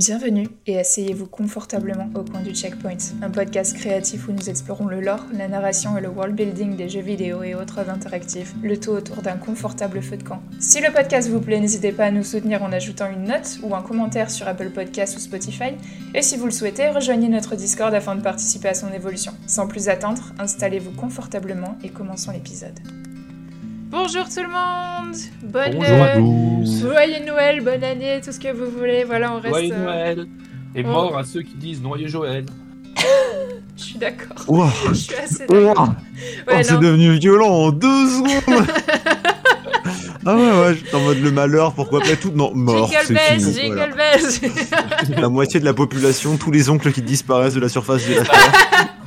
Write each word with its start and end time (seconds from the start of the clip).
Bienvenue 0.00 0.48
et 0.66 0.78
asseyez-vous 0.78 1.26
confortablement 1.26 2.08
au 2.14 2.22
coin 2.22 2.40
du 2.40 2.54
Checkpoint, 2.54 2.96
un 3.20 3.28
podcast 3.28 3.76
créatif 3.76 4.28
où 4.28 4.32
nous 4.32 4.48
explorons 4.48 4.86
le 4.86 4.98
lore, 4.98 5.26
la 5.34 5.46
narration 5.46 5.98
et 5.98 6.00
le 6.00 6.08
world 6.08 6.34
building 6.34 6.74
des 6.74 6.88
jeux 6.88 7.02
vidéo 7.02 7.42
et 7.42 7.54
autres 7.54 7.86
interactifs, 7.86 8.54
le 8.62 8.80
tout 8.80 8.92
autour 8.92 9.20
d'un 9.20 9.36
confortable 9.36 10.00
feu 10.00 10.16
de 10.16 10.22
camp. 10.22 10.40
Si 10.58 10.80
le 10.80 10.90
podcast 10.90 11.28
vous 11.28 11.42
plaît, 11.42 11.60
n'hésitez 11.60 11.92
pas 11.92 12.06
à 12.06 12.10
nous 12.10 12.24
soutenir 12.24 12.62
en 12.62 12.72
ajoutant 12.72 13.10
une 13.10 13.24
note 13.24 13.58
ou 13.62 13.74
un 13.74 13.82
commentaire 13.82 14.30
sur 14.30 14.48
Apple 14.48 14.70
Podcasts 14.70 15.18
ou 15.18 15.20
Spotify, 15.20 15.74
et 16.14 16.22
si 16.22 16.38
vous 16.38 16.46
le 16.46 16.50
souhaitez, 16.50 16.88
rejoignez 16.88 17.28
notre 17.28 17.54
Discord 17.54 17.92
afin 17.92 18.16
de 18.16 18.22
participer 18.22 18.68
à 18.68 18.74
son 18.74 18.90
évolution. 18.94 19.32
Sans 19.46 19.68
plus 19.68 19.90
attendre, 19.90 20.32
installez-vous 20.38 20.92
confortablement 20.92 21.76
et 21.84 21.90
commençons 21.90 22.32
l'épisode. 22.32 22.80
Bonjour 23.90 24.24
tout 24.28 24.42
le 24.42 24.48
monde 24.48 25.16
Bonne 25.42 25.74
Bonjour 25.74 26.02
à 26.02 26.16
tous. 26.16 26.80
Joyeux 26.80 27.24
Noël, 27.26 27.60
bonne 27.62 27.82
année, 27.84 28.20
tout 28.24 28.32
ce 28.32 28.38
que 28.38 28.52
vous 28.52 28.70
voulez. 28.70 29.04
Voilà, 29.04 29.32
on 29.32 29.36
reste. 29.40 29.48
Joyeux 29.48 29.74
euh, 29.74 29.84
Noël 29.84 30.26
Et 30.74 30.84
on- 30.84 30.88
mort 30.88 31.18
à 31.18 31.24
ceux 31.24 31.42
qui 31.42 31.54
disent 31.54 31.82
Noyeux 31.82 32.08
Joël. 32.08 32.46
Je 33.76 33.82
suis 33.82 33.98
d'accord. 33.98 34.44
Ouah, 34.48 34.70
Je 34.88 34.94
suis 34.94 35.14
assez 35.14 35.44
ouah, 35.48 35.60
d'accord. 35.68 35.88
oh, 35.98 36.50
Ouais, 36.52 36.62
c'est 36.62 36.74
non. 36.74 36.80
devenu 36.80 37.18
violent 37.18 37.48
en 37.48 37.70
deux 37.72 38.06
secondes. 38.08 38.66
ah 40.26 40.36
ouais, 40.36 40.50
ouais, 40.60 40.74
j'étais 40.76 40.94
en 40.94 41.00
mode 41.00 41.18
le 41.18 41.30
malheur, 41.32 41.72
pourquoi 41.72 42.00
pas 42.00 42.14
tout 42.16 42.30
Non, 42.34 42.52
mort, 42.54 42.88
Jingle 42.90 43.04
c'est 43.06 43.14
bells, 43.14 43.40
fini. 43.40 43.52
jingle 43.54 43.74
voilà. 43.94 44.16
bells 44.16 45.20
La 45.20 45.28
moitié 45.28 45.60
de 45.60 45.64
la 45.64 45.72
population, 45.74 46.36
tous 46.36 46.50
les 46.50 46.68
oncles 46.68 46.92
qui 46.92 47.02
disparaissent 47.02 47.54
de 47.54 47.60
la 47.60 47.68
surface 47.70 48.06
de 48.06 48.14
la 48.16 48.22
Terre. 48.24 48.52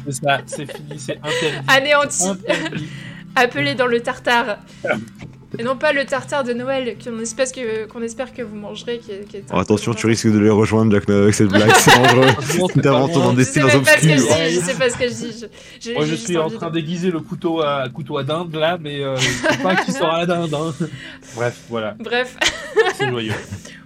C'est 0.06 0.12
ça, 0.26 0.42
c'est 0.48 0.66
fini, 0.76 0.98
c'est 1.00 1.18
interdit. 1.24 1.68
Anéanti, 1.68 2.28
Interdit. 2.28 2.88
Appelé 3.36 3.76
dans 3.76 3.88
le 3.88 4.02
tartare. 4.02 4.58
Et 5.60 5.64
non 5.64 5.78
pas 5.78 5.94
le 5.94 6.04
tartare 6.06 6.44
de 6.44 6.52
Noël 6.54 6.96
qu'on 7.04 7.20
espère 7.20 7.52
que, 7.52 7.86
qu'on 7.86 8.02
espère 8.02 8.34
que 8.34 8.42
vous 8.42 8.56
mangerez. 8.56 8.98
Qui 9.00 9.12
est, 9.12 9.28
qui 9.28 9.38
est 9.38 9.52
un 9.52 9.56
Oh, 9.58 9.60
attention, 9.60 9.94
tu 9.94 10.08
risques 10.08 10.28
de 10.32 10.40
les 10.40 10.50
rejoindre, 10.50 10.92
Jack, 10.92 11.08
avec 11.10 11.34
cette 11.36 11.50
blague, 11.50 11.72
c'est 11.78 11.92
dangereux. 11.96 12.72
T'inventes 12.82 13.14
ton 13.14 13.36
Je 13.36 13.44
sais 13.44 13.60
destin 13.62 13.68
même 13.68 13.84
pas 13.84 13.92
ce 13.92 14.02
que 14.02 14.08
je 14.08 14.14
obscur. 14.24 14.36
dis, 14.36 14.54
je 14.56 14.60
sais 14.62 14.74
pas 14.74 14.90
ce 14.90 14.98
que 14.98 15.04
je 15.08 15.14
dis. 15.14 15.46
Je, 15.80 15.90
je- 15.90 15.94
Moi, 15.96 16.06
je 16.06 16.16
suis 16.16 16.38
en 16.38 16.50
train 16.50 16.70
de- 16.70 16.74
d'aiguiser 16.74 17.12
le 17.12 17.20
couteau 17.20 17.62
à, 17.62 17.88
couteau 17.94 18.18
à 18.18 18.24
dinde 18.24 18.56
là, 18.56 18.78
mais 18.82 19.04
euh, 19.04 19.16
je 19.18 19.30
sais 19.30 19.58
pas 19.62 19.76
qui 19.76 19.92
sera 19.92 20.20
la 20.20 20.26
dinde. 20.26 20.54
hein. 20.56 20.74
Bref, 21.36 21.58
voilà, 21.70 21.96
Bref, 22.00 22.36
c'est 22.98 23.10
joyeux. 23.10 23.34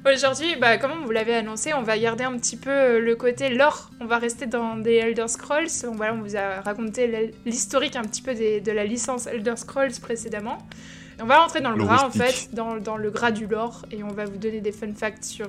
aujourd'hui, 0.09 0.56
bah, 0.62 0.78
comme 0.78 0.92
on 1.02 1.06
vous 1.06 1.12
l'avait 1.12 1.36
annoncé, 1.36 1.74
on 1.74 1.84
va 1.84 1.98
garder 2.00 2.24
un 2.24 2.38
petit 2.38 2.56
peu 2.56 2.70
euh, 2.70 3.00
le 3.02 3.16
côté 3.16 3.50
lore. 3.50 3.90
On 4.00 4.06
va 4.06 4.20
rester 4.20 4.46
dans 4.46 4.78
des 4.78 4.94
Elder 4.96 5.28
Scrolls. 5.28 5.68
On, 5.86 5.92
voilà, 5.96 6.14
on 6.14 6.22
vous 6.22 6.38
a 6.38 6.62
raconté 6.64 7.34
l'historique 7.46 7.98
un 7.98 8.04
petit 8.04 8.22
peu 8.22 8.34
des- 8.34 8.62
de 8.62 8.72
la 8.72 8.86
licence 8.86 9.28
Elder 9.28 9.58
Scrolls 9.58 9.92
précédemment. 10.02 10.59
Et 11.20 11.23
on 11.23 11.26
va 11.26 11.40
rentrer 11.40 11.62
dans 11.62 11.72
le 11.72 11.84
gras 11.84 12.06
en 12.06 12.12
fait, 12.12 12.50
dans, 12.54 12.78
dans 12.78 12.96
le 12.98 13.10
gras 13.10 13.32
du 13.32 13.48
lore, 13.48 13.84
et 13.92 14.04
on 14.04 14.10
va 14.10 14.26
vous 14.26 14.38
donner 14.38 14.62
des 14.62 14.72
fun 14.72 14.88
facts 14.96 15.24
sur 15.24 15.48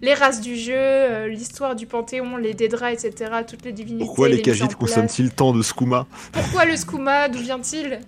les 0.00 0.14
races 0.14 0.40
du 0.40 0.56
jeu, 0.56 0.72
euh, 0.74 1.28
l'histoire 1.28 1.76
du 1.76 1.86
panthéon, 1.86 2.38
les 2.38 2.54
Dédras, 2.54 2.92
etc., 2.92 3.30
toutes 3.46 3.64
les 3.64 3.72
divinités. 3.72 4.04
Pourquoi 4.06 4.28
les 4.30 4.38
place. 4.38 4.74
consomment-ils 4.74 5.30
tant 5.30 5.52
de 5.52 5.60
skouma? 5.62 6.06
Pourquoi 6.32 6.64
le 6.64 6.74
skouma? 6.76 7.28
D'où 7.28 7.38
vient-il? 7.40 8.00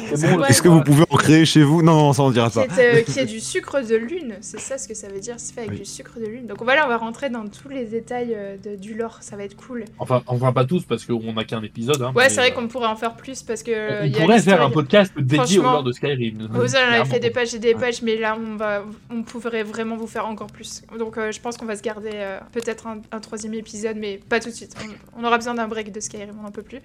Bon, 0.00 0.44
Est-ce 0.44 0.62
que 0.62 0.68
vous 0.68 0.82
pouvez 0.82 1.04
en 1.10 1.16
créer 1.16 1.44
chez 1.46 1.62
vous? 1.62 1.82
Non, 1.82 1.96
non, 1.96 2.12
ça 2.12 2.22
on 2.22 2.30
dira 2.30 2.48
qui 2.48 2.54
pas. 2.56 2.64
est, 2.82 3.00
euh, 3.00 3.02
qui 3.02 3.18
est 3.18 3.24
du 3.26 3.40
sucre 3.40 3.80
de 3.80 3.96
lune, 3.96 4.36
c'est 4.40 4.60
ça 4.60 4.78
ce 4.78 4.86
que 4.86 4.94
ça 4.94 5.08
veut 5.08 5.20
dire, 5.20 5.34
c'est 5.38 5.54
fait 5.54 5.60
avec 5.62 5.72
Oui. 5.72 5.78
du 5.78 5.84
sucre 5.84 6.12
de 6.20 6.26
lune. 6.26 6.46
Donc 6.46 6.62
voilà, 6.62 6.84
on 6.86 6.88
va 6.88 6.96
rentrer 6.98 7.28
dans 7.30 7.46
tous 7.48 7.68
les 7.68 7.84
détails 7.86 8.34
euh, 8.36 8.56
de- 8.62 8.76
du 8.76 8.94
lore, 8.94 9.18
ça 9.20 9.36
va 9.36 9.44
être 9.44 9.56
cool. 9.56 9.84
Enfin, 9.98 10.22
enfin 10.26 10.52
pas 10.52 10.64
tous 10.64 10.84
parce 10.84 11.04
qu'on 11.04 11.32
n'a 11.32 11.44
qu'un 11.44 11.62
épisode. 11.62 12.02
Hein, 12.02 12.12
Ouais, 12.14 12.28
c'est 12.28 12.36
vrai 12.36 12.50
euh, 12.50 12.54
qu'on 12.54 12.68
pourrait 12.68 12.86
en 12.86 12.96
faire 12.96 13.16
plus 13.16 13.42
parce 13.42 13.62
que. 13.62 14.04
On 14.04 14.14
a 14.14 14.20
pourrait 14.20 14.40
faire 14.40 14.62
un 14.62 14.70
podcast 14.70 15.12
dédié 15.18 15.58
au 15.58 15.62
lore 15.62 15.82
de 15.82 15.92
Skyrim. 15.92 16.35
Vous 16.50 16.74
en 16.74 16.78
avez 16.78 16.86
Clairement. 16.86 17.04
fait 17.06 17.20
des 17.20 17.30
pages 17.30 17.54
et 17.54 17.58
des 17.58 17.74
pages, 17.74 18.02
mais 18.02 18.16
là 18.16 18.36
on 18.38 18.56
va, 18.56 18.84
on 19.10 19.22
pourrait 19.22 19.62
vraiment 19.62 19.96
vous 19.96 20.06
faire 20.06 20.26
encore 20.26 20.48
plus. 20.48 20.82
Donc 20.98 21.16
euh, 21.18 21.32
je 21.32 21.40
pense 21.40 21.56
qu'on 21.56 21.66
va 21.66 21.76
se 21.76 21.82
garder 21.82 22.10
euh, 22.14 22.38
peut-être 22.52 22.86
un, 22.86 23.00
un 23.12 23.20
troisième 23.20 23.54
épisode, 23.54 23.96
mais 23.96 24.18
pas 24.28 24.40
tout 24.40 24.48
de 24.50 24.54
suite. 24.54 24.74
On, 25.16 25.22
on 25.22 25.26
aura 25.26 25.36
besoin 25.38 25.54
d'un 25.54 25.68
break 25.68 25.92
de 25.92 26.00
Skyrim, 26.00 26.36
on 26.38 26.42
n'en 26.42 26.50
peut 26.50 26.62
plus. 26.62 26.80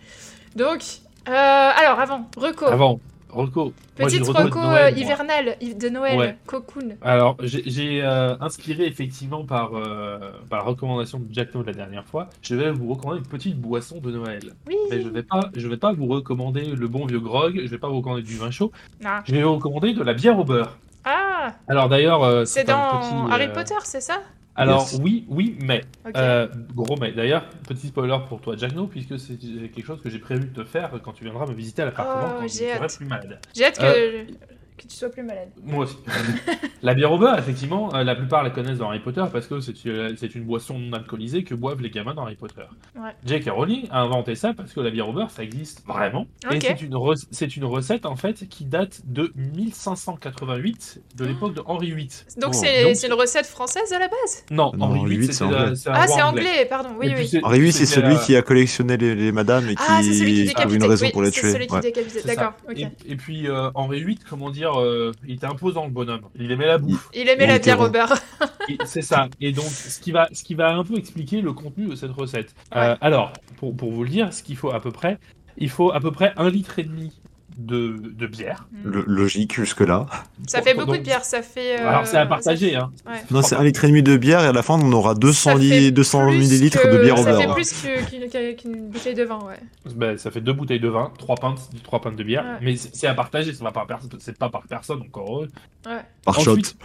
Donc, 0.56 0.82
euh, 1.28 1.32
alors 1.32 2.00
avant, 2.00 2.30
Reco, 2.38 2.66
Avant, 2.66 3.00
J'ai 3.98 4.20
petite 4.20 4.26
Noël, 4.70 4.94
euh, 4.94 4.98
hivernale 5.00 5.56
hi- 5.62 5.76
de 5.76 5.90
Noël, 5.90 6.18
Ouais. 6.18 6.38
Cocoon. 6.46 6.96
Alors, 7.02 7.38
j'ai- 7.42 8.02
euh, 8.04 8.36
inspiré 8.42 8.86
effectivement 8.86 9.46
par, 9.46 9.72
euh, 9.76 10.20
par 10.50 10.60
la 10.60 10.66
recommandation 10.66 11.20
de 11.20 11.26
Jack 11.32 11.54
No 11.56 11.64
la 11.64 11.74
dernière 11.74 12.06
fois. 12.06 12.30
Je 12.42 12.56
vais 12.56 12.72
vous 12.72 12.94
recommander 12.94 13.20
une 13.20 13.28
petite 13.28 13.60
boisson 13.60 14.00
de 14.00 14.12
Noël. 14.12 14.54
Oui. 14.68 14.76
Mais 14.90 15.02
je 15.02 15.10
vais 15.10 15.24
pas, 15.24 15.50
je 15.56 15.68
vais 15.68 15.78
pas 15.78 15.94
vous 15.94 16.08
recommander 16.08 16.66
le 16.66 16.88
bon 16.88 17.06
vieux 17.06 17.20
grog. 17.20 17.60
Je 17.64 17.70
vais 17.70 17.78
pas 17.78 17.88
vous 17.90 17.98
recommander 17.98 18.24
du 18.24 18.38
vin 18.38 18.52
chaud. 18.52 18.72
Ah, 19.06 19.22
Je 19.26 19.34
vais 19.34 19.44
vous 19.44 19.56
recommander 19.56 19.94
de 19.94 20.04
la 20.04 20.14
bière 20.14 20.38
au 20.38 20.44
beurre. 20.44 20.78
Ah, 21.06 21.54
Alors 21.68 21.90
d'ailleurs, 21.90 22.46
c'est 22.46 22.64
dans 22.64 23.00
petit, 23.00 23.34
Harry 23.34 23.48
Potter, 23.54 23.74
c'est 23.84 24.02
ça? 24.02 24.20
Alors 24.62 24.88
Yes. 24.92 25.00
oui, 25.02 25.26
oui, 25.28 25.58
mais 25.62 25.82
euh, 26.16 26.48
gros 26.76 26.96
mais. 26.98 27.12
D'ailleurs, 27.12 27.46
petit 27.68 27.88
spoiler 27.88 28.18
pour 28.30 28.42
toi, 28.42 28.56
Jack 28.58 28.74
No, 28.76 28.88
puisque 28.88 29.18
c'est 29.20 29.38
quelque 29.38 29.86
chose 29.86 30.02
que 30.02 30.10
j'ai 30.10 30.20
prévu 30.20 30.46
de 30.50 30.62
te 30.62 30.64
faire 30.64 30.92
quand 31.04 31.14
tu 31.14 31.24
viendras 31.24 31.46
me 31.48 31.54
visiter 31.54 31.82
à 31.82 31.86
l'appartement 31.86 32.36
Oh, 32.40 32.44
j'ai 32.48 32.72
hâte. 32.74 32.96
plus 32.98 33.06
malade. 33.06 33.40
J'ai 33.56 33.66
hâte 33.66 33.80
que, 33.80 33.84
euh, 33.86 34.24
que 34.82 34.88
tu 34.88 34.96
sois 34.98 35.10
plus 35.10 35.24
malade. 35.24 35.50
Moi 35.64 35.86
aussi. 35.86 35.98
la 36.82 36.94
bière 36.94 37.12
au 37.12 37.18
beurre, 37.18 37.38
effectivement, 37.40 37.94
euh, 37.96 38.04
la 38.04 38.16
plupart 38.16 38.44
la 38.44 38.50
connaissent 38.50 38.80
dans 38.80 38.90
Harry 38.90 39.00
Potter 39.00 39.24
parce 39.32 39.48
que 39.48 39.60
c'est 39.60 39.74
euh, 39.88 40.14
c'est 40.18 40.36
une 40.36 40.44
boisson 40.44 40.78
non 40.80 40.94
alcoolisée 40.94 41.44
que 41.44 41.54
boivent 41.56 41.82
les 41.82 41.90
gamins 41.90 42.14
dans 42.14 42.24
Harry 42.24 42.36
Potter. 42.36 42.62
Ouais. 42.96 43.12
J.K. 43.26 43.50
Rowling 43.52 43.88
a 43.92 44.02
inventé 44.02 44.36
ça 44.36 44.54
parce 44.54 44.74
que 44.74 44.80
la 44.80 44.90
bière 44.90 45.08
au 45.10 45.14
beurre, 45.14 45.30
ça 45.32 45.44
existe 45.44 45.86
vraiment. 45.86 46.26
Et 46.52 46.60
c'est 46.60 46.82
une, 46.82 46.94
re- 46.96 47.26
c'est 47.32 47.56
une 47.56 47.66
recette, 47.66 48.06
en 48.06 48.16
fait, 48.16 48.48
qui 48.50 48.66
date 48.66 49.02
de 49.06 49.32
1588, 49.36 51.02
de 51.18 51.26
l'époque 51.26 51.54
de 51.54 51.62
Henri 51.66 51.92
VIII. 51.92 52.10
Donc 52.38 52.52
Oh, 52.54 52.58
c'est 52.62 52.94
c'est 52.96 53.08
une 53.08 53.14
recette 53.14 53.46
française 53.46 53.92
à 53.94 54.00
la 54.00 54.08
base? 54.08 54.46
Non, 54.52 54.72
Non, 54.76 54.88
Henri 54.88 55.00
Henri 55.00 55.18
VIII, 55.18 55.34
c'était 55.34 55.34
c'est 55.38 55.44
anglais. 55.44 55.76
c'est 55.76 55.90
Ah, 55.92 56.08
c'est 56.08 56.22
anglais, 56.22 56.66
pardon, 56.70 56.90
oui, 57.00 57.08
Et 57.10 57.16
oui. 57.16 57.28
c'est- 57.28 57.44
Henri 57.44 57.60
VIII, 57.62 57.72
c'est 57.72 57.86
celui 57.86 58.18
qui 58.26 58.36
a 58.36 58.42
collectionné 58.42 58.98
les, 58.98 59.16
les 59.16 59.32
madames 59.32 59.66
et 59.70 59.76
qui, 59.76 59.84
Ah, 59.88 60.02
c'est 60.04 60.14
celui 60.14 60.46
qui 60.54 60.62
avait 60.62 60.76
une 60.76 60.84
raison 60.84 61.06
oui, 61.06 61.12
pour 61.12 61.22
les 61.22 61.32
c'est 61.32 61.42
tuer. 61.42 61.52
celui 61.52 61.68
qui 61.68 61.74
Ouais. 61.74 61.82
C'est. 62.10 62.26
D'accord, 62.28 62.54
et 62.76 63.16
puis 63.16 63.48
euh, 63.48 63.70
Henri 63.76 64.04
VIII, 64.04 64.18
comment 64.30 64.50
dire, 64.50 64.71
euh, 64.80 65.12
il 65.28 65.36
était 65.36 65.46
imposant 65.46 65.86
le 65.86 65.92
bonhomme. 65.92 66.22
Il 66.36 66.52
aimait 66.52 66.68
la 66.68 66.78
bouffe. 66.78 67.10
Il 67.14 67.28
aimait 67.30 67.46
Il 67.46 67.48
la 67.48 67.60
bière 67.60 67.80
au 67.80 67.86
rond. 67.86 67.90
beurre. 67.90 68.14
Et 68.68 68.78
C'est 68.86 69.02
ça. 69.02 69.28
Et 69.40 69.52
donc, 69.52 69.66
ce 69.66 70.00
qui 70.00 70.12
va, 70.12 70.28
ce 70.32 70.44
qui 70.44 70.54
va 70.56 70.74
un 70.74 70.84
peu 70.84 70.98
expliquer 70.98 71.42
le 71.42 71.54
contenu 71.54 71.88
de 71.88 71.96
cette 71.96 72.12
recette. 72.12 72.54
Euh, 72.76 72.96
alors, 73.02 73.34
pour, 73.58 73.76
pour 73.76 73.92
vous 73.92 74.04
le 74.04 74.10
dire, 74.10 74.34
ce 74.34 74.44
qu'il 74.44 74.56
faut 74.58 74.72
à 74.72 74.80
peu 74.80 74.92
près, 74.92 75.20
il 75.58 75.70
faut 75.70 75.92
à 75.92 76.00
peu 76.00 76.12
près 76.12 76.34
un 76.38 76.50
litre 76.50 76.80
et 76.80 76.84
demi 76.84 77.21
de, 77.58 77.96
de 78.18 78.28
bière. 78.28 78.68
Le- 78.84 79.04
logique 79.08 79.54
jusque-là. 79.56 80.06
Ça 80.48 80.62
fait 80.62 80.74
Donc- 80.74 80.86
beaucoup 80.86 80.98
de 80.98 81.04
bière, 81.04 81.24
ça 81.26 81.42
fait. 81.42 81.80
euh, 81.80 81.88
Alors, 81.88 82.06
c'est 82.08 82.18
à 82.18 82.26
partager, 82.26 82.76
hein. 82.76 82.92
Ouais. 83.06 83.22
Non, 83.32 83.42
c'est 83.42 83.56
un 83.56 83.64
litre 83.64 83.84
et 83.86 83.88
demi 83.88 84.04
de 84.04 84.18
bière 84.18 84.42
et 84.44 84.48
à 84.48 84.52
la 84.54 84.62
fin 84.64 84.80
on 84.82 84.92
aura 84.92 85.14
200, 85.16 85.52
Ça 85.52 85.56
li- 85.58 85.70
fait 85.70 85.92
200 85.92 86.28
plus 86.28 86.38
millilitres 86.38 86.82
que- 86.82 86.88
de 86.88 86.98
bière 87.04 87.20
au 87.20 87.24
Ça 87.24 87.38
fait 87.38 87.48
plus 87.54 87.74
qu'une 88.56 88.90
bouteille 88.90 89.16
de 89.16 89.24
vin, 89.24 89.40
ouais. 89.40 89.60
Ben, 89.96 90.18
ça 90.18 90.32
fait 90.32 90.42
deux 90.42 90.54
bouteilles 90.54 90.80
de 90.80 90.88
vin, 90.90 91.12
trois 91.18 91.36
pintes, 91.36 91.60
trois 91.84 92.02
pintes 92.02 92.16
de 92.16 92.24
bière. 92.24 92.44
Ouais. 92.44 92.58
Mais 92.62 92.76
c'est 92.76 92.96
c'est 92.96 93.08
à 93.08 93.14
partager, 93.14 93.54
ça 93.54 93.64
va 93.64 93.72
par 93.72 93.88
personne, 93.88 94.10
c'est 94.20 94.38
pas 94.38 94.50
par 94.50 94.64
personne 94.68 95.02
encore 95.02 95.30
heureux. 95.30 95.48
Ouais. 95.86 95.98
Par 96.26 96.40
shot. 96.40 96.52
Ensuite, 96.52 96.76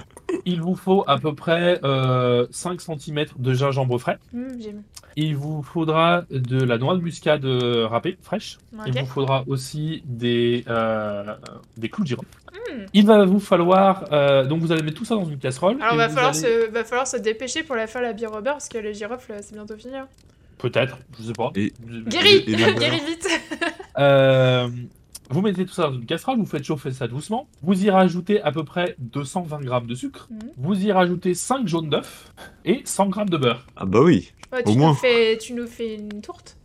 il 0.46 0.60
vous 0.62 0.74
faut 0.76 1.04
à 1.06 1.18
peu 1.18 1.34
près 1.34 1.78
euh, 1.84 2.46
5 2.50 2.80
cm 2.80 3.26
de 3.38 3.52
gingembre 3.54 3.98
frais. 3.98 4.18
J'aime. 4.32 4.82
Il 5.18 5.34
vous 5.36 5.62
faudra 5.62 6.24
de 6.30 6.62
la 6.62 6.78
noix 6.78 6.94
de 6.96 7.00
muscade 7.00 7.44
euh, 7.44 7.86
râpée, 7.86 8.16
fraîche. 8.22 8.58
Il 8.86 8.98
vous 9.00 9.06
faudra 9.06 9.44
aussi 9.46 10.02
des, 10.06 10.55
euh, 10.68 11.24
des 11.76 11.88
clous 11.88 12.02
de 12.04 12.08
girofle. 12.08 12.28
Hmm. 12.52 12.84
Il 12.92 13.06
va 13.06 13.24
vous 13.24 13.40
falloir. 13.40 14.04
euh, 14.12 14.44
donc, 14.44 14.60
vous 14.60 14.72
allez 14.72 14.82
mettre 14.82 14.96
tout 14.98 15.04
ça 15.04 15.14
dans 15.14 15.24
une 15.24 15.38
casserole. 15.38 15.76
Alors, 15.82 15.96
va 15.96 16.08
vous 16.08 16.14
falloir, 16.14 16.30
allez- 16.34 16.40
se, 16.40 16.70
va 16.70 16.84
falloir 16.84 17.06
se 17.06 17.16
dépêcher 17.16 17.62
pour 17.62 17.76
la 17.76 17.86
faire 17.86 18.02
la 18.02 18.12
bière 18.12 18.30
au 18.32 18.40
beurre 18.40 18.54
parce 18.54 18.68
que 18.68 18.78
le 18.78 18.92
girofle, 18.92 19.34
c'est 19.42 19.54
bientôt 19.54 19.76
fini. 19.76 19.96
hein. 19.96 20.08
Peut-être, 20.58 20.96
je 21.18 21.24
sais 21.26 21.32
pas. 21.32 21.50
Et- 21.54 21.72
Guéri 22.06 22.28
Et- 22.46 22.50
et 22.52 22.56
le 22.56 22.64
beurre. 22.72 22.74
Guéri 22.78 23.00
vite 23.06 23.28
Euh, 23.98 24.68
vous 25.30 25.40
mettez 25.42 25.64
tout 25.66 25.72
ça 25.72 25.84
dans 25.84 25.94
une 25.94 26.04
casserole, 26.06 26.38
vous 26.38 26.46
faites 26.46 26.64
chauffer 26.64 26.92
ça 26.92 27.08
doucement. 27.08 27.48
Vous 27.62 27.84
y 27.84 27.90
rajoutez 27.90 28.40
à 28.42 28.52
peu 28.52 28.62
près 28.62 28.94
220 28.98 29.60
grammes 29.62 29.86
de 29.86 29.94
sucre. 29.94 30.28
Mhm. 30.30 30.38
Vous 30.58 30.84
y 30.84 30.92
rajoutez 30.92 31.34
5 31.34 31.66
jaunes 31.66 31.88
d'œufs 31.90 32.32
et 32.64 32.82
100 32.84 33.06
grammes 33.08 33.28
de 33.30 33.36
beurre. 33.38 33.66
Ah 33.76 33.86
bah 33.86 34.00
oui. 34.02 34.32
Ouais, 34.52 34.62
Au 34.66 34.74
moins. 34.74 34.94
fais, 34.94 35.36
tu 35.38 35.54
nous 35.54 35.66
fais 35.66 35.94
une 35.96 36.20
tourte 36.20 36.55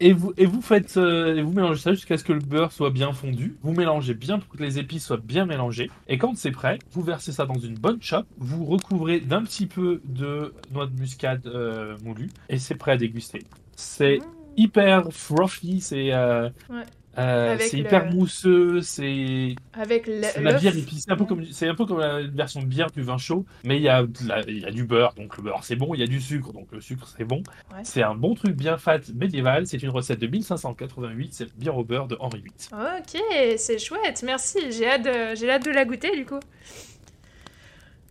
Et 0.00 0.12
vous, 0.12 0.32
et 0.36 0.46
vous 0.46 0.62
faites, 0.62 0.96
euh, 0.96 1.34
et 1.36 1.42
vous 1.42 1.52
mélangez 1.52 1.80
ça 1.80 1.92
jusqu'à 1.92 2.16
ce 2.16 2.24
que 2.24 2.32
le 2.32 2.38
beurre 2.40 2.70
soit 2.72 2.90
bien 2.90 3.12
fondu. 3.12 3.56
Vous 3.62 3.72
mélangez 3.72 4.14
bien 4.14 4.38
pour 4.38 4.48
que 4.56 4.62
les 4.62 4.78
épices 4.78 5.04
soient 5.06 5.16
bien 5.16 5.44
mélangées. 5.44 5.90
Et 6.06 6.18
quand 6.18 6.36
c'est 6.36 6.52
prêt, 6.52 6.78
vous 6.92 7.02
versez 7.02 7.32
ça 7.32 7.46
dans 7.46 7.58
une 7.58 7.74
bonne 7.74 8.00
chope. 8.00 8.26
Vous 8.38 8.64
recouvrez 8.64 9.18
d'un 9.20 9.42
petit 9.42 9.66
peu 9.66 10.00
de 10.04 10.54
noix 10.72 10.86
de 10.86 10.98
muscade 10.98 11.46
euh, 11.46 11.96
moulue. 12.04 12.28
Et 12.48 12.58
c'est 12.58 12.76
prêt 12.76 12.92
à 12.92 12.96
déguster. 12.96 13.42
C'est 13.74 14.18
Mmh. 14.18 14.60
hyper 14.60 15.12
frothy, 15.12 15.80
c'est 15.80 16.12
euh, 16.12 16.48
Ouais. 16.68 16.82
Euh, 17.16 17.56
c'est 17.58 17.76
le- 17.76 17.82
hyper 17.82 18.06
mousseux, 18.12 18.80
c'est 18.82 19.54
Avec 19.72 20.06
le- 20.06 20.22
c'est 20.22 20.40
la 20.42 20.52
bière 20.54 20.76
épicée. 20.76 21.02
C'est 21.06 21.10
un 21.12 21.16
peu 21.16 21.24
comme 21.24 21.44
c'est 21.46 21.66
un 21.68 21.74
peu 21.74 21.86
comme 21.86 22.00
la 22.00 22.22
version 22.22 22.60
de 22.60 22.66
bière 22.66 22.90
du 22.90 23.02
vin 23.02 23.18
chaud, 23.18 23.44
mais 23.64 23.76
il 23.76 23.82
y 23.82 23.88
a 23.88 24.02
de 24.02 24.28
la- 24.28 24.40
il 24.46 24.58
y 24.60 24.64
a 24.66 24.70
du 24.70 24.84
beurre, 24.84 25.14
donc 25.14 25.36
le 25.36 25.42
beurre 25.44 25.64
c'est 25.64 25.74
bon. 25.76 25.94
Il 25.94 26.00
y 26.00 26.04
a 26.04 26.06
du 26.06 26.20
sucre, 26.20 26.52
donc 26.52 26.68
le 26.70 26.80
sucre 26.80 27.08
c'est 27.16 27.24
bon. 27.24 27.42
Ouais. 27.72 27.80
C'est 27.82 28.02
un 28.02 28.14
bon 28.14 28.34
truc 28.34 28.54
bien 28.54 28.76
fat 28.78 29.00
médiéval. 29.14 29.66
C'est 29.66 29.82
une 29.82 29.90
recette 29.90 30.18
de 30.20 30.26
1588. 30.26 31.32
C'est 31.32 31.56
bière 31.56 31.76
au 31.76 31.84
beurre 31.84 32.06
de 32.08 32.16
Henri 32.20 32.40
VIII. 32.42 32.52
Ok, 32.72 33.20
c'est 33.56 33.78
chouette, 33.78 34.22
merci. 34.24 34.58
J'ai 34.70 34.86
hâte, 34.88 35.02
de- 35.04 35.34
j'ai 35.34 35.50
hâte 35.50 35.64
de 35.64 35.70
la 35.70 35.84
goûter 35.84 36.14
du 36.16 36.24
coup. 36.26 36.40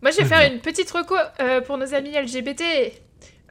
Moi, 0.02 0.12
je 0.12 0.18
vais 0.18 0.24
faire 0.26 0.52
une 0.52 0.60
petite 0.60 0.90
reco 0.90 1.14
euh, 1.40 1.60
pour 1.60 1.76
nos 1.76 1.92
amis 1.92 2.10
LGBT. 2.14 2.62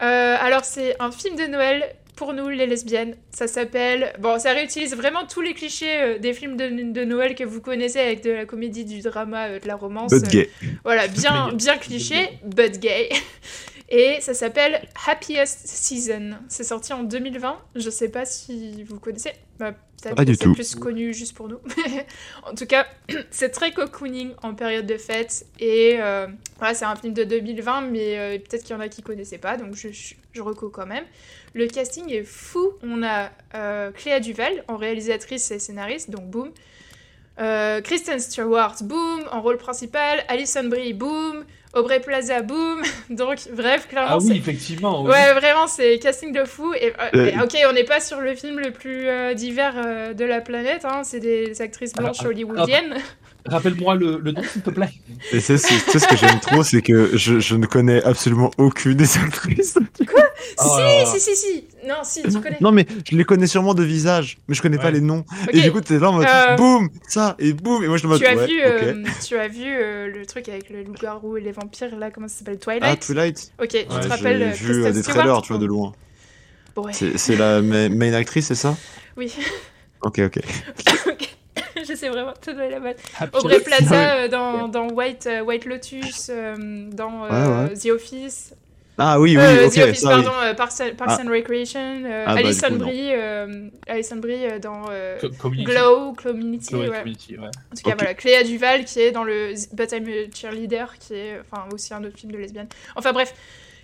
Euh, 0.02 0.36
alors, 0.40 0.64
c'est 0.64 0.96
un 1.02 1.12
film 1.12 1.36
de 1.36 1.44
Noël 1.48 1.84
pour 2.18 2.34
nous, 2.34 2.50
les 2.50 2.66
lesbiennes. 2.66 3.16
Ça 3.32 3.48
s'appelle. 3.48 4.12
Bon, 4.20 4.38
ça 4.40 4.52
réutilise 4.52 4.94
vraiment 4.96 5.26
tous 5.26 5.40
les 5.42 5.54
clichés 5.54 6.02
euh, 6.02 6.20
des 6.20 6.34
films 6.34 6.58
de, 6.58 6.92
de 6.92 7.06
Noël 7.06 7.36
que 7.36 7.46
vous 7.46 7.62
connaissez 7.62 8.00
avec 8.00 8.24
de 8.24 8.32
la 8.32 8.46
comédie, 8.46 8.84
du 8.84 9.00
drama, 9.02 9.48
euh, 9.48 9.60
de 9.60 9.68
la 9.68 9.76
romance. 9.76 10.12
But 10.12 10.28
gay. 10.30 10.50
Voilà, 10.84 11.08
bien, 11.08 11.54
bien 11.54 11.78
cliché, 11.78 12.40
but 12.44 12.78
gay. 12.80 13.10
Et 13.90 14.18
ça 14.20 14.34
s'appelle 14.34 14.82
Happiest 15.08 15.66
Season. 15.66 16.32
C'est 16.50 16.66
sorti 16.66 16.92
en 16.92 17.04
2020. 17.04 17.58
Je 17.76 17.90
sais 17.90 18.10
pas 18.10 18.26
si 18.26 18.84
vous 18.84 19.00
connaissez. 19.00 19.32
Bah, 19.60 19.74
Peut-être 20.02 20.16
Pas 20.16 20.26
que 20.26 20.30
du 20.30 20.36
c'est 20.36 20.44
tout. 20.44 20.54
plus 20.54 20.76
connu 20.76 21.14
juste 21.14 21.36
pour 21.36 21.48
nous. 21.48 21.58
en 22.44 22.54
tout 22.54 22.68
cas, 22.68 22.86
c'est 23.32 23.50
très 23.50 23.72
cocooning 23.72 24.32
en 24.44 24.54
période 24.54 24.86
de 24.86 24.98
fête. 24.98 25.48
Et 25.60 25.96
euh, 26.00 26.28
voilà, 26.60 26.76
c'est 26.76 26.86
un 26.86 26.96
film 26.96 27.14
de 27.14 27.24
2020, 27.24 27.82
mais 27.82 28.18
euh, 28.18 28.38
peut-être 28.38 28.64
qu'il 28.64 28.76
y 28.76 28.78
en 28.78 28.80
a 28.80 28.90
qui 28.90 29.02
connaissaient 29.02 29.40
pas, 29.40 29.58
donc 29.58 29.76
je, 29.76 29.90
je, 29.92 30.14
je 30.38 30.42
reco 30.42 30.70
quand 30.70 30.86
même. 30.86 31.04
Le 31.54 31.68
casting 31.68 32.10
est 32.12 32.24
fou. 32.24 32.74
On 32.84 33.04
a 33.04 33.30
euh, 33.56 33.92
Cléa 33.92 34.20
Duval 34.20 34.64
en 34.68 34.78
réalisatrice 34.78 35.52
et 35.52 35.60
scénariste, 35.60 36.10
donc 36.10 36.26
boum. 36.30 36.52
Euh, 37.40 37.82
Kristen 37.82 38.20
Stewart, 38.20 38.76
boum, 38.82 39.22
en 39.32 39.42
rôle 39.42 39.58
principal. 39.58 40.24
Alison 40.28 40.64
Brie, 40.66 40.94
boum. 40.94 41.44
Aubrey 41.74 42.00
Plaza, 42.00 42.42
boum. 42.42 42.82
Donc, 43.12 43.38
bref, 43.54 43.88
clairement, 43.88 44.14
Ah 44.14 44.18
oui, 44.18 44.28
c'est- 44.30 44.36
effectivement. 44.38 45.04
oui. 45.04 45.12
Ouais, 45.12 45.34
vraiment, 45.34 45.68
c'est 45.68 46.00
casting 46.00 46.32
de 46.32 46.46
fou. 46.46 46.74
Et, 46.74 46.94
euh, 47.14 47.26
et, 47.28 47.40
ok, 47.40 47.56
on 47.70 47.74
n'est 47.74 47.84
pas 47.84 48.00
sur 48.00 48.20
le 48.22 48.34
film 48.34 48.58
le 48.60 48.72
plus 48.72 49.08
euh, 49.08 49.34
divers 49.36 49.76
euh, 49.78 50.14
de 50.14 50.26
la 50.26 50.42
planète. 50.42 50.86
Hein. 50.86 51.04
C'est 51.04 51.20
des 51.20 51.62
actrices 51.62 51.94
blanches 51.94 52.18
Ah, 52.22 52.24
ah, 52.26 52.28
hollywoodiennes. 52.30 52.96
Rappelle-moi 53.50 53.96
le, 53.96 54.20
le 54.20 54.32
nom, 54.32 54.42
s'il 54.44 54.62
te 54.62 54.70
plaît. 54.70 54.90
Et 55.32 55.40
c'est 55.40 55.58
c'est- 55.58 55.84
tu 55.86 55.92
sais 55.92 56.00
ce 56.00 56.08
que 56.08 56.16
j'aime 56.18 56.40
trop, 56.40 56.64
c'est 56.64 56.82
que 56.82 57.16
je, 57.18 57.40
je 57.40 57.56
ne 57.56 57.66
connais 57.66 58.04
absolument 58.04 58.52
aucune 58.58 58.94
des 58.96 59.18
actrices. 59.18 59.78
Oh 60.60 60.64
si, 60.64 60.80
là 60.80 61.00
là. 61.04 61.06
si, 61.06 61.20
si, 61.20 61.36
si. 61.36 61.64
Non, 61.88 61.96
si, 62.04 62.22
tu 62.24 62.32
connais. 62.42 62.58
Non 62.62 62.72
mais 62.72 62.86
je 63.10 63.16
les 63.16 63.24
connais 63.24 63.48
sûrement 63.48 63.74
de 63.74 63.84
visage, 63.84 64.38
mais 64.48 64.56
je 64.56 64.62
connais 64.62 64.78
pas 64.78 64.86
Ouais. 64.86 64.92
les 64.94 65.02
noms. 65.02 65.24
Et 65.52 65.62
du 65.62 65.72
coup 65.72 65.82
t'es 65.82 66.00
là 66.00 66.10
en 66.10 66.14
mode 66.14 66.28
Euh, 66.28 66.56
boum, 66.56 66.90
ça 67.08 67.36
et 67.40 67.54
boum, 67.54 67.84
et 67.84 67.88
moi 67.88 67.98
je 67.98 68.04
te 68.04 68.08
mode 68.08 68.20
tu 68.20 68.26
as 68.26 68.36
ouais, 68.36 68.48
vu, 68.48 68.62
euh, 68.64 69.04
tu 69.26 69.38
as 69.38 69.48
vu 69.48 69.64
euh, 69.66 70.08
le 70.08 70.26
truc 70.26 70.50
avec 70.50 70.70
le 70.70 70.84
loup-garou 70.84 71.38
et 71.38 71.42
les 71.42 71.52
vampires, 71.52 71.96
là, 71.98 72.12
comment 72.12 72.28
ça 72.28 72.40
s'appelle 72.40 72.60
Twilight? 72.60 72.84
Ah 72.86 72.96
Twilight. 72.98 73.52
Ok, 73.62 73.70
tu 73.70 73.86
te 73.86 73.94
Ouais, 73.94 74.08
rappelles 74.08 74.54
J'ai 74.60 74.66
euh, 74.72 74.74
vu 74.74 74.92
des 74.94 75.02
Stewart? 75.04 75.16
trailers, 75.18 75.42
tu 75.42 75.54
vois 75.54 75.62
de 75.62 75.66
loin. 75.66 75.94
Ouais. 76.76 76.94
C'est 76.94 77.18
c'est 77.18 77.36
la 77.36 77.62
ma- 77.62 77.90
main 77.90 78.14
actrice, 78.14 78.48
c'est 78.48 78.56
ça? 78.56 78.76
Oui, 79.16 79.34
Ok 80.02 80.20
ok. 80.20 80.40
ok. 81.08 81.37
Je 81.88 81.94
sais 81.96 82.10
vraiment 82.10 82.34
te 82.34 82.52
donner 82.52 82.70
la 82.70 82.80
bonne. 82.80 82.94
Aubrey 83.34 83.56
Hour. 83.58 83.64
Plaza 83.64 84.16
euh, 84.16 84.28
dans, 84.28 84.68
dans 84.68 84.90
White, 84.90 85.28
euh, 85.28 85.42
White 85.42 85.66
Lotus, 85.66 86.30
euh, 86.30 86.90
dans 86.92 87.26
euh, 87.26 87.68
Ouais, 87.68 87.74
The 87.74 87.88
Office. 87.92 88.54
Ah 89.00 89.20
oui 89.20 89.38
oui, 89.38 89.44
Euh, 89.44 89.68
ok, 89.68 89.74
The 89.74 89.78
Office, 89.78 90.00
ça 90.02 90.18
oui. 90.18 90.24
pardon, 90.24 90.38
euh, 90.44 90.54
Parks, 90.56 90.82
and- 90.82 90.96
Parks 90.98 91.12
Ah. 91.20 91.22
and 91.24 91.30
Recreation. 91.30 92.02
euh, 92.04 92.24
Ah, 92.26 92.34
bah, 92.34 92.40
Alison. 92.40 92.72
Brie, 92.72 93.10
euh, 93.14 93.70
Alison 93.88 94.16
Brie 94.16 94.46
euh, 94.48 94.58
dans 94.58 94.86
euh, 94.90 95.20
Co- 95.22 95.30
Community. 95.40 95.72
Glow, 95.72 96.14
Community. 96.14 96.76
Ouais. 96.76 96.88
Community, 96.90 97.38
ouais. 97.38 97.46
En 97.46 97.76
tout 97.76 97.84
cas, 97.88 97.96
voilà, 97.96 98.16
Cléa 98.16 98.44
Duval 98.44 98.86
qui 98.86 99.00
est 99.02 99.12
dans 99.12 99.24
le 99.24 99.54
But 99.74 99.92
I'm 99.92 100.08
a 100.08 100.36
Cheerleader, 100.36 100.96
qui 101.00 101.14
est 101.14 101.40
enfin 101.42 101.66
aussi 101.72 101.94
un 101.94 102.04
autre 102.04 102.18
film 102.18 102.32
de 102.32 102.38
lesbienne. 102.40 102.68
Enfin 102.96 103.12
bref, 103.14 103.36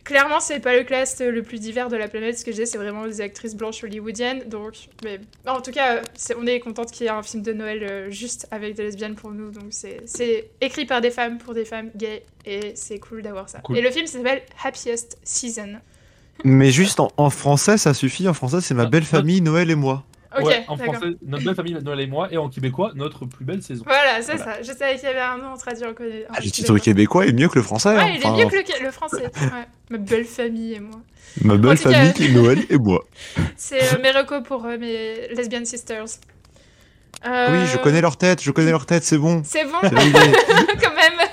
clairement, 0.03 0.39
c'est 0.39 0.59
pas 0.59 0.75
le 0.77 0.83
cast 0.83 1.21
le 1.21 1.41
plus 1.43 1.59
divers 1.59 1.89
de 1.89 1.95
la 1.97 2.07
planète. 2.07 2.37
Ce 2.37 2.45
que 2.45 2.51
je 2.51 2.57
dis, 2.61 2.67
c'est 2.67 2.77
vraiment 2.77 3.05
des 3.05 3.21
actrices 3.21 3.55
blanches 3.55 3.83
hollywoodiennes. 3.83 4.47
Donc, 4.49 4.73
mais 5.03 5.19
en 5.47 5.61
tout 5.61 5.71
cas, 5.71 6.01
c'est- 6.15 6.35
on 6.35 6.45
est 6.45 6.59
contente 6.59 6.91
qu'il 6.91 7.05
y 7.05 7.07
ait 7.07 7.11
un 7.11 7.23
film 7.23 7.41
de 7.43 7.53
Noël 7.53 7.83
euh, 7.83 8.09
juste 8.11 8.47
avec 8.51 8.75
des 8.75 8.83
lesbiennes 8.83 9.15
pour 9.15 9.31
nous. 9.31 9.51
Donc, 9.51 9.67
c'est 9.71 10.01
c'est 10.05 10.49
écrit 10.61 10.85
par 10.85 11.01
des 11.01 11.11
femmes 11.11 11.37
pour 11.37 11.53
des 11.53 11.65
femmes 11.65 11.89
gays 11.95 12.23
et 12.45 12.73
c'est 12.75 12.99
cool 12.99 13.21
d'avoir 13.21 13.49
ça. 13.49 13.59
Cool. 13.59 13.77
Et 13.77 13.81
le 13.81 13.91
film 13.91 14.05
s'appelle 14.07 14.41
Happiest 14.63 15.17
Season. 15.23 15.79
Mais 16.43 16.71
juste 16.71 16.99
en, 16.99 17.09
en 17.17 17.29
français 17.29 17.77
ça 17.77 17.93
suffit, 17.93 18.27
en 18.27 18.33
français 18.33 18.59
c'est 18.59 18.73
ma 18.73 18.83
Ah, 18.83 18.87
belle 18.87 19.03
ah. 19.05 19.17
famille 19.17 19.39
Noël 19.41 19.69
et 19.69 19.75
moi. 19.75 20.03
Ok, 20.39 20.45
Ouais, 20.45 20.63
en 20.67 20.77
français, 20.77 21.05
notre 21.25 21.43
belle 21.45 21.55
famille, 21.55 21.77
Noël 21.83 21.99
et 21.99 22.07
moi, 22.07 22.27
et 22.31 22.37
en 22.37 22.49
québécois, 22.49 22.91
notre 22.95 23.25
plus 23.25 23.45
belle 23.45 23.61
saison. 23.61 23.83
Voilà, 23.85 24.21
c'est 24.21 24.35
Voilà. 24.35 24.55
ça. 24.55 24.61
Je 24.63 24.71
savais 24.71 24.95
qu'il 24.95 25.03
y 25.03 25.07
avait 25.11 25.19
un 25.19 25.37
nom 25.37 25.55
traduit 25.57 25.85
en 25.85 25.93
connaît. 25.93 26.25
Ah, 26.29 26.39
le 26.43 26.49
titre 26.49 26.77
québécois 26.79 27.25
est 27.27 27.33
mieux 27.33 27.47
que 27.49 27.55
le 27.59 27.63
français. 27.63 27.89
hein. 27.89 28.03
Ouais, 28.05 28.15
il 28.15 28.21
est 28.21 28.25
Enfin, 28.25 28.37
mieux 28.37 28.49
que 28.49 28.55
le, 28.55 28.85
le 28.85 28.91
français. 28.91 29.23
Ouais. 29.23 29.67
Ma 29.89 29.97
belle 29.97 30.25
famille 30.25 30.73
et 30.73 30.79
moi. 30.79 30.99
Ma 31.43 31.57
belle 31.57 31.77
cas- 31.79 31.91
famille 31.91 32.13
qui 32.13 32.25
est 32.25 32.29
Noël 32.31 32.59
et 32.69 32.77
moi. 32.77 33.03
C'est 33.57 33.93
euh, 33.93 33.97
mes 34.01 34.11
recos 34.11 34.41
pour 34.43 34.65
euh, 34.65 34.77
mes 34.77 35.27
lesbian 35.35 35.65
sisters. 35.65 36.05
Euh, 37.25 37.47
Oui, 37.51 37.67
je 37.71 37.77
connais 37.77 38.01
leur 38.01 38.17
tête, 38.17 38.41
je 38.43 38.51
connais 38.51 38.71
leur 38.71 38.85
tête, 38.85 39.03
c'est 39.03 39.17
bon. 39.17 39.41
C'est 39.45 39.63
bon, 39.65 39.77
quand 39.81 39.91
même. 39.91 41.27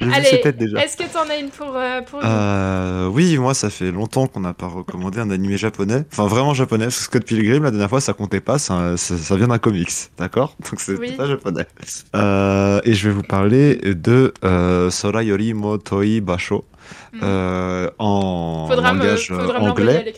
Allez. 0.00 0.28
Est-ce 0.28 0.96
que 0.96 1.12
t'en 1.12 1.28
as 1.28 1.36
une 1.38 1.50
pour, 1.50 1.74
euh, 1.74 2.00
pour 2.02 2.20
nous 2.20 2.26
Euh, 2.26 3.08
oui, 3.08 3.36
moi 3.38 3.52
ça 3.54 3.68
fait 3.70 3.90
longtemps 3.90 4.26
qu'on 4.26 4.40
n'a 4.40 4.54
pas 4.54 4.66
recommandé 4.68 5.18
un 5.20 5.30
animé 5.30 5.56
japonais. 5.56 6.04
Enfin 6.12 6.26
vraiment 6.26 6.54
japonais, 6.54 6.84
parce 6.86 6.98
que 6.98 7.04
Scott 7.04 7.24
Pilgrim 7.24 7.62
la 7.64 7.70
dernière 7.70 7.88
fois 7.90 8.00
ça 8.00 8.12
comptait 8.12 8.40
pas, 8.40 8.58
ça, 8.58 8.96
ça, 8.96 9.16
ça 9.16 9.36
vient 9.36 9.48
d'un 9.48 9.58
comics, 9.58 9.90
d'accord? 10.18 10.54
Donc 10.70 10.80
c'est 10.80 10.96
Oui. 10.96 11.12
pas 11.12 11.26
japonais. 11.26 11.66
Euh, 12.14 12.80
et 12.84 12.94
je 12.94 13.08
vais 13.08 13.14
vous 13.14 13.22
parler 13.22 13.76
de 13.76 14.32
euh, 14.44 14.90
Sora 14.90 15.22
Yori 15.22 15.54
mo 15.54 15.78
Toi 15.78 16.20
Basho 16.22 16.64
Hmm. 17.12 17.88
en 17.98 18.66
Faudra 18.68 18.92
langage 18.94 19.30
me 19.30 19.36
anglais. 19.58 20.14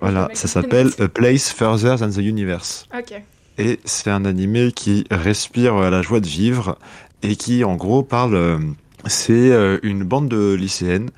Voilà, 0.00 0.28
ça 0.34 0.46
s'appelle 0.46 0.90
A 1.00 1.08
Place 1.08 1.50
Further 1.50 1.96
Than 1.98 2.10
the 2.10 2.18
Universe. 2.18 2.86
Ok. 2.96 3.20
Et 3.58 3.80
c'est 3.84 4.10
un 4.10 4.24
animé 4.24 4.70
qui 4.72 5.04
respire 5.10 5.74
la 5.90 6.00
joie 6.02 6.20
de 6.20 6.26
vivre 6.26 6.78
et 7.22 7.34
qui, 7.36 7.64
en 7.64 7.74
gros, 7.76 8.02
parle. 8.02 8.60
C'est 9.06 9.52
euh, 9.52 9.78
une 9.82 10.04
bande 10.04 10.28
de 10.28 10.54
lycéennes. 10.54 11.10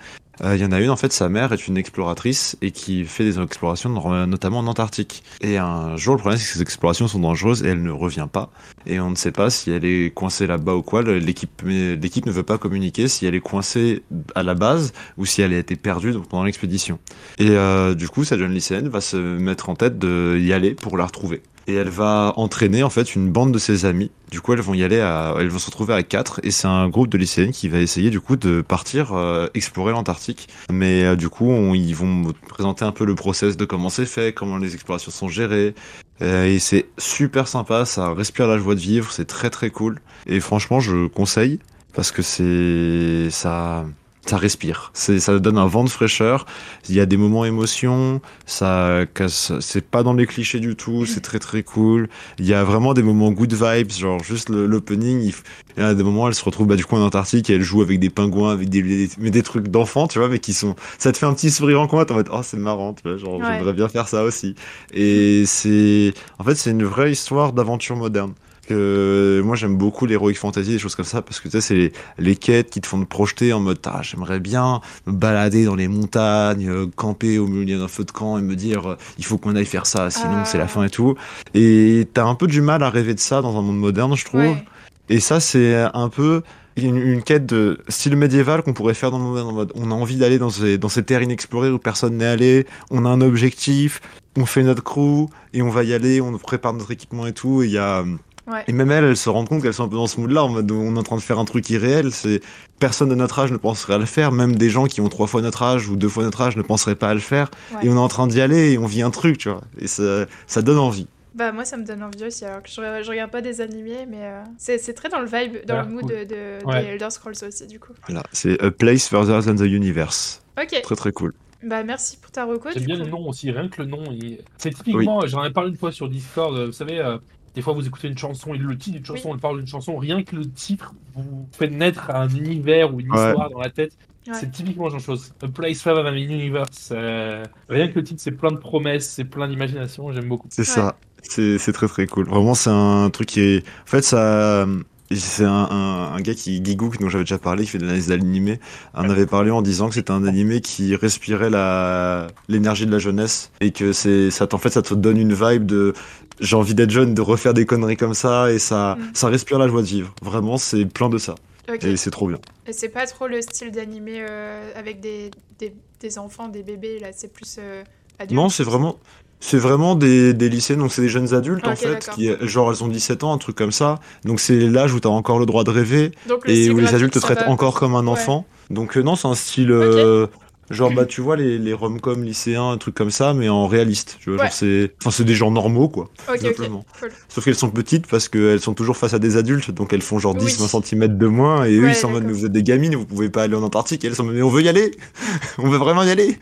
Euh, 0.42 0.56
Il 0.56 0.62
y 0.62 0.64
en 0.64 0.72
a 0.72 0.80
une, 0.80 0.90
en 0.90 0.96
fait, 0.96 1.12
sa 1.12 1.28
mère 1.28 1.52
est 1.52 1.68
une 1.68 1.76
exploratrice 1.76 2.56
et 2.60 2.72
qui 2.72 3.04
fait 3.04 3.22
des 3.22 3.40
explorations, 3.40 3.88
no- 3.88 4.26
notamment 4.26 4.58
en 4.58 4.66
Antarctique. 4.66 5.22
Et 5.40 5.58
un 5.58 5.96
jour, 5.96 6.14
le 6.16 6.18
problème, 6.18 6.40
c'est 6.40 6.46
que 6.48 6.52
ces 6.54 6.62
explorations 6.62 7.06
sont 7.06 7.20
dangereuses 7.20 7.62
et 7.62 7.68
elle 7.68 7.82
ne 7.84 7.92
revient 7.92 8.26
pas. 8.32 8.50
Et 8.84 8.98
on 8.98 9.10
ne 9.10 9.14
sait 9.14 9.30
pas 9.30 9.48
si 9.50 9.70
elle 9.70 9.84
est 9.84 10.12
coincée 10.12 10.48
là-bas 10.48 10.74
ou 10.74 10.82
quoi. 10.82 11.02
L'équipe 11.02 11.62
ne 11.64 12.30
veut 12.32 12.42
pas 12.42 12.58
communiquer 12.58 13.06
si 13.06 13.26
elle 13.26 13.36
est 13.36 13.40
coincée 13.40 14.02
à 14.34 14.42
la 14.42 14.54
base 14.54 14.92
ou 15.18 15.24
si 15.24 15.40
elle 15.40 15.52
a 15.54 15.58
été 15.58 15.76
perdue 15.76 16.12
pendant 16.28 16.42
l'expédition. 16.42 16.98
Et 17.38 17.50
euh, 17.50 17.94
du 17.94 18.08
coup, 18.08 18.24
cette 18.24 18.40
jeune 18.40 18.52
lycéenne 18.54 18.88
va 18.88 19.00
se 19.00 19.16
mettre 19.16 19.68
en 19.68 19.76
tête 19.76 19.98
de 20.00 20.36
y 20.40 20.52
aller 20.52 20.74
pour 20.74 20.96
la 20.96 21.06
retrouver. 21.06 21.42
Et 21.66 21.74
elle 21.74 21.88
va 21.88 22.32
entraîner 22.36 22.82
en 22.82 22.90
fait 22.90 23.14
une 23.14 23.30
bande 23.30 23.52
de 23.52 23.58
ses 23.58 23.84
amis. 23.86 24.10
Du 24.30 24.40
coup, 24.40 24.52
elles 24.52 24.60
vont 24.60 24.74
y 24.74 24.82
aller, 24.84 25.00
à... 25.00 25.34
elles 25.38 25.48
vont 25.48 25.58
se 25.58 25.66
retrouver 25.66 25.94
à 25.94 26.02
quatre. 26.02 26.40
Et 26.42 26.50
c'est 26.50 26.66
un 26.66 26.88
groupe 26.88 27.08
de 27.08 27.16
lycéennes 27.18 27.52
qui 27.52 27.68
va 27.68 27.78
essayer 27.78 28.10
du 28.10 28.20
coup 28.20 28.36
de 28.36 28.60
partir 28.60 29.12
euh, 29.14 29.46
explorer 29.54 29.92
l'Antarctique. 29.92 30.48
Mais 30.70 31.04
euh, 31.04 31.16
du 31.16 31.28
coup, 31.28 31.50
on- 31.50 31.74
ils 31.74 31.94
vont 31.94 32.32
présenter 32.48 32.84
un 32.84 32.92
peu 32.92 33.04
le 33.04 33.14
process 33.14 33.56
de 33.56 33.64
comment 33.64 33.88
c'est 33.88 34.06
fait, 34.06 34.34
comment 34.34 34.58
les 34.58 34.74
explorations 34.74 35.10
sont 35.10 35.28
gérées. 35.28 35.74
Euh, 36.22 36.44
et 36.46 36.58
c'est 36.58 36.86
super 36.98 37.48
sympa, 37.48 37.84
ça 37.86 38.12
respire 38.12 38.46
la 38.46 38.58
joie 38.58 38.74
de 38.74 38.80
vivre, 38.80 39.10
c'est 39.10 39.24
très 39.24 39.50
très 39.50 39.70
cool. 39.70 40.00
Et 40.26 40.40
franchement, 40.40 40.80
je 40.80 41.06
conseille 41.08 41.58
parce 41.92 42.12
que 42.12 42.22
c'est 42.22 43.30
ça. 43.30 43.84
Ça 44.26 44.38
respire, 44.38 44.90
c'est 44.94 45.20
ça 45.20 45.38
donne 45.38 45.58
un 45.58 45.66
vent 45.66 45.84
de 45.84 45.90
fraîcheur. 45.90 46.46
Il 46.88 46.94
y 46.94 47.00
a 47.00 47.04
des 47.04 47.18
moments 47.18 47.44
émotion, 47.44 48.22
ça 48.46 49.00
casse, 49.12 49.52
c'est 49.60 49.84
pas 49.84 50.02
dans 50.02 50.14
les 50.14 50.24
clichés 50.26 50.60
du 50.60 50.76
tout, 50.76 51.04
c'est 51.04 51.20
très 51.20 51.38
très 51.38 51.62
cool. 51.62 52.08
Il 52.38 52.46
y 52.46 52.54
a 52.54 52.64
vraiment 52.64 52.94
des 52.94 53.02
moments 53.02 53.30
good 53.32 53.52
vibes, 53.52 53.90
genre 53.92 54.24
juste 54.24 54.48
l'opening. 54.48 55.20
Il, 55.20 55.34
il 55.76 55.82
y 55.82 55.84
a 55.84 55.92
des 55.94 56.02
moments, 56.02 56.26
elle 56.26 56.34
se 56.34 56.42
retrouve 56.42 56.66
bah, 56.66 56.76
du 56.76 56.86
coup 56.86 56.96
en 56.96 57.02
Antarctique 57.02 57.50
et 57.50 57.56
elle 57.56 57.62
joue 57.62 57.82
avec 57.82 58.00
des 58.00 58.08
pingouins, 58.08 58.50
avec 58.52 58.70
des, 58.70 58.80
des, 58.82 59.10
mais 59.18 59.30
des 59.30 59.42
trucs 59.42 59.68
d'enfants, 59.68 60.08
tu 60.08 60.18
vois, 60.18 60.30
mais 60.30 60.38
qui 60.38 60.54
sont, 60.54 60.74
ça 60.98 61.12
te 61.12 61.18
fait 61.18 61.26
un 61.26 61.34
petit 61.34 61.50
sourire 61.50 61.78
en 61.82 61.86
coin, 61.86 62.06
t'es 62.06 62.12
en 62.12 62.16
mode 62.16 62.30
oh 62.32 62.40
c'est 62.42 62.56
marrant, 62.56 62.94
tu 62.94 63.02
vois, 63.06 63.18
genre 63.18 63.42
Ouais. 63.42 63.44
j'aimerais 63.46 63.74
bien 63.74 63.88
faire 63.88 64.08
ça 64.08 64.24
aussi. 64.24 64.54
Et 64.90 65.44
c'est, 65.46 66.14
en 66.38 66.44
fait, 66.44 66.54
c'est 66.54 66.70
une 66.70 66.84
vraie 66.84 67.12
histoire 67.12 67.52
d'aventure 67.52 67.96
moderne. 67.96 68.32
Que 68.64 69.42
moi 69.44 69.56
j'aime 69.56 69.76
beaucoup 69.76 70.06
l'heroic 70.06 70.34
fantasy, 70.34 70.70
des 70.70 70.78
choses 70.78 70.94
comme 70.94 71.04
ça, 71.04 71.22
parce 71.22 71.40
que 71.40 71.48
tu 71.48 71.52
sais, 71.52 71.60
c'est 71.60 71.74
les, 71.74 71.92
les 72.18 72.36
quêtes 72.36 72.70
qui 72.70 72.80
te 72.80 72.86
font 72.86 73.00
te 73.00 73.04
projeter 73.08 73.52
en 73.52 73.60
mode 73.60 73.78
ah, 73.86 74.00
j'aimerais 74.02 74.40
bien 74.40 74.80
me 75.06 75.12
balader 75.12 75.64
dans 75.64 75.74
les 75.74 75.88
montagnes, 75.88 76.68
euh, 76.68 76.86
camper 76.96 77.38
au 77.38 77.46
milieu 77.46 77.78
d'un 77.78 77.88
feu 77.88 78.04
de 78.04 78.10
camp 78.10 78.38
et 78.38 78.42
me 78.42 78.56
dire 78.56 78.90
euh, 78.90 78.96
il 79.18 79.24
faut 79.24 79.38
qu'on 79.38 79.54
aille 79.56 79.66
faire 79.66 79.86
ça, 79.86 80.10
sinon 80.10 80.38
Ah. 80.38 80.44
c'est 80.44 80.58
la 80.58 80.68
fin 80.68 80.84
et 80.84 80.90
tout. 80.90 81.14
Et 81.54 82.08
t'as 82.12 82.24
un 82.24 82.34
peu 82.34 82.46
du 82.46 82.60
mal 82.60 82.82
à 82.82 82.90
rêver 82.90 83.14
de 83.14 83.20
ça 83.20 83.42
dans 83.42 83.58
un 83.58 83.62
monde 83.62 83.78
moderne, 83.78 84.16
je 84.16 84.24
trouve. 84.24 84.40
Ouais. 84.40 84.64
Et 85.08 85.20
ça, 85.20 85.38
c'est 85.40 85.74
un 85.92 86.08
peu 86.08 86.42
une, 86.76 86.96
une 86.96 87.22
quête 87.22 87.46
de 87.46 87.78
style 87.88 88.16
médiéval 88.16 88.62
qu'on 88.62 88.72
pourrait 88.72 88.94
faire 88.94 89.10
dans 89.10 89.18
le 89.18 89.24
monde 89.24 89.38
en 89.38 89.52
mode 89.52 89.72
on 89.74 89.90
a 89.90 89.94
envie 89.94 90.16
d'aller 90.16 90.38
dans 90.38 90.50
ces, 90.50 90.78
dans 90.78 90.88
ces 90.88 91.04
terres 91.04 91.22
inexplorées 91.22 91.70
où 91.70 91.78
personne 91.78 92.16
n'est 92.16 92.26
allé, 92.26 92.66
on 92.90 93.04
a 93.04 93.08
un 93.08 93.20
objectif, 93.20 94.00
on 94.36 94.46
fait 94.46 94.62
notre 94.62 94.82
crew 94.82 95.28
et 95.52 95.62
on 95.62 95.68
va 95.68 95.84
y 95.84 95.92
aller, 95.94 96.20
on 96.20 96.36
prépare 96.38 96.72
notre 96.72 96.90
équipement 96.90 97.26
et 97.26 97.32
tout. 97.32 97.62
Et 97.62 97.66
il 97.66 97.72
y 97.72 97.78
a. 97.78 98.04
Ouais. 98.46 98.62
Et 98.68 98.72
même 98.72 98.90
elles, 98.90 99.04
elles 99.04 99.16
se 99.16 99.30
rendent 99.30 99.48
compte 99.48 99.62
qu'elles 99.62 99.72
sont 99.74 99.84
un 99.84 99.88
peu 99.88 99.96
dans 99.96 100.06
ce 100.06 100.20
mood-là, 100.20 100.44
en 100.44 100.48
mode 100.50 100.70
on 100.70 100.94
est 100.96 100.98
en 100.98 101.02
train 101.02 101.16
de 101.16 101.20
faire 101.22 101.38
un 101.38 101.44
truc 101.46 101.68
irréel. 101.70 102.12
C'est 102.12 102.40
personne 102.78 103.08
de 103.08 103.14
notre 103.14 103.38
âge 103.38 103.50
ne 103.52 103.56
penserait 103.56 103.94
à 103.94 103.98
le 103.98 104.04
faire, 104.04 104.32
même 104.32 104.56
des 104.56 104.68
gens 104.70 104.84
qui 104.84 105.00
ont 105.00 105.08
trois 105.08 105.26
fois 105.26 105.40
notre 105.40 105.62
âge 105.62 105.88
ou 105.88 105.96
deux 105.96 106.08
fois 106.08 106.24
notre 106.24 106.40
âge 106.42 106.56
ne 106.56 106.62
penseraient 106.62 106.94
pas 106.96 107.08
à 107.08 107.14
le 107.14 107.20
faire. 107.20 107.50
Ouais. 107.72 107.86
Et 107.86 107.88
on 107.88 107.94
est 107.94 107.98
en 107.98 108.08
train 108.08 108.26
d'y 108.26 108.40
aller 108.40 108.72
et 108.72 108.78
on 108.78 108.86
vit 108.86 109.02
un 109.02 109.10
truc, 109.10 109.38
tu 109.38 109.48
vois. 109.48 109.62
Et 109.78 109.86
ça, 109.86 110.26
ça 110.46 110.60
donne 110.62 110.78
envie. 110.78 111.06
Bah 111.34 111.50
moi 111.50 111.64
ça 111.64 111.76
me 111.76 111.84
donne 111.84 112.02
envie 112.04 112.24
aussi 112.26 112.44
alors 112.44 112.62
que 112.62 112.68
je, 112.68 112.74
je 113.02 113.10
regarde 113.10 113.30
pas 113.32 113.40
des 113.40 113.60
animés 113.60 114.06
mais 114.08 114.20
euh, 114.20 114.40
c'est 114.56 114.78
c'est 114.78 114.92
très 114.94 115.08
dans 115.08 115.18
le 115.18 115.26
vibe, 115.26 115.66
dans 115.66 115.82
le 115.82 115.88
mood 115.88 116.02
cool. 116.02 116.10
de, 116.12 116.24
de- 116.24 116.64
Ouais. 116.64 116.82
des 116.82 116.88
Elder 116.90 117.10
Scrolls 117.10 117.34
aussi 117.48 117.66
du 117.66 117.80
coup. 117.80 117.92
Voilà, 118.06 118.22
c'est 118.30 118.62
A 118.62 118.70
Place 118.70 119.08
Further 119.08 119.40
Than 119.44 119.56
the 119.56 119.62
Universe. 119.66 120.42
Ok, 120.56 120.80
Très 120.82 120.94
très 120.94 121.10
cool. 121.10 121.32
Bah 121.64 121.82
merci 121.82 122.18
pour 122.18 122.30
ta 122.30 122.44
reco. 122.44 122.68
J'aime 122.72 122.84
bien 122.84 122.96
coup. 122.98 123.02
le 123.04 123.10
nom 123.10 123.28
aussi, 123.28 123.50
rien 123.50 123.68
que 123.68 123.82
le 123.82 123.88
nom. 123.88 124.04
il- 124.12 124.38
C'est 124.58 124.72
typiquement, 124.72 125.26
j'en 125.26 125.42
ai 125.44 125.50
parlé 125.50 125.70
une 125.70 125.76
fois 125.76 125.90
sur 125.90 126.08
Discord, 126.08 126.54
euh, 126.56 126.66
vous 126.66 126.72
savez, 126.72 127.00
euh, 127.00 127.16
des 127.54 127.62
fois 127.62 127.72
vous 127.72 127.86
écoutez 127.86 128.08
une 128.08 128.18
chanson 128.18 128.54
et 128.54 128.58
le 128.58 128.76
titre 128.76 128.96
d'une 128.96 129.06
chanson, 129.06 129.28
Oui. 129.28 129.34
on 129.36 129.38
parle 129.38 129.58
d'une 129.58 129.66
chanson, 129.66 129.96
rien 129.96 130.22
que 130.22 130.34
le 130.36 130.48
titre 130.50 130.94
vous 131.14 131.48
fait 131.52 131.68
naître 131.70 132.10
un 132.10 132.28
univers 132.28 132.94
ou 132.94 133.00
une 133.00 133.10
Ouais. 133.10 133.28
histoire 133.28 133.50
dans 133.50 133.60
la 133.60 133.70
tête. 133.70 133.92
Ouais. 134.26 134.32
C'est 134.40 134.50
typiquement 134.50 134.88
genre 134.88 135.00
chose. 135.00 135.32
A 135.42 135.48
place 135.48 135.86
of 135.86 135.98
an 135.98 136.12
universe. 136.14 136.88
euh, 136.92 137.44
Rien 137.68 137.88
que 137.88 137.96
le 137.98 138.04
titre, 138.04 138.20
c'est 138.22 138.32
plein 138.32 138.50
de 138.52 138.56
promesses, 138.56 139.08
c'est 139.10 139.24
plein 139.24 139.48
d'imagination, 139.48 140.10
j'aime 140.12 140.28
beaucoup. 140.28 140.48
C'est 140.50 140.64
ça. 140.64 140.96
C'est 141.22 141.72
très 141.72 141.88
très 141.88 142.06
cool. 142.06 142.26
Vraiment, 142.26 142.54
c'est 142.54 142.70
un 142.70 143.08
truc 143.10 143.28
qui 143.28 143.40
est. 143.40 143.58
En 143.84 143.86
fait, 143.86 144.02
ça. 144.02 144.66
C'est 145.10 145.44
un, 145.44 145.50
un, 145.70 146.14
un 146.14 146.20
gars 146.22 146.34
qui, 146.34 146.64
Gigook, 146.64 146.98
dont 146.98 147.10
j'avais 147.10 147.24
déjà 147.24 147.38
parlé, 147.38 147.64
qui 147.64 147.70
fait 147.70 147.78
de 147.78 147.84
l'analyse 147.84 148.08
d'animé, 148.08 148.58
en 148.94 149.08
avait 149.08 149.26
parlé 149.26 149.50
en 149.50 149.60
disant 149.60 149.88
que 149.88 149.94
c'était 149.94 150.10
un 150.10 150.24
animé 150.26 150.60
qui 150.62 150.96
respirait 150.96 151.50
la 151.50 152.26
l'énergie 152.48 152.86
de 152.86 152.90
la 152.90 152.98
jeunesse 152.98 153.52
et 153.60 153.70
que 153.70 153.92
c'est 153.92 154.30
ça 154.30 154.48
en 154.50 154.58
fait 154.58 154.70
ça 154.70 154.80
te 154.82 154.94
donne 154.94 155.18
une 155.18 155.34
vibe 155.34 155.66
de 155.66 155.92
j'ai 156.40 156.56
envie 156.56 156.74
d'être 156.74 156.90
jeune, 156.90 157.14
de 157.14 157.20
refaire 157.20 157.54
des 157.54 157.66
conneries 157.66 157.96
comme 157.96 158.14
ça 158.14 158.50
et 158.52 158.58
ça 158.58 158.96
Mm. 158.98 159.02
ça 159.14 159.28
respire 159.28 159.58
la 159.58 159.68
joie 159.68 159.82
de 159.82 159.86
vivre. 159.86 160.14
Vraiment, 160.22 160.56
c'est 160.58 160.84
plein 160.86 161.08
de 161.08 161.18
ça 161.18 161.34
et 161.82 161.96
c'est 161.96 162.10
trop 162.10 162.28
bien. 162.28 162.38
Et 162.66 162.72
c'est 162.72 162.88
pas 162.90 163.06
trop 163.06 163.26
le 163.26 163.40
style 163.40 163.70
d'animé 163.70 164.16
euh, 164.18 164.70
avec 164.76 165.00
des, 165.00 165.30
des, 165.58 165.72
des 166.00 166.18
enfants, 166.18 166.48
des 166.48 166.62
bébés, 166.62 166.98
là, 167.00 167.08
c'est 167.14 167.32
plus 167.32 167.56
euh, 167.58 167.82
adulte? 168.18 168.38
Non, 168.38 168.48
c'est 168.50 168.64
vraiment, 168.64 168.98
c'est 169.40 169.56
vraiment 169.58 169.94
des, 169.94 170.34
des 170.34 170.48
lycéens, 170.50 170.76
donc 170.76 170.92
c'est 170.92 171.00
des 171.02 171.08
jeunes 171.08 171.32
adultes 171.34 171.66
en 171.66 171.74
fait, 171.76 172.10
qui, 172.14 172.30
genre 172.42 172.70
elles 172.70 172.84
ont 172.84 172.88
17 172.88 173.24
ans, 173.24 173.32
un 173.32 173.38
truc 173.38 173.56
comme 173.56 173.72
ça. 173.72 173.98
Donc 174.24 174.40
c'est 174.40 174.58
l'âge 174.68 174.92
où 174.92 175.00
t'as 175.00 175.08
encore 175.08 175.38
le 175.38 175.46
droit 175.46 175.64
de 175.64 175.70
rêver 175.70 176.12
Donc, 176.26 176.42
et 176.46 176.70
où 176.70 176.78
les 176.78 176.94
adultes 176.94 177.14
te 177.14 177.18
traitent 177.18 177.40
va. 177.40 177.48
encore 177.48 177.74
comme 177.78 177.94
un 177.94 178.04
Ouais. 178.04 178.10
enfant. 178.10 178.44
Donc 178.70 178.96
euh, 178.98 179.02
non, 179.02 179.16
c'est 179.16 179.28
un 179.28 179.34
style, 179.34 179.70
euh, 179.72 180.26
genre 180.70 180.92
bah 180.92 181.04
tu 181.04 181.20
vois 181.20 181.36
les, 181.36 181.58
les 181.58 181.72
rom-com 181.72 182.22
lycéens, 182.24 182.70
un 182.70 182.78
truc 182.78 182.94
comme 182.94 183.10
ça, 183.10 183.34
mais 183.34 183.48
en 183.48 183.66
réaliste. 183.66 184.16
Tu 184.20 184.30
vois, 184.30 184.38
Ouais. 184.38 184.44
genre 184.46 184.52
c'est, 184.54 184.92
enfin 185.00 185.10
c'est 185.10 185.24
des 185.24 185.34
gens 185.34 185.50
normaux 185.50 185.88
quoi. 185.88 186.04
Ok, 186.28 186.34
ok, 186.36 186.40
simplement. 186.40 186.84
cool. 187.00 187.10
Sauf 187.28 187.44
qu'elles 187.44 187.54
sont 187.54 187.70
petites 187.70 188.06
parce 188.06 188.28
qu'elles 188.28 188.60
sont 188.60 188.74
toujours 188.74 188.96
face 188.96 189.14
à 189.14 189.18
des 189.18 189.36
adultes, 189.36 189.70
donc 189.70 189.92
elles 189.92 190.02
font 190.02 190.18
genre 190.18 190.34
Oui. 190.34 190.44
10-20 190.46 190.82
cm 190.84 191.18
de 191.18 191.26
moins 191.26 191.64
et 191.64 191.76
eux 191.76 191.88
ils 191.88 191.94
sont 191.94 192.08
en 192.08 192.12
mode 192.12 192.24
mais 192.24 192.32
vous 192.32 192.46
êtes 192.46 192.52
des 192.52 192.62
gamines, 192.62 192.94
vous 192.96 193.06
pouvez 193.06 193.28
pas 193.30 193.42
aller 193.44 193.54
en 193.56 193.62
Antarctique. 193.62 194.04
Et 194.04 194.08
elles 194.08 194.14
sont 194.14 194.22
en 194.22 194.26
mode 194.26 194.36
mais 194.36 194.42
on 194.42 194.48
veut 194.50 194.62
y 194.62 194.68
aller, 194.68 194.90
on 195.58 195.68
veut 195.68 195.78
vraiment 195.78 196.02
y 196.02 196.10
aller. 196.10 196.38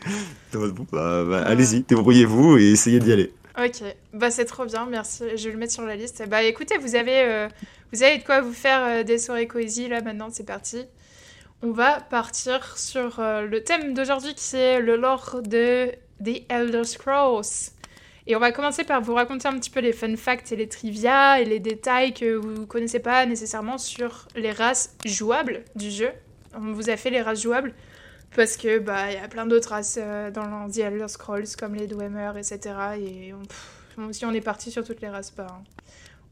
T'es 0.51 0.57
en 0.57 0.61
mode, 0.61 0.71
bon, 0.73 0.85
bah, 0.91 1.23
bah, 1.27 1.41
allez-y, 1.45 1.81
débrouillez-vous 1.81 2.57
et 2.59 2.71
essayez 2.71 2.99
d'y 2.99 3.11
aller. 3.11 3.31
Ok, 3.63 3.83
bah 4.13 4.31
c'est 4.31 4.45
trop 4.45 4.65
bien, 4.65 4.87
merci. 4.89 5.23
Je 5.35 5.45
vais 5.45 5.51
le 5.51 5.57
mettre 5.59 5.73
sur 5.73 5.83
la 5.83 5.95
liste. 5.95 6.23
Bah 6.27 6.41
écoutez, 6.41 6.75
vous 6.79 6.95
avez, 6.95 7.19
euh, 7.23 7.47
vous 7.91 8.01
avez 8.01 8.17
de 8.17 8.23
quoi 8.23 8.41
vous 8.41 8.51
faire 8.53 8.81
euh, 8.83 9.03
des 9.03 9.19
soirées 9.19 9.45
cozy 9.45 9.87
là 9.87 10.01
maintenant, 10.01 10.29
c'est 10.31 10.45
parti. 10.45 10.77
On 11.65 11.71
va 11.71 12.01
partir 12.01 12.77
sur 12.77 13.21
euh, 13.21 13.43
le 13.43 13.63
thème 13.63 13.93
d'aujourd'hui 13.93 14.35
qui 14.35 14.57
est 14.57 14.81
le 14.81 14.97
lore 14.97 15.39
de 15.41 15.93
The 16.21 16.43
Elder 16.49 16.83
Scrolls. 16.83 17.71
Et 18.27 18.35
on 18.35 18.39
va 18.39 18.51
commencer 18.51 18.83
par 18.83 19.01
vous 19.01 19.13
raconter 19.13 19.47
un 19.47 19.57
petit 19.57 19.69
peu 19.69 19.79
les 19.79 19.93
fun 19.93 20.13
facts 20.17 20.51
et 20.51 20.57
les 20.57 20.67
trivia 20.67 21.39
et 21.39 21.45
les 21.45 21.61
détails 21.61 22.13
que 22.13 22.35
vous 22.35 22.67
connaissez 22.67 22.99
pas 22.99 23.25
nécessairement 23.25 23.77
sur 23.77 24.27
les 24.35 24.51
races 24.51 24.97
jouables 25.05 25.63
du 25.77 25.89
jeu. 25.89 26.09
On 26.53 26.73
vous 26.73 26.89
a 26.89 26.97
fait 26.97 27.09
les 27.09 27.21
races 27.21 27.41
jouables 27.41 27.73
parce 28.35 28.57
que 28.57 28.79
bah 28.79 29.11
il 29.11 29.13
y 29.13 29.23
a 29.23 29.29
plein 29.29 29.45
d'autres 29.45 29.69
races 29.69 29.97
euh, 30.01 30.31
dans 30.31 30.69
The 30.69 30.79
Elder 30.79 31.07
Scrolls 31.07 31.55
comme 31.57 31.75
les 31.75 31.87
Dwemer, 31.87 32.33
etc. 32.37 32.75
Et 32.99 33.33
on, 33.97 34.11
si 34.11 34.25
on 34.25 34.33
est 34.33 34.41
parti 34.41 34.69
sur 34.69 34.83
toutes 34.83 34.99
les 34.99 35.09
races, 35.09 35.33
bah, 35.33 35.61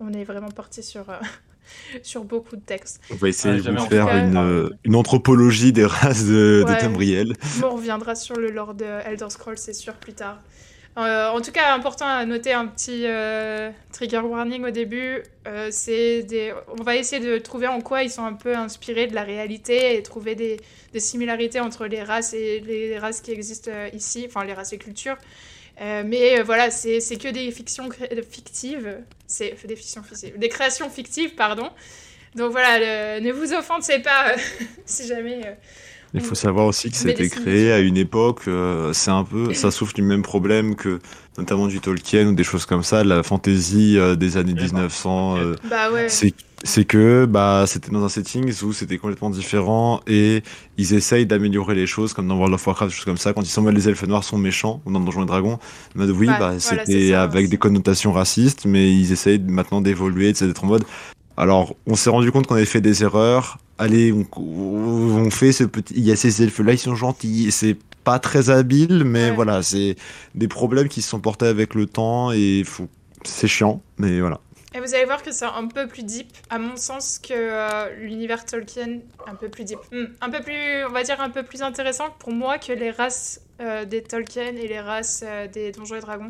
on 0.01 0.11
est 0.11 0.25
vraiment 0.25 0.51
parti 0.51 0.83
sur, 0.83 1.09
euh, 1.09 1.19
sur 2.03 2.23
beaucoup 2.23 2.55
de 2.55 2.61
textes. 2.61 3.01
On 3.11 3.15
va 3.15 3.29
essayer 3.29 3.53
Ah, 3.53 3.57
de 3.57 3.63
faire 3.89 4.07
cas. 4.07 4.19
une, 4.19 4.37
euh, 4.37 4.69
une 4.83 4.95
anthropologie 4.95 5.71
des 5.71 5.85
races 5.85 6.25
de, 6.25 6.63
de 6.67 6.71
Ouais. 6.71 6.77
Bon, 7.59 7.67
on 7.71 7.75
reviendra 7.75 8.15
sur 8.15 8.35
le 8.37 8.49
lore 8.51 8.73
de 8.73 8.85
Elder 9.05 9.29
Scrolls, 9.29 9.57
c'est 9.57 9.73
sûr, 9.73 9.93
plus 9.93 10.13
tard. 10.13 10.39
Euh, 10.97 11.29
en 11.29 11.39
tout 11.39 11.53
cas, 11.53 11.73
important 11.73 12.05
à 12.05 12.25
noter 12.25 12.51
un 12.51 12.67
petit 12.67 13.03
euh, 13.05 13.71
trigger 13.93 14.19
warning 14.19 14.65
au 14.65 14.71
début. 14.71 15.23
euh, 15.47 15.69
c'est 15.71 16.23
des... 16.23 16.53
On 16.77 16.83
va 16.83 16.97
essayer 16.97 17.25
de 17.25 17.37
trouver 17.37 17.67
en 17.67 17.79
quoi 17.79 18.03
ils 18.03 18.09
sont 18.09 18.25
un 18.25 18.33
peu 18.33 18.55
inspirés 18.55 19.07
de 19.07 19.15
la 19.15 19.23
réalité 19.23 19.95
et 19.95 20.03
trouver 20.03 20.35
des, 20.35 20.57
des 20.91 20.99
similarités 20.99 21.61
entre 21.61 21.85
les 21.87 22.03
races 22.03 22.33
et 22.33 22.59
les 22.59 22.99
races 22.99 23.21
qui 23.21 23.31
existent 23.31 23.71
euh, 23.73 23.89
ici, 23.93 24.25
enfin 24.27 24.43
les 24.43 24.53
races 24.53 24.73
et 24.73 24.77
cultures. 24.77 25.15
Euh, 25.79 26.03
mais 26.05 26.39
euh, 26.39 26.43
voilà, 26.43 26.69
c'est 26.69 26.99
c'est 26.99 27.17
que 27.17 27.27
des 27.29 27.51
fictions 27.51 27.89
euh, 28.11 28.21
fictives. 28.29 28.97
C'est 29.27 29.55
des 29.65 29.75
fictions 29.75 30.03
fictives. 30.03 30.37
Des 30.37 30.49
créations 30.49 30.89
fictives, 30.89 31.35
pardon. 31.35 31.69
Donc 32.35 32.51
voilà, 32.51 33.17
le- 33.19 33.25
ne 33.25 33.31
vous 33.31 33.53
offensez 33.53 33.99
pas 33.99 34.35
si 34.85 35.07
jamais. 35.07 35.41
euh, 35.45 35.53
Il 36.13 36.21
faut 36.21 36.35
savoir 36.35 36.65
aussi 36.67 36.91
que 36.91 36.97
ça 36.97 37.07
a 37.07 37.07
Mais 37.07 37.11
été 37.11 37.23
des 37.23 37.29
créé 37.29 37.71
à 37.71 37.79
une 37.79 37.95
époque, 37.97 38.47
euh, 38.47 38.91
c'est 38.93 39.11
un 39.11 39.23
peu, 39.23 39.53
ça 39.53 39.71
souffre 39.71 39.93
du 39.93 40.01
même 40.01 40.23
problème 40.23 40.75
que 40.75 40.99
notamment 41.37 41.67
du 41.67 41.79
Tolkien 41.79 42.27
ou 42.27 42.33
des 42.33 42.43
choses 42.43 42.65
comme 42.65 42.83
ça, 42.83 43.03
la 43.05 43.23
fantasy 43.23 43.97
euh, 43.97 44.15
des 44.15 44.35
années 44.35 44.53
D'accord. 44.53 44.65
1900. 44.65 45.37
euh, 45.37 45.55
Bah 45.63 45.91
ouais. 45.91 46.07
c'est 46.07 46.33
c'est 46.63 46.85
que 46.85 47.25
bah 47.25 47.65
c'était 47.67 47.91
dans 47.91 48.03
un 48.03 48.09
setting 48.09 48.51
où 48.63 48.71
c'était 48.73 48.97
complètement 48.99 49.31
différent 49.31 50.01
et 50.05 50.43
ils 50.77 50.93
essayent 50.93 51.25
d'améliorer 51.25 51.73
les 51.73 51.87
choses 51.87 52.13
comme 52.13 52.27
dans 52.27 52.35
World 52.35 52.53
of 52.53 52.67
Warcraft 52.67 52.91
des 52.91 52.95
choses 52.95 53.05
comme 53.05 53.17
ça. 53.17 53.33
Quand 53.33 53.41
ils 53.41 53.47
sont 53.47 53.65
les 53.65 53.89
elfes 53.89 54.05
noirs 54.07 54.23
sont 54.23 54.37
méchants 54.37 54.81
ou 54.85 54.91
dans 54.91 54.99
Donjons 54.99 55.23
et 55.23 55.25
Dragons. 55.25 55.57
Mode 55.95 56.11
oui 56.11 56.27
Ouais, 56.27 56.33
bah 56.39 56.55
voilà, 56.59 56.59
c'était 56.59 57.13
avec 57.15 57.49
des 57.49 57.57
connotations 57.57 58.11
racistes 58.11 58.65
mais 58.65 58.93
ils 58.93 59.11
essayent 59.11 59.39
maintenant 59.39 59.81
d'évoluer 59.81 60.33
d'être 60.33 60.63
en 60.63 60.67
mode. 60.67 60.83
Alors 61.37 61.75
on 61.87 61.95
s'est 61.95 62.11
rendu 62.11 62.31
compte 62.31 62.45
qu'on 62.45 62.55
avait 62.55 62.65
fait 62.65 62.81
des 62.81 63.01
erreurs. 63.03 63.57
Allez 63.79 64.11
on, 64.13 64.25
on 64.39 65.31
fait 65.31 65.51
ce 65.53 65.63
petit 65.63 65.95
il 65.97 66.03
y 66.03 66.11
a 66.11 66.15
ces 66.15 66.43
elfes 66.43 66.59
là 66.59 66.73
ils 66.73 66.77
sont 66.77 66.93
gentils 66.95 67.51
c'est 67.51 67.77
pas 68.03 68.19
très 68.19 68.49
habile 68.51 69.03
mais 69.03 69.29
Ouais. 69.29 69.35
voilà 69.35 69.63
c'est 69.63 69.95
des 70.35 70.47
problèmes 70.47 70.87
qui 70.87 71.01
se 71.01 71.09
sont 71.09 71.19
portés 71.19 71.47
avec 71.47 71.73
le 71.73 71.87
temps 71.87 72.31
et 72.31 72.63
faut 72.65 72.87
c'est 73.23 73.47
chiant 73.47 73.81
mais 73.97 74.19
voilà 74.19 74.39
Et 74.73 74.79
vous 74.79 74.95
allez 74.95 75.03
voir 75.05 75.21
que 75.21 75.31
c'est 75.33 75.45
un 75.45 75.67
peu 75.67 75.87
plus 75.87 76.03
deep, 76.03 76.31
à 76.49 76.57
mon 76.57 76.77
sens, 76.77 77.19
que 77.19 77.33
euh, 77.33 77.93
l'univers 77.97 78.45
Tolkien. 78.45 78.99
Un 79.27 79.35
peu 79.35 79.49
plus 79.49 79.65
deep. 79.65 79.79
Hmm, 79.91 80.05
Un 80.21 80.29
peu 80.29 80.41
plus, 80.41 80.85
on 80.85 80.91
va 80.91 81.03
dire, 81.03 81.19
un 81.19 81.29
peu 81.29 81.43
plus 81.43 81.61
intéressant 81.61 82.09
pour 82.19 82.31
moi 82.31 82.57
que 82.57 82.71
les 82.71 82.89
races 82.91 83.41
euh, 83.59 83.83
des 83.83 84.01
Tolkien 84.01 84.55
et 84.55 84.67
les 84.67 84.79
races 84.79 85.23
euh, 85.25 85.47
des 85.47 85.71
Donjons 85.73 85.95
et 85.95 85.99
Dragons. 85.99 86.29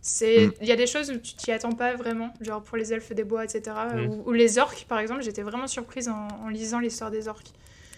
C'est, 0.00 0.46
Mm. 0.46 0.52
il 0.62 0.68
y 0.68 0.72
a 0.72 0.76
des 0.76 0.86
choses 0.86 1.10
où 1.10 1.18
tu 1.18 1.34
t'y 1.34 1.50
attends 1.52 1.72
pas 1.72 1.94
vraiment, 1.94 2.32
genre 2.40 2.62
pour 2.62 2.76
les 2.78 2.92
elfes 2.94 3.12
des 3.12 3.24
bois, 3.24 3.44
etc. 3.44 3.76
Mm. 3.94 4.06
Ou, 4.06 4.22
ou 4.28 4.32
les 4.32 4.58
orques, 4.58 4.86
par 4.88 4.98
exemple, 5.00 5.22
j'étais 5.22 5.42
vraiment 5.42 5.66
surprise 5.66 6.08
en, 6.08 6.28
en 6.44 6.48
lisant 6.48 6.78
l'histoire 6.78 7.10
des 7.10 7.28
orques. 7.28 7.50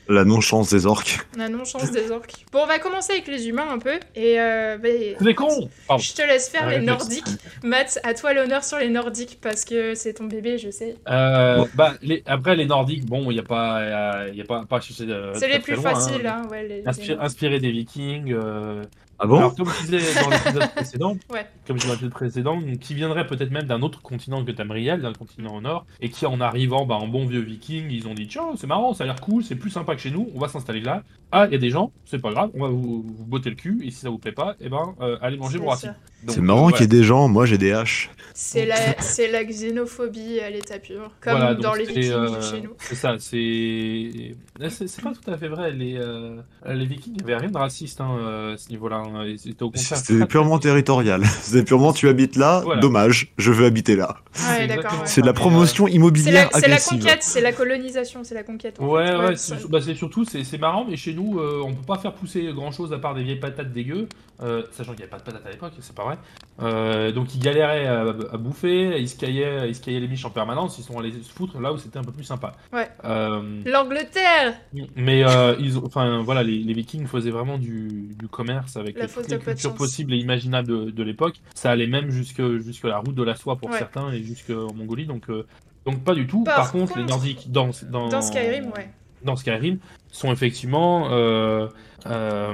La 0.09 0.25
non-chance 0.25 0.71
des 0.71 0.87
orques 0.87 1.19
La 1.37 1.49
non-chance 1.49 1.91
des 1.93 2.11
orques. 2.11 2.45
Bon, 2.53 2.61
on 2.63 2.67
va 2.67 2.79
commencer 2.79 3.13
avec 3.13 3.29
les 3.29 3.49
humains 3.49 3.69
un 3.71 3.79
peu, 3.79 3.99
et 4.15 4.41
euh, 4.41 4.77
bah, 4.79 5.35
cons 5.35 5.69
Pardon. 5.87 6.03
je 6.03 6.15
te 6.15 6.23
laisse 6.23 6.49
faire 6.49 6.67
Un 6.67 6.71
les 6.71 6.81
nordiques. 6.81 7.25
Matt, 7.63 8.01
à 8.03 8.15
toi 8.15 8.33
l'honneur 8.33 8.65
sur 8.65 8.79
les 8.79 8.89
nordiques, 8.89 9.39
parce 9.41 9.65
que 9.65 9.95
c'est 9.95 10.15
ton 10.15 10.25
bébé, 10.25 10.59
je 10.59 10.71
sais. 10.71 10.97
Euh, 11.09 11.65
bah, 11.75 11.95
les, 12.03 12.23
après, 12.27 12.57
les 12.57 12.67
nordiques, 12.67 13.07
bon, 13.07 13.31
il 13.31 13.35
n'y 13.35 13.41
a 13.41 13.45
pas, 13.45 14.27
il 14.29 14.37
y 14.37 14.43
a 14.43 14.45
pas, 14.45 14.65
pas 14.69 14.81
C'est 14.81 15.05
très, 15.35 15.49
les 15.49 15.59
plus 15.61 15.75
loin, 15.75 15.95
faciles, 15.95 16.27
hein. 16.27 16.43
hein, 16.45 16.49
ouais. 16.51 16.67
Les, 16.67 17.15
inspiré 17.19 17.61
des 17.61 17.71
vikings. 17.71 18.33
euh, 18.33 18.85
ah 19.23 19.27
bon 19.27 19.37
Alors, 19.37 19.55
comme 19.55 19.69
je 19.69 19.87
disais 19.87 20.21
dans 20.23 20.31
l'épisode 20.31 20.71
précédent, 20.75 21.17
Ouais. 21.31 21.47
comme 21.67 21.77
je 21.77 21.83
disais 21.83 21.89
dans 21.89 21.93
l'épisode 21.93 22.13
précédent, 22.13 22.61
qui 22.81 22.95
viendrait 22.95 23.27
peut-être 23.27 23.51
même 23.51 23.65
d'un 23.67 23.83
autre 23.83 24.01
continent 24.01 24.43
que 24.45 24.51
Tamriel, 24.51 25.03
d'un 25.03 25.13
continent 25.13 25.55
au 25.55 25.61
nord, 25.61 25.85
et 26.01 26.09
qui 26.09 26.25
en 26.25 26.41
arrivant 26.41 26.87
bah, 26.87 26.95
en 26.95 27.07
bon 27.07 27.27
vieux 27.27 27.41
viking, 27.41 27.91
ils 27.91 28.09
ont 28.09 28.15
dit 28.15 28.27
tiens, 28.29 28.57
c'est 28.57 28.67
marrant, 28.67 28.95
ça 28.95 29.05
a 29.05 29.07
l'air 29.07 29.21
cool, 29.21 29.45
c'est 29.45 29.57
plus 29.57 29.71
sympa 29.71 29.95
que 29.95 30.01
chez 30.01 30.11
nous, 30.11 30.31
on 30.35 30.39
va 30.41 30.49
s'installer 30.49 30.81
là. 30.81 31.05
Ah, 31.33 31.47
il 31.47 31.53
y 31.53 31.55
a 31.55 31.59
des 31.59 31.71
gens, 31.71 31.93
c'est 32.07 32.19
pas 32.21 32.31
grave, 32.33 32.51
on 32.55 32.63
va 32.63 32.69
vous, 32.69 33.03
vous 33.07 33.27
botter 33.27 33.51
le 33.51 33.57
cul, 33.57 33.81
et 33.87 33.91
si 33.91 34.01
ça 34.01 34.09
vous 34.11 34.19
plaît 34.19 34.33
pas, 34.33 34.57
eh 34.59 34.69
ben, 34.71 34.95
euh, 35.01 35.19
allez 35.21 35.37
manger 35.37 35.59
vos 35.59 35.69
racines. 35.69 35.95
C'est 36.29 36.41
marrant 36.41 36.69
euh, 36.69 36.73
qu'il 36.73 36.81
y 36.83 36.85
ait 36.85 36.87
des 36.87 37.03
gens, 37.03 37.29
moi 37.29 37.47
j'ai 37.47 37.59
des 37.59 37.73
haches. 37.73 38.11
C'est 38.33 38.65
la, 38.65 39.45
xénophobie 39.45 40.41
à 40.41 40.49
l'état 40.49 40.79
pur, 40.79 41.11
comme 41.21 41.37
Voilà, 41.37 41.55
dans 41.55 41.75
les 41.75 41.85
vikings 41.85 42.11
euh, 42.13 42.41
chez 42.41 42.63
nous. 42.63 42.71
C'est 42.79 42.95
ça, 42.95 43.17
c'est. 43.19 44.35
C'est 44.71 44.87
c'est 44.89 45.03
pas 45.03 45.13
tout 45.13 45.31
à 45.31 45.37
fait 45.37 45.49
vrai. 45.49 45.73
Les, 45.73 45.97
euh, 45.99 46.37
les 46.67 46.87
Vikings, 46.87 47.15
il 47.19 47.25
n'y 47.25 47.33
avait 47.33 47.41
rien 47.43 47.51
de 47.51 47.57
raciste 47.59 48.01
hein, 48.01 48.17
euh, 48.19 48.55
à 48.55 48.57
ce 48.57 48.71
niveau-là. 48.71 48.97
hein. 49.05 49.27
Au 49.61 49.71
contraire. 49.71 49.99
C'était 49.99 50.27
purement 50.27 50.59
très- 50.59 50.71
territorial. 50.71 51.25
C'était 51.43 51.65
purement 51.65 51.93
tu 51.93 52.09
habites 52.09 52.37
là, 52.37 52.61
Voilà. 52.65 52.81
dommage, 52.81 53.33
je 53.37 53.53
veux 53.53 53.67
habiter 53.67 53.97
là. 53.97 54.17
Ouais, 54.37 54.69
c'est 55.05 55.21
ouais. 55.21 55.23
De 55.23 55.27
la 55.27 55.33
promotion 55.33 55.87
immobilière 55.89 56.49
c'est 56.55 56.69
la 56.69 56.79
conquête, 56.79 57.23
c'est 57.23 57.41
la 57.41 57.53
colonisation, 57.53 58.23
c'est 58.25 58.35
la 58.35 58.43
conquête. 58.43 58.79
en 58.81 58.87
Ouais, 58.87 59.07
fait. 59.07 59.17
ouais, 59.17 59.37
c'est 59.37 59.69
bah, 59.71 59.81
c'est 59.83 59.95
surtout, 59.95 60.25
c'est 60.25 60.59
marrant, 60.59 60.87
mais 60.89 60.97
chez 60.97 61.13
nous, 61.15 61.39
euh, 61.41 61.63
on 61.65 61.73
peut 61.75 61.87
pas 61.87 61.99
faire 61.99 62.15
pousser 62.15 62.51
grand 62.55 62.71
chose 62.73 62.93
à 62.93 62.99
part 62.99 63.15
des 63.15 63.23
vieilles 63.23 63.41
patates 63.41 63.73
dégueu, 63.73 64.09
euh, 64.43 64.63
sachant 64.73 64.93
qu'il 64.93 64.99
n'y 65.01 65.03
avait 65.05 65.11
pas 65.11 65.19
de 65.19 65.25
patates 65.25 65.47
à 65.47 65.51
l'époque, 65.51 65.73
c'est 65.81 65.95
pas 65.95 66.05
vrai. 66.05 66.10
Euh, 66.63 67.11
donc 67.11 67.35
ils 67.35 67.41
galéraient 67.41 67.87
à, 67.87 68.01
à 68.03 68.37
bouffer, 68.37 69.01
ils 69.01 69.09
se, 69.09 69.17
caillaient, 69.17 69.69
ils 69.69 69.75
se 69.75 69.81
caillaient 69.81 70.01
les 70.01 70.09
miches 70.09 70.27
en 70.27 70.31
permanence, 70.31 70.79
ils 70.79 70.85
sont 70.85 70.99
allés 70.99 71.13
se 71.13 71.33
foutre 71.33 71.59
là 71.59 71.73
où 71.73 71.79
c'était 71.79 71.99
un 71.99 72.05
peu 72.05 72.13
plus 72.13 72.25
sympa. 72.25 72.53
Ouais. 72.73 72.89
Euh, 73.05 73.61
L'Angleterre 73.65 74.55
mais 74.95 75.25
euh, 75.25 75.55
ils 75.59 75.79
ont, 75.79 75.85
enfin 75.87 76.21
voilà, 76.23 76.43
les, 76.43 76.59
les 76.59 76.75
Vikings 76.75 77.07
faisaient 77.07 77.31
vraiment 77.31 77.57
du, 77.57 78.15
du 78.19 78.29
commerce 78.29 78.77
avec 78.77 78.99
La 78.99 79.09
toutes 79.09 79.29
les 79.31 79.39
cultures 79.39 79.75
possibles 79.75 80.13
et 80.13 80.19
imaginables 80.19 80.69
de, 80.69 80.91
de 80.91 81.03
l'époque. 81.03 81.37
Ça 81.55 81.71
allait 81.71 81.87
même 81.87 82.11
jusque 82.11 82.43
jusque 82.59 82.85
la 82.85 82.99
route 82.99 83.15
de 83.15 83.23
la 83.23 83.37
soie 83.37 83.57
pour 83.57 83.71
Ouais. 83.71 83.79
certains 83.79 84.13
et 84.13 84.23
jusqu'en 84.23 84.75
Mongolie, 84.75 85.07
donc 85.07 85.29
donc 85.87 86.05
pas 86.05 86.15
du 86.15 86.27
tout. 86.27 86.45
Par 86.45 86.57
Par, 86.57 86.73
contre, 86.73 86.99
les 86.99 87.05
Nordiques 87.05 87.51
dans 87.51 87.71
dans, 87.91 88.09
Dans 88.09 88.21
Skyrim, 88.21 88.67
ouais. 88.77 88.91
dans 89.23 89.37
Skyrim 89.37 89.79
sont 90.13 90.31
effectivement. 90.31 91.09
Euh, 92.07 92.53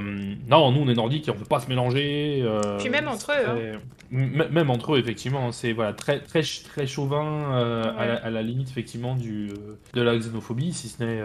non, 0.49 0.71
nous 0.71 0.81
on 0.81 0.89
est 0.89 0.93
nordiques 0.95 1.27
et 1.27 1.31
on 1.31 1.35
peut 1.35 1.45
pas 1.45 1.59
se 1.59 1.67
mélanger. 1.69 2.41
euh, 2.43 2.77
Puis 2.79 2.89
même 2.89 3.07
entre 3.07 3.31
eux, 3.31 3.47
hein. 3.49 3.55
c'est- 3.57 3.79
Même 4.09 4.69
entre 4.69 4.95
eux, 4.95 4.99
effectivement, 4.99 5.51
c'est 5.51 5.73
voilà 5.73 5.91
très 5.91 6.19
très 6.21 6.41
très 6.41 6.87
chauvin 6.87 7.25
euh, 7.55 7.83
à, 7.97 8.05
la, 8.05 8.15
à 8.15 8.29
la 8.29 8.41
limite 8.41 8.69
effectivement 8.69 9.15
du 9.15 9.49
de 9.93 10.01
la 10.01 10.15
xénophobie, 10.17 10.71
si 10.71 10.87
ce 10.87 11.03
n'est 11.03 11.21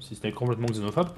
si 0.00 0.16
ce 0.16 0.26
n'est 0.26 0.32
complètement 0.32 0.66
xénophobe. 0.66 1.08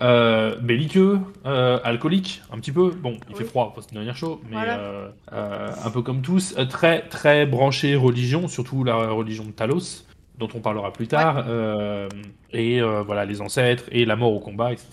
Mm. 0.00 0.60
Belliqueux, 0.60 1.20
euh, 1.46 1.78
alcoolique, 1.84 2.42
un 2.52 2.58
petit 2.58 2.72
peu. 2.72 2.90
Bon, 2.90 3.12
il 3.28 3.32
Oui. 3.32 3.38
fait 3.38 3.44
froid, 3.44 3.72
faut 3.74 3.80
se 3.82 3.88
tenir 3.88 4.16
chaud, 4.16 4.40
mais 4.50 4.56
Voilà. 4.56 5.12
un 5.32 5.90
peu 5.90 6.02
comme 6.02 6.22
tous. 6.22 6.54
Très 6.68 7.02
très 7.08 7.46
branché 7.46 7.94
religion, 7.96 8.48
surtout 8.48 8.84
la 8.84 8.96
religion 8.96 9.44
de 9.44 9.52
Talos, 9.52 10.04
dont 10.38 10.48
on 10.54 10.60
parlera 10.60 10.92
plus 10.92 11.06
tard. 11.08 11.44
euh, 11.48 12.08
et 12.54 12.82
euh, 12.82 13.02
voilà 13.02 13.24
les 13.24 13.40
ancêtres 13.40 13.84
et 13.92 14.04
la 14.04 14.14
mort 14.16 14.32
au 14.34 14.40
combat, 14.40 14.72
etc. 14.72 14.88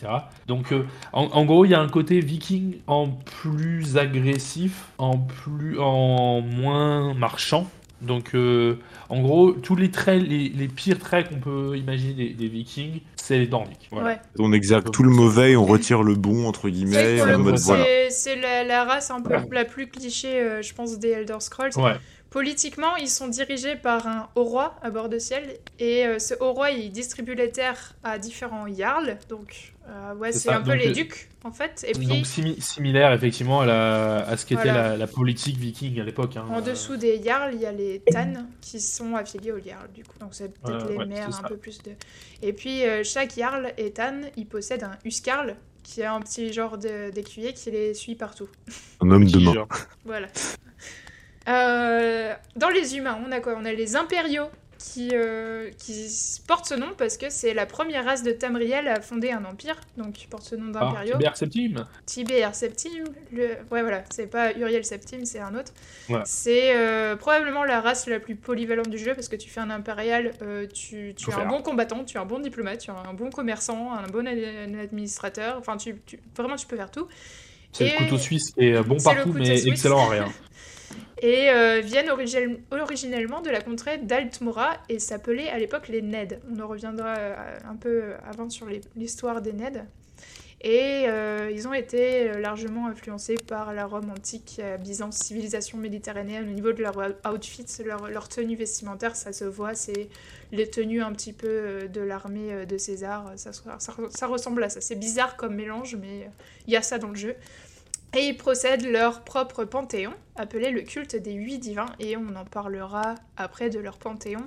Donc 0.47 0.71
euh, 0.71 0.83
en, 1.11 1.23
en 1.25 1.45
gros, 1.45 1.65
il 1.65 1.71
y 1.71 1.73
a 1.73 1.79
un 1.81 1.89
côté 1.89 2.19
viking 2.21 2.75
en 2.87 3.07
plus 3.09 3.97
agressif, 3.97 4.87
en 4.97 5.17
plus 5.17 5.79
en 5.79 6.41
moins 6.41 7.13
marchand. 7.13 7.67
Donc 8.01 8.33
euh, 8.33 8.75
en 9.09 9.21
gros, 9.21 9.51
tous 9.51 9.75
les 9.75 9.91
traits, 9.91 10.21
les, 10.25 10.47
les 10.47 10.67
pires 10.69 10.99
traits 10.99 11.27
qu'on 11.27 11.39
peut 11.39 11.77
imaginer 11.77 12.13
des, 12.13 12.29
des 12.29 12.47
vikings, 12.47 13.01
c'est 13.17 13.39
les 13.39 13.47
nordiques. 13.47 13.89
Voilà. 13.91 14.07
Ouais. 14.11 14.17
On 14.39 14.53
exerce 14.53 14.85
tout 14.91 15.03
le 15.03 15.09
mauvais 15.09 15.51
et 15.51 15.57
on 15.57 15.65
retire 15.65 16.01
le 16.01 16.15
bon, 16.15 16.47
entre 16.47 16.69
guillemets. 16.69 17.17
voilà. 17.17 17.57
c'est- 17.83 18.09
c'est 18.09 18.35
la, 18.37 18.63
la 18.63 18.85
race 18.85 19.11
un 19.11 19.21
peu 19.21 19.33
la 19.51 19.65
plus 19.65 19.87
cliché, 19.87 20.39
euh, 20.39 20.61
je 20.61 20.73
pense, 20.73 20.97
des 20.97 21.09
Elder 21.09 21.35
Scrolls. 21.39 21.71
Ouais. 21.75 21.95
Politiquement, 22.29 22.95
ils 22.97 23.09
sont 23.09 23.27
dirigés 23.27 23.75
par 23.75 24.05
un 24.05 24.29
haut 24.35 24.43
roi 24.43 24.75
à 24.83 24.91
bord 24.91 25.09
de 25.09 25.17
ciel, 25.17 25.57
et 25.79 26.05
euh, 26.05 26.19
ce 26.19 26.35
haut 26.39 26.53
roi, 26.53 26.69
il 26.69 26.91
distribue 26.91 27.33
les 27.33 27.49
terres 27.49 27.95
à 28.03 28.19
différents 28.19 28.67
jarls, 28.71 29.17
donc 29.29 29.73
euh, 29.87 30.13
ouais, 30.13 30.31
C'est 30.31 30.49
un 30.51 30.61
peu 30.61 30.73
donc, 30.73 30.79
les 30.79 30.89
euh, 30.89 30.93
ducs 30.93 31.27
en 31.43 31.51
fait. 31.51 31.83
Et 31.87 31.93
puis 31.93 32.05
Donc 32.05 32.25
simi- 32.27 32.61
similaire 32.61 33.11
effectivement 33.13 33.61
à, 33.61 33.65
la, 33.65 34.17
à 34.27 34.37
ce 34.37 34.45
qu'était 34.45 34.61
Voilà. 34.61 34.89
la, 34.89 34.97
la 34.97 35.07
politique 35.07 35.57
viking 35.57 35.99
à 35.99 36.03
l'époque. 36.03 36.37
hein. 36.37 36.45
en 36.51 36.59
Euh, 36.59 36.61
dessous 36.61 36.97
des 36.97 37.19
jarls, 37.23 37.55
il 37.55 37.61
y 37.61 37.65
a 37.65 37.71
les 37.71 37.99
Tan 38.11 38.33
qui 38.61 38.79
sont 38.79 39.15
affiliés 39.15 39.51
aux 39.51 39.59
jarls 39.59 39.89
du 39.95 40.03
coup, 40.03 40.19
donc 40.19 40.29
c'est 40.35 40.53
peut-être 40.53 40.85
Euh, 40.85 40.89
les 40.91 40.97
ouais, 40.97 41.21
c'est 41.31 41.43
un 41.43 41.47
peu 41.47 41.57
plus 41.57 41.81
de. 41.81 41.93
Et 42.43 42.53
puis 42.53 42.85
euh, 42.85 43.03
chaque 43.03 43.33
jarl 43.35 43.73
et 43.79 43.89
Tan, 43.89 44.21
il 44.37 44.45
possède 44.45 44.83
un 44.83 44.91
Huskarl 45.03 45.55
qui 45.81 46.01
est 46.01 46.05
un 46.05 46.19
petit 46.19 46.53
genre 46.53 46.77
d'écuyer 46.77 47.53
qui 47.53 47.71
les 47.71 47.95
suit 47.95 48.13
partout. 48.13 48.47
Un 49.01 49.09
homme 49.09 49.25
de 49.25 49.39
main. 49.39 49.65
Voilà. 50.05 50.27
Euh, 51.49 52.33
dans 52.55 52.69
les 52.69 52.95
humains, 52.97 53.17
on 53.27 53.31
a 53.31 53.39
quoi? 53.39 53.55
On 53.57 53.65
a 53.65 53.73
les 53.73 53.95
impériaux 53.95 54.45
qui, 54.77 55.09
euh, 55.13 55.69
qui 55.77 56.07
portent 56.47 56.65
ce 56.67 56.73
nom 56.75 56.87
parce 56.97 57.17
que 57.17 57.29
c'est 57.29 57.53
la 57.53 57.65
première 57.65 58.05
race 58.05 58.23
de 58.23 58.31
Tamriel 58.31 58.87
à 58.87 59.01
fonder 59.01 59.31
un 59.31 59.43
empire, 59.43 59.75
donc 59.97 60.13
qui 60.13 60.25
porte 60.27 60.43
ce 60.43 60.55
nom 60.55 60.71
Ah, 60.75 60.79
d'impériaux. 60.85 61.13
Tibère 61.17 61.35
Septime. 61.35 61.85
Tibère 62.05 62.55
Septime, 62.55 63.03
le... 63.33 63.47
ouais 63.71 63.81
voilà, 63.81 64.03
c'est 64.09 64.27
pas 64.27 64.53
Uriel 64.53 64.85
Septime, 64.85 65.25
c'est 65.25 65.39
un 65.39 65.53
autre. 65.55 65.73
Ouais. 66.07 66.21
C'est 66.23 66.77
euh, 66.77 67.17
probablement 67.17 67.65
la 67.65 67.81
race 67.81 68.07
la 68.07 68.21
plus 68.21 68.35
polyvalente 68.35 68.89
du 68.89 68.97
jeu 68.97 69.13
parce 69.15 69.27
que 69.27 69.35
tu 69.35 69.49
fais 69.49 69.59
un 69.59 69.69
impérial, 69.69 70.31
tu, 70.73 71.09
es 71.09 71.33
un 71.33 71.45
bon 71.45 71.61
combattant, 71.61 72.05
tu 72.05 72.15
es 72.15 72.19
un 72.21 72.25
bon 72.25 72.39
diplomate, 72.39 72.79
tu 72.79 72.89
es 72.91 72.93
un 72.93 73.13
bon 73.13 73.31
commerçant, 73.31 73.91
un 73.93 74.07
bon 74.07 74.25
ad- 74.27 74.79
administrateur, 74.81 75.57
enfin 75.59 75.75
tu, 75.75 75.97
tu- 76.05 76.19
vraiment 76.37 76.55
tu 76.55 76.67
peux 76.67 76.77
faire 76.77 76.91
tout. 76.91 77.07
C'est 77.73 77.85
Et- 77.85 77.91
le 77.91 77.97
couteau 78.05 78.17
suisse 78.17 78.51
qui 78.51 78.65
est 78.65 78.81
bon 78.81 78.97
partout 78.97 79.33
mais 79.33 79.57
suisse. 79.57 79.65
excellent 79.73 79.99
en 79.99 80.07
rien. 80.07 80.25
et 81.21 81.49
euh, 81.49 81.81
viennent 81.83 82.09
origine- 82.09 82.59
originellement 82.71 83.41
de 83.41 83.49
la 83.49 83.61
contrée 83.61 83.97
d'Altmora 83.97 84.77
et 84.87 84.99
s'appelaient 84.99 85.49
à 85.49 85.57
l'époque 85.57 85.87
les 85.87 86.01
Ned. 86.01 86.39
On 86.51 86.59
en 86.59 86.67
reviendra 86.67 87.15
euh, 87.17 87.57
un 87.69 87.75
peu 87.75 88.13
avant 88.29 88.49
sur 88.49 88.67
l'histoire 88.95 89.41
des 89.41 89.53
Ned. 89.53 89.85
Et 90.61 91.05
euh, 91.07 91.49
ils 91.53 91.69
ont 91.69 91.73
été 91.73 92.33
largement 92.37 92.87
influencés 92.87 93.35
par 93.35 93.73
la 93.73 93.85
Rome 93.85 94.11
antique, 94.11 94.61
Byzance, 94.81 95.15
civilisation 95.17 95.77
méditerranéenne. 95.77 96.49
Au 96.49 96.51
niveau 96.51 96.73
de 96.73 96.83
leur 96.83 96.97
outfit, 97.33 97.65
leur, 97.85 98.09
leur 98.09 98.27
tenue 98.27 98.57
vestimentaire, 98.57 99.15
ça 99.15 99.31
se 99.31 99.45
voit, 99.45 99.73
c'est 99.73 100.09
les 100.51 100.69
tenues 100.69 101.01
un 101.01 101.13
petit 101.13 101.31
peu 101.31 101.87
de 101.87 102.01
l'armée 102.01 102.65
de 102.65 102.77
César. 102.77 103.31
Ça, 103.37 104.27
ressemble 104.27 104.61
à 104.61 104.69
ça. 104.69 104.81
C'est 104.81 104.99
bizarre 104.99 105.37
comme 105.37 105.55
mélange, 105.55 105.95
mais 105.95 106.29
il 106.67 106.73
y 106.73 106.75
a 106.75 106.81
ça 106.81 106.97
dans 106.97 107.07
le 107.07 107.15
jeu. 107.15 107.35
Et 108.15 108.27
ils 108.27 108.37
procèdent 108.37 108.89
leur 108.89 109.23
propre 109.23 109.65
panthéon, 109.65 110.13
appelé 110.35 110.71
le 110.71 110.81
culte 110.81 111.15
des 111.15 111.33
huit 111.33 111.59
divins, 111.59 111.93
et 111.99 112.17
on 112.17 112.35
en 112.35 112.45
parlera 112.45 113.15
après 113.37 113.69
de 113.69 113.79
leur 113.79 113.97
panthéon, 113.97 114.45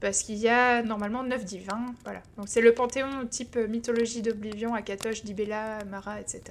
parce 0.00 0.22
qu'il 0.22 0.36
y 0.36 0.48
a 0.48 0.82
normalement 0.82 1.22
neuf 1.22 1.44
divins, 1.44 1.94
voilà. 2.04 2.20
Donc 2.36 2.46
c'est 2.48 2.60
le 2.60 2.74
panthéon 2.74 3.26
type 3.30 3.56
mythologie 3.56 4.22
d'Oblivion, 4.22 4.74
Akatosh, 4.74 5.24
Dibella, 5.24 5.78
Mara, 5.90 6.20
etc. 6.20 6.42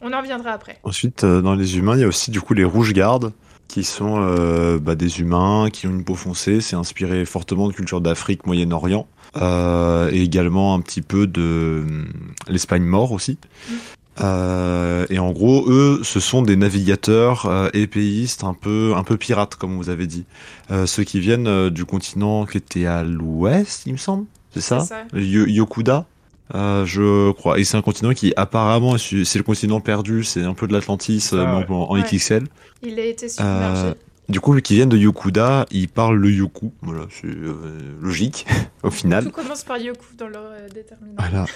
On 0.00 0.12
en 0.12 0.20
reviendra 0.20 0.52
après. 0.52 0.78
Ensuite, 0.84 1.24
euh, 1.24 1.42
dans 1.42 1.54
les 1.54 1.76
humains, 1.76 1.96
il 1.96 2.00
y 2.00 2.04
a 2.04 2.08
aussi 2.08 2.30
du 2.30 2.40
coup 2.40 2.54
les 2.54 2.64
rouges 2.64 2.92
gardes, 2.92 3.32
qui 3.68 3.84
sont 3.84 4.16
euh, 4.18 4.78
bah, 4.78 4.94
des 4.94 5.20
humains 5.20 5.68
qui 5.70 5.86
ont 5.86 5.90
une 5.90 6.04
peau 6.04 6.14
foncée. 6.14 6.60
C'est 6.60 6.74
inspiré 6.74 7.24
fortement 7.26 7.68
de 7.68 7.74
culture 7.74 8.00
d'Afrique, 8.00 8.46
Moyen-Orient, 8.46 9.06
euh, 9.36 10.10
et 10.10 10.22
également 10.22 10.74
un 10.74 10.80
petit 10.80 11.02
peu 11.02 11.26
de 11.26 11.42
euh, 11.42 12.04
l'Espagne 12.48 12.82
mort 12.82 13.12
aussi. 13.12 13.38
Mm. 13.68 13.74
Euh, 14.20 15.06
et 15.10 15.18
en 15.18 15.30
gros, 15.32 15.64
eux, 15.70 16.00
ce 16.02 16.20
sont 16.20 16.42
des 16.42 16.56
navigateurs 16.56 17.46
euh, 17.46 17.68
épéistes, 17.72 18.44
un 18.44 18.54
peu, 18.54 18.94
un 18.96 19.04
peu 19.04 19.16
pirates, 19.16 19.54
comme 19.56 19.76
vous 19.76 19.90
avez 19.90 20.06
dit. 20.06 20.24
Euh, 20.70 20.86
ceux 20.86 21.04
qui 21.04 21.20
viennent 21.20 21.46
euh, 21.46 21.70
du 21.70 21.84
continent 21.84 22.44
qui 22.46 22.58
était 22.58 22.86
à 22.86 23.02
l'ouest, 23.04 23.82
il 23.86 23.92
me 23.92 23.98
semble. 23.98 24.26
C'est 24.54 24.60
ça, 24.60 24.84
Yokuda? 25.14 26.06
Je 26.54 27.30
crois. 27.32 27.58
Et 27.58 27.64
c'est 27.64 27.76
un 27.76 27.82
continent 27.82 28.12
qui 28.12 28.32
apparemment, 28.36 28.96
c'est 28.98 29.36
le 29.36 29.42
continent 29.42 29.80
perdu, 29.80 30.24
c'est 30.24 30.42
un 30.42 30.54
peu 30.54 30.66
de 30.66 30.72
l'Atlantis 30.72 31.28
mais 31.32 31.38
ouais. 31.40 31.66
en, 31.68 31.72
en 31.72 31.94
Ouais. 31.94 32.02
XXL. 32.02 32.46
Il 32.82 32.98
a 32.98 33.04
été 33.04 33.28
submergé. 33.28 33.92
Du 34.28 34.40
coup, 34.40 34.52
vu 34.52 34.60
qu'ils 34.60 34.76
viennent 34.76 34.88
de 34.90 34.96
Yokuda, 34.98 35.64
ils 35.70 35.88
parlent 35.88 36.18
le 36.18 36.30
Yoku. 36.30 36.72
Voilà, 36.82 37.06
c'est 37.10 37.26
euh, 37.28 37.54
logique 38.02 38.46
au 38.82 38.90
final. 38.90 39.24
Tout 39.24 39.30
commence 39.30 39.64
par 39.64 39.78
Yoku 39.78 40.04
dans 40.18 40.28
leur 40.28 40.42
euh, 40.50 40.68
déterminant. 40.68 41.14
Voilà. 41.18 41.46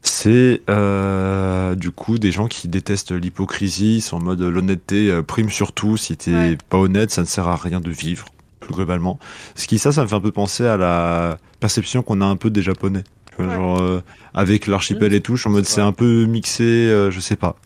C'est 0.00 0.62
euh, 0.70 1.74
du 1.74 1.90
coup 1.90 2.18
des 2.18 2.32
gens 2.32 2.48
qui 2.48 2.68
détestent 2.68 3.12
l'hypocrisie, 3.12 4.00
sont 4.00 4.16
en 4.16 4.20
mode 4.22 4.40
l'honnêteté 4.40 5.10
euh, 5.10 5.22
prime 5.22 5.50
sur 5.50 5.72
tout. 5.72 5.96
Si 5.98 6.16
t'es 6.16 6.32
Ouais. 6.32 6.58
pas 6.70 6.78
honnête, 6.78 7.10
ça 7.10 7.20
ne 7.20 7.26
sert 7.26 7.46
à 7.48 7.56
rien 7.56 7.80
de 7.80 7.90
vivre, 7.90 8.26
plus 8.60 8.74
globalement. 8.74 9.18
Ce 9.54 9.66
qui, 9.66 9.78
ça, 9.78 9.92
ça 9.92 10.02
me 10.02 10.08
fait 10.08 10.14
un 10.14 10.20
peu 10.20 10.32
penser 10.32 10.66
à 10.66 10.76
la 10.78 11.36
perception 11.60 12.02
qu'on 12.02 12.20
a 12.22 12.24
un 12.26 12.36
peu 12.36 12.48
des 12.50 12.62
Japonais. 12.62 13.04
Tu 13.36 13.42
vois, 13.42 13.46
Ouais. 13.46 13.54
Genre, 13.54 14.02
avec 14.34 14.66
l'archipel 14.66 15.12
Mmh, 15.12 15.16
et 15.16 15.20
tout, 15.20 15.36
je 15.36 15.42
suis 15.42 15.48
en 15.48 15.52
mode 15.52 15.66
c'est 15.66 15.80
un 15.82 15.92
peu 15.92 16.24
mixé, 16.24 16.64
je 17.10 17.20
sais 17.20 17.36
pas. 17.36 17.56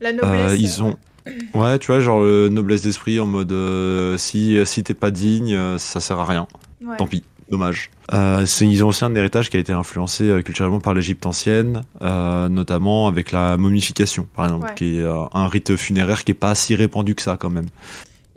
La 0.00 0.10
Euh, 0.10 0.12
noblesse. 0.12 0.60
ils 0.60 0.82
ont. 0.82 0.96
Ouais, 1.54 1.78
tu 1.78 1.86
vois, 1.88 2.00
genre 2.00 2.20
euh, 2.22 2.48
noblesse 2.48 2.82
d'esprit 2.82 3.18
en 3.20 3.26
mode 3.26 3.52
euh, 3.52 4.16
si, 4.18 4.58
si 4.66 4.82
t'es 4.82 4.94
pas 4.94 5.10
digne, 5.10 5.54
euh, 5.54 5.78
ça 5.78 6.00
sert 6.00 6.18
à 6.18 6.24
rien. 6.24 6.46
Ouais. 6.84 6.96
Tant 6.96 7.06
pis, 7.06 7.22
dommage. 7.50 7.90
Euh, 8.14 8.46
c'est- 8.46 8.66
ils 8.66 8.84
ont 8.84 8.88
aussi 8.88 9.04
un 9.04 9.14
héritage 9.14 9.50
qui 9.50 9.56
a 9.56 9.60
été 9.60 9.72
influencé 9.72 10.24
euh, 10.24 10.42
culturellement 10.42 10.80
par 10.80 10.94
l'Égypte 10.94 11.26
ancienne, 11.26 11.82
euh, 12.02 12.48
notamment 12.48 13.06
avec 13.08 13.32
la 13.32 13.56
momification, 13.56 14.26
par 14.34 14.46
exemple, 14.46 14.66
Ouais. 14.68 14.74
qui 14.74 14.98
est 14.98 15.02
euh, 15.02 15.24
un 15.34 15.46
rite 15.48 15.76
funéraire 15.76 16.24
qui 16.24 16.32
est 16.32 16.34
pas 16.34 16.54
si 16.54 16.74
répandu 16.74 17.14
que 17.14 17.22
ça 17.22 17.36
quand 17.38 17.50
même. 17.50 17.66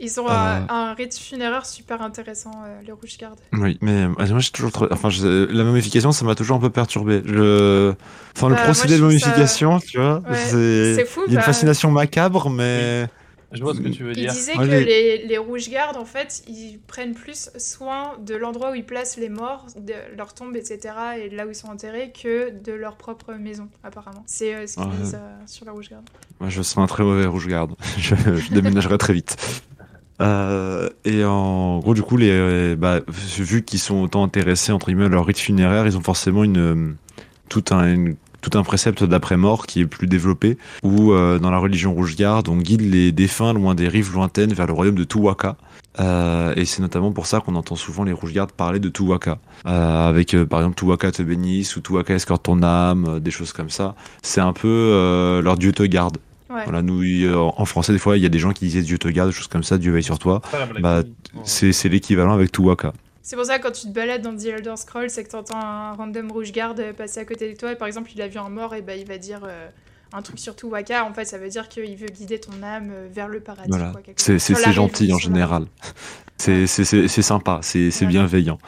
Ils 0.04 0.20
ont 0.20 0.28
Euh. 0.28 0.32
un, 0.32 0.66
un 0.68 0.94
rite 0.94 1.16
funéraire 1.16 1.64
super 1.64 2.02
intéressant, 2.02 2.50
euh, 2.66 2.80
les 2.84 2.90
Rouges 2.92 3.16
Gardes. 3.18 3.38
Oui, 3.52 3.78
mais 3.80 4.02
euh, 4.02 4.08
moi 4.08 4.40
j'ai 4.40 4.50
toujours, 4.50 4.72
trop- 4.72 4.88
enfin, 4.92 5.08
je- 5.10 5.46
la 5.46 5.62
momification, 5.64 6.10
ça 6.10 6.24
m'a 6.24 6.34
toujours 6.34 6.56
un 6.56 6.60
peu 6.60 6.70
perturbé. 6.70 7.22
Je, 7.24 7.92
enfin, 8.36 8.48
le 8.48 8.56
Bah, 8.56 8.62
procédé 8.64 8.94
de 8.94 8.98
ça- 8.98 9.04
momification, 9.04 9.78
tu 9.78 9.98
vois, 9.98 10.16
Ouais, 10.28 10.36
c'est, 10.36 10.94
C'est 10.96 11.04
fou. 11.06 11.20
il 11.28 11.32
y 11.32 11.36
a 11.36 11.38
une 11.38 11.40
bah, 11.40 11.42
fascination 11.42 11.90
macabre, 11.92 12.50
mais 12.50 13.06
Je 13.52 13.62
vois 13.62 13.74
ce 13.74 13.80
que 13.80 13.88
tu 13.90 14.02
veux 14.02 14.12
Il 14.12 14.16
dire. 14.22 14.32
disait 14.32 14.56
Ouais, 14.56 14.64
que 14.66 14.70
les- 14.72 14.84
les, 15.18 15.26
les 15.26 15.38
Rouges 15.38 15.68
Gardes, 15.68 15.98
en 15.98 16.06
fait, 16.06 16.42
ils 16.48 16.80
prennent 16.86 17.12
plus 17.14 17.50
soin 17.58 18.14
de 18.18 18.34
l'endroit 18.34 18.70
où 18.70 18.74
ils 18.74 18.82
placent 18.86 19.18
les 19.18 19.28
morts, 19.28 19.66
de 19.76 19.92
leur 20.16 20.32
tombe, 20.32 20.56
etc., 20.56 20.78
et 21.22 21.28
de 21.28 21.36
là 21.36 21.46
où 21.46 21.50
ils 21.50 21.54
sont 21.54 21.68
enterrés, 21.68 22.12
que 22.18 22.50
de 22.50 22.72
leur 22.72 22.96
propre 22.96 23.34
maison, 23.34 23.68
apparemment. 23.84 24.24
C'est 24.26 24.54
euh, 24.54 24.66
ce 24.66 24.76
qu'ils 24.76 24.84
Ouais. 24.84 24.90
disent 25.02 25.14
euh, 25.20 25.36
sur 25.46 25.66
la 25.66 25.72
Rouge 25.72 25.90
Garde. 25.90 26.04
Moi, 26.40 26.48
je 26.48 26.62
serais 26.62 26.80
un 26.80 26.86
très 26.86 27.04
mauvais 27.04 27.26
rouge 27.26 27.46
garde. 27.46 27.74
je, 27.98 28.14
je 28.16 28.50
déménagerai 28.52 28.96
très 28.98 29.12
vite. 29.12 29.36
Euh, 30.20 30.88
et 31.04 31.24
en 31.24 31.78
gros, 31.80 31.94
du 31.94 32.02
coup, 32.02 32.16
les, 32.16 32.76
bah, 32.76 33.00
vu 33.08 33.62
qu'ils 33.62 33.78
sont 33.80 34.02
autant 34.02 34.22
intéressés 34.24 34.72
entre 34.72 34.86
guillemets 34.86 35.06
à 35.06 35.08
leur 35.08 35.26
rite 35.26 35.38
funéraire, 35.38 35.86
ils 35.86 35.96
ont 35.96 36.02
forcément 36.02 36.44
une, 36.44 36.58
euh, 36.58 36.94
tout 37.48 37.64
un, 37.70 37.92
une- 37.92 38.16
tout 38.40 38.58
un 38.58 38.64
précepte 38.64 39.04
d'après-mort 39.04 39.66
qui 39.66 39.80
est 39.80 39.86
plus 39.86 40.08
développé, 40.08 40.58
où 40.82 41.12
euh, 41.12 41.38
dans 41.38 41.50
la 41.52 41.58
religion 41.58 41.94
rouge 41.94 42.16
garde, 42.16 42.48
on 42.48 42.56
guide 42.56 42.80
les 42.80 43.12
défunts 43.12 43.52
loin 43.52 43.76
des 43.76 43.86
rives 43.86 44.12
lointaines 44.12 44.52
vers 44.52 44.66
le 44.66 44.72
royaume 44.72 44.96
de 44.96 45.04
Tuwaka. 45.04 45.56
Euh, 46.00 46.52
et 46.56 46.64
c'est 46.64 46.82
notamment 46.82 47.12
pour 47.12 47.26
ça 47.26 47.38
qu'on 47.40 47.54
entend 47.54 47.76
souvent 47.76 48.02
les 48.02 48.12
rouges 48.12 48.32
gardes 48.32 48.50
parler 48.50 48.80
de 48.80 48.88
Tuwaka, 48.88 49.38
euh, 49.66 50.08
avec 50.08 50.34
euh, 50.34 50.44
par 50.44 50.58
exemple 50.60 50.74
Tuwaka 50.74 51.12
te 51.12 51.22
bénisse 51.22 51.76
ou 51.76 51.80
Tuwaka 51.82 52.14
escorte 52.14 52.42
ton 52.44 52.62
âme, 52.64 53.04
euh, 53.08 53.20
des 53.20 53.30
choses 53.30 53.52
comme 53.52 53.70
ça. 53.70 53.94
C'est 54.22 54.40
un 54.40 54.52
peu 54.52 55.40
leur 55.44 55.56
Dieu 55.56 55.70
te 55.72 55.82
garde. 55.84 56.16
Ouais. 56.54 56.64
Voilà, 56.64 56.82
nous, 56.82 57.02
en 57.34 57.64
français, 57.64 57.92
des 57.92 57.98
fois, 57.98 58.16
il 58.16 58.22
y 58.22 58.26
a 58.26 58.28
des 58.28 58.38
gens 58.38 58.52
qui 58.52 58.64
disaient 58.66 58.82
Dieu 58.82 58.98
te 58.98 59.08
garde, 59.08 59.30
des 59.30 59.34
choses 59.36 59.48
comme 59.48 59.62
ça, 59.64 59.78
Dieu 59.78 59.92
veille 59.92 60.02
sur 60.02 60.18
toi. 60.18 60.40
Bah. 60.80 61.02
C'est 61.44 61.88
l'équivalent 61.88 62.32
avec 62.34 62.52
Tuwaka. 62.52 62.92
C'est 63.24 63.36
pour 63.36 63.44
ça 63.44 63.58
quand 63.60 63.70
tu 63.70 63.86
te 63.86 63.92
balades 63.92 64.20
dans 64.22 64.36
The 64.36 64.46
Elder 64.46 64.74
Scrolls, 64.76 65.08
c'est 65.10 65.22
que 65.24 65.30
t'entends 65.30 65.56
un 65.60 65.92
random 65.92 66.32
rouge 66.32 66.50
garde 66.50 66.92
passer 66.96 67.20
à 67.20 67.24
côté 67.24 67.52
de 67.52 67.56
toi, 67.56 67.70
et 67.72 67.76
par 67.76 67.86
exemple 67.86 68.10
il 68.14 68.20
a 68.20 68.26
vu 68.26 68.38
un 68.38 68.48
mort, 68.48 68.74
et 68.74 68.82
bah 68.82 68.96
il 68.96 69.06
va 69.06 69.16
dire 69.16 69.42
euh, 69.46 69.68
un 70.12 70.22
truc 70.22 70.40
sur 70.40 70.54
Waka, 70.64 71.04
en 71.04 71.14
fait 71.14 71.24
ça 71.24 71.38
veut 71.38 71.48
dire 71.48 71.68
qu'il 71.68 71.96
veut 71.96 72.08
guider 72.08 72.40
ton 72.40 72.60
âme 72.64 72.90
vers 73.12 73.28
le 73.28 73.38
paradis. 73.38 73.68
Voilà. 73.68 73.92
C'est 74.16 74.72
gentil 74.72 75.12
en 75.12 75.18
général. 75.18 75.66
C'est 76.38 76.66
c'est- 76.66 76.82
c'est- 76.84 77.06
c'est 77.06 77.22
sympa, 77.22 77.60
c'est 77.62 77.92
c'est 77.92 78.04
Ouais. 78.06 78.10
bienveillant. 78.10 78.58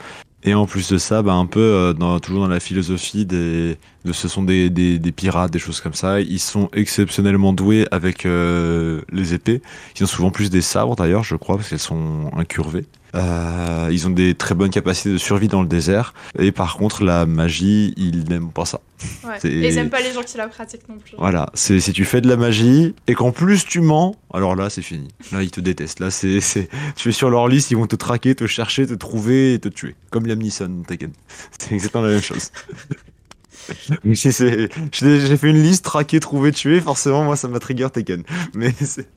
Et 0.47 0.53
en 0.55 0.67
plus 0.67 0.91
de 0.91 0.99
ça, 0.99 1.23
bah, 1.23 1.33
un 1.33 1.47
peu 1.47 1.61
euh, 1.61 1.93
dans, 1.95 2.21
toujours 2.21 2.43
dans 2.43 2.49
la 2.49 2.61
philosophie 2.61 3.25
des, 3.25 3.79
de 4.05 4.13
ce 4.13 4.29
sont 4.29 4.43
des, 4.43 4.69
des, 4.69 5.13
pirates, 5.13 5.51
des 5.51 5.59
choses 5.59 5.81
comme 5.81 5.95
ça. 5.95 6.21
Ils 6.21 6.39
sont 6.39 6.69
exceptionnellement 6.75 7.55
doués 7.55 7.87
avec 7.91 8.27
euh, 8.27 9.01
les 9.11 9.33
épées. 9.33 9.63
Ils 9.97 10.05
ont 10.05 10.07
souvent 10.07 10.31
plus 10.31 10.51
des 10.51 10.61
sabres 10.61 10.97
d'ailleurs, 10.97 11.25
je 11.25 11.37
crois, 11.37 11.57
parce 11.57 11.71
qu'elles 11.71 11.79
sont 11.79 12.31
incurvées. 12.37 12.85
Euh, 13.15 13.89
ils 13.93 14.07
ont 14.07 14.11
des 14.11 14.35
très 14.35 14.55
bonnes 14.55 14.71
capacités 14.71 15.11
de 15.13 15.19
survie 15.19 15.49
dans 15.49 15.63
le 15.63 15.69
désert. 15.69 16.15
Et 16.39 16.51
par 16.53 16.77
contre, 16.77 17.05
la 17.05 17.27
magie, 17.27 17.95
ils 17.97 18.25
n'aiment 18.29 18.51
pas 18.51 18.65
ça. 18.65 18.81
Ouais. 19.25 19.35
C'est- 19.41 19.49
Et 19.53 19.69
ils 19.69 19.79
aiment 19.79 19.91
pas 19.91 20.01
les 20.01 20.13
gens 20.13 20.23
qui 20.23 20.37
la 20.37 20.49
pratiquent 20.49 20.89
non 20.89 20.97
plus. 20.99 21.15
Voilà, 21.19 21.51
c'est 21.55 21.79
si 21.81 21.93
tu 21.93 22.05
fais 22.05 22.21
de 22.21 22.29
la 22.29 22.37
magie 22.37 22.95
et 23.07 23.15
qu'en 23.15 23.31
plus 23.33 23.65
tu 23.65 23.81
mens, 23.81 24.17
alors 24.33 24.57
là 24.57 24.71
c'est 24.71 24.83
fini. 24.83 25.09
Là 25.33 25.43
ils 25.43 25.51
te 25.51 25.61
détestent. 25.61 26.01
Là 26.01 26.11
c'est 26.11 26.41
tu 26.97 27.09
es 27.09 27.13
sur 27.13 27.31
leur 27.31 27.47
liste, 27.49 27.71
ils 27.71 27.77
vont 27.77 27.87
te 27.87 27.97
traquer, 27.97 28.35
te 28.35 28.47
chercher, 28.47 28.87
te 28.87 28.95
trouver 28.95 29.55
et 29.55 29.59
te 29.59 29.69
tuer. 29.69 29.95
Comme 30.11 30.27
Liam 30.27 30.39
Neeson 30.39 30.83
Tekken. 30.87 31.11
C'est 31.59 31.73
exactement 31.75 32.05
la 32.05 32.11
même 32.13 32.23
chose. 32.23 32.51
J'ai 34.05 35.37
fait 35.37 35.51
une 35.51 35.63
liste 35.63 35.85
traquer, 35.85 36.21
trouver, 36.21 36.53
tuer. 36.53 36.81
Forcément 36.81 37.25
moi 37.25 37.37
ça 37.37 37.49
m'a 37.49 37.59
trigger 37.61 37.89
Tekken. 37.93 38.23
Mais 38.55 38.73
c'est 38.81 39.09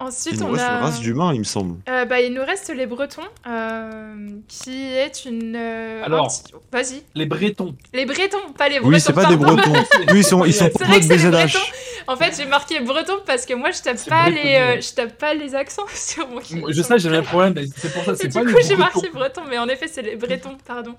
Ensuite, 0.00 0.34
il 0.34 0.40
nous 0.40 0.46
on 0.46 0.52
reste 0.52 0.64
a. 0.64 0.72
une 0.78 0.82
race 0.84 1.00
d'humains 1.00 1.32
il 1.34 1.38
me 1.40 1.44
semble. 1.44 1.76
Euh, 1.88 2.04
bah, 2.06 2.20
il 2.20 2.32
nous 2.32 2.42
reste 2.44 2.70
les 2.74 2.86
Bretons, 2.86 3.22
euh, 3.46 4.14
qui 4.48 4.82
est 4.94 5.24
une. 5.26 5.54
euh, 5.56 6.02
Alors. 6.04 6.32
Vas-y. 6.72 7.02
Les 7.14 7.26
Bretons. 7.26 7.74
Les 7.92 8.06
Bretons, 8.06 8.52
pas 8.56 8.68
les 8.68 8.80
Bretons. 8.80 8.92
Oui 8.94 9.00
c'est 9.00 9.12
pas 9.12 9.26
des. 9.26 9.36
Bretons. 9.36 9.72
Oui 10.12 10.20
ils 10.20 10.24
sont 10.24 10.44
ils 10.44 10.54
sont 10.54 10.68
vrai 10.80 11.00
que 11.00 11.06
les. 11.12 11.30
Bretons. 11.30 11.58
En 12.06 12.16
fait, 12.16 12.34
j'ai 12.36 12.46
marqué 12.46 12.80
Breton 12.80 13.18
parce 13.26 13.44
que 13.46 13.52
moi, 13.54 13.70
je 13.70 13.82
tape 13.82 14.02
pas 14.08 14.24
breton, 14.30 14.42
les, 14.42 14.54
euh, 14.56 14.80
je 14.80 14.94
tape 14.94 15.16
pas 15.18 15.34
les 15.34 15.54
accents 15.54 15.84
sur 15.94 16.26
mon. 16.28 16.40
Je 16.40 16.82
sais, 16.82 16.98
j'ai 16.98 17.08
le 17.08 17.16
même 17.16 17.24
problème, 17.24 17.54
c'est 17.76 17.92
pour 17.92 18.02
ça, 18.04 18.12
Et 18.12 18.16
c'est 18.16 18.28
du 18.28 18.34
pas 18.34 18.40
coup, 18.40 18.56
les 18.56 18.62
j'ai 18.64 18.76
marqué 18.76 19.10
breton, 19.10 19.42
mais 19.48 19.58
en 19.58 19.68
effet, 19.68 19.86
c'est 19.86 20.02
les 20.02 20.16
bretons, 20.16 20.56
pardon, 20.66 20.96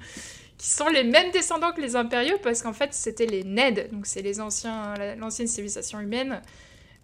qui 0.57 0.69
sont 0.69 0.87
les 0.87 1.03
mêmes 1.03 1.31
descendants 1.31 1.71
que 1.71 1.81
les 1.81 1.95
impériaux, 1.95 2.37
parce 2.41 2.61
qu'en 2.61 2.71
fait, 2.71 2.89
c'était 2.93 3.25
les 3.25 3.43
Ned, 3.43 3.89
donc 3.91 4.05
c'est 4.05 4.21
les 4.21 4.39
anciens, 4.39 4.93
la- 4.97 5.15
l'ancienne 5.15 5.47
civilisation 5.47 5.99
humaine, 5.99 6.39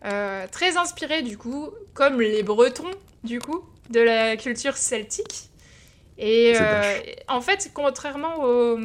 euh, 0.05 0.45
très 0.51 0.77
inspirés 0.77 1.21
du 1.23 1.37
coup, 1.37 1.69
comme 1.93 2.21
les 2.21 2.43
Bretons, 2.43 2.91
du 3.23 3.39
coup, 3.39 3.63
de 3.89 3.99
la 3.99 4.37
culture 4.37 4.77
celtique. 4.77 5.49
Et 6.17 6.53
C'est 6.55 6.61
euh, 6.61 6.99
en 7.27 7.41
fait, 7.41 7.69
contrairement 7.73 8.43
aux, 8.43 8.79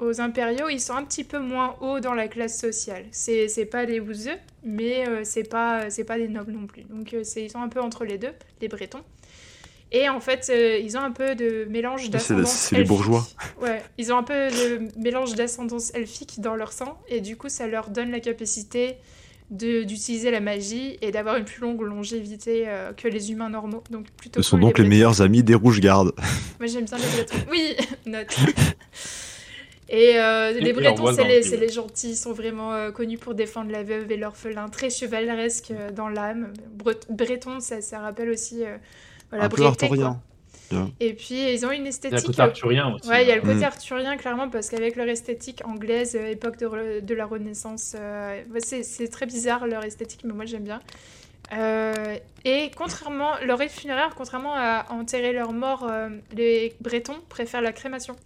aux 0.00 0.20
impériaux, 0.20 0.68
ils 0.68 0.80
sont 0.80 0.94
un 0.94 1.04
petit 1.04 1.24
peu 1.24 1.38
moins 1.38 1.76
hauts 1.80 2.00
dans 2.00 2.12
la 2.14 2.28
classe 2.28 2.58
sociale. 2.60 3.04
C'est 3.12 3.48
c'est 3.48 3.64
pas 3.64 3.86
des 3.86 4.00
bouseux, 4.00 4.36
mais 4.62 5.08
euh, 5.08 5.22
c'est 5.24 5.44
pas, 5.48 5.88
c'est 5.90 6.04
pas 6.04 6.18
des 6.18 6.28
nobles 6.28 6.52
non 6.52 6.66
plus. 6.66 6.82
Donc 6.82 7.14
c'est- 7.22 7.44
ils 7.44 7.50
sont 7.50 7.60
un 7.62 7.68
peu 7.68 7.80
entre 7.80 8.04
les 8.04 8.18
deux, 8.18 8.32
les 8.60 8.68
Bretons. 8.68 9.02
Et 9.92 10.08
en 10.08 10.20
fait, 10.20 10.48
euh, 10.50 10.78
ils 10.78 10.98
ont 10.98 11.00
un 11.00 11.12
peu 11.12 11.34
de 11.36 11.64
mélange 11.70 12.02
c'est- 12.02 12.08
d'ascendance 12.10 12.50
c'est 12.50 12.74
les 12.74 12.80
elfique. 12.82 12.88
bourgeois. 12.88 13.26
Ouais, 13.62 13.82
ils 13.98 14.12
ont 14.12 14.18
un 14.18 14.22
peu 14.24 14.48
de 14.48 14.80
mélange 15.00 15.34
d'ascendance 15.34 15.94
elfique 15.94 16.40
dans 16.40 16.56
leur 16.56 16.72
sang, 16.72 17.00
et 17.08 17.20
du 17.20 17.36
coup, 17.36 17.48
ça 17.48 17.66
leur 17.68 17.88
donne 17.88 18.10
la 18.10 18.20
capacité 18.20 18.96
d'utiliser 19.50 20.30
la 20.30 20.40
magie 20.40 20.98
et 21.02 21.12
d'avoir 21.12 21.36
une 21.36 21.44
plus 21.44 21.60
longue 21.60 21.80
longévité 21.82 22.64
euh, 22.66 22.92
que 22.92 23.06
les 23.08 23.30
humains 23.30 23.48
normaux. 23.50 23.82
Donc 23.90 24.06
plutôt 24.16 24.42
Ce 24.42 24.48
sont 24.48 24.58
donc 24.58 24.78
les 24.78 24.84
meilleurs 24.88 25.22
amis 25.22 25.42
des 25.42 25.54
rouges 25.54 25.80
gardes. 25.80 26.12
Moi 26.58 26.66
j'aime 26.66 26.84
bien 26.84 26.96
les 26.98 27.04
Bretons. 27.04 27.50
Oui, 27.50 27.76
note. 28.06 28.36
Et 29.88 30.18
euh, 30.18 30.52
les 30.52 30.72
Bretons, 30.72 31.04
c'est 31.14 31.22
les, 31.28 31.42
les 31.60 31.68
gentils, 31.68 32.10
ils 32.10 32.16
sont 32.16 32.32
vraiment 32.32 32.72
euh, 32.74 32.90
connus 32.90 33.18
pour 33.18 33.34
défendre 33.34 33.70
la 33.70 33.84
veuve 33.84 34.10
et 34.10 34.16
l'orphelin, 34.16 34.68
très 34.68 34.90
chevaleresque 34.90 35.70
euh, 35.70 35.92
dans 35.92 36.08
l'âme. 36.08 36.52
Bre- 36.76 37.06
Breton, 37.08 37.60
ça, 37.60 37.80
ça 37.80 38.00
rappelle 38.00 38.30
aussi 38.30 38.64
euh, 38.64 38.78
voilà, 39.30 39.44
un 39.44 39.48
peu. 39.88 39.96
Et 41.00 41.12
puis 41.14 41.52
ils 41.52 41.64
ont 41.66 41.70
une 41.70 41.74
Il 41.74 41.76
y 41.76 41.78
a 41.78 41.82
le 41.82 41.88
esthétique. 41.88 42.26
côté 42.26 42.42
arthurien 42.42 42.92
aussi. 42.94 43.08
Ouais, 43.08 43.22
il 43.22 43.28
y 43.28 43.32
a 43.32 43.36
le 43.36 43.42
côté 43.42 43.54
Mm. 43.60 43.64
arthurien 43.64 44.16
clairement 44.16 44.48
parce 44.48 44.68
qu'avec 44.70 44.96
leur 44.96 45.08
esthétique 45.08 45.62
anglaise, 45.64 46.16
euh, 46.16 46.26
époque 46.30 46.56
de, 46.58 46.66
re- 46.66 47.00
de 47.04 47.14
la 47.14 47.26
Renaissance, 47.26 47.94
euh, 47.98 48.42
c'est 48.58 48.82
c'est 48.82 49.08
très 49.08 49.26
bizarre 49.26 49.66
leur 49.66 49.84
esthétique, 49.84 50.22
mais 50.24 50.32
moi 50.32 50.44
j'aime 50.44 50.64
bien. 50.64 50.80
Euh, 51.52 52.16
et 52.44 52.70
contrairement, 52.76 53.32
leur 53.44 53.58
rite 53.58 53.70
funéraire, 53.70 54.10
contrairement 54.16 54.54
à 54.56 54.86
enterrer 54.90 55.32
leurs 55.32 55.52
morts, 55.52 55.86
euh, 55.88 56.08
les 56.34 56.74
Bretons 56.80 57.20
préfèrent 57.28 57.60
la 57.62 57.72
crémation. 57.72 58.16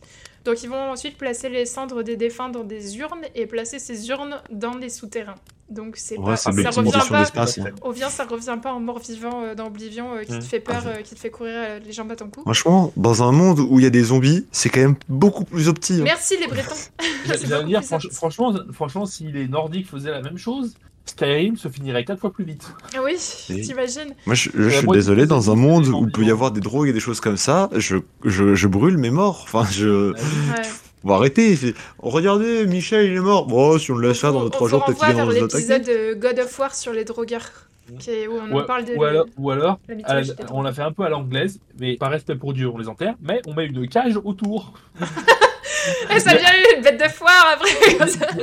Donc 0.51 0.63
ils 0.65 0.69
vont 0.69 0.91
ensuite 0.91 1.17
placer 1.17 1.49
les 1.49 1.65
cendres 1.67 2.03
des 2.03 2.17
défunts 2.17 2.49
dans 2.49 2.65
des 2.65 2.99
urnes 2.99 3.23
et 3.35 3.47
placer 3.47 3.79
ces 3.79 4.09
urnes 4.09 4.41
dans 4.51 4.75
des 4.75 4.89
souterrains. 4.89 5.37
Donc 5.69 5.97
c'est 5.97 6.19
Ouais, 6.19 6.25
pas, 6.25 6.37
ça 6.37 6.51
revient 6.51 6.65
pas, 6.65 7.45
hein. 7.61 7.65
on 7.83 7.91
vient, 7.93 8.09
ça 8.11 8.25
revient 8.25 8.59
pas 8.61 8.73
en 8.73 8.81
mort 8.81 8.99
vivant 8.99 9.43
euh, 9.45 9.55
dans 9.55 9.69
Oblivion 9.69 10.17
euh, 10.17 10.23
qui 10.25 10.37
te 10.37 10.45
fait 10.45 10.59
peur, 10.59 10.83
Ah, 10.85 10.89
euh, 10.89 11.03
qui 11.03 11.15
te 11.15 11.21
fait 11.21 11.31
courir 11.31 11.55
euh, 11.57 11.79
les 11.79 11.93
jambes 11.93 12.11
à 12.11 12.17
ton 12.17 12.29
cou. 12.29 12.41
Franchement, 12.41 12.93
dans 12.97 13.23
un 13.23 13.31
monde 13.31 13.61
où 13.61 13.79
il 13.79 13.85
y 13.85 13.87
a 13.87 13.91
des 13.91 14.03
zombies, 14.03 14.47
c'est 14.51 14.69
quand 14.69 14.81
même 14.81 14.97
beaucoup 15.09 15.45
plus 15.45 15.69
opti. 15.69 15.93
hein. 15.95 16.03
Merci 16.03 16.35
les 16.41 16.49
Bretons. 16.49 17.65
Dire, 17.67 17.83
franch- 17.83 18.11
franchement, 18.13 18.53
franchement, 18.73 19.07
si 19.07 19.31
les 19.31 19.47
Nordiques 19.47 19.89
faisaient 19.89 20.11
la 20.11 20.23
même 20.23 20.39
chose, 20.39 20.75
Skyrim 21.11 21.57
se 21.57 21.69
finirait 21.69 22.05
quatre 22.05 22.21
fois 22.21 22.33
plus 22.33 22.45
vite. 22.45 22.73
Ah 22.95 22.99
Oui, 23.05 23.17
Et- 23.51 23.61
t'imagines 23.63 24.15
Moi, 24.27 24.35
je, 24.35 24.51
suis 24.69 24.89
désolé, 24.89 25.27
dans 25.27 25.51
un 25.51 25.55
monde 25.57 25.87
où 25.89 26.05
il 26.07 26.13
peut 26.13 26.23
y 26.25 26.31
avoir 26.31 26.51
des 26.53 26.61
drogues 26.61 26.89
et 26.89 26.93
des 26.93 27.01
choses 27.01 27.21
comme 27.21 27.37
ça, 27.37 27.69
je, 27.77 27.97
je, 28.25 28.55
je 28.55 28.67
brûle 28.69 28.97
mes 28.99 29.11
morts. 29.11 29.41
Enfin, 29.45 29.65
je. 29.71 30.13
Ouais. 30.13 30.17
Bon, 31.03 31.15
arrêtez. 31.15 31.57
Regardez, 31.99 32.67
Michel, 32.67 33.07
il 33.11 33.17
est 33.17 33.21
mort. 33.21 33.47
Bon, 33.47 33.79
si 33.79 33.91
on 33.91 33.97
le 33.97 34.09
laisse 34.09 34.21
faire 34.21 34.33
dans 34.33 34.43
On- 34.43 34.49
2-3 34.49 34.57
on 34.61 34.67
jours, 34.69 34.79
vous 34.81 34.85
peut-être 34.93 35.07
qu'il 35.07 35.15
vers 35.17 35.27
nous 35.27 35.33
attaquer. 35.33 35.57
l'épisode 35.57 35.83
de 35.85 36.15
God 36.15 36.39
of 36.41 36.59
War 36.59 36.75
sur 36.75 36.93
les 36.93 37.05
drogueurs, 37.05 37.51
est- 38.07 38.27
où 38.29 38.33
on 38.35 38.55
en 38.55 38.63
Ou, 38.63 38.67
parle 38.67 38.85
de 38.85 38.95
ou 38.95 39.05
alors, 39.05 39.27
ou 39.39 39.51
alors 39.51 39.79
la 39.89 40.21
la- 40.21 40.35
on 40.53 40.63
l'a 40.63 40.73
fait 40.73 40.83
un 40.83 40.93
peu 40.93 41.03
à 41.05 41.09
l'anglaise, 41.09 41.59
mais 41.81 41.97
par 41.97 42.11
respect 42.11 42.35
pour 42.37 42.53
Dieu, 42.53 42.69
on 42.69 42.77
les 42.79 42.89
enterre, 42.89 43.15
mais 43.23 43.41
on 43.47 43.55
met 43.55 43.67
une 43.67 43.89
cage 43.89 44.19
autour. 44.23 44.75
Eh, 46.15 46.21
ça 46.21 46.35
devient 46.35 46.47
une 46.77 46.83
bête 46.83 47.01
de 47.01 47.09
foire 47.09 47.55
après. 47.55 47.71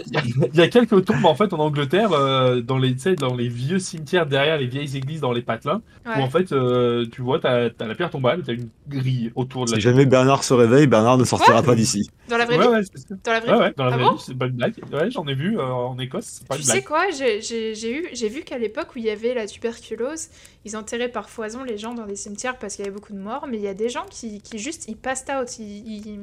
Il 0.07 0.13
y, 0.13 0.17
a, 0.17 0.21
il 0.53 0.59
y 0.59 0.61
a 0.61 0.67
quelques 0.67 1.05
tombes 1.05 1.25
en 1.25 1.35
fait 1.35 1.53
en 1.53 1.59
Angleterre, 1.59 2.11
euh, 2.13 2.61
dans 2.61 2.77
les 2.77 2.93
tu 2.93 2.99
sais, 3.01 3.15
dans 3.15 3.35
les 3.35 3.47
vieux 3.47 3.79
cimetières 3.79 4.25
derrière 4.25 4.57
les 4.57 4.67
vieilles 4.67 4.95
églises 4.97 5.21
dans 5.21 5.31
les 5.33 5.41
patelins, 5.41 5.81
où 6.05 6.09
Ouais. 6.09 6.21
en 6.21 6.29
fait 6.29 6.51
euh, 6.51 7.05
tu 7.11 7.21
vois 7.21 7.39
t'as 7.39 7.69
as 7.79 7.85
la 7.85 7.95
pierre 7.95 8.09
tombale, 8.09 8.41
t'as 8.45 8.53
une 8.53 8.69
grille 8.87 9.31
autour 9.35 9.65
de 9.65 9.71
la. 9.71 9.75
Si 9.77 9.81
jamais 9.81 10.05
Bernard 10.05 10.43
se 10.43 10.53
réveille, 10.53 10.87
Bernard 10.87 11.17
ne 11.17 11.25
sortira 11.25 11.61
pas 11.61 11.75
d'ici. 11.75 12.09
Dans 12.29 12.37
la 12.37 12.45
vraie 12.45 12.57
Ouais 12.57 12.81
vie. 12.81 12.89
Dans 13.23 13.31
la 13.31 13.39
vraie 13.39 13.49
ouais, 13.51 13.55
vie 13.57 13.61
ouais, 13.63 13.73
dans 13.77 13.85
la 13.85 13.93
Ah 13.93 13.97
vraie 13.97 14.05
bon 14.05 14.13
vie, 14.15 14.23
c'est 14.25 14.37
pas 14.37 14.45
une 14.45 14.51
blague. 14.53 14.73
Ouais, 14.91 15.11
j'en 15.11 15.27
ai 15.27 15.33
vu 15.35 15.57
euh, 15.59 15.63
en 15.63 15.97
Écosse, 15.99 16.25
c'est 16.39 16.47
pas 16.47 16.55
Tu 16.55 16.61
une 16.61 16.67
sais 16.67 16.73
blague. 16.73 16.83
quoi 16.85 17.03
J'ai 17.17 17.41
j'ai- 17.41 17.75
j'ai 17.75 17.91
eu, 17.97 18.07
j'ai 18.13 18.29
vu 18.29 18.41
qu'à 18.41 18.57
l'époque 18.57 18.87
où 18.95 18.99
il 18.99 19.05
y 19.05 19.09
avait 19.09 19.33
la 19.33 19.45
tuberculose, 19.47 20.27
ils 20.65 20.75
enterraient 20.77 21.09
par 21.09 21.29
foison 21.29 21.63
les 21.63 21.77
gens 21.77 21.93
dans 21.93 22.05
des 22.05 22.15
cimetières 22.15 22.57
parce 22.57 22.75
qu'il 22.75 22.85
y 22.85 22.87
avait 22.87 22.95
beaucoup 22.95 23.13
de 23.13 23.19
morts, 23.19 23.47
mais 23.49 23.57
il 23.57 23.63
y 23.63 23.67
a 23.67 23.73
des 23.73 23.89
gens 23.89 24.05
qui, 24.09 24.41
qui 24.41 24.57
juste 24.59 24.85
ils 24.87 24.97
passed 24.97 25.29
out, 25.29 25.59
ils, 25.59 26.07
ils, 26.07 26.19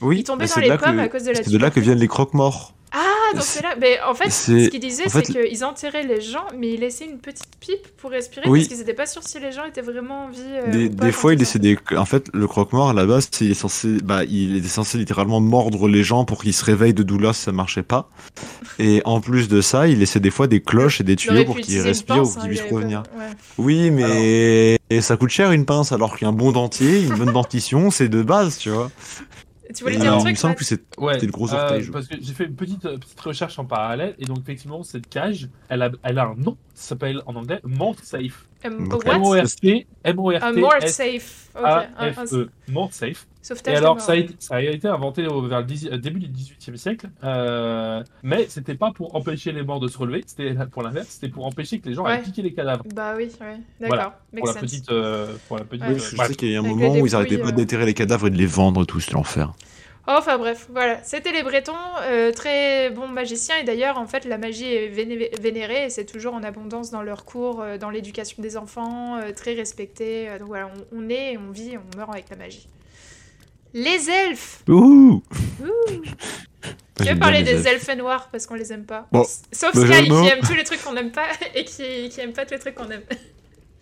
Oui, 0.00 0.18
ils 0.20 0.24
tombaient 0.24 0.44
mais 0.44 0.48
dans 0.48 0.54
c'est 0.54 0.60
de 0.60 0.64
les 0.64 0.68
là 0.70 0.78
pommes 0.78 0.98
à 0.98 1.08
que, 1.08 1.12
cause 1.12 1.24
de 1.24 1.30
la 1.32 1.42
c'est 1.42 1.50
de 1.50 1.58
là 1.58 1.70
que 1.70 1.80
viennent 1.80 1.98
les 1.98 2.08
croque-morts. 2.08 2.74
Ah, 2.92 3.34
donc 3.34 3.44
c'est 3.44 3.62
là. 3.62 3.76
Mais 3.80 4.00
en 4.04 4.14
fait, 4.14 4.30
ce 4.30 4.68
qu'ils 4.68 4.80
disaient, 4.80 5.06
en 5.06 5.10
fait, 5.10 5.24
c'est 5.24 5.48
qu'ils 5.48 5.64
enterraient 5.64 6.02
les 6.02 6.20
gens, 6.20 6.44
mais 6.58 6.70
ils 6.70 6.80
laissaient 6.80 7.04
une 7.04 7.18
petite 7.18 7.46
pipe 7.60 7.86
pour 7.98 8.10
respirer 8.10 8.48
Oui. 8.48 8.58
parce 8.60 8.68
qu'ils 8.68 8.78
n'étaient 8.78 8.94
pas 8.94 9.06
sûrs 9.06 9.22
si 9.24 9.38
les 9.38 9.52
gens 9.52 9.64
étaient 9.64 9.80
vraiment 9.80 10.24
en 10.24 10.28
vie. 10.30 10.40
euh, 10.44 10.72
Des, 10.72 10.90
pas 10.90 11.12
fois, 11.12 11.32
il 11.32 11.36
ils 11.36 11.38
laissait 11.40 11.60
des. 11.60 11.78
En 11.96 12.04
fait, 12.04 12.26
le 12.34 12.48
croque-mort 12.48 12.88
à 12.90 12.92
la 12.92 13.06
base, 13.06 13.28
c'est 13.30 13.54
censé, 13.54 13.98
bah, 14.02 14.24
il 14.24 14.56
était 14.56 14.66
censé 14.66 14.98
littéralement 14.98 15.38
mordre 15.40 15.86
les 15.86 16.02
gens 16.02 16.24
pour 16.24 16.42
qu'ils 16.42 16.52
se 16.54 16.64
réveillent 16.64 16.92
de 16.94 17.04
douleur 17.04 17.36
si 17.36 17.42
ça 17.42 17.52
marchait 17.52 17.84
pas. 17.84 18.10
Et 18.80 19.02
en 19.04 19.20
plus 19.20 19.46
de 19.48 19.60
ça, 19.60 19.86
il 19.86 20.00
laissait 20.00 20.18
des 20.18 20.30
fois 20.32 20.48
des 20.48 20.60
cloches 20.60 21.00
et 21.00 21.04
des 21.04 21.12
Il 21.12 21.16
tuyaux 21.16 21.44
pour 21.44 21.56
qu'ils 21.60 21.80
respirent 21.82 22.16
pince, 22.16 22.34
ou 22.34 22.38
hein, 22.38 22.42
qu'ils 22.42 22.52
il 22.54 22.58
puissent 22.58 22.72
revenir. 22.72 23.04
ouais. 23.16 23.26
Oui, 23.58 23.92
mais 23.92 24.80
et 24.90 25.00
ça 25.00 25.16
coûte 25.16 25.30
cher 25.30 25.52
une 25.52 25.64
pince, 25.66 25.92
alors 25.92 26.16
qu'un 26.18 26.32
bon 26.32 26.50
dentier, 26.50 27.02
une 27.02 27.14
bonne 27.14 27.32
dentition, 27.32 27.92
c'est 27.92 28.08
de 28.08 28.22
base, 28.24 28.58
tu 28.58 28.70
vois. 28.70 28.90
Tu 29.74 29.84
voulais 29.84 29.96
dire 29.96 30.06
un 30.06 30.08
Alors, 30.08 30.20
il 30.20 30.24
me 30.24 30.28
truc 30.28 30.38
semble 30.38 30.54
que 30.54 30.64
c'est. 30.64 30.82
Ouais, 30.98 31.14
C'était 31.14 31.26
le 31.26 31.32
gros 31.32 31.52
euh, 31.52 31.56
orteil, 31.56 31.88
parce 31.90 32.06
que 32.06 32.16
j'ai 32.20 32.32
fait 32.32 32.44
une 32.44 32.56
petite, 32.56 32.84
euh, 32.86 32.98
petite 32.98 33.20
recherche 33.20 33.58
en 33.58 33.64
parallèle, 33.64 34.14
et 34.18 34.24
donc 34.24 34.38
effectivement, 34.40 34.82
cette 34.82 35.08
cage, 35.08 35.48
elle 35.68 35.82
a, 35.82 35.90
elle 36.02 36.18
a 36.18 36.26
un 36.26 36.34
nom, 36.34 36.56
ça 36.74 36.90
s'appelle 36.90 37.22
en 37.26 37.36
anglais 37.36 37.60
Mort 37.64 37.96
Safe. 38.02 38.48
Um, 38.64 38.88
M-O-R-T, 40.04 40.88
safe. 40.88 41.50
E, 41.56 42.48
Mort 42.68 42.92
Safe. 42.92 43.26
Et 43.66 43.70
alors, 43.70 44.00
ça 44.00 44.12
a, 44.12 44.16
été, 44.16 44.34
ça 44.38 44.56
a 44.56 44.60
été 44.60 44.86
inventé 44.86 45.26
au, 45.26 45.40
vers 45.42 45.62
le 45.62 45.92
euh, 45.92 45.96
début 45.96 46.20
du 46.20 46.28
XVIIIe 46.28 46.78
siècle, 46.78 47.08
euh, 47.24 48.02
mais 48.22 48.46
c'était 48.48 48.74
pas 48.74 48.92
pour 48.92 49.16
empêcher 49.16 49.52
les 49.52 49.62
morts 49.62 49.80
de 49.80 49.88
se 49.88 49.96
relever, 49.96 50.22
c'était 50.26 50.54
pour 50.70 50.82
l'inverse, 50.82 51.08
c'était 51.08 51.30
pour 51.32 51.46
empêcher 51.46 51.78
que 51.80 51.88
les 51.88 51.94
gens 51.94 52.04
Ouais. 52.04 52.12
aillent 52.12 52.22
piquer 52.22 52.42
les 52.42 52.52
cadavres. 52.52 52.84
Bah 52.94 53.14
oui, 53.16 53.30
ouais. 53.40 53.56
Voilà. 53.80 53.96
D'accord. 53.96 54.12
Pour 54.36 54.46
la 54.46 54.54
petite, 54.54 54.90
euh, 54.90 55.34
pour 55.48 55.56
la 55.56 55.64
petite. 55.64 55.86
Ouais. 55.86 55.94
Euh, 55.94 55.98
je 55.98 56.16
sais 56.16 56.34
qu'il 56.34 56.50
y 56.50 56.56
a 56.56 56.60
un 56.60 56.64
Avec 56.64 56.76
moment 56.76 56.94
où 56.98 57.06
ils 57.06 57.14
arrêtaient 57.14 57.36
dépouilles, 57.36 57.52
pas 57.52 57.56
euh. 57.56 57.62
d'éterrer 57.62 57.86
les 57.86 57.94
cadavres 57.94 58.26
et 58.26 58.30
de 58.30 58.36
les 58.36 58.46
vendre 58.46 58.84
tous, 58.84 59.10
l'enfer. 59.10 59.52
Enfin 60.12 60.38
bref, 60.38 60.66
voilà. 60.70 61.00
C'était 61.04 61.30
les 61.30 61.44
Bretons, 61.44 61.72
euh, 62.02 62.32
très 62.32 62.90
bons 62.90 63.06
magiciens. 63.06 63.56
Et 63.58 63.64
d'ailleurs, 63.64 63.96
en 63.96 64.06
fait, 64.08 64.24
la 64.24 64.38
magie 64.38 64.66
est 64.74 64.88
véné- 64.88 65.30
vénérée 65.40 65.84
et 65.84 65.90
c'est 65.90 66.04
toujours 66.04 66.34
en 66.34 66.42
abondance 66.42 66.90
dans 66.90 67.02
leurs 67.02 67.24
cours, 67.24 67.62
euh, 67.62 67.78
dans 67.78 67.90
l'éducation 67.90 68.42
des 68.42 68.56
enfants, 68.56 69.18
euh, 69.18 69.32
très 69.32 69.54
respecté. 69.54 70.28
Euh, 70.28 70.38
donc 70.40 70.48
voilà, 70.48 70.68
on, 70.92 70.98
on 70.98 71.08
est, 71.08 71.36
on 71.36 71.52
vit, 71.52 71.76
on 71.76 71.96
meurt 71.96 72.10
avec 72.12 72.28
la 72.28 72.36
magie. 72.36 72.66
Les 73.72 74.10
elfes 74.10 74.64
Ouh 74.68 75.22
Ouh. 75.62 76.02
Bien 77.00 77.16
parler 77.16 77.42
des 77.44 77.68
elfes 77.68 77.96
noirs 77.96 78.28
parce 78.32 78.46
qu'on 78.46 78.54
les 78.56 78.72
aime 78.72 78.84
pas? 78.84 79.06
Bon, 79.12 79.22
Sauf 79.52 79.74
bah, 79.74 79.86
Sky 79.86 80.08
qui 80.08 80.26
aime 80.28 80.40
tous 80.40 80.54
les 80.54 80.64
trucs 80.64 80.82
qu'on 80.82 80.96
aime 80.96 81.12
pas 81.12 81.28
et 81.54 81.64
qui, 81.64 82.08
qui 82.08 82.20
aime 82.20 82.32
pas 82.32 82.44
tous 82.44 82.54
les 82.54 82.60
trucs 82.60 82.74
qu'on 82.74 82.90
aime. 82.90 83.04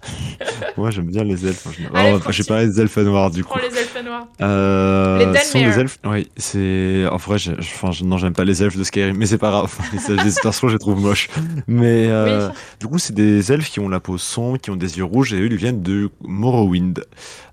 Moi 0.76 0.90
j'aime 0.90 1.06
bien 1.06 1.24
les 1.24 1.46
elfes. 1.46 1.66
Allez, 1.94 2.16
Oh, 2.26 2.30
j'ai 2.30 2.44
parlé 2.44 2.66
des 2.68 2.80
elfes 2.80 2.96
noirs 2.98 3.30
du 3.30 3.42
coup. 3.44 3.50
Prends 3.58 3.68
les 3.68 3.76
elfes 3.76 3.98
noirs. 4.04 4.26
Euh, 4.40 5.32
Les 5.32 5.38
sont 5.40 5.58
des 5.58 5.78
elfes. 5.80 5.98
Oui, 6.04 6.28
c'est. 6.37 7.06
En 7.11 7.16
vrai, 7.16 7.38
je- 7.38 7.52
enfin, 7.58 7.90
je- 7.90 8.04
non, 8.04 8.16
j'aime 8.16 8.32
pas 8.32 8.44
les 8.44 8.62
elfes 8.62 8.76
de 8.76 8.84
Skyrim, 8.84 9.16
mais 9.16 9.26
c'est 9.26 9.38
pas 9.38 9.50
grave. 9.50 9.74
Les 9.92 9.98
elfes 10.12 10.22
des 10.22 10.28
extensions, 10.28 10.68
je 10.68 10.74
les 10.74 10.78
trouve 10.78 11.00
moches. 11.00 11.28
Mais 11.66 12.06
euh, 12.08 12.48
Oui. 12.48 12.54
du 12.80 12.87
coup, 12.87 12.98
c'est 12.98 13.14
des 13.14 13.52
elfes 13.52 13.70
qui 13.70 13.80
ont 13.80 13.88
la 13.88 14.00
peau 14.00 14.18
sombre, 14.18 14.58
qui 14.58 14.70
ont 14.70 14.76
des 14.76 14.98
yeux 14.98 15.04
rouges, 15.04 15.32
et 15.34 15.37
eux, 15.40 15.46
ils 15.46 15.56
viennent 15.56 15.82
de 15.82 16.11
Morrowind. 16.22 17.04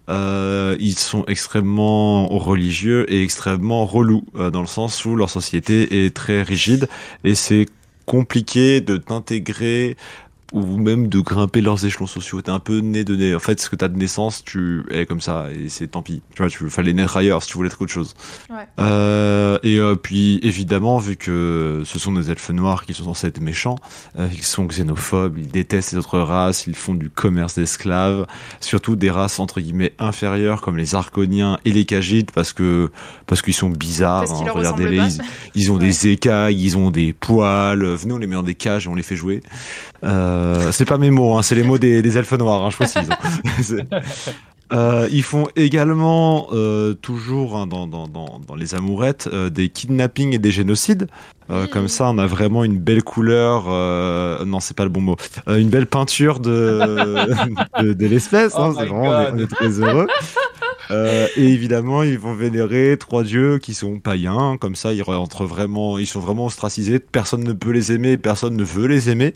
Euh, 0.08 0.76
ils 0.80 1.00
sont 1.00 1.26
extrêmement 1.28 2.28
religieux 2.28 3.12
et 3.12 3.24
extrêmement 3.24 3.86
relous, 3.88 4.24
euh, 4.36 4.52
dans 4.52 4.62
le 4.62 4.68
sens 4.68 5.04
où 5.06 5.16
leur 5.16 5.32
société 5.32 6.06
est 6.06 6.16
très 6.16 6.44
rigide, 6.44 6.88
et 7.24 7.34
c'est 7.34 7.66
compliqué 8.06 8.82
de 8.82 8.98
t'intégrer 8.98 9.98
ou 10.54 10.78
même 10.78 11.08
de 11.08 11.20
grimper 11.20 11.62
leurs 11.62 11.86
échelons 11.86 12.08
sociaux. 12.08 12.42
T'es 12.42 12.52
un 12.52 12.60
peu 12.60 12.80
né 12.80 13.04
de 13.04 13.16
nez. 13.16 13.36
En 13.36 13.40
fait, 13.40 13.60
ce 13.60 13.70
que 13.70 13.76
t'as 13.76 13.88
de 13.88 13.98
naissance, 13.98 14.44
tu 14.44 14.84
es 14.92 15.06
comme 15.06 15.22
ça 15.22 15.48
et 15.52 15.70
c'est 15.70 15.88
tant 15.88 16.02
pis. 16.02 16.22
Tu 16.36 16.42
vois, 16.42 16.50
tu 16.50 16.70
fallait 16.70 16.94
naître 16.94 17.18
ailleurs 17.18 17.42
si 17.44 17.50
tu 17.50 17.58
voulais 17.58 17.68
être 17.68 17.82
autre 17.82 17.92
chose. 17.92 18.14
Ouais. 18.50 18.68
Euh, 18.80 19.58
et 19.64 19.80
euh, 19.80 19.96
puis 19.96 20.40
évidemment, 20.44 20.98
vu 21.00 21.16
que 21.16 21.82
ce 21.86 22.00
sont 22.00 22.12
des 22.14 22.30
elfes 22.30 22.50
noirs 22.52 22.86
qui 22.86 22.94
sont 22.94 23.06
censés 23.06 23.28
être 23.28 23.42
méchants, 23.42 23.78
euh, 24.20 24.28
ils 24.32 24.44
sont 24.44 24.66
xénophobes, 24.66 25.38
ils 25.38 25.48
détestent 25.48 25.94
les 25.94 25.98
autres 25.98 26.20
races, 26.20 26.68
ils 26.68 26.76
font 26.76 26.94
du 26.94 27.10
commerce 27.10 27.56
d'esclaves, 27.56 28.26
surtout 28.60 28.96
des 28.96 29.10
races 29.12 29.40
entre 29.40 29.60
guillemets 29.62 29.94
inférieures 30.00 30.62
comme 30.62 30.78
les 30.78 30.96
Arconiens 30.96 31.58
et 31.66 31.72
les 31.72 31.86
Kagites 31.86 32.32
parce 32.32 32.54
que 32.54 32.92
parce 33.26 33.42
qu'ils 33.42 33.54
sont 33.54 33.70
bizarres. 33.70 34.32
Hein. 34.32 34.52
Regardez-les, 34.54 34.98
ils, 34.98 35.22
ils 35.56 35.72
ont 35.72 35.76
Ouais. 35.86 35.88
des 35.88 36.08
écailles, 36.08 36.64
ils 36.64 36.78
ont 36.78 36.90
des 36.92 37.12
poils. 37.12 37.84
Venez, 37.84 38.14
on 38.14 38.18
les 38.18 38.28
met 38.28 38.36
dans 38.36 38.44
des 38.44 38.56
cages 38.56 38.86
et 38.86 38.90
on 38.90 38.96
les 38.96 39.04
fait 39.04 39.16
jouer. 39.18 39.42
Euh, 40.04 40.35
c'est 40.72 40.86
pas 40.86 40.98
mes 40.98 41.12
mots, 41.12 41.38
hein, 41.38 41.42
c'est 41.42 41.56
les 41.56 41.64
mots 41.64 41.78
des, 41.78 42.02
des 42.02 42.18
elfes 42.18 42.34
noirs, 42.34 42.64
hein, 42.64 42.70
je 42.70 42.76
précise. 42.76 43.82
Euh, 44.74 45.08
ils 45.12 45.24
font 45.24 45.48
également 45.56 46.48
euh, 46.52 46.94
toujours 46.96 47.56
hein, 47.56 47.68
dans, 47.68 47.86
dans, 47.86 48.08
dans, 48.08 48.40
dans 48.40 48.56
les 48.56 48.74
amourettes 48.74 49.30
euh, 49.32 49.50
des 49.50 49.70
kidnappings 49.70 50.34
et 50.34 50.40
des 50.40 50.50
génocides. 50.52 51.08
Euh. 51.50 51.68
Comme 51.68 51.88
ça, 51.88 52.10
on 52.10 52.18
a 52.18 52.26
vraiment 52.26 52.64
une 52.64 52.78
belle 52.78 53.04
couleur. 53.04 53.66
euh, 53.70 54.44
non, 54.46 54.60
c'est 54.60 54.76
pas 54.76 54.84
le 54.84 54.90
bon 54.90 55.02
mot. 55.02 55.16
Euh, 55.48 55.58
une 55.58 55.70
belle 55.70 55.86
peinture 55.88 56.40
de 56.40 56.80
de, 57.82 57.94
de 57.94 58.08
l'espèce. 58.08 58.54
Oh 58.56 58.62
hein, 58.62 58.74
c'est 58.78 58.86
vraiment, 58.86 59.02
on 59.02 59.22
est, 59.22 59.26
God. 59.26 59.34
on 59.34 59.38
est 59.40 59.48
très 59.48 59.70
heureux. 59.80 60.08
Et 60.92 61.44
évidemment, 61.44 62.04
ils 62.04 62.20
vont 62.20 62.36
vénérer 62.36 62.96
trois 63.00 63.24
dieux 63.24 63.58
qui 63.58 63.74
sont 63.74 64.00
païens. 64.00 64.58
Comme 64.60 64.76
ça, 64.76 64.94
ils 64.94 65.02
rentrent 65.02 65.46
vraiment, 65.46 65.98
ils 65.98 66.06
sont 66.08 66.20
vraiment 66.20 66.46
ostracisés. 66.46 67.00
Personne 67.00 67.44
ne 67.44 67.54
peut 67.54 67.72
les 67.72 67.92
aimer, 67.92 68.18
personne 68.18 68.56
ne 68.56 68.64
veut 68.64 68.88
les 68.88 69.10
aimer. 69.10 69.34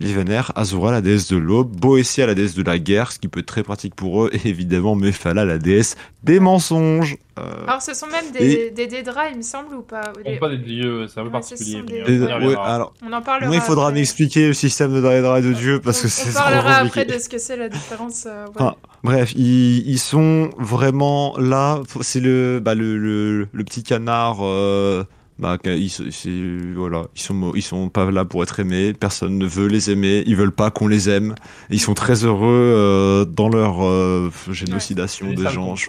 Ils 0.00 0.14
vénèrent 0.14 0.52
Azura, 0.54 0.92
la 0.92 1.00
déesse 1.00 1.28
de 1.28 1.36
l'aube, 1.36 1.74
Boétia, 1.76 2.26
la 2.26 2.34
déesse 2.34 2.54
de 2.54 2.62
la 2.62 2.78
guerre, 2.78 3.10
ce 3.12 3.18
qui 3.18 3.26
peut 3.28 3.40
être 3.40 3.46
très 3.46 3.62
pratique 3.64 3.94
pour 3.96 4.24
eux, 4.24 4.30
et 4.32 4.48
évidemment 4.48 4.94
Mephala, 4.94 5.44
la 5.44 5.58
déesse 5.58 5.96
des 6.22 6.38
mensonges. 6.38 7.16
Euh, 7.38 7.64
Alors, 7.66 7.80
ce 7.80 7.94
sont 7.94 8.06
même 8.08 8.30
des, 8.30 8.70
des 8.70 8.86
Dédras, 8.86 9.28
il 9.30 9.38
me 9.38 9.42
semble, 9.42 9.74
ou 9.74 9.80
pas 9.82 10.12
font 10.12 10.38
pas 10.38 10.48
des 10.50 10.58
dieux, 10.58 11.06
c'est 11.08 11.18
un 11.18 11.22
peu 11.22 11.28
Ouais, 11.28 11.32
particulier. 11.32 11.82
des- 11.82 12.02
on 12.02 12.06
y 12.06 12.10
et- 12.12 12.32
reviendra. 12.34 12.46
ouais, 12.46 12.56
alors, 12.74 12.94
On 13.08 13.12
en 13.12 13.22
parlera. 13.22 13.46
moi, 13.46 13.56
il 13.56 13.62
faudra 13.62 13.90
m'expliquer 13.90 14.48
le 14.48 14.52
système 14.52 14.92
de 14.92 15.00
Daedra 15.00 15.38
et 15.38 15.42
de 15.42 15.52
Dieu 15.54 15.80
parce 15.80 16.00
On- 16.00 16.02
que 16.02 16.08
c'est 16.08 16.28
On 16.30 16.34
parlera 16.34 16.80
compliqué. 16.82 17.00
après 17.00 17.16
de 17.16 17.18
ce 17.22 17.28
que 17.30 17.38
c'est 17.38 17.56
la 17.56 17.70
différence. 17.70 18.26
euh, 18.26 18.44
ouais. 18.46 18.52
Ah. 18.58 18.76
Bref, 19.02 19.32
ils, 19.34 19.88
ils 19.88 19.98
sont 19.98 20.50
vraiment 20.58 21.34
là. 21.38 21.80
C'est 22.02 22.20
le, 22.20 22.60
bah, 22.62 22.74
le, 22.74 22.98
le, 22.98 23.48
le 23.50 23.64
petit 23.64 23.82
canard. 23.82 24.38
euh, 24.42 25.02
bah, 25.38 25.56
ils, 25.64 26.74
voilà, 26.76 27.06
ils 27.16 27.20
sont, 27.20 27.52
ils 27.54 27.62
sont 27.62 27.88
pas 27.88 28.10
là 28.10 28.24
pour 28.26 28.42
être 28.42 28.60
aimés. 28.60 28.92
Personne 28.92 29.38
ne 29.38 29.46
veut 29.46 29.66
les 29.66 29.90
aimer. 29.90 30.22
Ils 30.26 30.36
veulent 30.36 30.52
pas 30.52 30.70
qu'on 30.70 30.86
les 30.86 31.08
aime. 31.08 31.34
Ils 31.70 31.80
sont 31.80 31.94
très 31.94 32.24
heureux 32.24 32.46
euh, 32.76 33.24
dans 33.24 33.48
leur 33.48 33.82
euh, 33.84 34.30
génocidation 34.50 35.28
Ouais. 35.28 35.34
des 35.34 35.48
gens. 35.48 35.74
je. 35.74 35.88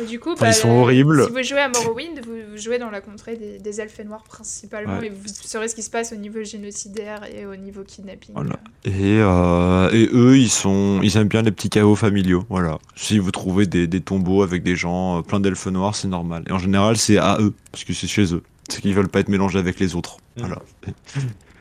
Et 0.00 0.06
du 0.06 0.20
coup, 0.20 0.32
Enfin, 0.32 0.46
bah, 0.46 0.50
ils 0.50 0.54
sont 0.54 0.70
horribles. 0.70 1.24
Si 1.26 1.30
vous 1.32 1.42
jouez 1.42 1.58
à 1.60 1.68
Morrowind, 1.68 2.20
vous, 2.24 2.32
vous 2.52 2.56
jouez 2.56 2.78
dans 2.78 2.90
la 2.90 3.00
contrée 3.00 3.36
des, 3.36 3.58
des 3.58 3.80
elfes 3.80 3.98
noirs 4.04 4.22
principalement, 4.24 4.98
Ouais. 4.98 5.06
et 5.06 5.10
vous 5.10 5.24
saurez 5.26 5.68
ce 5.68 5.74
qui 5.74 5.82
se 5.82 5.90
passe 5.90 6.12
au 6.12 6.16
niveau 6.16 6.42
génocidaire 6.44 7.22
et 7.34 7.46
au 7.46 7.56
niveau 7.56 7.82
kidnapping. 7.82 8.34
Voilà. 8.34 8.56
Et, 8.84 9.18
euh, 9.20 9.90
et 9.92 10.08
eux, 10.12 10.36
ils 10.38 10.50
sont, 10.50 11.00
ils 11.02 11.16
aiment 11.16 11.28
bien 11.28 11.42
les 11.42 11.50
petits 11.52 11.70
chaos 11.70 11.96
familiaux. 11.96 12.44
Voilà. 12.48 12.78
Si 12.96 13.18
vous 13.18 13.30
trouvez 13.30 13.66
des, 13.66 13.86
des 13.86 14.00
tombeaux 14.00 14.42
avec 14.42 14.62
des 14.62 14.76
gens, 14.76 15.18
euh, 15.18 15.22
plein 15.22 15.40
d'elfes 15.40 15.66
noirs, 15.66 15.94
c'est 15.96 16.08
normal. 16.08 16.44
Et 16.48 16.52
en 16.52 16.58
général, 16.58 16.96
c'est 16.96 17.18
à 17.18 17.38
eux, 17.40 17.52
parce 17.72 17.84
que 17.84 17.92
c'est 17.92 18.06
chez 18.06 18.32
eux. 18.34 18.42
C'est 18.68 18.80
qu'ils 18.82 18.94
veulent 18.94 19.08
pas 19.08 19.20
être 19.20 19.28
mélangés 19.30 19.58
avec 19.58 19.80
les 19.80 19.96
autres. 19.96 20.18
Mm. 20.36 20.40
Voilà. 20.40 20.62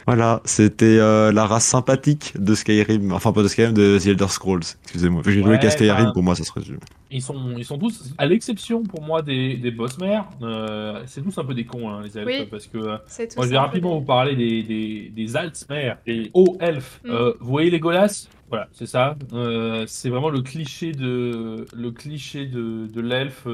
Voilà, 0.08 0.42
c'était 0.46 0.86
euh, 1.00 1.34
la 1.34 1.46
race 1.46 1.66
sympathique 1.66 2.34
de 2.40 2.56
Skyrim. 2.56 3.12
Enfin, 3.12 3.34
pas 3.34 3.44
de 3.44 3.50
Skyrim, 3.50 3.74
de 3.74 4.00
The 4.00 4.08
Elder 4.08 4.30
Scrolls. 4.30 4.62
Excusez-moi. 4.84 5.22
J'ai 5.26 5.34
joué 5.34 5.44
Ouais, 5.44 5.60
qu'à 5.60 5.70
Skyrim, 5.70 6.06
bah- 6.06 6.12
pour 6.14 6.24
moi, 6.24 6.34
ça 6.34 6.46
se 6.46 6.52
résume. 6.54 6.80
Ils 7.12 7.22
sont, 7.22 7.54
ils 7.58 7.66
sont 7.66 7.78
tous, 7.78 8.14
à 8.18 8.26
l'exception 8.26 8.84
pour 8.84 9.02
moi 9.02 9.22
des, 9.22 9.58
des 9.58 9.72
boss 9.72 9.98
mères, 9.98 10.26
euh, 10.42 11.02
c'est 11.06 11.22
tous 11.22 11.38
un 11.38 11.44
peu 11.44 11.54
des 11.54 11.66
cons, 11.66 11.90
hein, 11.90 12.02
les 12.04 12.18
elfes, 12.18 12.28
Oui. 12.28 12.48
parce 12.50 12.68
que 12.68 12.78
euh, 12.78 12.98
C'est 13.06 13.28
tout 13.28 13.36
moi 13.38 13.46
je 13.46 13.52
vais 13.52 13.58
rapidement 13.58 13.98
vous 14.00 14.06
parler 14.06 14.36
des, 14.36 14.64
des, 14.64 15.12
des 15.16 15.36
Altsmères, 15.36 15.98
des 16.06 16.32
hauts 16.34 16.58
elfes. 16.60 17.00
Mm. 17.06 17.10
Euh, 17.12 17.34
vous 17.40 17.50
voyez 17.52 17.70
les 17.70 17.80
Golas? 17.80 18.28
Voilà, 18.50 18.70
c'est 18.72 18.86
ça. 18.86 19.16
Euh, 19.34 19.84
c'est 19.88 20.10
vraiment 20.10 20.30
le 20.30 20.42
cliché 20.42 20.94
de, 20.94 21.66
le 21.76 21.92
cliché 21.92 22.46
de, 22.46 22.88
de 22.88 23.02
l'elfe. 23.02 23.46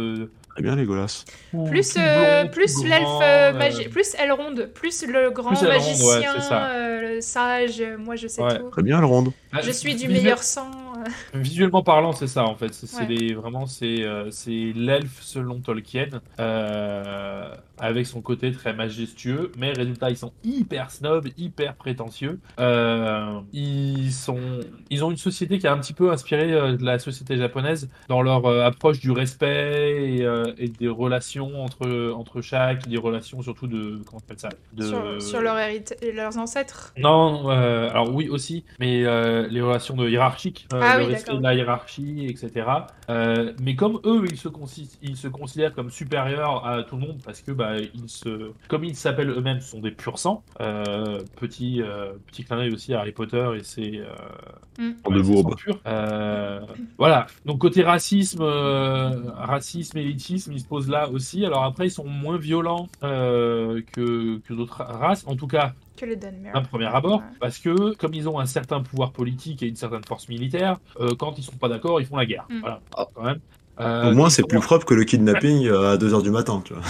Très 0.54 0.62
bien, 0.62 0.76
les 0.76 0.86
Golas. 0.86 1.24
tout- 1.52 1.66
Plus, 1.66 1.96
euh, 1.98 2.44
blond, 2.44 2.52
plus 2.52 2.84
l'elfe 2.84 3.08
euh, 3.22 3.52
euh, 3.52 3.54
magi- 3.54 3.90
plus 3.90 4.14
Elrond, 4.20 4.54
plus 4.74 5.04
le 5.08 5.32
grand 5.32 5.50
Plus 5.50 5.64
Elrond, 5.64 5.74
ouais, 5.74 5.80
magicien, 5.80 6.42
ça. 6.42 6.66
euh, 6.68 7.16
le 7.16 7.22
sage, 7.22 7.84
moi 7.98 8.16
je 8.16 8.28
sais 8.28 8.44
Ouais. 8.44 8.60
tout. 8.60 8.70
Très 8.70 8.84
bien, 8.84 9.02
ah, 9.52 9.62
Je 9.64 9.72
suis 9.72 9.96
du 9.96 10.08
meilleur 10.08 10.44
sang. 10.44 10.70
Visuellement 11.34 11.84
parlant, 11.84 12.12
c'est 12.14 12.28
ça 12.28 12.46
en 12.46 12.56
fait. 12.56 12.74
C'est 12.74 12.88
c'est 12.88 13.02
Ouais. 13.02 13.08
les- 13.08 13.34
vraiment 13.34 13.66
c'est 13.66 14.04
euh, 14.04 14.30
c'est 14.32 14.72
l'elfe 14.76 15.22
selon 15.22 15.60
Tolkien, 15.60 16.08
euh, 16.40 17.54
avec 17.80 18.06
son 18.06 18.22
côté 18.22 18.52
très 18.52 18.74
majestueux. 18.74 19.52
Mais 19.58 19.72
résultat, 19.74 20.10
ils 20.10 20.18
sont 20.18 20.32
hyper 20.44 20.92
snobs, 20.92 21.28
hyper 21.38 21.76
prétentieux. 21.76 22.40
Euh, 22.60 23.40
ils 23.52 24.12
sont, 24.12 24.60
ils 24.90 25.04
ont 25.04 25.12
une 25.12 25.18
société 25.18 25.58
qui 25.60 25.68
a 25.68 25.74
un 25.74 25.80
petit 25.80 25.94
peu 25.94 26.12
inspiré 26.12 26.54
euh, 26.54 26.78
de 26.78 26.84
la 26.86 27.00
société 27.00 27.38
japonaise 27.38 27.90
dans 28.08 28.22
leur 28.22 28.46
approche 28.64 29.00
du 29.00 29.12
respect 29.12 30.18
et, 30.20 30.28
et 30.58 30.68
des 30.70 30.88
relations 30.88 31.64
entre 31.64 32.12
entre 32.16 32.42
chaque, 32.42 32.88
des 32.88 32.98
relations 32.98 33.42
surtout 33.42 33.68
de 33.68 34.02
comment 34.06 34.22
on 34.22 34.26
appelle 34.26 34.40
ça, 34.40 34.50
de 34.74 34.84
Sur, 34.84 35.22
sur 35.22 35.42
leur 35.42 35.58
hérita- 35.58 35.96
leurs 36.14 36.38
ancêtres? 36.38 36.94
non, 36.98 37.48
alors 37.50 38.14
oui 38.14 38.30
aussi, 38.30 38.64
mais 38.80 39.04
les 39.50 39.62
relations 39.62 39.96
de 39.96 40.08
hiérarchiques, 40.10 40.68
Ah 40.94 40.98
le 41.00 41.06
oui, 41.06 41.14
respect 41.14 41.38
de 41.38 41.42
la 41.44 41.54
hiérarchie, 41.56 42.26
etc. 42.30 42.68
Euh, 43.10 43.54
mais 43.62 43.76
comme 43.76 44.00
eux, 44.06 44.24
ils 44.30 44.38
se, 44.38 44.48
consi- 44.48 44.98
ils 45.02 45.18
se 45.18 45.28
considèrent 45.28 45.74
comme 45.74 45.90
supérieurs 45.90 46.66
à 46.66 46.84
tout 46.84 46.96
le 46.96 47.02
monde 47.02 47.20
parce 47.24 47.42
que 47.42 47.52
bah, 47.52 47.78
ils 47.78 48.10
se, 48.10 48.52
comme 48.68 48.84
ils 48.84 48.96
s'appellent 48.96 49.30
eux-mêmes, 49.32 49.60
ce 49.60 49.72
sont 49.72 49.80
des 49.82 49.92
purs 49.92 50.20
sang. 50.20 50.44
Euh, 50.62 51.20
petit 51.40 51.82
euh, 51.82 52.14
petit 52.28 52.44
clin 52.44 52.58
d'œil 52.58 52.74
aussi 52.74 52.94
à 52.94 53.00
Harry 53.00 53.12
Potter 53.12 53.50
et 53.58 53.64
c'est 53.64 54.02
Mm. 54.80 54.94
De 55.14 55.22
bourbe. 55.22 55.56
Euh, 55.86 56.62
voilà. 56.98 57.28
Donc 57.46 57.60
côté 57.60 57.84
racisme, 57.84 58.42
euh, 58.42 59.12
racisme, 59.36 59.98
élitisme, 59.98 60.52
ils 60.54 60.60
se 60.60 60.66
posent 60.68 60.90
là 60.90 61.10
aussi. 61.10 61.46
Alors 61.46 61.64
après, 61.64 61.88
ils 61.88 61.92
sont 61.92 62.06
moins 62.08 62.38
violents 62.38 62.88
euh, 63.04 63.82
que 63.94 64.40
que 64.40 64.54
d'autres 64.54 64.82
races. 64.84 65.26
En 65.28 65.36
tout 65.36 65.48
cas, 65.48 65.74
Que 65.96 66.16
Dunmer. 66.16 66.50
un 66.54 66.62
premier 66.62 66.86
abord, 66.86 67.20
Ouais. 67.20 67.38
parce 67.40 67.60
que 67.60 67.94
comme 67.96 68.14
ils 68.14 68.28
ont 68.28 68.40
un 68.40 68.46
certain 68.46 68.82
pouvoir 68.82 69.12
politique 69.12 69.62
et 69.64 69.68
une 69.68 69.76
certaine 69.76 70.04
force 70.04 70.28
militaire, 70.28 70.78
euh, 71.00 71.10
quand 71.18 71.38
ils 71.38 71.44
sont 71.44 71.56
pas 71.58 71.70
d'accord, 71.70 72.02
ils 72.02 72.08
font 72.08 72.18
la 72.18 72.26
guerre. 72.26 72.46
Mm. 72.50 72.60
Voilà, 72.62 72.80
quand 73.14 73.24
même. 73.24 73.40
Euh, 73.80 74.12
Au 74.12 74.14
moins, 74.16 74.30
c'est 74.30 74.44
plus 74.48 74.60
propre 74.60 74.86
que 74.86 74.94
le 74.94 75.04
kidnapping 75.04 75.66
euh, 75.68 75.94
à 75.94 75.98
2h 75.98 76.22
du 76.24 76.30
matin, 76.32 76.62
tu 76.64 76.74
vois. 76.74 76.84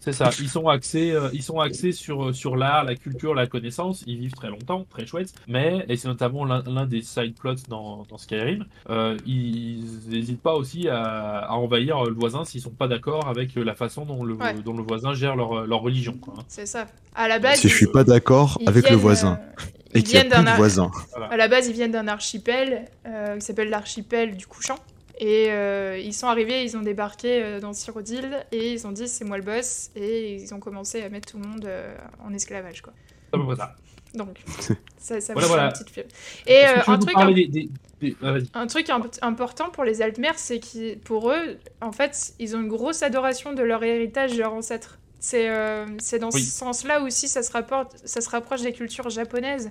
C'est 0.00 0.12
ça. 0.12 0.30
Ils 0.40 0.48
sont 0.48 0.66
axés, 0.68 1.10
euh, 1.12 1.28
ils 1.34 1.42
sont 1.42 1.60
axés 1.60 1.92
sur 1.92 2.34
sur 2.34 2.56
l'art, 2.56 2.84
la 2.84 2.94
culture, 2.96 3.34
la 3.34 3.46
connaissance. 3.46 4.02
Ils 4.06 4.18
vivent 4.18 4.32
très 4.32 4.48
longtemps, 4.48 4.86
très 4.88 5.06
chouette. 5.06 5.32
Mais 5.46 5.84
et 5.88 5.96
c'est 5.96 6.08
notamment 6.08 6.44
l'un 6.46 6.86
des 6.86 7.02
side 7.02 7.34
plots 7.34 7.54
dans, 7.68 8.06
dans 8.08 8.16
Skyrim. 8.16 8.64
euh, 8.88 9.16
ils 9.26 9.84
n'hésitent 10.08 10.40
pas 10.42 10.54
aussi 10.54 10.88
à, 10.88 11.40
à 11.40 11.52
envahir 11.52 12.04
le 12.04 12.14
voisin 12.14 12.44
s'ils 12.44 12.62
sont 12.62 12.70
pas 12.70 12.88
d'accord 12.88 13.28
avec 13.28 13.54
la 13.56 13.74
façon 13.74 14.04
dont 14.06 14.24
le 14.24 14.34
Ouais. 14.34 14.54
dont 14.64 14.74
le 14.76 14.82
voisin 14.82 15.12
gère 15.12 15.36
leur 15.36 15.66
leur 15.66 15.80
religion. 15.80 16.18
Hein. 16.28 16.40
C'est 16.48 16.64
ça. 16.66 16.86
À 17.14 17.28
la 17.28 17.38
base, 17.38 17.58
Si 17.58 17.68
je 17.68 17.74
suis 17.76 17.86
ils- 17.86 17.92
pas 17.92 18.04
d'accord 18.04 18.58
avec 18.66 18.84
le 18.84 18.90
viennent, 18.90 19.00
voisin 19.00 19.38
euh, 19.60 19.62
et 19.92 19.98
ils 19.98 20.02
qu'il 20.04 20.14
y 20.14 20.16
a 20.16 20.20
viennent 20.22 20.32
plus 20.32 20.44
d'un 20.44 20.50
ar- 20.52 21.30
À 21.30 21.36
la 21.36 21.48
base, 21.48 21.66
ils 21.68 21.74
viennent 21.74 21.90
d'un 21.92 22.08
archipel 22.08 22.86
euh, 23.06 23.36
qui 23.36 23.44
s'appelle 23.44 23.68
l'archipel 23.68 24.36
du 24.36 24.46
couchant. 24.46 24.78
Et 25.22 25.50
euh, 25.50 25.98
ils 25.98 26.14
sont 26.14 26.26
arrivés, 26.28 26.64
ils 26.64 26.76
ont 26.78 26.80
débarqué 26.82 27.42
euh, 27.42 27.60
dans 27.60 27.72
Cyrodiil 27.74 28.26
et 28.52 28.72
ils 28.72 28.86
ont 28.86 28.92
dit 28.92 29.06
c'est 29.06 29.24
moi 29.24 29.36
le 29.36 29.44
boss 29.44 29.90
et 29.94 30.34
ils 30.34 30.54
ont 30.54 30.60
commencé 30.60 31.02
à 31.02 31.08
mettre 31.10 31.30
tout 31.32 31.38
le 31.38 31.46
monde 31.46 31.64
euh, 31.66 31.94
en 32.24 32.32
esclavage 32.32 32.80
quoi. 32.80 32.92
Près 33.30 33.56
ça. 33.56 33.76
Donc, 34.14 34.38
ça, 34.98 35.20
ça 35.20 35.34
Voilà, 35.34 35.46
voilà. 35.48 35.66
un 35.66 35.70
petit 35.70 35.84
film. 35.92 36.06
Et 36.46 36.64
euh, 36.66 36.78
un 36.86 36.98
truc, 36.98 37.12
parler 37.14 37.46
des- 37.46 37.66
des- 37.66 37.70
des- 38.00 38.16
ah, 38.22 38.32
vas-y. 38.32 38.48
un 38.54 38.66
truc 38.66 38.88
imp- 38.90 39.18
important 39.22 39.68
pour 39.70 39.84
les 39.84 40.02
Altmers, 40.02 40.36
c'est 40.38 40.58
que 40.58 40.96
pour 40.96 41.30
eux, 41.30 41.58
en 41.80 41.92
fait, 41.92 42.32
ils 42.40 42.56
ont 42.56 42.60
une 42.60 42.68
grosse 42.68 43.02
adoration 43.04 43.52
de 43.52 43.62
leur 43.62 43.84
héritage, 43.84 44.32
de 44.32 44.38
leurs 44.38 44.54
ancêtres. 44.54 44.98
C'est 45.20 45.48
euh, 45.50 45.84
c'est 45.98 46.18
dans 46.18 46.30
Oui. 46.32 46.42
ce 46.42 46.50
sens-là 46.50 47.02
aussi, 47.02 47.28
ça 47.28 47.42
se, 47.42 47.52
rapporte, 47.52 47.98
ça 48.04 48.20
se 48.22 48.30
rapproche 48.30 48.62
des 48.62 48.72
cultures 48.72 49.10
japonaises. 49.10 49.70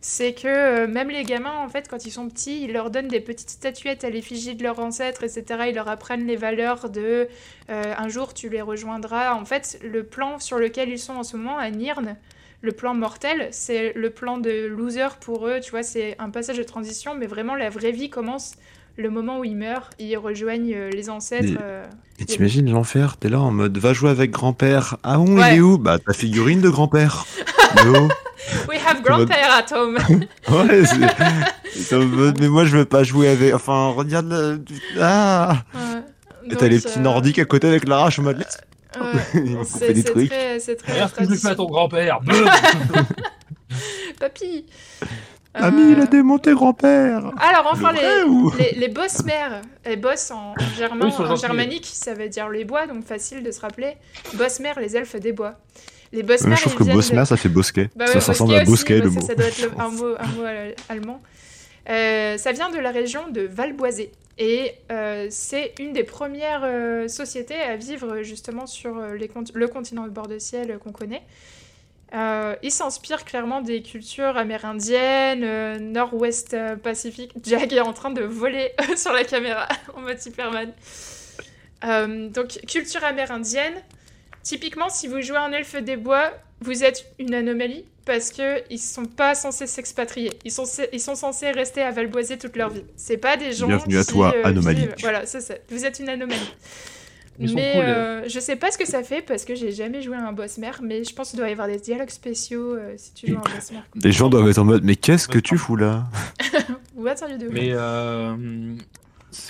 C'est 0.00 0.32
que 0.32 0.46
euh, 0.46 0.86
même 0.86 1.10
les 1.10 1.24
gamins, 1.24 1.58
en 1.58 1.68
fait, 1.68 1.88
quand 1.90 2.06
ils 2.06 2.10
sont 2.12 2.28
petits, 2.28 2.62
ils 2.64 2.72
leur 2.72 2.90
donnent 2.90 3.08
des 3.08 3.20
petites 3.20 3.50
statuettes 3.50 4.04
à 4.04 4.10
l'effigie 4.10 4.54
de 4.54 4.62
leurs 4.62 4.78
ancêtres, 4.78 5.24
etc. 5.24 5.44
Ils 5.68 5.74
leur 5.74 5.88
apprennent 5.88 6.26
les 6.26 6.36
valeurs 6.36 6.88
de 6.88 7.26
euh, 7.70 7.94
un 7.96 8.08
jour 8.08 8.32
tu 8.32 8.48
les 8.48 8.62
rejoindras. 8.62 9.34
En 9.34 9.44
fait, 9.44 9.78
le 9.82 10.04
plan 10.04 10.38
sur 10.38 10.58
lequel 10.58 10.88
ils 10.88 10.98
sont 11.00 11.14
en 11.14 11.24
ce 11.24 11.36
moment 11.36 11.58
à 11.58 11.68
Nirn, 11.70 12.16
le 12.60 12.72
plan 12.72 12.94
mortel, 12.94 13.48
c'est 13.50 13.92
le 13.94 14.10
plan 14.10 14.38
de 14.38 14.66
loser 14.66 15.08
pour 15.20 15.46
eux. 15.48 15.58
Tu 15.62 15.70
vois, 15.72 15.82
c'est 15.82 16.14
un 16.18 16.30
passage 16.30 16.58
de 16.58 16.62
transition, 16.64 17.14
mais 17.16 17.26
vraiment 17.26 17.54
la 17.56 17.68
vraie 17.70 17.92
vie 17.92 18.08
commence 18.10 18.54
le 18.96 19.10
moment 19.10 19.38
où 19.40 19.44
ils 19.44 19.56
meurent. 19.56 19.90
Ils 19.98 20.16
rejoignent 20.16 20.74
euh, 20.74 20.90
les 20.90 21.10
ancêtres. 21.10 21.52
Mais- 21.52 21.58
euh, 21.60 21.84
Et 22.20 22.24
t'imagines 22.24 22.70
l'enfer, 22.70 23.16
t'es 23.16 23.28
là 23.28 23.40
en 23.40 23.50
mode 23.52 23.78
va 23.78 23.92
jouer 23.92 24.10
avec 24.10 24.30
grand-père. 24.30 24.96
Ah 25.02 25.18
bon, 25.18 25.36
Ouais. 25.38 25.54
il 25.54 25.58
est 25.58 25.60
où? 25.60 25.76
Bah 25.78 25.98
ta 25.98 26.12
figurine 26.12 26.60
de 26.60 26.68
grand-père. 26.70 27.24
Oh. 27.86 28.08
We 28.68 28.78
have 28.84 29.02
grandpère 29.02 29.50
at 29.52 29.72
home. 29.74 29.98
Ouais, 30.48 32.32
mais 32.40 32.48
moi 32.48 32.64
je 32.64 32.76
veux 32.76 32.84
pas 32.84 33.02
jouer 33.04 33.28
avec. 33.28 33.54
Enfin, 33.54 33.88
regarde 33.90 34.28
le. 34.30 34.64
Ah 35.00 35.62
Ouais. 35.74 36.50
Et 36.52 36.56
t'as 36.56 36.68
les 36.68 36.78
petits 36.80 36.98
euh, 36.98 37.02
nordiques 37.02 37.38
à 37.38 37.44
côté 37.44 37.68
avec 37.68 37.86
l'arrache 37.86 38.18
en 38.18 38.22
mode. 38.22 38.38
ouais. 38.38 39.20
Ils 39.34 39.50
m'ont 39.56 39.64
C'est 39.64 39.72
coupé 39.80 39.92
des 39.94 40.00
c'est 40.02 40.10
trucs. 40.12 40.28
très, 40.30 40.58
c'est 40.60 40.76
très 40.76 40.92
Regarde 40.94 41.10
ce 41.10 41.14
que 41.16 41.24
je 41.24 41.28
lui 41.30 41.38
fais 41.38 41.48
à 41.48 41.54
ton 41.54 41.66
grand-père. 41.66 42.20
Papy. 44.20 44.66
Ami, 45.54 45.92
il 45.92 46.00
a 46.00 46.04
Euh, 46.04 46.06
démonté 46.06 46.52
grand-père. 46.54 47.30
Alors 47.38 47.68
enfin 47.72 47.92
Le 47.92 47.98
les, 47.98 48.22
ou- 48.28 48.52
les, 48.58 48.72
les 48.78 48.88
boss 48.88 49.24
mères, 49.24 49.62
les 49.84 49.96
boss 49.96 50.30
en, 50.30 50.52
en 50.52 50.76
germain, 50.76 51.06
Oui, 51.06 51.12
en 51.26 51.36
germanique, 51.36 51.86
ça 51.92 52.14
veut 52.14 52.28
dire 52.28 52.48
les 52.48 52.64
bois, 52.64 52.86
donc 52.86 53.04
facile 53.04 53.42
de 53.42 53.50
se 53.50 53.60
rappeler. 53.60 53.96
Boss 54.34 54.60
mères, 54.60 54.78
les 54.78 54.96
elfes 54.96 55.16
des 55.16 55.32
bois. 55.32 55.54
Les 56.12 56.22
mères, 56.22 56.38
je 56.38 56.62
trouve 56.62 56.74
que 56.74 56.84
Bosmer, 56.94 57.20
de- 57.20 57.26
ça 57.26 57.36
fait 57.36 57.48
bosquet. 57.48 57.90
Bah 57.96 58.06
ça 58.06 58.20
ressemble 58.32 58.54
à 58.54 58.64
bosquet 58.64 58.98
le 59.00 59.10
mot. 59.10 59.20
Ça, 59.20 59.26
ça 59.28 59.34
doit 59.34 59.46
être 59.46 59.60
le- 59.62 59.70
un 59.80 59.88
mot, 59.90 60.14
un 60.18 60.26
mot 60.28 60.42
euh, 60.44 60.72
allemand. 60.88 61.22
Euh, 61.90 62.36
ça 62.38 62.52
vient 62.52 62.70
de 62.70 62.78
la 62.78 62.90
région 62.90 63.28
de 63.30 63.42
Valboisé. 63.42 64.10
Et 64.38 64.72
euh, 64.92 65.26
c'est 65.30 65.74
une 65.80 65.92
des 65.92 66.04
premières 66.04 66.60
euh, 66.64 67.08
sociétés 67.08 67.56
à 67.60 67.76
vivre 67.76 68.22
justement 68.22 68.66
sur 68.66 69.00
les 69.08 69.26
cont- 69.28 69.44
le 69.52 69.68
continent 69.68 70.04
de 70.04 70.10
bord 70.10 70.28
de 70.28 70.38
ciel 70.38 70.78
qu'on 70.78 70.92
connaît. 70.92 71.22
Il 72.62 72.70
s'inspire 72.70 73.24
clairement 73.26 73.60
des 73.60 73.82
cultures 73.82 74.36
amérindiennes, 74.38 75.92
nord-ouest 75.92 76.56
pacifique. 76.82 77.32
Jack 77.44 77.70
est 77.72 77.80
en 77.80 77.92
train 77.92 78.10
de 78.10 78.22
voler 78.22 78.70
sur 78.96 79.12
la 79.12 79.24
caméra 79.24 79.68
en 79.94 80.00
mode 80.00 80.18
Superman. 80.20 80.72
Donc, 81.82 82.58
culture 82.66 83.04
amérindienne. 83.04 83.74
Typiquement, 84.48 84.88
si 84.88 85.08
vous 85.08 85.20
jouez 85.20 85.36
un 85.36 85.52
elfe 85.52 85.76
des 85.76 85.96
bois, 85.98 86.32
vous 86.62 86.82
êtes 86.82 87.04
une 87.18 87.34
anomalie 87.34 87.84
parce 88.06 88.30
que 88.30 88.62
ils 88.70 88.78
sont 88.78 89.04
pas 89.04 89.34
censés 89.34 89.66
s'expatrier. 89.66 90.32
Ils 90.46 90.50
sont, 90.50 90.64
ils 90.90 91.00
sont 91.00 91.14
censés 91.14 91.50
rester 91.50 91.82
à 91.82 91.90
Valboisé 91.90 92.38
toute 92.38 92.56
leur 92.56 92.70
vie. 92.70 92.82
C'est 92.96 93.18
pas 93.18 93.36
des 93.36 93.52
gens 93.52 93.66
Bienvenue 93.66 93.98
à 93.98 94.04
toi, 94.06 94.32
euh, 94.34 94.44
anomalie. 94.46 94.80
vivent- 94.86 94.94
Voilà, 95.02 95.26
c'est 95.26 95.42
ça. 95.42 95.52
Vous 95.70 95.84
êtes 95.84 95.98
une 95.98 96.08
anomalie. 96.08 96.40
Ils 97.38 97.54
mais 97.54 97.72
cool, 97.74 97.84
euh, 97.84 98.26
je 98.26 98.40
sais 98.40 98.56
pas 98.56 98.70
ce 98.70 98.78
que 98.78 98.86
ça 98.86 99.02
fait 99.02 99.20
parce 99.20 99.44
que 99.44 99.54
j'ai 99.54 99.70
jamais 99.70 100.00
joué 100.00 100.16
à 100.16 100.26
un 100.26 100.32
boss 100.32 100.56
mère, 100.56 100.80
mais 100.82 101.04
je 101.04 101.14
pense 101.14 101.28
qu'il 101.30 101.38
doit 101.38 101.48
y 101.50 101.52
avoir 101.52 101.68
des 101.68 101.78
dialogues 101.78 102.08
spéciaux 102.10 102.74
euh, 102.74 102.94
si 102.96 103.12
tu 103.12 103.26
joues 103.28 103.36
à 103.36 103.48
un 103.48 103.54
boss 103.54 103.70
mère. 103.70 103.84
Les 104.02 104.12
gens 104.12 104.28
doivent 104.30 104.48
être 104.48 104.58
en 104.58 104.64
mode, 104.64 104.82
mais 104.82 104.96
qu'est-ce 104.96 105.28
que 105.28 105.38
tu 105.38 105.58
fous 105.58 105.76
là? 105.76 106.06
What 106.96 107.22
are 107.22 107.30
you 107.30 107.36
doing? 107.38 107.52
Mais 107.52 107.68
euh, 107.72 108.34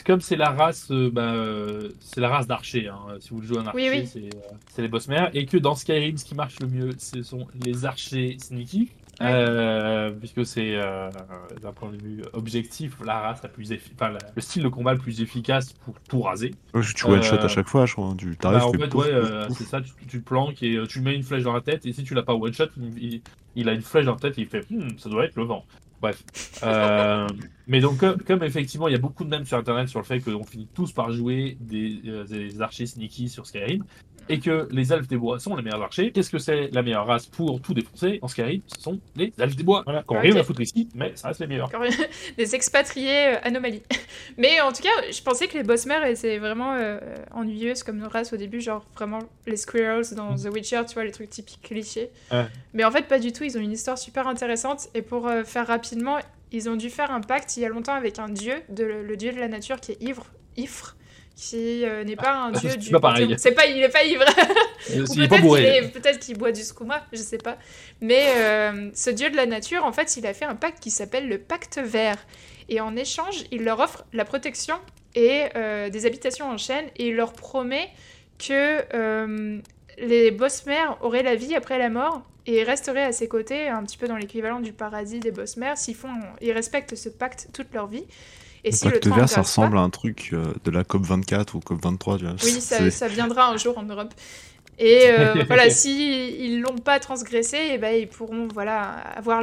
comme 0.05 0.21
c'est 0.21 0.37
la 0.37 0.51
race, 0.51 0.91
euh, 0.91 1.11
bah, 1.11 1.33
euh, 1.35 1.91
c'est 2.01 2.21
la 2.21 2.29
race 2.29 2.47
d'archer. 2.47 2.89
hein. 2.89 2.99
Si 3.21 3.31
vous 3.31 3.43
jouez 3.43 3.59
un 3.59 3.67
archer, 3.67 3.91
Oui, 3.91 3.99
oui. 4.01 4.07
c'est 4.07 4.25
euh, 4.37 4.41
c'est 4.71 4.83
les 4.83 4.89
boss 4.89 5.09
mères. 5.09 5.31
Et 5.35 5.47
que 5.47 5.57
dans 5.57 5.75
Skyrim, 5.75 6.17
ce 6.17 6.25
qui 6.25 6.35
marche 6.35 6.59
le 6.61 6.67
mieux, 6.69 6.91
ce 6.99 7.23
sont 7.23 7.47
les 7.65 7.85
archers 7.85 8.37
sneaky. 8.39 8.91
Ouais. 9.21 9.27
Euh, 9.33 10.11
puisque 10.13 10.47
c'est 10.47 10.77
euh, 10.77 11.11
d'un 11.61 11.73
point 11.73 11.91
de 11.91 11.97
vue 12.01 12.23
objectif 12.35 12.99
la 13.05 13.19
race 13.19 13.43
la 13.43 13.49
plus 13.49 13.73
effi- 13.73 13.91
enfin, 13.97 14.11
la- 14.11 14.19
le 14.37 14.41
style 14.41 14.63
de 14.63 14.69
combat 14.69 14.93
le 14.93 15.01
plus 15.01 15.21
efficace 15.21 15.73
pour 15.73 15.95
tout 16.09 16.21
raser. 16.23 16.53
Tu 16.95 17.05
one 17.05 17.21
shot 17.21 17.35
Euh, 17.35 17.45
à 17.45 17.49
chaque 17.49 17.67
fois, 17.67 17.85
je 17.85 17.95
crois. 17.95 18.15
Tu 18.17 18.37
t'arrives, 18.37 18.61
Bah, 18.61 18.67
en 18.67 18.73
fait, 18.75 18.89
pouf, 18.89 19.05
ouais, 19.07 19.13
c'est 19.57 19.65
ça, 19.65 19.81
tu, 19.81 19.91
tu 20.07 20.21
planques 20.21 20.63
et 20.63 20.79
tu 20.89 21.01
mets 21.01 21.17
une 21.17 21.25
flèche 21.25 21.43
dans 21.43 21.53
la 21.53 21.63
tête, 21.63 21.85
et 21.85 21.93
si 21.93 22.05
tu 22.05 22.15
l'as 22.15 22.23
pas 22.23 22.35
one 22.35 22.53
shot, 22.53 22.67
il, 22.77 23.03
il- 23.15 23.23
il 23.57 23.69
a 23.69 23.73
une 23.73 23.83
flèche 23.83 24.05
dans 24.05 24.13
la 24.13 24.21
tête 24.21 24.39
et 24.39 24.43
il 24.43 24.47
fait 24.47 24.65
Hmm, 24.71 24.91
ça 24.99 25.09
doit 25.09 25.25
être 25.25 25.35
le 25.35 25.43
vent. 25.43 25.65
Bref. 26.01 26.23
Euh, 26.63 27.27
mais 27.67 27.81
donc, 27.81 28.05
comme, 28.25 28.43
effectivement, 28.43 28.89
il 28.89 28.93
y 28.93 28.95
a 28.95 29.01
beaucoup 29.01 29.25
de 29.25 29.31
mèmes 29.31 29.45
sur 29.45 29.59
internet 29.59 29.89
sur 29.89 29.99
le 29.99 30.05
fait 30.05 30.21
qu'on 30.21 30.45
finit 30.45 30.69
tous 30.73 30.93
par 30.93 31.13
jouer 31.13 31.57
des, 31.61 32.01
euh, 32.07 32.25
des 32.25 32.61
archers 32.61 32.87
sneaky 32.87 33.29
sur 33.29 33.47
Skyrim, 33.47 33.85
et 34.29 34.41
que 34.41 34.69
les 34.71 34.93
elfes 34.93 35.09
des 35.09 35.17
bois 35.17 35.39
sont 35.39 35.57
les 35.57 35.63
meilleurs 35.63 35.83
archers, 35.83 36.13
qu'est-ce 36.13 36.31
que 36.31 36.39
c'est 36.39 36.69
la 36.73 36.83
meilleure 36.83 37.07
race 37.07 37.27
pour 37.27 37.61
tout 37.61 37.75
défoncer 37.75 38.19
en 38.23 38.29
Skyrim 38.29 38.61
Ce 38.67 38.81
sont 38.81 39.01
les 39.17 39.33
elfes 39.39 39.57
des 39.57 39.63
bois. 39.63 39.83
Voilà, 39.85 40.03
qu'on 40.03 40.17
Ok. 40.17 40.23
rien 40.23 40.37
à 40.37 40.43
foutre 40.43 40.61
ici, 40.61 40.89
mais 40.95 41.13
ça 41.15 41.29
reste 41.29 41.41
les 41.41 41.47
meilleurs. 41.47 41.67
Encore 41.69 41.85
des 42.37 42.55
expatriés 42.55 43.35
euh, 43.35 43.41
anomalies. 43.43 43.83
Mais 44.37 44.61
en 44.61 44.73
tout 44.73 44.83
cas, 44.83 45.11
je 45.11 45.23
pensais 45.23 45.49
que 45.49 45.57
les 45.57 45.63
boss 45.65 45.87
mères 45.87 46.05
étaient 46.05 46.39
vraiment 46.39 46.75
euh, 46.75 46.99
ennuyeuses 47.33 47.83
comme 47.83 48.03
race 48.05 48.33
au 48.33 48.37
début, 48.37 48.61
genre 48.61 48.85
vraiment 48.95 49.21
les 49.47 49.57
squirrels 49.57 50.15
dans 50.15 50.37
The 50.37 50.49
Witcher, 50.53 50.83
tu 50.87 50.95
vois, 50.95 51.05
les 51.05 51.13
trucs 51.13 51.31
typiques 51.31 51.61
clichés. 51.63 52.11
Ouais. 52.31 52.47
Mais 52.75 52.85
en 52.85 52.91
fait, 52.91 53.03
pas 53.09 53.19
du 53.19 53.33
tout, 53.33 53.45
ils 53.45 53.57
ont 53.57 53.61
une 53.61 53.73
histoire 53.73 53.99
super 53.99 54.29
intéressante. 54.29 54.89
Et 54.95 55.03
pour 55.03 55.27
euh, 55.27 55.45
faire 55.45 55.67
rapidement, 55.67 56.19
ils 56.53 56.69
ont 56.69 56.77
dû 56.77 56.91
faire 56.91 57.11
un 57.11 57.21
pacte 57.21 57.57
il 57.57 57.61
y 57.61 57.65
a 57.65 57.69
longtemps 57.69 57.95
avec 57.95 58.19
un 58.19 58.29
dieu, 58.29 58.55
de, 58.69 58.85
le 58.85 59.17
dieu 59.17 59.33
de 59.33 59.39
la 59.39 59.49
nature 59.49 59.81
qui 59.81 59.93
est 59.93 60.03
ivre, 60.03 60.27
Ifre, 60.57 60.97
qui 61.41 61.85
euh, 61.85 62.03
n'est 62.03 62.17
pas 62.17 62.33
un 62.35 62.53
Ah, 62.53 62.59
dieu 62.59 62.77
du. 62.77 62.91
pas 62.91 62.99
pareil. 62.99 63.35
C'est 63.39 63.53
pas, 63.53 63.67
il 63.67 63.81
est 63.81 63.89
pas 63.89 64.03
ivre. 64.05 64.25
Euh, 64.91 65.07
S'il 65.07 65.23
est 65.23 65.29
pas 65.29 65.37
peut-être 65.37 65.41
qu'il 65.41 65.41
bourré. 65.43 65.91
peut-être 65.95 66.19
qu'il 66.19 66.37
boit 66.37 66.51
du 66.51 66.63
skouma, 66.63 67.07
je 67.13 67.19
sais 67.19 67.39
pas. 67.39 67.57
Mais 68.01 68.27
euh, 68.37 68.91
ce 68.93 69.11
dieu 69.11 69.31
de 69.31 69.37
la 69.37 69.47
nature, 69.47 69.85
en 69.85 69.93
fait, 69.93 70.17
il 70.17 70.27
a 70.27 70.35
fait 70.35 70.47
un 70.47 70.57
pacte 70.57 70.81
qui 70.83 70.91
s'appelle 70.91 71.29
le 71.29 71.39
pacte 71.39 71.79
vert. 71.79 72.17
Et 72.69 72.81
en 72.81 72.97
échange, 72.97 73.45
il 73.53 73.63
leur 73.65 73.79
offre 73.79 74.05
la 74.13 74.25
protection 74.25 74.75
et 75.15 75.45
euh, 75.57 75.91
des 75.91 76.07
habitations 76.07 76.51
en 76.51 76.59
chaîne. 76.59 76.87
Et 76.97 77.09
il 77.09 77.15
leur 77.17 77.33
promet 77.33 77.89
que 78.39 79.59
les 79.99 80.31
boss 80.31 80.67
mères 80.67 80.97
auraient 81.03 81.23
la 81.23 81.35
vie 81.37 81.55
après 81.55 81.79
la 81.79 81.89
mort 81.89 82.23
et 82.47 82.63
resteraient 82.63 83.05
à 83.05 83.13
ses 83.13 83.29
côtés, 83.29 83.69
un 83.69 83.83
petit 83.85 83.97
peu 83.99 84.09
dans 84.09 84.17
l'équivalent 84.17 84.61
du 84.61 84.73
paradis 84.73 85.19
des 85.21 85.31
boss 85.33 85.57
mères, 85.57 85.77
s'ils 85.77 85.95
font, 85.95 86.09
ils 86.41 86.53
respectent 86.53 86.95
ce 86.95 87.09
pacte 87.11 87.49
toute 87.53 87.73
leur 87.75 87.87
vie. 87.89 88.05
Et 88.69 88.71
Le 88.71 88.77
si 88.77 88.85
le 88.85 88.91
pacte 88.93 89.09
temps 89.09 89.17
vert, 89.17 89.29
ça 89.29 89.37
pas- 89.37 89.41
ressemble 89.43 89.79
à 89.79 89.81
un 89.81 89.89
truc 89.91 90.31
euh, 90.35 90.53
de 90.65 90.71
la 90.71 90.85
COP 90.85 91.03
24 91.03 91.55
ou 91.55 91.61
COP 91.61 91.83
23, 91.83 92.19
tu 92.19 92.25
vois. 92.25 92.35
oui, 92.45 92.61
ça, 92.61 93.09
viendra 93.09 93.49
un 93.49 93.57
jour 93.57 93.79
en 93.79 93.83
Europe. 93.83 94.13
Et 94.79 95.07
euh, 95.09 95.43
voilà, 95.47 95.71
si 95.71 96.37
ils 96.39 96.61
l'ont 96.61 96.77
pas 96.77 97.01
transgressé, 97.01 97.57
eh 97.73 97.79
ben, 97.79 97.97
ils 97.97 98.09
pourront 98.09 98.47
voilà 98.53 98.83
avoir 98.83 99.43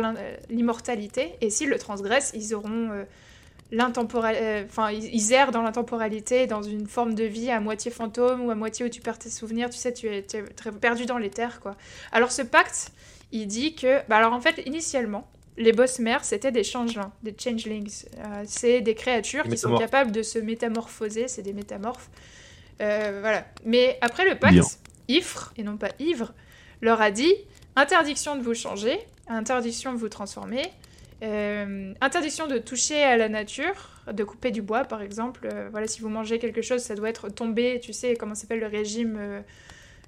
l'immortalité. 0.50 1.34
Et 1.42 1.50
s'ils 1.50 1.70
le 1.70 1.80
transgressent, 1.80 2.32
ils 2.36 2.54
auront 2.54 2.92
euh, 2.92 3.04
l'intemporel, 3.72 4.38
euh, 4.40 4.64
enfin 4.70 4.92
ils, 4.92 5.14
ils 5.14 5.34
errent 5.34 5.52
dans 5.52 5.64
l'intemporalité, 5.64 6.46
dans 6.46 6.62
une 6.62 6.86
forme 6.88 7.16
de 7.16 7.24
vie 7.24 7.50
à 7.50 7.60
moitié 7.60 7.90
fantôme 7.90 8.46
ou 8.46 8.52
à 8.52 8.56
moitié 8.56 8.86
où 8.86 8.90
tu 8.90 9.02
perds 9.02 9.18
tes 9.20 9.32
souvenirs. 9.32 9.72
Tu 9.72 9.78
sais, 9.78 9.92
tu 9.92 10.08
es, 10.08 10.24
tu 10.24 10.38
es 10.38 10.72
perdu 10.72 11.08
dans 11.08 11.18
les 11.18 11.32
terres, 11.32 11.60
quoi. 11.60 11.76
Alors 12.12 12.32
ce 12.32 12.44
pacte, 12.44 12.92
il 13.32 13.48
dit 13.48 13.74
que, 13.74 14.08
bah 14.08 14.18
alors 14.18 14.34
en 14.34 14.40
fait, 14.40 14.62
initialement. 14.68 15.28
Les 15.58 15.72
boss 15.72 16.00
mères, 16.00 16.26
c'était 16.26 16.52
des 16.52 16.64
changelings, 16.64 17.10
des 17.24 17.36
changelings. 17.38 18.06
Euh, 18.18 18.44
c'est 18.46 18.82
des 18.82 18.94
créatures 18.94 19.44
qui 19.44 19.58
sont 19.58 19.78
capables 19.78 20.12
de 20.12 20.22
se 20.22 20.38
métamorphoser, 20.38 21.28
c'est 21.28 21.44
des 21.44 21.54
métamorphes. 21.54 22.10
Euh, 22.82 23.20
voilà. 23.22 23.46
Mais 23.64 23.98
après 24.02 24.28
le 24.30 24.38
pacte, 24.38 24.54
Bien. 24.54 24.64
Ifre, 25.08 25.54
et 25.56 25.64
non 25.64 25.78
pas 25.78 25.90
Ivre, 26.00 26.34
leur 26.82 27.02
a 27.02 27.10
dit 27.10 27.34
interdiction 27.78 28.36
de 28.36 28.42
vous 28.42 28.54
changer, 28.54 29.00
interdiction 29.28 29.94
de 29.94 29.98
vous 29.98 30.10
transformer, 30.10 30.64
euh, 31.24 31.94
interdiction 32.02 32.48
de 32.48 32.58
toucher 32.58 33.02
à 33.02 33.16
la 33.16 33.30
nature, 33.30 34.02
de 34.12 34.24
couper 34.26 34.52
du 34.52 34.62
bois 34.62 34.84
par 34.84 35.02
exemple. 35.02 35.48
Voilà, 35.72 35.88
si 35.88 36.02
vous 36.02 36.10
mangez 36.10 36.38
quelque 36.38 36.62
chose, 36.62 36.82
ça 36.82 36.96
doit 36.96 37.10
être 37.10 37.30
tombé, 37.30 37.80
tu 37.82 37.94
sais 37.94 38.16
comment 38.18 38.36
s'appelle 38.36 38.60
le 38.60 38.68
régime. 38.68 39.44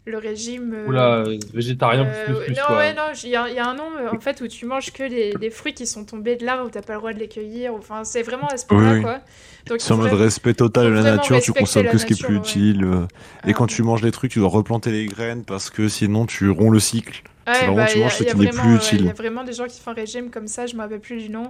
Le 0.08 0.18
régime. 0.18 0.74
euh, 0.74 0.88
Oula, 0.88 1.24
végétarien 1.54 2.06
euh, 2.08 2.26
plus 2.26 2.34
plus 2.34 2.44
plus. 2.46 2.54
non, 2.56 2.62
quoi. 2.68 2.78
ouais, 2.78 2.94
non, 2.94 3.04
il 3.24 3.30
y, 3.30 3.36
a 3.36 3.48
il 3.50 3.56
y 3.56 3.60
a 3.60 3.68
un 3.68 3.76
nom 3.76 3.90
euh, 4.00 4.10
en 4.16 4.20
fait 4.20 4.42
où 4.42 4.48
tu 4.48 4.66
manges 4.66 4.92
que 4.92 5.08
des, 5.08 5.34
des 5.34 5.50
fruits 5.50 5.74
qui 5.74 5.86
sont 5.86 6.06
tombés 6.06 6.36
de 6.36 6.46
l'arbre 6.46 6.66
où 6.66 6.70
t'as 6.70 6.82
pas 6.82 6.94
le 6.94 7.00
droit 7.00 7.14
de 7.14 7.20
les 7.20 7.28
cueillir. 7.28 7.74
Enfin, 7.76 8.04
c'est 8.04 8.24
vraiment 8.24 8.48
à 8.48 8.58
ce 8.58 8.66
point-là, 8.66 8.90
Oui, 8.92 8.96
oui. 8.98 9.02
quoi. 9.04 9.20
Donc, 9.68 9.82
C'est 9.82 9.92
en 9.94 9.98
mode 9.98 10.14
respect 10.14 10.54
total 10.54 10.86
de 10.86 10.92
la 10.92 11.04
nature, 11.04 11.40
tu 11.42 11.52
consommes 11.54 11.88
que 11.88 11.98
ce 11.98 12.06
qui 12.06 12.14
est 12.14 12.24
plus 12.24 12.36
ouais. 12.36 12.40
utile. 12.40 12.84
euh, 12.86 13.02
Et 13.46 13.50
Ah. 13.50 13.54
quand 13.54 13.68
tu 13.68 13.84
manges 13.84 14.02
les 14.02 14.12
trucs, 14.12 14.32
tu 14.32 14.40
dois 14.40 14.48
replanter 14.50 14.92
les 14.92 15.06
graines 15.08 15.44
parce 15.44 15.70
que 15.70 15.88
sinon 15.90 16.26
tu 16.26 16.50
romps 16.50 16.72
le 16.72 16.80
cycle. 16.80 17.22
Ouais, 17.46 17.54
C'est 17.54 17.60
vraiment, 17.66 17.76
bah, 17.78 17.86
tu 17.86 18.00
manges 18.00 18.16
ce 18.16 18.24
qui 18.24 18.36
n'est 18.38 18.50
plus 18.50 18.62
ouais, 18.70 18.76
utile. 18.76 19.00
Il 19.02 19.06
y 19.08 19.10
a 19.10 19.14
vraiment 19.14 19.44
des 19.44 19.54
gens 19.54 19.66
qui 19.68 19.80
font 19.82 19.92
un 19.92 19.94
régime 19.94 20.30
comme 20.30 20.48
ça, 20.48 20.66
je 20.68 20.76
me 20.76 20.80
rappelle 20.82 21.00
plus 21.02 21.18
du 21.18 21.30
nom. 21.30 21.50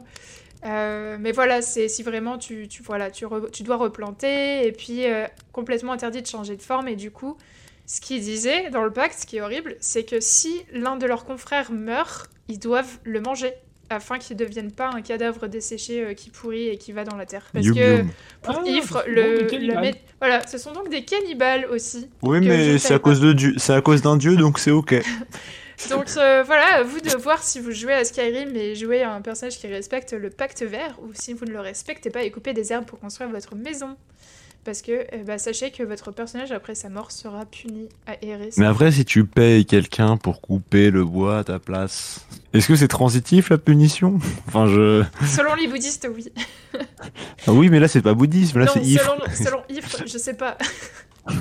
Euh, 0.66 1.18
mais 1.20 1.32
voilà, 1.32 1.62
c'est 1.62 1.88
si 1.88 2.02
vraiment 2.02 2.38
tu, 2.40 2.68
tu, 2.68 2.82
voilà, 2.82 3.12
tu, 3.12 3.26
re- 3.26 3.52
tu 3.52 3.62
dois 3.62 3.76
replanter 3.78 4.66
et 4.66 4.72
puis 4.72 5.06
euh, 5.06 5.26
complètement 5.52 5.92
interdit 5.92 6.22
de 6.24 6.28
changer 6.28 6.56
de 6.56 6.62
forme 6.64 6.88
et 6.88 6.96
du 6.96 7.12
coup, 7.12 7.38
Ce 7.88 8.02
qu'ils 8.02 8.22
disaient 8.22 8.70
dans 8.70 8.84
le 8.84 8.92
pacte, 8.92 9.18
ce 9.22 9.26
qui 9.26 9.38
est 9.38 9.42
horrible, 9.42 9.78
c'est 9.80 10.04
que 10.04 10.20
si 10.20 10.62
l'un 10.74 10.98
de 10.98 11.08
leurs 11.08 11.24
confrères 11.24 11.72
meurt, 11.72 12.30
ils 12.50 12.60
doivent 12.60 13.00
le 13.04 13.22
manger 13.22 13.54
afin 13.90 14.20
qu'il 14.20 14.36
ne 14.36 14.44
devienne 14.44 14.72
pas 14.74 14.90
un 14.90 15.02
cadavre 15.02 15.48
desséché 15.48 16.04
euh, 16.04 16.14
qui 16.14 16.30
pourrit 16.30 16.68
et 16.68 16.78
qui 16.78 16.92
va 16.92 17.06
dans 17.06 17.16
la 17.16 17.26
terre. 17.26 17.48
Parce 17.54 17.66
Youm, 17.66 17.76
que 17.76 17.98
youm. 18.00 18.10
pour 18.42 18.56
Ah, 18.60 18.70
Ifre, 18.70 19.04
le, 19.08 19.44
le 19.44 19.92
voilà, 20.20 20.46
ce 20.46 20.58
sont 20.58 20.74
donc 20.74 20.90
des 20.90 21.06
cannibales 21.06 21.66
aussi. 21.72 22.10
Oui, 22.22 22.42
mais 22.42 22.78
c'est 22.78 22.94
à 22.94 23.00
cause 23.00 23.22
de 23.22 23.32
Dieu, 23.32 23.54
c'est 23.58 23.74
à 23.74 23.82
cause 23.82 24.02
d'un 24.02 24.18
dieu, 24.18 24.36
donc 24.36 24.60
c'est 24.60 24.72
ok. 24.72 24.96
Donc 25.92 26.06
euh, 26.18 26.42
voilà, 26.44 26.78
à 26.78 26.84
vous 26.84 27.00
de 27.00 27.16
voir 27.18 27.44
si 27.44 27.60
vous 27.60 27.72
jouez 27.72 27.94
à 27.94 28.04
Skyrim 28.04 28.56
et 28.56 28.74
jouez 28.74 29.04
à 29.04 29.14
un 29.14 29.22
personnage 29.22 29.60
qui 29.60 29.68
respecte 29.68 30.12
le 30.12 30.32
pacte 30.32 30.64
vert 30.64 30.98
ou 31.04 31.12
si 31.14 31.34
vous 31.34 31.46
ne 31.46 31.52
le 31.52 31.60
respectez 31.60 32.10
pas 32.10 32.24
et 32.24 32.32
coupez 32.32 32.54
des 32.54 32.74
herbes 32.74 32.86
pour 32.86 33.00
construire 33.00 33.30
votre 33.30 33.54
maison. 33.56 33.96
Parce 34.68 34.82
que 34.82 35.08
eh 35.14 35.20
ben, 35.20 35.38
sachez 35.38 35.72
que 35.72 35.82
votre 35.82 36.12
personnage 36.12 36.52
après 36.52 36.76
sa 36.76 36.90
mort 36.90 37.14
sera 37.14 37.46
puni 37.46 37.88
à 38.06 38.22
errer. 38.22 38.50
Mais 38.58 38.66
après, 38.66 38.92
si 38.92 39.06
tu 39.06 39.24
payes 39.26 39.66
quelqu'un 39.66 40.18
pour 40.18 40.42
couper 40.42 40.92
le 40.92 41.06
bois 41.06 41.38
à 41.40 41.44
ta 41.46 41.58
place, 41.58 42.28
est-ce 42.52 42.68
que 42.68 42.76
c'est 42.76 42.90
transitif 42.90 43.50
la 43.50 43.58
punition? 43.58 44.20
Enfin, 44.50 44.68
je. 44.68 45.06
Selon 45.26 45.56
les 45.56 45.68
bouddhistes, 45.70 46.10
oui. 46.14 46.28
Ah 47.48 47.54
oui, 47.54 47.70
mais 47.70 47.80
là 47.80 47.88
c'est 47.88 48.02
pas 48.02 48.14
bouddhisme, 48.14 48.60
là 48.60 48.68
c'est 48.68 48.82
if. 48.84 49.02
selon, 49.02 49.16
selon 49.34 49.64
Ifre, 49.70 50.04
je 50.06 50.18
sais 50.18 50.34
pas. 50.36 50.58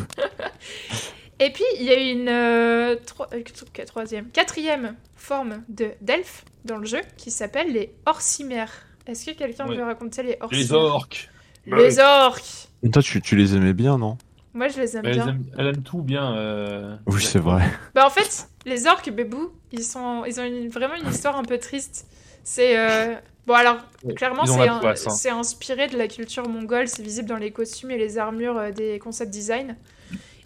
Et 1.41 1.51
puis, 1.51 1.65
il 1.81 1.83
y 1.85 1.91
a 1.91 1.99
une 1.99 2.29
euh, 2.29 2.95
tro- 3.05 3.27
euh, 3.33 3.43
tro- 3.43 3.85
troisième, 3.87 4.27
quatrième 4.31 4.95
forme 5.17 5.65
de 5.69 5.91
d'elfes 6.01 6.45
dans 6.65 6.77
le 6.79 6.87
jeu 6.87 7.01
qui 7.17 7.33
s'appelle 7.33 7.73
les 7.73 7.93
orcimères. 8.07 8.71
Est-ce 9.09 9.27
que 9.27 9.33
quelqu'un 9.37 9.67
Ouais. 9.69 9.77
veut 9.77 9.83
raconter 9.85 10.23
les 10.23 10.37
orcimères? 10.41 10.63
Les 10.65 10.73
orques. 10.73 11.29
Les 11.67 11.99
orques 11.99 12.66
Et 12.87 12.91
Toi, 12.91 13.03
tu, 13.03 13.21
tu 13.21 13.35
les 13.35 13.57
aimais 13.57 13.73
bien, 13.73 13.99
non? 13.99 14.17
Moi, 14.55 14.69
je 14.69 14.81
les 14.81 14.97
aime 14.97 15.07
Elle 15.07 15.15
bien. 15.15 15.29
aime, 15.29 15.45
elle 15.59 15.67
aime 15.67 15.83
tout 15.83 16.03
bien. 16.03 16.35
euh, 16.37 16.97
Oui, 17.07 17.21
c'est 17.21 17.41
vrai. 17.41 17.65
Bah 17.95 18.07
en 18.07 18.11
fait, 18.11 18.47
les 18.65 18.87
orques 18.87 19.11
bébou, 19.11 19.51
ils 19.73 19.83
sont, 19.83 20.25
ils 20.25 20.41
ont 20.41 20.45
une- 20.45 20.69
vraiment 20.69 20.95
une 20.95 21.09
histoire 21.09 21.37
un 21.37 21.43
peu 21.43 21.59
triste. 21.59 22.07
C'est 22.45 22.79
euh, 22.79 23.15
bon 23.49 23.55
alors 23.55 23.79
Ouais, 24.05 24.15
clairement 24.15 24.47
c'est 24.47 24.69
un- 24.69 24.79
poisse, 24.79 25.07
hein. 25.09 25.11
c'est 25.11 25.31
inspiré 25.31 25.89
de 25.89 25.99
la 25.99 26.07
culture 26.07 26.49
mongole, 26.49 26.87
c'est 26.87 27.03
visible 27.03 27.29
dans 27.29 27.37
les 27.39 27.51
costumes 27.51 27.91
et 27.91 27.99
les 27.99 28.19
armures 28.19 28.57
euh, 28.57 28.71
des 28.71 29.01
concept 29.01 29.33
design. 29.33 29.77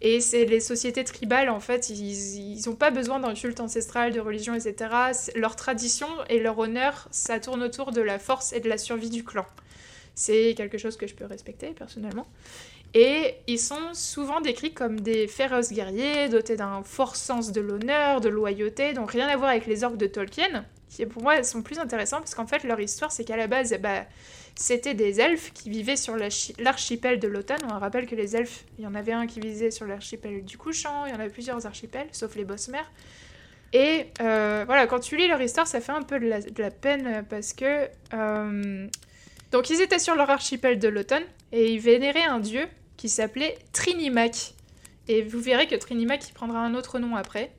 Et 0.00 0.20
c'est 0.20 0.46
les 0.46 0.60
sociétés 0.60 1.04
tribales 1.04 1.50
en 1.50 1.60
fait, 1.60 1.90
ils, 1.90 2.54
ils 2.56 2.70
ont 2.70 2.74
pas 2.74 2.90
besoin 2.90 3.20
d'un 3.20 3.34
culte 3.34 3.60
ancestral, 3.60 4.12
de 4.12 4.20
religion, 4.20 4.54
etc. 4.54 5.12
C'est- 5.12 5.36
Leur 5.36 5.56
tradition 5.56 6.08
et 6.30 6.40
leur 6.40 6.58
honneur, 6.58 7.06
ça 7.10 7.38
tourne 7.38 7.62
autour 7.62 7.92
de 7.92 8.00
la 8.00 8.18
force 8.18 8.54
et 8.54 8.60
de 8.60 8.68
la 8.68 8.78
survie 8.78 9.10
du 9.10 9.24
clan. 9.24 9.44
C'est 10.14 10.54
quelque 10.56 10.78
chose 10.78 10.96
que 10.96 11.06
je 11.06 11.14
peux 11.14 11.24
respecter 11.24 11.68
personnellement. 11.70 12.26
Et 12.92 13.36
ils 13.46 13.60
sont 13.60 13.94
souvent 13.94 14.40
décrits 14.40 14.74
comme 14.74 14.98
des 14.98 15.28
féroces 15.28 15.72
guerriers, 15.72 16.28
dotés 16.28 16.56
d'un 16.56 16.82
fort 16.82 17.14
sens 17.14 17.52
de 17.52 17.60
l'honneur, 17.60 18.20
de 18.20 18.28
loyauté, 18.28 18.94
donc 18.94 19.12
rien 19.12 19.28
à 19.28 19.36
voir 19.36 19.50
avec 19.50 19.66
les 19.66 19.84
orques 19.84 19.96
de 19.96 20.08
Tolkien, 20.08 20.64
qui 20.88 21.06
pour 21.06 21.22
moi 21.22 21.40
sont 21.44 21.62
plus 21.62 21.78
intéressants 21.78 22.18
parce 22.18 22.34
qu'en 22.34 22.48
fait 22.48 22.64
leur 22.64 22.80
histoire 22.80 23.12
c'est 23.12 23.22
qu'à 23.24 23.36
la 23.36 23.46
base 23.46 23.72
bah, 23.80 24.06
c'était 24.56 24.94
des 24.94 25.20
elfes 25.20 25.52
qui 25.52 25.70
vivaient 25.70 25.94
sur 25.94 26.16
l'archi- 26.16 26.56
l'archipel 26.58 27.20
de 27.20 27.28
l'automne. 27.28 27.60
On 27.72 27.78
rappelle 27.78 28.06
que 28.06 28.16
les 28.16 28.34
elfes, 28.34 28.64
il 28.76 28.82
y 28.84 28.88
en 28.88 28.96
avait 28.96 29.12
un 29.12 29.28
qui 29.28 29.38
vivait 29.38 29.70
sur 29.70 29.86
l'archipel 29.86 30.44
du 30.44 30.58
couchant, 30.58 31.06
il 31.06 31.12
y 31.12 31.16
en 31.16 31.20
avait 31.20 31.30
plusieurs 31.30 31.64
archipels, 31.66 32.08
sauf 32.10 32.34
les 32.34 32.44
bosses-mers. 32.44 32.90
Et 33.72 34.06
euh, 34.20 34.64
voilà, 34.66 34.88
quand 34.88 34.98
tu 34.98 35.16
lis 35.16 35.28
leur 35.28 35.40
histoire, 35.40 35.68
ça 35.68 35.80
fait 35.80 35.92
un 35.92 36.02
peu 36.02 36.18
de 36.18 36.26
la, 36.26 36.40
de 36.40 36.60
la 36.60 36.72
peine 36.72 37.24
parce 37.30 37.52
que... 37.52 37.88
euh, 38.14 38.88
donc 39.52 39.70
ils 39.70 39.80
étaient 39.80 39.98
sur 39.98 40.14
leur 40.14 40.30
archipel 40.30 40.78
de 40.78 40.88
l'automne 40.88 41.24
et 41.52 41.72
ils 41.72 41.80
vénéraient 41.80 42.24
un 42.24 42.40
dieu 42.40 42.66
qui 42.96 43.08
s'appelait 43.08 43.56
Trinimac. 43.72 44.54
Et 45.08 45.22
vous 45.22 45.40
verrez 45.40 45.66
que 45.66 45.74
Trinimac 45.74 46.28
il 46.28 46.32
prendra 46.32 46.60
un 46.60 46.74
autre 46.74 46.98
nom 46.98 47.16
après. 47.16 47.50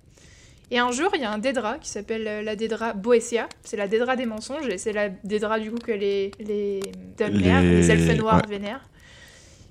Et 0.74 0.80
un 0.80 0.92
jour, 0.92 1.12
il 1.16 1.22
y 1.22 1.26
a 1.26 1.32
un 1.32 1.38
Dédra 1.38 1.80
qui 1.80 1.90
s'appelle 1.90 2.26
euh, 2.28 2.42
la 2.42 2.56
Dédra 2.56 2.94
Boessia. 2.94 3.50
C'est 3.66 3.76
la 3.76 3.90
Dédra 3.90 4.16
des 4.16 4.26
mensonges 4.26 4.68
et 4.70 4.78
c'est 4.78 4.94
la 4.94 5.10
Dédra 5.10 5.60
du 5.60 5.70
coup 5.70 5.80
que 5.80 5.92
les, 5.92 6.32
les 6.40 6.80
Dunmer, 7.18 7.62
les, 7.62 7.82
Les- 7.82 7.92
elfes 7.92 8.18
noirs 8.18 8.42
ouais. 8.48 8.58
vénèrent. 8.58 8.88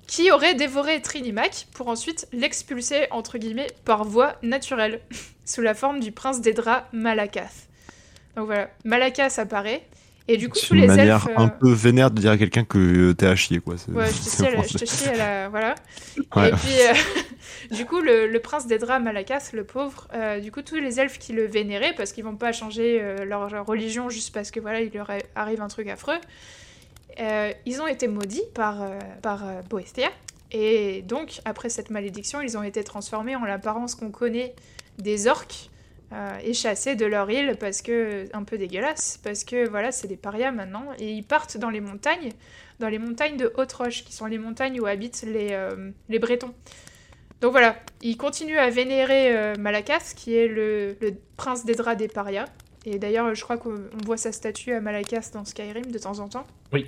Qui 0.07 0.31
aurait 0.31 0.55
dévoré 0.55 1.01
Trinimac 1.01 1.69
pour 1.73 1.89
ensuite 1.89 2.29
l'expulser, 2.33 3.07
entre 3.13 3.39
guillemets, 3.39 3.69
par 3.87 4.05
voie 4.05 4.37
naturelle, 4.43 5.01
sous 5.47 5.63
la 5.63 5.73
forme 5.73 6.01
du 6.01 6.13
prince 6.13 6.43
Dédra 6.43 6.87
Malakath. 6.93 7.69
Donc 8.37 8.47
voilà, 8.47 8.69
Malakath 8.85 9.39
apparaît. 9.39 9.83
Et 10.29 10.37
du 10.37 10.49
coup, 10.49 10.59
C'est 10.59 10.69
tous 10.69 10.75
une 10.75 10.81
les 10.83 10.87
manière 10.87 11.27
elfes. 11.27 11.37
euh, 11.39 11.43
un 11.43 11.49
peu 11.49 11.73
vénère 11.73 12.11
de 12.11 12.21
dire 12.21 12.31
à 12.31 12.39
quelqu'un 12.39 12.63
que 12.65 13.11
t'es 13.13 13.27
à 13.27 13.35
chier, 13.35 13.59
quoi. 13.59 13.75
C'est- 13.77 13.91
Ouais, 13.91 14.07
je 14.07 14.13
te 14.13 14.23
c'est 14.23 14.47
à 14.47 14.51
la, 14.51 14.57
français. 14.63 14.71
je 14.73 14.79
te 14.79 14.85
chie 14.89 15.09
à 15.09 15.17
la- 15.17 15.49
Voilà. 15.49 15.75
Ouais. 16.37 16.51
Et 16.51 16.53
puis, 16.53 16.81
euh, 16.83 17.75
du 17.77 17.85
coup, 17.87 18.01
le, 18.01 18.29
le 18.29 18.41
prince 18.41 18.67
d'Edra, 18.69 19.01
Malakas, 19.01 19.51
le 19.55 19.65
pauvre, 19.65 20.07
euh, 20.15 20.39
du 20.39 20.53
coup, 20.53 20.63
tous 20.63 20.77
les 20.77 21.01
elfes 21.01 21.19
qui 21.19 21.33
le 21.33 21.47
vénéraient, 21.47 21.95
parce 21.97 22.13
qu'ils 22.13 22.23
vont 22.25 22.37
pas 22.37 22.53
changer 22.53 23.01
euh, 23.03 23.25
leur, 23.25 23.51
leur 23.51 23.67
religion 23.67 24.09
juste 24.09 24.33
parce 24.33 24.51
que 24.53 24.61
voilà, 24.61 24.81
il 24.83 24.93
leur 24.95 25.11
arrive 25.35 25.61
un 25.63 25.69
truc 25.69 25.89
affreux, 25.89 26.19
euh, 27.19 27.53
ils 27.67 27.81
ont 27.81 27.87
été 27.87 28.07
maudits 28.09 28.43
par, 28.55 28.83
euh, 28.83 28.99
par 29.23 29.45
euh, 29.47 29.61
Boestia. 29.69 30.09
Et 30.53 31.03
donc, 31.03 31.41
après 31.45 31.69
cette 31.69 31.91
malédiction, 31.91 32.41
ils 32.41 32.57
ont 32.59 32.63
été 32.63 32.83
transformés 32.85 33.37
en 33.37 33.45
l'apparence 33.45 33.95
qu'on 33.95 34.11
connaît 34.11 34.55
des 34.99 35.27
orques 35.29 35.70
euh, 36.13 36.39
et 36.43 36.55
chassés 36.55 36.97
de 36.97 37.07
leur 37.07 37.31
île 37.31 37.57
parce 37.61 37.83
que 37.83 38.27
un 38.33 38.43
peu 38.43 38.59
dégueulasse 38.59 39.19
parce 39.23 39.45
que 39.45 39.69
voilà 39.69 39.93
c'est 39.93 40.09
des 40.09 40.17
parias 40.17 40.51
maintenant 40.51 40.87
et 40.99 41.13
ils 41.13 41.23
partent 41.23 41.57
dans 41.57 41.71
les 41.71 41.81
montagnes 41.81 42.31
dans 42.81 42.89
les 42.89 42.99
montagnes 42.99 43.37
de 43.37 43.53
Haute-Roche 43.57 44.05
qui 44.05 44.13
sont 44.13 44.27
les 44.27 44.39
montagnes 44.39 44.81
où 44.81 44.87
habitent 44.87 45.23
les, 45.23 45.49
euh, 45.53 45.91
les 46.09 46.19
Bretons. 46.19 46.53
Donc 47.41 47.53
voilà 47.53 47.77
ils 48.03 48.17
continuent 48.17 48.59
à 48.59 48.71
vénérer 48.71 49.37
euh, 49.37 49.55
Malakas 49.57 50.15
qui 50.17 50.35
est 50.35 50.49
le, 50.49 50.97
le 51.01 51.15
prince 51.37 51.65
des 51.65 51.75
draps 51.75 51.99
des 51.99 52.09
parias. 52.09 52.49
Et 52.87 52.99
d'ailleurs 52.99 53.33
je 53.35 53.43
crois 53.45 53.57
qu'on 53.57 53.75
on 53.75 54.05
voit 54.05 54.17
sa 54.17 54.33
statue 54.33 54.73
à 54.73 54.81
Malakas 54.81 55.31
dans 55.33 55.45
Skyrim 55.45 55.93
de 55.93 55.99
temps 55.99 56.19
en 56.19 56.29
temps. 56.29 56.47
Oui, 56.73 56.87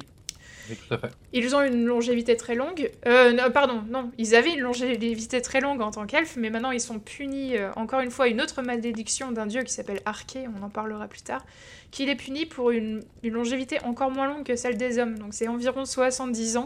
ils 1.33 1.55
ont 1.55 1.63
une 1.63 1.85
longévité 1.85 2.37
très 2.37 2.55
longue. 2.55 2.91
Euh, 3.07 3.51
pardon, 3.51 3.83
non, 3.89 4.11
ils 4.19 4.35
avaient 4.35 4.53
une 4.53 4.61
longévité 4.61 5.41
très 5.43 5.61
longue 5.61 5.81
en 5.81 5.91
tant 5.91 6.07
qu'elfes, 6.07 6.37
mais 6.37 6.51
maintenant 6.51 6.71
ils 6.71 6.81
sont 6.81 6.99
punis, 6.99 7.57
euh, 7.57 7.71
encore 7.77 8.01
une 8.01 8.11
fois, 8.11 8.29
une 8.29 8.41
autre 8.41 8.63
malédiction 8.63 9.33
d'un 9.33 9.47
dieu 9.47 9.63
qui 9.63 9.73
s'appelle 9.73 10.01
Arché, 10.05 10.47
on 10.59 10.63
en 10.63 10.71
parlera 10.71 11.09
plus 11.09 11.23
tard, 11.23 11.45
qui 11.91 12.07
les 12.07 12.15
punit 12.15 12.47
pour 12.47 12.71
une, 12.71 13.03
une 13.23 13.35
longévité 13.35 13.83
encore 13.85 14.11
moins 14.11 14.27
longue 14.27 14.45
que 14.45 14.57
celle 14.57 14.77
des 14.77 14.99
hommes. 14.99 15.19
Donc 15.19 15.35
c'est 15.35 15.49
environ 15.49 15.85
70 15.85 16.57
ans. 16.57 16.65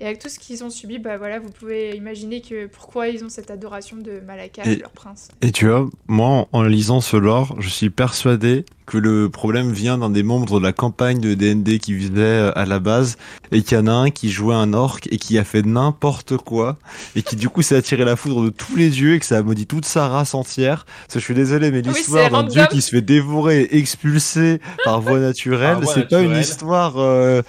Et 0.00 0.06
avec 0.06 0.18
tout 0.18 0.28
ce 0.28 0.38
qu'ils 0.40 0.64
ont 0.64 0.70
subi, 0.70 0.98
bah 0.98 1.18
voilà, 1.18 1.38
vous 1.38 1.50
pouvez 1.50 1.94
imaginer 1.96 2.40
que 2.40 2.66
pourquoi 2.66 3.08
ils 3.08 3.24
ont 3.24 3.28
cette 3.28 3.50
adoration 3.50 3.96
de 3.96 4.20
Malakath, 4.26 4.66
Et- 4.66 4.76
leur 4.76 4.90
prince. 4.90 5.28
Et 5.40 5.52
tu 5.52 5.68
vois, 5.68 5.88
moi, 6.08 6.48
en, 6.52 6.62
lisant 6.62 7.00
ce 7.00 7.16
lore, 7.16 7.54
je 7.60 7.68
suis 7.68 7.90
persuadé 7.90 8.64
que 8.86 8.98
le 8.98 9.30
problème 9.30 9.72
vient 9.72 9.96
d'un 9.96 10.10
des 10.10 10.22
membres 10.22 10.58
de 10.60 10.62
la 10.66 10.72
campagne 10.74 11.18
de 11.18 11.32
DND 11.34 11.78
qui 11.78 11.94
visait 11.94 12.20
euh, 12.20 12.52
à 12.58 12.66
la 12.66 12.80
base, 12.80 13.16
et 13.50 13.62
qu'il 13.62 13.78
y 13.78 13.80
en 13.80 13.86
a 13.86 13.92
un 13.92 14.10
qui 14.10 14.30
jouait 14.30 14.54
un 14.54 14.74
orc 14.74 15.00
et 15.10 15.16
qui 15.16 15.38
a 15.38 15.44
fait 15.44 15.62
n'importe 15.64 16.36
quoi, 16.36 16.76
et 17.16 17.22
qui 17.22 17.36
du 17.36 17.48
coup 17.48 17.62
s'est 17.62 17.76
attiré 17.76 18.04
la 18.04 18.16
foudre 18.16 18.42
de 18.44 18.50
tous 18.50 18.76
les 18.76 19.00
yeux 19.00 19.14
et 19.14 19.20
que 19.20 19.24
ça 19.26 19.38
a 19.38 19.42
maudit 19.42 19.66
toute 19.66 19.86
sa 19.86 20.08
race 20.08 20.34
entière. 20.34 20.84
Parce 21.02 21.14
que 21.14 21.20
je 21.20 21.24
suis 21.24 21.34
désolé, 21.34 21.70
mais 21.70 21.86
Oui, 21.86 21.94
l'histoire 21.94 22.30
d'un 22.30 22.42
dieu 22.42 22.66
qui 22.70 22.82
se 22.82 22.90
fait 22.90 23.00
dévorer 23.00 23.62
et 23.62 23.78
expulser 23.78 24.60
par 24.84 25.00
voie 25.00 25.20
naturelle, 25.20 25.78
c'est 25.86 26.08
pas 26.08 26.20
une 26.20 26.36
histoire... 26.36 26.98
euh, 26.98 27.40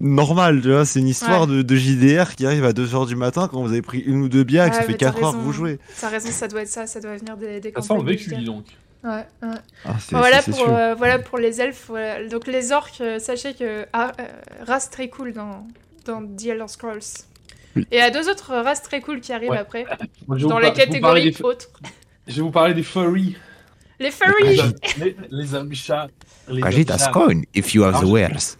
normale, 0.00 0.60
tu 0.62 0.70
vois, 0.70 0.84
c'est 0.84 1.00
une 1.00 1.08
histoire 1.08 1.46
de, 1.46 1.62
de 1.62 1.76
JDR 1.76 2.34
qui 2.34 2.46
arrive 2.46 2.64
à 2.64 2.72
2h 2.72 3.06
du 3.06 3.16
matin 3.16 3.48
quand 3.50 3.60
vous 3.62 3.68
avez 3.72 3.82
pris 3.82 3.98
une 4.00 4.22
ou 4.22 4.28
deux 4.28 4.44
bières 4.44 4.66
et 4.66 4.70
que 4.70 4.76
ça 4.76 4.82
fait 4.82 4.92
mais 4.92 4.98
t'as 4.98 5.12
4 5.12 5.22
heures 5.24 5.32
que 5.32 5.38
vous 5.38 5.52
jouez. 5.52 5.78
T'as 6.00 6.08
raison, 6.08 6.28
ça 6.30 6.48
doit 6.48 6.62
être 6.62 6.68
ça, 6.68 6.86
ça 6.86 7.00
doit 7.00 7.16
venir 7.16 7.36
des, 7.36 7.60
des 7.60 7.72
Ça 7.74 7.82
sent 7.82 7.94
le 7.96 8.02
vécu, 8.04 8.34
dis 8.34 8.44
donc. 8.44 8.64
Ouais. 9.02 9.24
Ah, 9.42 9.94
Voilà 10.10 10.42
pour, 10.42 10.54
sûr. 10.54 10.68
euh, 10.76 10.94
voilà 10.94 11.18
pour 11.18 11.38
les 11.38 11.60
elfes. 11.60 11.86
voilà. 11.88 12.26
Donc 12.28 12.46
les 12.46 12.72
orques, 12.72 13.00
euh, 13.00 13.18
sachez 13.18 13.54
que 13.54 13.86
ah, 13.94 14.12
euh, 14.20 14.24
race 14.66 14.90
très 14.90 15.08
cool 15.08 15.32
dans, 15.32 15.66
dans 16.04 16.20
The 16.22 16.46
Elder 16.46 16.64
Scrolls. 16.68 17.00
Oui. 17.76 17.86
Et 17.90 17.96
il 17.96 17.98
y 17.98 18.02
a 18.02 18.10
deux 18.10 18.28
autres 18.28 18.52
races 18.54 18.82
très 18.82 19.00
cool 19.00 19.20
qui 19.20 19.32
arrivent 19.32 19.50
Ouais. 19.50 19.58
après, 19.58 19.86
Moi, 20.28 20.36
dans 20.38 20.48
vous 20.48 20.58
les 20.58 20.66
par- 20.66 20.74
je 20.74 20.80
vais 20.80 20.86
vous 20.86 21.00
parler 21.00 21.22
catégories 21.22 21.30
des- 21.30 21.42
autres. 21.42 21.70
Je 22.26 22.34
vais 22.36 22.42
vous 22.42 22.50
parler 22.50 22.74
des 22.74 22.82
furries. 22.82 23.36
Les 23.98 24.10
furries 24.10 24.60
les, 24.98 25.16
les 25.30 25.54
hommes 25.54 25.72
chats. 25.74 26.08
Les 26.48 26.60
chats. 26.84 27.10
coin 27.12 27.42
if 27.54 27.72
you 27.74 27.84
have 27.84 28.00
the 28.00 28.04
wares. 28.04 28.56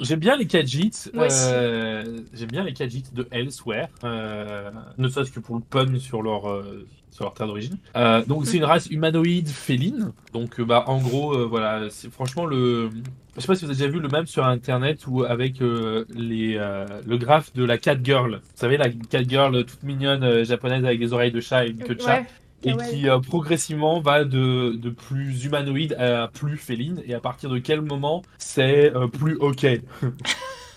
J'aime 0.00 0.20
bien 0.20 0.36
les 0.36 0.46
aussi. 0.46 1.10
euh, 1.52 2.20
J'aime 2.34 2.48
bien 2.50 2.64
les 2.64 2.72
Khajiit 2.72 3.04
de 3.14 3.26
Elsewhere. 3.30 3.88
Euh, 4.04 4.70
ne 4.98 5.08
serait-ce 5.08 5.30
que 5.32 5.40
pour 5.40 5.56
le 5.56 5.62
pun 5.62 5.98
sur 5.98 6.22
leur, 6.22 6.48
euh, 6.50 6.86
sur 7.10 7.24
leur 7.24 7.34
terre 7.34 7.46
d'origine. 7.46 7.78
Euh, 7.96 8.24
donc 8.24 8.46
c'est 8.46 8.58
une 8.58 8.64
race 8.64 8.86
humanoïde 8.86 9.48
féline. 9.48 10.12
Donc 10.32 10.60
euh, 10.60 10.64
bah 10.64 10.84
en 10.88 10.98
gros 10.98 11.32
euh, 11.34 11.46
voilà, 11.46 11.88
c'est 11.90 12.10
franchement 12.12 12.44
le. 12.44 12.90
Je 13.36 13.40
sais 13.40 13.46
pas 13.46 13.54
si 13.54 13.64
vous 13.64 13.70
avez 13.70 13.78
déjà 13.80 13.90
vu 13.90 14.00
le 14.00 14.08
même 14.08 14.26
sur 14.26 14.44
internet 14.44 15.06
ou 15.06 15.22
avec 15.24 15.60
les 15.60 16.56
euh, 16.58 16.84
le 17.06 17.16
graphe 17.18 17.52
de 17.54 17.64
la 17.64 17.78
cat 17.78 17.96
girl. 18.02 18.36
Vous 18.36 18.40
savez 18.56 18.76
la 18.76 18.88
cat 18.90 19.22
girl 19.22 19.64
toute 19.64 19.82
mignonne 19.84 20.44
japonaise 20.44 20.84
avec 20.84 20.98
des 20.98 21.12
oreilles 21.12 21.32
de 21.32 21.40
chat 21.40 21.64
et 21.66 21.70
une 21.70 21.78
queue 21.78 21.94
de 21.94 22.00
chat 22.02 22.18
Ouais, 22.20 22.26
et 22.64 22.76
qui 22.76 23.08
euh, 23.08 23.18
progressivement 23.20 24.00
va 24.00 24.24
de, 24.24 24.72
de 24.76 24.90
plus 24.90 25.44
humanoïde 25.44 25.94
à 25.94 26.28
plus 26.28 26.56
féline. 26.56 27.02
Et 27.06 27.14
à 27.14 27.20
partir 27.20 27.50
de 27.50 27.58
quel 27.58 27.80
moment 27.80 28.22
c'est 28.38 28.94
euh, 28.94 29.06
plus 29.06 29.36
ok? 29.36 29.66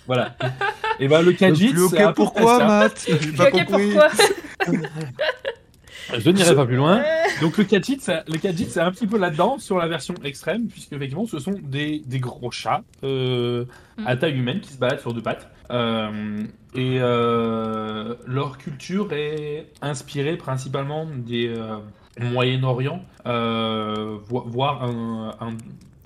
Voilà. 0.08 0.36
Et 1.00 1.08
ben 1.08 1.22
le 1.22 1.32
Khajiit 1.32 1.74
Plus 1.74 1.90
c'est 1.90 2.02
à 2.02 2.10
ok, 2.10 2.16
peu 2.16 2.24
près 2.26 2.34
pourquoi. 2.42 2.66
Matt? 2.66 3.08
J'ai 3.08 3.32
pas 3.34 3.46
Ok, 3.46 3.66
compris. 3.66 3.92
pourquoi? 3.94 4.10
Je 6.18 6.30
n'irai 6.30 6.56
pas 6.56 6.66
plus 6.66 6.76
loin. 6.76 7.02
Donc 7.42 7.58
le 7.58 7.66
c'est- 8.02 8.24
le 8.28 8.38
c'est 8.70 8.80
un 8.80 8.92
petit 8.92 9.08
peu 9.08 9.18
là-dedans 9.18 9.58
sur 9.60 9.78
la 9.78 9.88
version 9.88 10.14
extrême, 10.24 10.68
puisque 10.68 10.94
effectivement, 10.94 11.26
ce 11.26 11.40
sont 11.40 11.56
des, 11.62 12.02
des 12.06 12.20
gros 12.20 12.52
chats 12.52 12.84
euh, 13.04 13.66
Mm. 13.98 14.08
à 14.08 14.16
taille 14.16 14.38
humaine 14.38 14.60
qui 14.62 14.74
se 14.74 14.78
baladent 14.78 15.00
sur 15.00 15.14
deux 15.14 15.22
pattes. 15.22 15.50
Euh, 15.72 16.44
et 16.76 16.98
euh, 17.00 18.16
leur 18.26 18.58
culture 18.58 19.12
est 19.14 19.68
inspirée 19.82 20.38
principalement 20.38 21.06
des 21.06 21.48
euh, 21.48 21.78
Moyen-Orient, 22.20 23.04
euh, 23.26 24.18
vo- 24.28 24.44
voire 24.48 24.84
un, 24.84 25.36
un- 25.40 25.58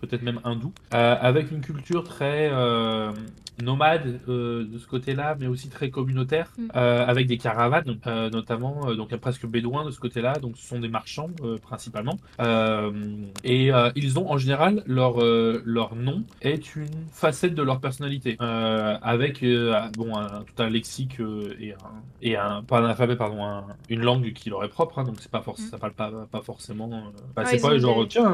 peut-être 0.02 0.22
même 0.24 0.40
hindou, 0.44 0.72
euh, 0.94 1.16
avec 1.20 1.52
une 1.52 1.62
culture 1.62 2.04
très 2.04 2.50
euh, 2.52 3.12
nomade 3.64 4.20
euh, 4.28 4.66
de 4.66 4.78
ce 4.78 4.88
côté-là, 4.88 5.36
mais 5.40 5.48
aussi 5.48 5.70
très 5.70 5.90
communautaire, 5.90 6.52
Mm. 6.58 6.68
euh, 6.76 7.06
avec 7.06 7.28
des 7.28 7.38
caravanes, 7.38 7.98
euh, 8.08 8.30
notamment, 8.30 8.88
euh, 8.88 8.96
donc 8.96 9.16
presque 9.18 9.46
bédouins 9.46 9.86
de 9.86 9.92
ce 9.92 10.00
côté-là, 10.00 10.34
donc 10.34 10.58
ce 10.58 10.68
sont 10.68 10.80
des 10.80 10.90
marchands 10.90 11.30
principalement. 11.64 12.18
Et 13.44 13.72
ils 13.96 14.20
ont 14.20 14.30
en 14.32 14.38
général 14.38 14.84
leur, 14.86 15.18
leur 15.20 15.96
nom 15.96 16.24
est 16.42 16.76
une 16.76 16.88
facette 17.12 17.56
de 17.56 17.62
leur 17.64 17.80
personnalité, 17.80 18.38
avec 18.40 19.44
bon, 19.98 20.16
un- 20.18 20.44
tout 20.44 20.62
un 20.64 20.70
lexique 20.70 21.18
et, 21.60 21.74
un, 21.74 21.78
et 22.22 22.36
un, 22.36 22.64
pas 22.64 22.80
un 22.80 22.86
alphabet, 22.86 23.16
pardon, 23.16 23.44
un- 23.44 23.66
une 23.90 24.02
langue 24.02 24.34
qui 24.34 24.50
leur 24.50 24.64
est 24.64 24.70
propre, 24.70 25.00
hein, 25.00 25.04
donc 25.04 25.16
c'est 25.20 25.32
pas 25.32 25.42
forcément, 25.42 25.68
Mm. 25.68 25.72
ça 25.72 25.78
parle 25.78 25.94
pas, 25.94 26.12
pas 26.32 26.42
forcément. 26.42 26.88
bah, 27.36 27.44
Ouais, 27.44 27.50
c'est 27.52 27.62
pas 27.62 27.78
genre, 27.78 28.02
des- 28.04 28.08
tiens, 28.10 28.34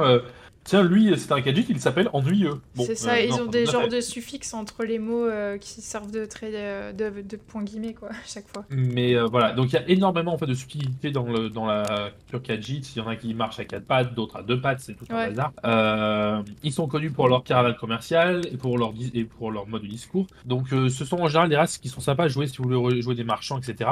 tiens, 0.63 0.83
lui, 0.83 1.13
c'est 1.17 1.31
un 1.31 1.41
Kajit, 1.41 1.65
il 1.69 1.79
s'appelle 1.79 2.09
ennuyeux. 2.13 2.61
Bon, 2.75 2.83
c'est 2.85 2.95
ça, 2.95 3.19
ils 3.21 3.29
non, 3.31 3.41
ont 3.41 3.45
des 3.45 3.65
genres 3.65 3.87
de 3.87 3.99
suffixes 4.01 4.53
entre 4.53 4.83
les 4.83 4.99
mots 4.99 5.10
euh, 5.25 5.57
qui 5.57 5.81
servent 5.81 6.11
de, 6.11 6.25
trait, 6.25 6.51
euh, 6.53 6.91
de, 6.93 7.21
de 7.21 7.37
points 7.37 7.63
guillemets, 7.63 7.93
quoi, 7.93 8.09
à 8.11 8.25
chaque 8.27 8.47
fois. 8.47 8.65
Mais 8.69 9.15
euh, 9.15 9.25
voilà, 9.25 9.51
donc 9.53 9.69
il 9.71 9.73
y 9.73 9.77
a 9.77 9.87
énormément 9.89 10.33
en 10.33 10.37
fait 10.37 10.45
de 10.47 10.53
subtilité 10.53 11.11
dans, 11.11 11.25
le, 11.25 11.49
dans 11.49 11.65
la 11.65 12.11
culture 12.19 12.41
Kajit. 12.41 12.81
Il 12.95 12.99
y 12.99 13.01
en 13.01 13.07
a 13.07 13.15
qui 13.15 13.33
marchent 13.33 13.59
à 13.59 13.65
quatre 13.65 13.85
pattes, 13.85 14.13
d'autres 14.13 14.37
à 14.37 14.43
deux 14.43 14.59
pattes, 14.61 14.79
c'est 14.79 14.93
tout 14.93 15.05
un 15.09 15.15
Ouais. 15.15 15.27
bazar. 15.29 15.51
Euh, 15.65 16.41
ils 16.63 16.71
sont 16.73 16.87
connus 16.87 17.11
pour 17.11 17.27
leur 17.27 17.43
caravane 17.43 17.75
commerciale 17.75 18.41
et 18.51 18.57
pour 18.57 18.77
leur, 18.77 18.93
et 19.13 19.23
pour 19.25 19.51
leur 19.51 19.67
mode 19.67 19.81
de 19.83 19.87
discours. 19.87 20.27
Donc 20.45 20.71
euh, 20.73 20.89
ce 20.89 21.05
sont 21.05 21.19
en 21.19 21.27
général 21.27 21.49
des 21.49 21.57
races 21.57 21.77
qui 21.77 21.89
sont 21.89 22.01
sympas 22.01 22.23
à 22.23 22.27
jouer 22.27 22.47
si 22.47 22.57
vous 22.57 22.69
voulez 22.69 23.01
jouer 23.01 23.15
des 23.15 23.23
marchands, 23.23 23.57
etc. 23.59 23.89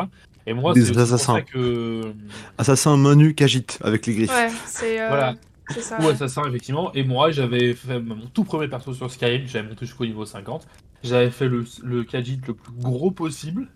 Et 0.48 0.54
moi, 0.54 0.74
c'est 0.74 0.98
assassins. 0.98 1.36
ça 1.36 1.42
que. 1.42 2.14
Assassin 2.58 2.98
menu 2.98 3.36
Kajit 3.36 3.66
avec 3.82 4.06
les 4.08 4.16
griffes. 4.16 4.32
Ouais, 4.32 4.50
c'est 4.66 5.00
euh, 5.02 5.08
Voilà. 5.10 5.36
ça. 5.82 5.98
Ou 6.00 6.04
ouais. 6.06 6.12
assassin, 6.14 6.42
effectivement. 6.48 6.92
Et 6.94 7.04
moi, 7.04 7.30
j'avais 7.32 7.74
fait 7.76 8.00
mon 8.00 8.16
tout 8.34 8.44
premier 8.44 8.68
perso 8.68 8.94
sur 8.94 9.12
Skyrim, 9.12 9.46
j'avais 9.48 9.68
monté 9.68 9.86
jusqu'au 9.86 10.06
niveau 10.06 10.26
50. 10.26 10.66
J'avais 11.04 11.32
fait 11.32 11.48
le, 11.48 11.66
le 11.84 12.04
Khajiit 12.04 12.42
le 12.48 12.54
plus 12.56 12.74
gros 12.74 13.12
possible, 13.12 13.68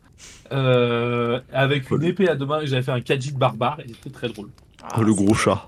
euh, 0.51 1.41
avec 1.51 1.91
une 1.91 2.03
épée 2.03 2.29
à 2.29 2.35
deux 2.35 2.45
mains, 2.45 2.61
et 2.61 2.67
j'avais 2.67 2.83
fait 2.83 2.91
un 2.91 3.01
Khajiit 3.01 3.37
barbare, 3.37 3.79
et 3.81 3.89
c'était 3.93 4.11
très 4.11 4.29
drôle. 4.29 4.51
Ah, 4.83 5.01
le 5.01 5.13
gros 5.13 5.33
chat. 5.33 5.67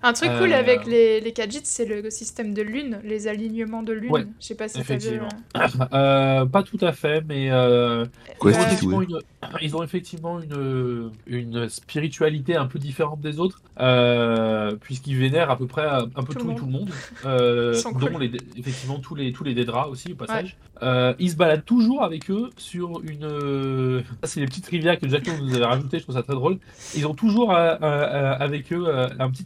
Un 0.00 0.12
truc 0.12 0.30
cool 0.38 0.52
Euh, 0.52 0.58
avec 0.58 0.86
les, 0.86 1.20
les 1.20 1.32
Khajiits, 1.32 1.62
c'est 1.64 1.84
le 1.84 2.08
système 2.10 2.54
de 2.54 2.62
lune, 2.62 3.00
les 3.02 3.26
alignements 3.26 3.82
de 3.82 3.92
lune. 3.92 4.12
Ouais, 4.12 4.26
Je 4.40 4.46
sais 4.46 4.54
pas 4.54 4.68
si 4.68 4.82
t'as 4.84 4.96
vu. 4.96 5.20
Euh, 5.92 6.46
pas 6.46 6.62
tout 6.62 6.78
à 6.80 6.92
fait, 6.92 7.22
mais 7.26 7.50
euh, 7.50 8.04
Quoi, 8.38 8.52
ils, 8.52 8.56
ont 8.56 8.62
effectivement 8.62 9.02
une, 9.02 9.18
ils 9.60 9.76
ont 9.76 9.82
effectivement 9.82 10.40
une, 10.40 11.10
une 11.26 11.68
spiritualité 11.68 12.54
un 12.54 12.66
peu 12.66 12.78
différente 12.78 13.20
des 13.20 13.40
autres, 13.40 13.60
euh, 13.80 14.76
puisqu'ils 14.80 15.16
vénèrent 15.18 15.50
à 15.50 15.56
peu 15.58 15.66
près 15.66 15.86
un 15.86 16.06
peu 16.08 16.32
Tout 16.34 16.46
tout, 16.46 16.52
tout 16.54 16.66
le 16.66 16.70
monde, 16.72 16.90
euh, 17.24 17.74
dont 17.82 18.12
cool. 18.12 18.22
les, 18.22 18.32
effectivement 18.56 19.00
tous 19.00 19.14
les, 19.16 19.32
tous 19.32 19.42
les 19.44 19.54
Dédras 19.54 19.88
aussi 19.88 20.12
au 20.12 20.16
passage. 20.16 20.56
Euh, 20.82 21.14
ils 21.18 21.30
se 21.32 21.36
baladent 21.36 21.64
toujours 21.64 22.04
avec 22.04 22.30
eux 22.30 22.50
sur 22.56 23.00
une... 23.02 23.24
euh, 23.24 24.02
Ça 24.22 24.28
c'est 24.28 24.40
les 24.40 24.46
petites 24.46 24.66
rivières 24.66 24.98
que 24.98 25.08
Jacques 25.08 25.26
nous 25.26 25.54
avait 25.54 25.64
rajoutées, 25.64 25.98
je 25.98 26.04
trouve 26.04 26.14
ça 26.14 26.22
très 26.22 26.34
drôle. 26.34 26.58
Ils 26.94 27.06
ont 27.06 27.14
toujours 27.14 27.52
euh, 27.52 27.74
euh, 27.74 27.78
euh, 27.82 28.17
avec 28.18 28.72
eux 28.72 28.84
euh, 28.86 29.08
un 29.18 29.30
petit 29.30 29.44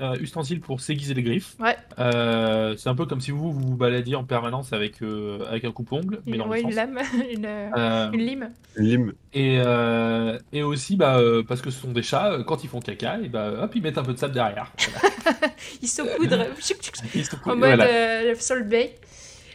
euh, 0.00 0.16
ustensile 0.20 0.60
pour 0.60 0.80
s'aiguiser 0.80 1.14
les 1.14 1.22
griffes. 1.22 1.54
Ouais. 1.58 1.76
Euh, 1.98 2.74
c'est 2.76 2.88
un 2.88 2.94
peu 2.94 3.06
comme 3.06 3.20
si 3.20 3.30
vous 3.30 3.52
vous, 3.52 3.60
vous 3.68 3.76
baladiez 3.76 4.16
en 4.16 4.24
permanence 4.24 4.72
avec, 4.72 5.02
euh, 5.02 5.38
avec 5.48 5.64
un 5.64 5.72
coupe-ongle, 5.72 6.20
mais 6.26 6.32
Une, 6.32 6.38
dans 6.38 6.44
le 6.44 6.50
ouais, 6.50 6.60
sens. 6.62 6.70
une 6.70 6.76
lame, 6.76 6.98
une, 7.32 7.46
euh, 7.46 7.68
Euh, 7.76 8.10
une 8.12 8.20
lime. 8.20 8.48
Lime. 8.76 9.12
et, 9.34 9.60
euh, 9.64 10.38
et 10.52 10.62
aussi, 10.62 10.96
bah, 10.96 11.16
euh, 11.18 11.42
parce 11.42 11.60
que 11.60 11.70
ce 11.70 11.80
sont 11.80 11.92
des 11.92 12.02
chats, 12.02 12.32
euh, 12.32 12.44
quand 12.44 12.62
ils 12.64 12.68
font 12.68 12.80
caca, 12.80 13.18
et 13.20 13.28
bah, 13.28 13.52
hop, 13.62 13.72
ils 13.74 13.82
mettent 13.82 13.98
un 13.98 14.04
peu 14.04 14.12
de 14.12 14.18
sable 14.18 14.34
derrière. 14.34 14.72
Voilà. 14.78 15.54
Ils 15.82 15.88
saupoudrent 15.88 17.52
en 17.52 17.56
mode 17.56 17.58
voilà. 17.58 17.84
euh, 17.86 18.34
Salt 18.38 18.68
Bay. 18.68 18.94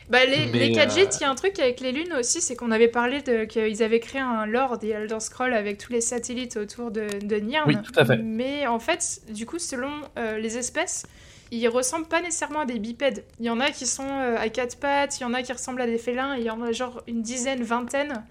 Bah, 0.09 0.23
les, 0.25 0.45
les 0.47 0.71
Khajiits, 0.71 1.05
euh, 1.05 1.09
il 1.19 1.21
y 1.21 1.23
a 1.23 1.29
un 1.31 1.35
truc 1.35 1.59
avec 1.59 1.79
les 1.79 1.91
lunes 1.91 2.13
aussi, 2.13 2.39
c'est 2.39 2.55
qu'on 2.55 2.69
avait 2.71 2.87
parlé 2.87 3.23
qu'ils 3.47 3.81
avaient 3.81 3.99
créé 3.99 4.21
un 4.21 4.45
lore 4.45 4.77
des 4.77 4.89
Elder 4.89 5.19
Scrolls 5.19 5.53
avec 5.53 5.79
tous 5.79 5.91
les 5.91 6.01
satellites 6.01 6.57
autour 6.57 6.91
de, 6.91 7.07
de 7.23 7.35
Nirn. 7.37 7.67
Oui, 7.67 7.75
tout 7.81 7.99
à 7.99 8.05
fait. 8.05 8.17
Mais 8.17 8.67
en 8.67 8.77
fait, 8.79 9.21
du 9.29 9.47
coup, 9.47 9.57
selon 9.57 9.89
euh, 10.17 10.37
les 10.37 10.57
espèces, 10.57 11.07
ils 11.51 11.67
ressemblent 11.67 12.07
pas 12.07 12.21
nécessairement 12.21 12.59
à 12.61 12.65
des 12.65 12.77
bipèdes. 12.77 13.23
Il 13.39 13.47
y 13.47 13.49
en 13.49 13.59
a 13.59 13.71
qui 13.71 13.87
sont 13.87 14.07
euh, 14.07 14.37
à 14.37 14.49
quatre 14.49 14.77
pattes, 14.77 15.19
il 15.19 15.23
y 15.23 15.25
en 15.25 15.33
a 15.33 15.41
qui 15.41 15.53
ressemblent 15.53 15.81
à 15.81 15.87
des 15.87 15.97
félins, 15.97 16.35
il 16.35 16.43
y 16.43 16.51
en 16.51 16.61
a 16.61 16.71
genre 16.71 17.01
une 17.07 17.23
dizaine, 17.23 17.63
vingtaine 17.63 18.23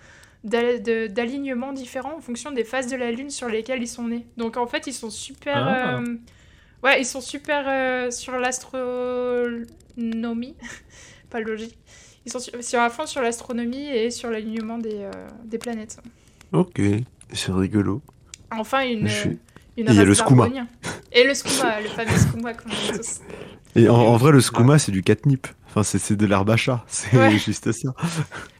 d'alignements 0.44 1.72
différents 1.72 2.16
en 2.18 2.20
fonction 2.20 2.52
des 2.52 2.64
phases 2.64 2.88
de 2.88 2.96
la 2.96 3.10
lune 3.10 3.30
sur 3.30 3.48
lesquelles 3.48 3.82
ils 3.82 3.88
sont 3.88 4.08
nés. 4.08 4.26
Donc 4.36 4.58
en 4.58 4.66
fait, 4.66 4.86
ils 4.86 4.92
sont 4.92 5.08
super. 5.10 5.56
Ah. 5.56 5.98
euh, 5.98 6.16
Ouais, 6.82 7.00
ils 7.00 7.06
sont 7.06 7.22
super 7.22 8.12
sur 8.12 8.38
l'astronomie. 8.38 10.54
pas 11.34 11.40
logique. 11.40 11.76
Ils 12.26 12.32
sont 12.32 12.38
sur, 12.38 12.62
sur 12.62 12.80
à 12.80 12.90
fond 12.90 13.06
sur 13.06 13.20
l'astronomie 13.22 13.86
et 13.88 14.10
sur 14.10 14.30
l'alignement 14.30 14.78
des, 14.78 14.94
euh, 15.02 15.10
des 15.44 15.58
planètes. 15.58 15.98
Ok, 16.52 16.80
c'est 17.32 17.52
rigolo. 17.52 18.00
Enfin, 18.52 18.86
une, 18.88 19.08
Je 19.08 19.14
suis- 19.14 19.38
une 19.76 19.88
Et 19.88 19.90
il 19.90 19.94
y 19.94 20.00
a 20.00 20.04
le 20.04 20.14
skouma. 20.14 20.48
Et 21.12 21.24
le 21.24 21.34
skouma, 21.34 21.80
le 21.80 21.88
fameux 21.88 22.16
skouma 22.16 22.54
qu'on 22.54 22.70
aime 22.70 22.96
tous. 22.98 23.20
Et 23.76 23.88
en, 23.88 23.96
en 23.96 24.16
vrai, 24.16 24.30
le 24.30 24.40
skouma, 24.40 24.78
c'est 24.78 24.92
du 24.92 25.02
catnip. 25.02 25.48
Enfin, 25.66 25.82
c'est 25.82 25.98
c'est 25.98 26.14
de 26.14 26.28
chat. 26.56 26.84
C'est 26.86 27.16
Ouais. 27.18 27.36
juste 27.36 27.72
ça. 27.72 27.88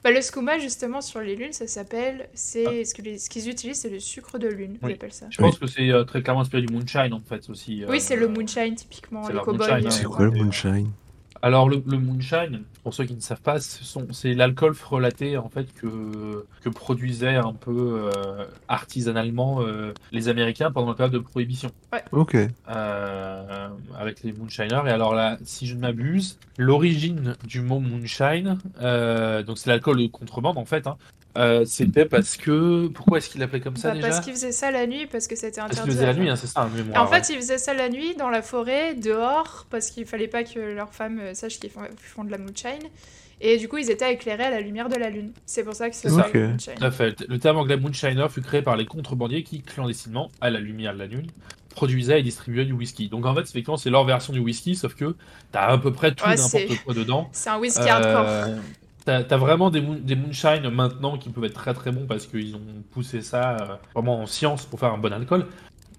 Bah, 0.02 0.10
le 0.10 0.20
skouma, 0.20 0.58
justement, 0.58 1.00
sur 1.00 1.20
les 1.20 1.36
lunes, 1.36 1.52
ça 1.52 1.68
s'appelle. 1.68 2.28
C'est 2.34 2.64
Ah. 2.66 2.84
ce 2.84 2.92
que 2.92 3.02
les- 3.02 3.18
ce 3.18 3.30
qu'ils 3.30 3.48
utilisent, 3.48 3.78
c'est 3.82 3.88
le 3.88 4.00
sucre 4.00 4.36
de 4.40 4.48
lune, 4.48 4.78
Oui. 4.82 4.90
ils 4.90 4.94
appellent 4.94 5.12
ça. 5.12 5.26
Je 5.30 5.38
pense 5.38 5.56
que 5.56 5.68
c'est 5.68 5.90
euh, 5.90 6.02
très 6.02 6.22
clairement 6.24 6.40
inspiré 6.40 6.62
du 6.62 6.72
moonshine 6.74 7.12
en 7.12 7.20
fait 7.20 7.48
aussi. 7.48 7.84
Oui, 7.88 7.98
euh, 7.98 8.00
c'est 8.00 8.16
le 8.16 8.26
moonshine, 8.26 8.74
typiquement, 8.74 9.22
c'est 9.22 9.32
euh, 9.32 9.38
hein. 9.38 10.08
Quoi 10.10 10.24
le 10.24 10.32
moonshine? 10.32 10.90
Alors 11.44 11.68
le, 11.68 11.82
le 11.86 11.98
moonshine, 11.98 12.62
pour 12.82 12.94
ceux 12.94 13.04
qui 13.04 13.14
ne 13.14 13.20
savent 13.20 13.42
pas, 13.42 13.60
ce 13.60 14.00
c'est 14.12 14.32
l'alcool 14.32 14.74
frelaté 14.74 15.36
en 15.36 15.50
fait 15.50 15.66
que, 15.74 16.46
que 16.62 16.70
produisaient 16.70 17.36
un 17.36 17.52
peu 17.52 18.10
euh, 18.16 18.46
artisanalement 18.66 19.60
euh, 19.60 19.92
les 20.10 20.28
Américains 20.30 20.70
pendant 20.70 20.88
la 20.88 20.94
période 20.94 21.12
de 21.12 21.18
prohibition 21.18 21.70
Ok. 22.12 22.34
euh, 22.70 23.68
avec 23.94 24.22
les 24.22 24.32
moonshiners. 24.32 24.84
Et 24.86 24.90
alors 24.90 25.14
là, 25.14 25.36
si 25.44 25.66
je 25.66 25.74
ne 25.74 25.80
m'abuse, 25.80 26.38
l'origine 26.56 27.36
du 27.46 27.60
mot 27.60 27.78
moonshine, 27.78 28.58
euh, 28.80 29.42
donc 29.42 29.58
c'est 29.58 29.68
l'alcool 29.68 29.98
de 30.00 30.06
contrebande 30.06 30.56
en 30.56 30.64
fait. 30.64 30.86
hein, 30.86 30.96
euh, 31.36 31.64
c'était 31.64 32.04
parce 32.04 32.36
que 32.36 32.86
pourquoi 32.88 33.18
est-ce 33.18 33.28
qu'il 33.28 33.40
l'appelait 33.40 33.60
comme 33.60 33.76
ça 33.76 33.88
bah, 33.88 33.94
déjà 33.96 34.08
parce 34.08 34.20
qu'ils 34.20 34.32
faisaient 34.34 34.52
ça 34.52 34.70
la 34.70 34.86
nuit, 34.86 35.06
parce 35.06 35.26
que 35.26 35.34
c'était 35.36 35.60
Parce 35.60 35.72
interdit. 35.72 35.90
qu'il 35.90 35.98
faisait 35.98 36.06
la 36.06 36.14
nuit, 36.14 36.28
hein, 36.30 36.36
c'est 36.36 36.46
ça, 36.46 36.68
mémoire. 36.74 37.02
en 37.02 37.06
fait, 37.06 37.28
ils 37.30 37.36
faisaient 37.36 37.58
ça 37.58 37.74
la 37.74 37.88
nuit, 37.88 38.14
dans 38.16 38.30
la 38.30 38.42
forêt, 38.42 38.94
dehors, 38.94 39.66
parce 39.70 39.90
qu'il 39.90 40.06
fallait 40.06 40.28
pas 40.28 40.44
que 40.44 40.58
leurs 40.58 40.92
femmes 40.94 41.18
euh, 41.20 41.34
sachent 41.34 41.58
qu'ils 41.58 41.70
font, 41.70 41.80
font 41.98 42.24
de 42.24 42.30
la 42.30 42.38
moonshine. 42.38 42.88
Et 43.40 43.58
du 43.58 43.68
coup, 43.68 43.78
ils 43.78 43.90
étaient 43.90 44.12
éclairés 44.12 44.44
à 44.44 44.50
la 44.50 44.60
lumière 44.60 44.88
de 44.88 44.94
la 44.94 45.10
lune. 45.10 45.32
C'est 45.44 45.64
pour 45.64 45.74
ça 45.74 45.90
que 45.90 45.96
c'est 45.96 46.10
Ok. 46.10 46.38
ça. 46.60 46.72
Tout 46.74 46.84
à 46.84 46.90
fait. 46.92 47.24
Le 47.28 47.38
terme 47.38 47.56
anglais 47.58 47.76
moonshiner 47.76 48.26
fut 48.30 48.40
créé 48.40 48.62
par 48.62 48.76
les 48.76 48.86
contrebandiers 48.86 49.42
qui, 49.42 49.60
clandestinement, 49.60 50.30
à 50.40 50.50
la 50.50 50.60
lumière 50.60 50.94
de 50.94 51.00
la 51.00 51.06
lune, 51.06 51.26
produisaient 51.70 52.20
et 52.20 52.22
distribuaient 52.22 52.64
du 52.64 52.72
whisky. 52.72 53.08
Donc 53.08 53.26
en 53.26 53.34
fait, 53.34 53.40
effectivement, 53.42 53.76
c'est 53.76 53.90
leur 53.90 54.04
version 54.04 54.32
du 54.32 54.38
whisky, 54.38 54.76
sauf 54.76 54.94
que 54.94 55.16
t'as 55.50 55.66
à 55.66 55.76
peu 55.78 55.92
près 55.92 56.14
tout 56.14 56.24
Ouais, 56.24 56.34
et 56.34 56.36
n'importe 56.36 56.68
c'est- 56.68 56.84
quoi 56.84 56.94
dedans. 56.94 57.28
C'est 57.32 57.50
un 57.50 57.58
whisky 57.58 57.88
hardcore. 57.88 58.54
Euh, 59.08 59.22
T'as 59.28 59.36
vraiment 59.36 59.70
des, 59.70 59.80
moon- 59.82 60.00
des 60.02 60.16
moonshine 60.16 60.68
maintenant 60.70 61.18
qui 61.18 61.28
peuvent 61.28 61.44
être 61.44 61.52
très 61.54 61.74
très 61.74 61.92
bons 61.92 62.06
parce 62.06 62.26
qu'ils 62.26 62.54
ont 62.56 62.60
poussé 62.90 63.20
ça 63.20 63.56
euh, 63.60 63.74
vraiment 63.94 64.20
en 64.20 64.26
science 64.26 64.64
pour 64.64 64.80
faire 64.80 64.92
un 64.92 64.98
bon 64.98 65.12
alcool. 65.12 65.46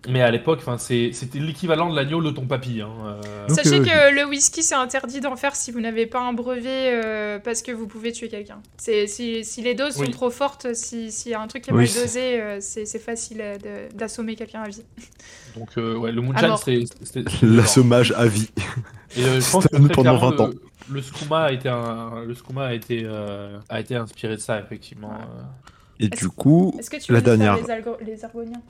Mais 0.07 0.21
à 0.21 0.29
l'époque, 0.29 0.61
c'était 0.77 1.39
l'équivalent 1.39 1.89
de 1.89 1.95
l'agneau 1.95 2.21
de 2.21 2.29
ton 2.29 2.45
papy. 2.45 2.79
Hein. 2.81 2.89
euh. 3.07 3.47
Sachez 3.47 3.79
ok. 3.79 3.85
que 3.87 4.15
le 4.15 4.25
whisky, 4.27 4.61
c'est 4.61 4.75
interdit 4.75 5.19
d'en 5.19 5.35
faire 5.35 5.55
si 5.55 5.71
vous 5.71 5.79
n'avez 5.81 6.05
pas 6.05 6.19
un 6.21 6.31
brevet 6.31 6.91
euh, 7.03 7.39
parce 7.39 7.63
que 7.63 7.71
vous 7.71 7.87
pouvez 7.87 8.11
tuer 8.11 8.27
quelqu'un. 8.27 8.59
Si, 8.77 9.43
si 9.43 9.61
les 9.63 9.73
doses 9.73 9.97
Oui. 9.97 10.05
sont 10.05 10.11
trop 10.11 10.29
fortes, 10.29 10.75
si- 10.75 11.11
s'il 11.11 11.31
y 11.31 11.33
a 11.33 11.41
un 11.41 11.47
truc 11.47 11.63
qui 11.63 11.71
est 11.71 11.73
Oui, 11.73 11.89
mal 11.91 12.03
dosé, 12.03 12.39
euh, 12.39 12.57
c'est 12.61 12.99
facile 12.99 13.37
euh, 13.41 13.87
d'assommer 13.95 14.35
quelqu'un 14.35 14.61
à 14.61 14.67
vie. 14.69 14.83
Donc 15.57 15.69
euh, 15.79 15.95
ouais, 15.97 16.11
le 16.11 16.21
moonshine, 16.21 16.85
c'est- 17.03 17.25
L'assommage 17.41 18.11
à 18.15 18.27
vie. 18.27 18.49
Et 19.17 19.23
euh, 19.23 19.39
je 19.39 19.51
pense 19.51 19.67
que 19.67 19.75
pendant 19.77 20.17
clairement, 20.17 20.29
20 20.31 20.39
ans. 20.41 20.49
Le, 20.89 20.95
le 20.95 21.01
skouma 21.01 21.39
a 21.43 21.51
été 21.51 21.69
un, 21.69 22.23
le 22.27 22.33
skouma 22.35 22.65
a 22.65 22.73
été 22.73 23.03
euh, 23.05 23.57
a 23.69 23.79
été 23.79 23.95
inspiré 23.95 24.35
de 24.35 24.41
ça 24.41 24.59
effectivement. 24.59 25.13
Et 25.99 26.05
Est-ce- 26.05 26.19
du 26.21 26.29
coup, 26.29 26.75
Est-ce 26.77 26.89
que 26.89 26.97
tu 26.97 27.11
la 27.13 27.21
dernière. 27.21 27.55
les, 27.57 27.63
algo- 27.63 27.97
les 28.05 28.23
argoniens? 28.25 28.61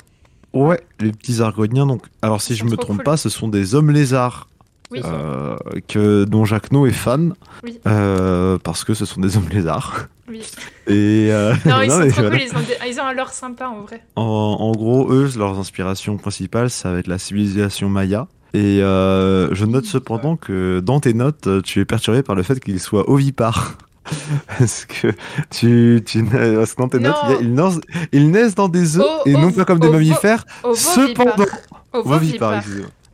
Ouais, 0.54 0.80
les 1.00 1.12
petits 1.12 1.42
argoniens. 1.42 1.86
Donc, 1.86 2.04
alors 2.22 2.42
si 2.42 2.56
je 2.56 2.64
me 2.64 2.78
trompe 2.78 2.98
cool. 2.98 3.04
pas, 3.04 3.18
ce 3.18 3.30
sont 3.30 3.48
des 3.50 3.76
hommes 3.76 3.92
lézards 3.92 4.48
Oui. 4.92 5.02
euh, 5.04 5.58
que, 5.88 6.24
dont 6.24 6.46
Jacques 6.46 6.72
No 6.72 6.86
est 6.86 6.92
fan, 6.92 7.34
Oui. 7.64 7.80
euh, 7.88 8.58
parce 8.64 8.84
que 8.86 8.94
ce 8.94 9.06
sont 9.06 9.20
des 9.20 9.36
hommes 9.36 9.50
lézards. 9.52 10.08
Oui. 10.30 10.42
Et 10.88 11.28
euh, 11.32 11.54
Non, 11.66 11.82
ils 11.82 11.88
non, 11.90 11.96
sont 11.96 12.00
mais 12.02 12.08
trop 12.12 12.22
voilà. 12.22 12.38
cool, 12.38 12.48
ils 12.48 12.56
ont, 12.56 12.62
des- 12.62 12.90
ils 12.92 13.00
ont 13.02 13.06
un 13.06 13.14
lore 13.14 13.32
sympa 13.32 13.68
en 13.68 13.82
vrai. 13.82 14.02
En, 14.16 14.22
en 14.24 14.72
gros, 14.72 15.12
eux, 15.12 15.30
leurs 15.36 15.58
inspirations 15.60 16.16
principales, 16.18 16.70
ça 16.70 16.92
va 16.92 17.00
être 17.00 17.08
la 17.08 17.18
civilisation 17.18 17.90
maya. 17.90 18.28
Et 18.56 18.82
euh, 18.82 19.54
je 19.54 19.66
note 19.66 19.86
cependant 19.86 20.38
que 20.38 20.80
dans 20.80 21.00
tes 21.02 21.14
notes, 21.14 21.62
tu 21.64 21.82
es 21.82 21.86
perturbé 21.86 22.24
par 22.24 22.36
le 22.36 22.44
fait 22.44 22.60
qu'ils 22.60 22.80
soient 22.80 23.10
ovipares. 23.10 23.78
Parce 24.60 24.86
que 24.86 25.08
tu, 25.50 26.02
tu 26.06 26.22
nais- 26.22 26.56
parce 26.56 26.76
que 26.76 26.82
dans 26.82 26.90
tes 26.90 27.00
Non. 27.00 27.10
notes, 27.10 27.38
il 27.42 27.48
ils, 27.48 27.54
naissent, 27.54 27.80
ils 28.12 28.30
naissent 28.32 28.54
dans 28.56 28.70
des 28.70 28.98
œufs 29.00 29.06
et 29.26 29.34
non 29.34 29.52
pas 29.52 29.66
comme 29.66 29.80
des 29.80 29.90
mammifères. 29.90 30.46
Cependant. 30.76 31.46
Ovovipare. 31.92 32.64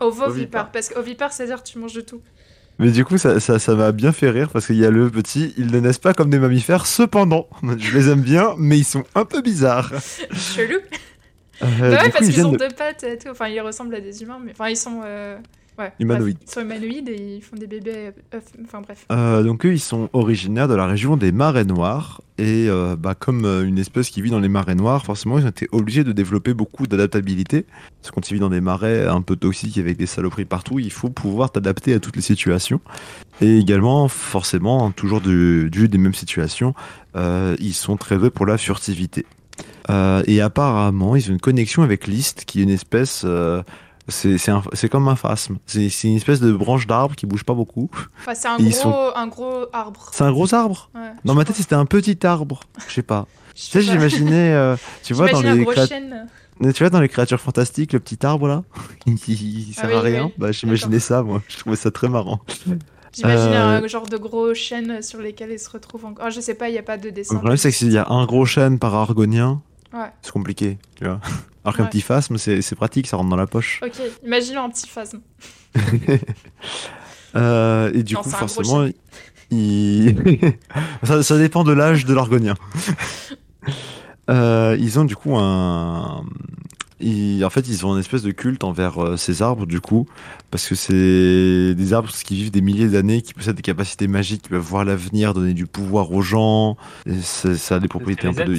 Ovipare. 0.02 0.70
Parce 0.72 0.90
qu'ovipare, 0.90 1.32
c'est-à-dire 1.32 1.64
tu 1.64 1.80
manges 1.80 1.94
de 1.94 2.02
tout. 2.02 2.22
Mais 2.78 2.92
du 2.92 3.06
coup, 3.06 3.18
ça, 3.18 3.40
ça, 3.40 3.58
ça 3.58 3.76
m'a 3.76 3.92
bien 3.94 4.12
fait 4.12 4.30
rire 4.30 4.50
parce 4.52 4.66
qu'il 4.68 4.78
y 4.78 4.86
a 4.86 4.90
le 4.92 5.10
petit, 5.10 5.54
ils 5.58 5.72
ne 5.72 5.80
naissent 5.80 5.98
pas 6.00 6.14
comme 6.14 6.30
des 6.30 6.40
mammifères. 6.40 6.86
Cependant, 6.86 7.48
je 7.78 7.98
les 7.98 8.10
aime 8.10 8.22
bien, 8.22 8.54
mais 8.58 8.78
ils 8.78 8.84
sont 8.84 9.04
un 9.16 9.24
peu 9.24 9.42
bizarres. 9.42 9.92
Chelou. 10.34 10.80
Euh, 11.64 11.68
bah 11.80 11.90
ouais, 11.90 11.98
coup, 12.06 12.12
parce 12.18 12.28
ils 12.28 12.34
qu'ils 12.34 12.46
ont 12.46 12.52
de- 12.52 12.58
deux 12.58 12.70
pattes 12.76 13.04
et 13.04 13.18
tout. 13.18 13.30
Enfin, 13.30 13.48
ils 13.48 13.60
ressemblent 13.62 13.96
à 13.96 14.02
des 14.02 14.22
humains, 14.24 14.40
mais. 14.44 14.52
Enfin, 14.52 14.70
ils 14.70 14.78
sont. 14.78 15.02
euh, 15.06 15.38
Ouais. 15.80 15.94
Humanoïdes. 16.00 16.36
bref, 16.36 16.48
Ils 16.48 16.52
sont 16.54 16.62
humanoïdes 16.62 17.10
et 17.10 17.36
ils 17.38 17.42
font 17.42 17.56
des 17.56 17.66
bébés. 17.66 18.12
euh, 18.36 18.40
Enfin, 18.66 18.82
bref. 18.82 19.06
Euh, 19.12 19.42
donc 19.42 19.66
eux, 19.66 19.72
ils 19.74 19.80
sont 19.80 20.10
originaires 20.12 20.68
de 20.68 20.76
la 20.76 20.86
région 20.86 21.16
des 21.16 21.32
marais 21.32 21.64
noirs. 21.64 22.22
Et 22.38 22.68
bah, 23.00 23.16
comme 23.16 23.46
une 23.46 23.78
espèce 23.80 24.10
qui 24.10 24.22
vit 24.22 24.32
dans 24.32 24.40
les 24.40 24.50
marais 24.50 24.76
noirs, 24.76 25.06
forcément, 25.06 25.40
ils 25.40 25.46
ont 25.46 25.50
été 25.50 25.70
obligés 25.72 26.04
de 26.04 26.12
développer 26.12 26.54
beaucoup 26.54 26.88
d'adaptabilité. 26.88 27.66
Parce 28.02 28.10
que 28.12 28.16
quand 28.16 28.22
tu 28.22 28.34
vis 28.34 28.40
dans 28.42 28.50
des 28.50 28.62
marais 28.62 29.08
un 29.08 29.22
peu 29.22 29.36
toxiques 29.38 29.78
avec 29.78 29.96
des 29.98 30.08
saloperies 30.08 30.46
partout, 30.46 30.78
il 30.80 30.92
faut 30.92 31.10
pouvoir 31.10 31.52
t'adapter 31.52 31.94
à 31.94 32.00
toutes 32.00 32.16
les 32.18 32.22
situations. 32.22 32.82
Et 33.40 33.58
également, 33.58 34.08
forcément, 34.10 34.92
toujours 34.92 35.22
du, 35.22 35.70
du 35.72 35.88
des 35.88 35.98
mêmes 35.98 36.14
situations, 36.14 36.74
ils 37.16 37.74
sont 37.74 37.96
très 37.96 38.18
doués 38.18 38.30
pour 38.30 38.46
la 38.46 38.58
furtivité. 38.58 39.26
Euh, 39.92 40.24
et 40.28 40.42
apparemment, 40.42 41.16
ils 41.16 41.30
ont 41.30 41.34
une 41.34 41.40
connexion 41.40 41.84
avec 41.84 42.08
List, 42.08 42.46
qui 42.46 42.60
est 42.60 42.64
une 42.64 42.70
espèce... 42.70 43.24
euh, 43.26 43.62
c'est 44.08 44.50
un- 44.50 44.64
comme 44.92 45.08
un 45.08 45.16
phasme. 45.16 45.58
C'est 45.68 45.90
une 46.04 46.16
espèce 46.18 46.40
de 46.42 46.52
branche 46.52 46.86
d'arbre 46.88 47.16
qui 47.16 47.26
bouge 47.26 47.44
pas 47.44 47.54
beaucoup. 47.54 47.90
Enfin, 48.20 48.34
c'est 48.36 48.48
un 48.48 48.58
gros, 48.58 48.72
sont- 48.72 49.12
un 49.16 49.28
gros 49.28 49.66
arbre. 49.72 50.10
C'est 50.12 50.24
un 50.24 50.32
gros 50.32 50.54
arbre 50.54 50.90
Ouais, 50.96 51.12
Dans 51.24 51.34
ma 51.36 51.46
tête, 51.46 51.56
c'était 51.56 51.76
un 51.76 51.86
petit 51.86 52.26
arbre. 52.26 52.62
Je 52.88 52.94
sais 52.94 53.04
pas. 53.04 53.28
Tu 53.54 53.64
sais, 53.64 53.82
j'imaginais, 53.82 54.54
euh, 54.54 54.76
tu 55.04 55.14
vois, 55.14 55.28
dans 55.30 55.42
les 55.42 55.66
tu 56.74 56.84
vois, 56.84 56.90
dans 56.90 57.02
les 57.02 57.10
créatures 57.10 57.40
fantastiques, 57.42 57.92
le 57.94 58.00
petit 58.00 58.26
arbre 58.26 58.48
là, 58.48 58.64
qui 59.24 59.74
sert 59.76 59.86
Ah 59.86 59.88
oui, 59.92 59.96
à 59.98 60.02
rien. 60.02 60.26
oui. 60.26 60.34
Bah, 60.38 60.52
j'imaginais 60.52 61.00
ça, 61.00 61.22
moi. 61.22 61.42
Je 61.48 61.58
trouvais 61.58 61.76
ça 61.76 61.92
très 61.92 62.08
marrant. 62.08 62.40
J'imagine 63.14 63.48
Euh, 63.54 63.82
un 63.84 63.88
genre 63.88 64.08
de 64.08 64.16
gros 64.18 64.54
chêne 64.54 65.02
sur 65.02 65.20
lesquels 65.20 65.52
ils 65.52 65.60
se 65.60 65.70
retrouvent 65.70 66.06
encore. 66.06 66.26
Ah, 66.28 66.30
je 66.30 66.40
sais 66.40 66.54
pas, 66.54 66.70
il 66.70 66.72
n'y 66.74 66.78
a 66.78 66.84
pas 66.84 66.98
de 66.98 67.10
dessin. 67.10 67.34
Le 67.34 67.40
problème, 67.40 67.58
c'est 67.58 67.72
que 67.72 67.76
s'il 67.76 67.92
y 67.92 67.98
a 67.98 68.08
un 68.10 68.26
gros 68.26 68.46
chêne 68.46 68.80
par 68.80 68.96
argonien, 68.96 69.62
Ouais. 69.94 70.10
c'est 70.22 70.32
compliqué, 70.32 70.78
tu 70.96 71.06
vois. 71.06 71.20
Alors 71.64 71.76
qu'un 71.78 71.84
Ouais. 71.84 71.90
petit 71.90 72.02
phasme, 72.02 72.38
c'est 72.38 72.76
pratique, 72.76 73.08
ça 73.08 73.18
rentre 73.18 73.30
dans 73.30 73.36
la 73.36 73.46
poche. 73.48 73.80
Ok, 73.84 73.94
imaginons 74.24 74.64
un 74.64 74.70
petit 74.70 74.88
phasme. 74.90 75.20
Euh, 77.34 77.92
et 77.94 78.04
du 78.04 78.14
Non, 78.16 78.22
coup, 78.24 78.30
forcément, 78.30 78.86
il... 79.52 80.16
ça, 81.04 81.24
ça 81.24 81.38
dépend 81.38 81.64
de 81.64 81.72
l'âge 81.72 82.04
de 82.06 82.14
l'argonien. 82.14 82.56
Euh, 84.30 84.76
ils 84.80 85.00
ont 85.00 85.06
du 85.06 85.16
coup 85.16 85.38
un. 85.38 86.26
Ils- 87.02 87.44
En 87.46 87.50
fait, 87.50 87.68
ils 87.68 87.86
ont 87.86 87.94
une 87.94 88.00
espèce 88.00 88.22
de 88.24 88.32
culte 88.32 88.64
envers 88.64 89.00
euh, 89.04 89.18
ces 89.18 89.42
arbres, 89.42 89.66
du 89.66 89.82
coup, 89.82 90.08
parce 90.52 90.68
que 90.68 90.76
c'est 90.76 91.74
des 91.76 91.94
arbres 91.94 92.10
qui 92.10 92.36
vivent 92.36 92.52
des 92.52 92.62
milliers 92.62 92.88
d'années, 92.88 93.22
qui 93.22 93.34
possèdent 93.34 93.56
des 93.56 93.62
capacités 93.62 94.08
magiques, 94.08 94.44
qui 94.44 94.50
peuvent 94.50 94.62
voir 94.62 94.86
l'avenir, 94.86 95.34
donner 95.34 95.54
du 95.54 95.66
pouvoir 95.66 96.12
aux 96.12 96.22
gens. 96.22 96.78
Et 97.06 97.16
c'est- 97.22 97.56
ça 97.56 97.76
a 97.76 97.80
des 97.80 97.88
propriétés 97.88 98.28
un 98.28 98.34
peu 98.34 98.46
de. 98.46 98.58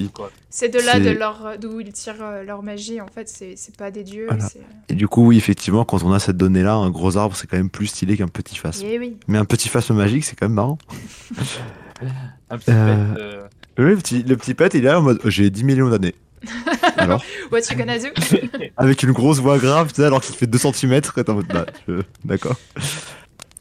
C'est 0.55 0.68
de 0.68 0.78
là 0.84 0.99
de 0.99 1.05
C'est- 1.05 1.14
leur 1.14 1.55
d'où 1.59 1.80
ils 1.80 1.93
tirent 1.93 2.16
euh, 2.20 2.43
leur 2.45 2.62
magie. 2.62 3.01
En 3.01 3.07
fait, 3.07 3.26
c'est 3.28 3.55
c'est 3.57 3.74
pas 3.76 3.90
des 3.90 4.03
dieux. 4.05 4.26
Voilà. 4.28 4.47
c'est- 4.47 4.61
Et 4.90 4.95
du 4.95 5.09
coup, 5.09 5.26
oui, 5.26 5.38
effectivement, 5.38 5.84
quand 5.86 6.03
on 6.03 6.12
a 6.12 6.18
cette 6.18 6.36
donnée-là, 6.36 6.74
un 6.74 6.90
gros 6.90 7.16
arbre, 7.16 7.34
c'est 7.36 7.47
quand 7.47 7.57
même 7.57 7.70
plus 7.70 7.86
stylé 7.86 8.18
qu'un 8.18 8.28
petit 8.28 8.57
phasme. 8.59 8.84
Eh 8.86 8.99
oui. 8.99 9.16
Mais 9.28 9.38
un 9.38 9.47
petit 9.47 9.68
phasme 9.70 9.95
magique, 9.95 10.24
c'est 10.24 10.36
quand 10.36 10.47
même 10.47 10.57
marrant. 10.57 10.76
Un 12.51 12.59
petit 12.59 12.70
Euh, 12.70 13.14
pet, 13.14 13.20
euh, 13.20 13.43
Le 13.76 13.97
petit, 13.97 14.22
le 14.24 14.36
petit 14.36 14.55
pet, 14.55 14.74
il 14.74 14.80
est 14.80 14.88
là 14.88 14.99
en 14.99 15.03
mode 15.03 15.20
j'ai 15.24 15.49
10 15.51 15.64
millions 15.64 15.88
d'années. 15.88 16.14
Alors 16.97 17.22
What 17.51 17.61
you 17.70 17.76
gonna 17.76 17.99
do 17.99 18.07
Avec 18.76 19.03
une 19.03 19.12
grosse 19.12 19.38
voix 19.38 19.59
grave, 19.59 19.88
tu 19.88 19.97
sais, 19.97 20.05
alors 20.05 20.20
qu'il 20.20 20.34
fait 20.34 20.47
2 20.47 20.59
cm, 20.59 20.93
et 20.95 21.01
t'es 21.03 21.30
en 21.30 21.34
mode 21.34 21.47
bah, 21.47 21.66
je- 21.88 22.03
d'accord. 22.24 22.57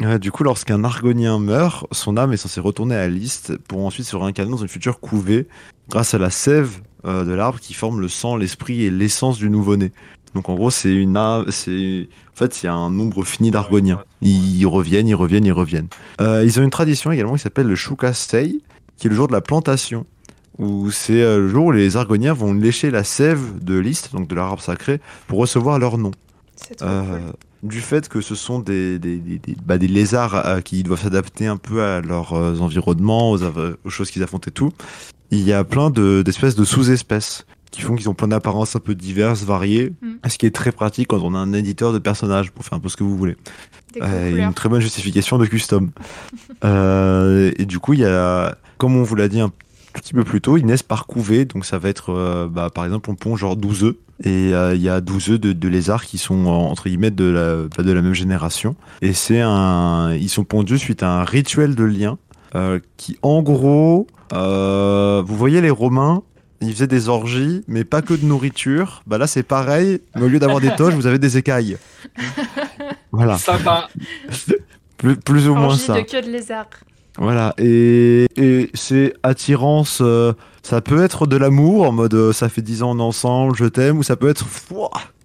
Euh, 0.01 0.17
du 0.17 0.31
coup, 0.31 0.43
lorsqu'un 0.43 0.83
argonien 0.83 1.37
meurt, 1.37 1.85
son 1.91 2.17
âme 2.17 2.33
est 2.33 2.37
censée 2.37 2.59
retourner 2.59 2.95
à 2.95 3.07
Liste 3.07 3.57
pour 3.57 3.85
ensuite 3.85 4.07
se 4.07 4.15
réincarner 4.15 4.49
dans 4.51 4.57
une 4.57 4.67
future 4.67 4.99
couvée 4.99 5.47
grâce 5.89 6.13
à 6.15 6.17
la 6.17 6.31
sève 6.31 6.79
euh, 7.05 7.23
de 7.23 7.31
l'arbre 7.33 7.59
qui 7.59 7.73
forme 7.75 8.01
le 8.01 8.07
sang, 8.07 8.35
l'esprit 8.35 8.83
et 8.83 8.89
l'essence 8.89 9.37
du 9.37 9.49
nouveau-né. 9.49 9.91
Donc 10.33 10.49
en 10.49 10.55
gros, 10.55 10.71
c'est 10.71 10.93
une 10.93 11.17
âme, 11.17 11.45
c'est 11.49 12.07
en 12.33 12.35
fait, 12.37 12.63
il 12.63 12.65
y 12.65 12.69
a 12.69 12.73
un 12.73 12.89
nombre 12.89 13.23
fini 13.25 13.51
d'argoniens. 13.51 14.01
Ils 14.21 14.65
reviennent, 14.65 15.07
ils 15.07 15.13
reviennent, 15.13 15.45
ils 15.45 15.51
reviennent. 15.51 15.87
Euh, 16.21 16.43
ils 16.45 16.59
ont 16.59 16.63
une 16.63 16.69
tradition 16.71 17.11
également 17.11 17.33
qui 17.35 17.41
s'appelle 17.41 17.67
le 17.67 17.75
Shukastei, 17.75 18.59
qui 18.97 19.07
est 19.07 19.09
le 19.09 19.15
jour 19.15 19.27
de 19.27 19.33
la 19.33 19.41
plantation, 19.41 20.05
où 20.61 20.89
c'est 20.91 21.21
euh, 21.21 21.39
le 21.39 21.49
jour 21.49 21.65
où 21.65 21.71
les 21.71 21.97
argoniens 21.97 22.33
vont 22.33 22.53
lécher 22.53 22.91
la 22.91 23.03
sève 23.03 23.41
de 23.61 23.77
Liste, 23.77 24.13
donc 24.13 24.27
de 24.29 24.35
leur 24.35 24.45
arbre 24.45 24.61
sacré, 24.61 25.01
pour 25.27 25.39
recevoir 25.39 25.77
leur 25.79 25.97
nom. 25.97 26.11
Trop 26.77 26.87
Euh, 26.87 27.01
cool. 27.19 27.69
du 27.69 27.81
fait 27.81 28.07
que 28.07 28.21
ce 28.21 28.35
sont 28.35 28.59
des, 28.59 28.99
des, 28.99 29.17
des, 29.17 29.39
des- 29.39 29.55
bah, 29.65 29.77
lézards 29.77 30.35
euh, 30.45 30.61
qui 30.61 30.83
doivent 30.83 31.01
s'adapter 31.01 31.47
un 31.47 31.57
peu 31.57 31.83
à 31.83 31.99
leurs 32.01 32.33
environnements, 32.61 33.31
aux, 33.31 33.89
choses 33.89 34.11
qu'ils 34.11 34.23
affrontent 34.23 34.47
et 34.47 34.51
tout, 34.51 34.71
il 35.31 35.41
y 35.41 35.51
a 35.53 35.63
plein 35.63 35.89
de- 35.89 36.21
d'espèces 36.23 36.55
de, 36.55 36.63
sous-espèces 36.63 37.45
qui 37.71 37.81
font 37.81 37.95
qu'ils 37.95 38.09
ont 38.09 38.13
plein 38.13 38.27
d'apparences 38.27 38.75
un 38.75 38.79
peu 38.79 38.95
diverses, 38.95 39.43
variées, 39.43 39.93
Mm. 40.01 40.29
ce 40.29 40.37
qui 40.37 40.45
est 40.45 40.53
très 40.53 40.71
pratique 40.73 41.07
quand 41.07 41.21
on 41.23 41.33
a 41.33 41.37
un 41.39 41.53
éditeur 41.53 41.93
de 41.93 41.99
personnages 41.99 42.51
pour 42.51 42.65
faire 42.65 42.77
un 42.77 42.81
peu 42.81 42.89
ce 42.89 42.97
que 42.97 43.03
vous 43.03 43.17
voulez. 43.17 43.37
Euh, 44.01 44.35
une 44.37 44.53
très 44.53 44.69
bonne 44.69 44.81
justification 44.81 45.37
de 45.37 45.45
custom. 45.45 45.89
Euh, 46.63 47.51
et 47.57 47.65
du 47.65 47.79
coup, 47.79 47.93
il 47.93 48.01
y 48.01 48.05
a, 48.05 48.55
comme 48.77 48.95
on 48.95 49.03
vous 49.03 49.15
l'a 49.15 49.27
dit 49.27 49.39
un 49.39 49.51
petit 49.99 50.13
peu 50.13 50.23
plus 50.23 50.41
tôt, 50.41 50.57
ils 50.57 50.65
naissent 50.65 50.83
par 50.83 51.05
couvée. 51.05 51.45
Donc 51.45 51.65
ça 51.65 51.77
va 51.77 51.89
être, 51.89 52.11
euh, 52.13 52.47
bah, 52.49 52.69
par 52.73 52.85
exemple, 52.85 53.09
on 53.09 53.15
pond 53.15 53.35
genre 53.35 53.55
12 53.55 53.83
œufs. 53.83 53.95
Et 54.23 54.53
euh, 54.53 54.75
il 54.75 54.81
y 54.81 54.89
a 54.89 55.01
12 55.01 55.29
œufs 55.31 55.39
de, 55.39 55.51
de 55.51 55.67
lézards 55.67 56.05
qui 56.05 56.17
sont, 56.19 56.45
entre 56.45 56.83
guillemets, 56.87 57.09
de 57.11 57.25
la, 57.25 57.55
bah, 57.75 57.83
de 57.83 57.91
la 57.91 58.01
même 58.01 58.13
génération. 58.13 58.75
Et 59.01 59.13
c'est 59.13 59.41
un, 59.41 60.13
ils 60.13 60.29
sont 60.29 60.43
pondus 60.43 60.77
suite 60.77 61.01
à 61.03 61.21
un 61.21 61.23
rituel 61.23 61.73
de 61.75 61.83
lien 61.83 62.17
euh, 62.53 62.79
qui, 62.97 63.17
en 63.21 63.41
gros, 63.41 64.07
euh, 64.33 65.23
vous 65.25 65.35
voyez 65.35 65.61
les 65.61 65.69
Romains, 65.69 66.21
ils 66.61 66.71
faisaient 66.73 66.87
des 66.87 67.09
orgies, 67.09 67.63
mais 67.67 67.83
pas 67.83 68.01
que 68.01 68.13
de 68.13 68.25
nourriture. 68.25 69.01
Bah 69.07 69.17
là, 69.17 69.25
c'est 69.25 69.43
pareil, 69.43 70.01
mais 70.15 70.23
au 70.23 70.27
lieu 70.27 70.37
d'avoir 70.37 70.59
des 70.61 70.75
toges, 70.75 70.93
vous 70.93 71.07
avez 71.07 71.19
des 71.19 71.37
écailles. 71.37 71.77
Voilà. 73.13 73.37
Sympa. 73.37 73.89
Plus, 74.97 75.17
plus 75.17 75.49
ou 75.49 75.53
moins 75.55 75.65
Orgie 75.65 75.79
ça. 75.79 75.95
de 75.95 76.01
queue 76.01 76.21
de 76.21 76.29
lézard. 76.29 76.67
Voilà. 77.17 77.53
Et, 77.57 78.27
et 78.37 78.69
c'est 78.73 79.13
attirance. 79.23 79.99
euh, 80.01 80.33
ça 80.63 80.79
peut 80.81 81.03
être 81.03 81.25
de 81.27 81.37
l'amour, 81.37 81.87
en 81.87 81.91
mode 81.91 82.13
euh, 82.13 82.33
ça 82.33 82.47
fait 82.49 82.61
10 82.61 82.83
ans 82.83 82.99
ensemble, 82.99 83.55
je 83.57 83.65
t'aime, 83.65 83.97
ou 83.97 84.03
ça 84.03 84.15
peut 84.15 84.29
être 84.29 84.45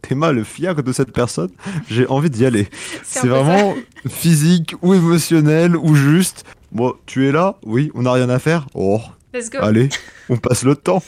t'es 0.03 0.15
mal 0.15 0.37
le 0.37 0.45
fiacre 0.45 0.83
de 0.83 0.93
cette 0.93 1.13
personne, 1.13 1.51
j'ai 1.91 2.07
envie 2.07 2.31
d'y 2.31 2.47
aller. 2.47 2.69
C'est 3.05 3.21
ça. 3.21 3.27
vraiment 3.27 3.75
physique 4.09 4.75
ou 4.83 4.95
émotionnel 4.95 5.77
ou 5.77 5.95
juste. 5.95 6.45
Bon, 6.73 6.95
tu 7.07 7.29
es 7.29 7.33
là 7.33 7.57
Oui, 7.65 7.91
on 7.95 8.03
n'a 8.03 8.13
rien 8.13 8.29
à 8.31 8.39
faire 8.39 8.67
Oh, 8.75 9.01
Let's 9.35 9.51
go. 9.51 9.59
allez, 9.61 9.89
on 10.29 10.37
passe 10.37 10.63
le 10.63 10.75
temps. 10.77 11.03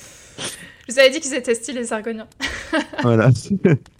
Je 0.88 0.92
vous 0.94 0.98
avais 0.98 1.10
dit 1.10 1.20
qu'ils 1.20 1.34
étaient 1.34 1.54
stylés, 1.54 1.80
les 1.80 1.92
Argoniens. 1.92 2.26
Voilà. 3.02 3.30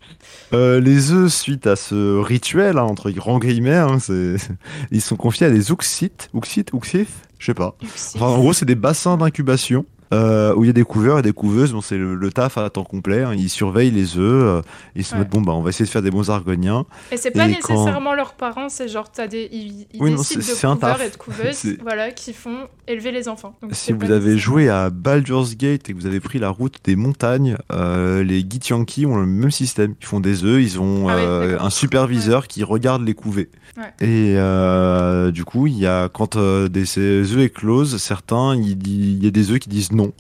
Euh, 0.55 0.81
les 0.81 1.13
œufs, 1.13 1.33
suite 1.33 1.67
à 1.67 1.77
ce 1.77 2.19
rituel, 2.21 2.79
hein, 2.79 2.83
entre 2.85 3.11
grands 3.11 3.39
guillemets, 3.39 3.75
hein, 3.77 3.99
c'est- 3.99 4.37
ils 4.91 5.01
sont 5.03 5.17
confiés 5.17 5.47
à 5.47 5.51
des 5.51 5.71
ouxites. 5.73 6.31
Ouxites 6.33 6.73
Ouxif 6.73 7.09
Je 7.39 7.47
sais 7.47 7.55
pas. 7.55 7.77
Enfin, 8.15 8.27
en 8.27 8.39
gros, 8.39 8.53
c'est 8.53 8.65
des 8.65 8.75
bassins 8.75 9.17
d'incubation 9.19 9.85
euh, 10.13 10.55
où 10.55 10.65
il 10.65 10.67
y 10.69 10.71
a 10.71 10.73
des 10.73 10.85
couveurs 10.85 11.19
et 11.19 11.23
des 11.23 11.33
couveuses. 11.33 11.73
Bon, 11.73 11.81
c'est 11.81 11.97
le, 11.99 12.15
le 12.15 12.33
taf 12.33 12.59
à 12.59 12.69
temps 12.71 12.85
complet. 12.85 13.23
hein. 13.23 13.35
Ils 13.37 13.49
surveillent 13.51 13.91
les 13.91 14.17
œufs. 14.19 14.19
euh, 14.59 14.63
ils 14.97 15.05
se 15.05 15.13
Ouais. 15.15 15.21
mettent, 15.21 15.31
bon, 15.31 15.41
bah, 15.41 15.53
on 15.53 15.63
va 15.63 15.71
essayer 15.71 15.85
de 15.85 15.91
faire 15.91 16.03
des 16.03 16.11
bons 16.11 16.31
argoniens. 16.31 16.85
Et 17.13 17.17
c'est 17.17 17.31
pas 17.31 17.49
Et 17.49 17.57
quand- 17.61 17.73
nécessairement 17.75 18.15
leurs 18.15 18.35
parents, 18.35 18.69
c'est 18.69 18.89
genre, 18.89 19.11
t'as 19.11 19.27
des, 19.27 19.49
ils, 19.53 19.87
ils 19.93 20.01
Oui, 20.03 20.11
non, 20.11 20.17
décident 20.19 20.41
c'est- 20.43 20.63
de 20.63 20.71
un 20.71 20.75
couveurs 20.77 20.97
taf. 20.99 21.07
et 21.07 21.11
de 21.11 21.17
couveuses, 21.17 21.77
voilà, 21.83 22.11
qui 22.11 22.33
font 22.33 22.67
élever 22.87 23.13
les 23.13 23.29
enfants. 23.29 23.55
Donc, 23.63 23.75
Si 23.75 23.93
vous 23.93 24.11
avez 24.11 24.39
joué 24.39 24.69
à 24.69 24.91
Baldur's 24.91 25.57
Gate 25.57 25.89
et 25.89 25.93
que 25.93 25.99
vous 25.99 26.07
avez 26.07 26.21
pris 26.21 26.39
la 26.39 26.49
route 26.51 26.77
des 26.85 26.97
montagnes, 26.97 27.57
euh, 27.73 28.23
les 28.23 28.41
Githyanki 28.41 29.05
ont 29.07 29.17
le 29.19 29.27
même 29.27 29.51
système. 29.51 29.95
Ils 30.01 30.07
font 30.07 30.21
des 30.21 30.45
œufs, 30.45 30.63
ils 30.63 30.81
ont 30.81 31.09
Ah 31.09 31.17
oui, 31.17 31.55
un 31.61 31.71
superviseur 31.71 32.47
qui 32.49 32.65
regarde 32.65 33.03
les 33.05 33.15
couvées. 33.15 33.51
Ouais. 33.77 33.93
Et 34.07 35.33
du 35.33 35.45
coup, 35.45 35.67
il 35.67 35.79
y 35.79 35.87
a 35.87 36.09
quand 36.09 36.37
des, 36.39 36.87
ces 36.87 37.33
œufs 37.35 37.41
éclosent, 37.45 37.97
certains, 37.99 38.57
il, 38.57 38.87
il 38.87 39.25
y 39.25 39.27
a 39.27 39.31
des 39.31 39.51
œufs 39.51 39.59
qui 39.59 39.69
disent 39.69 39.93
non. 39.99 40.13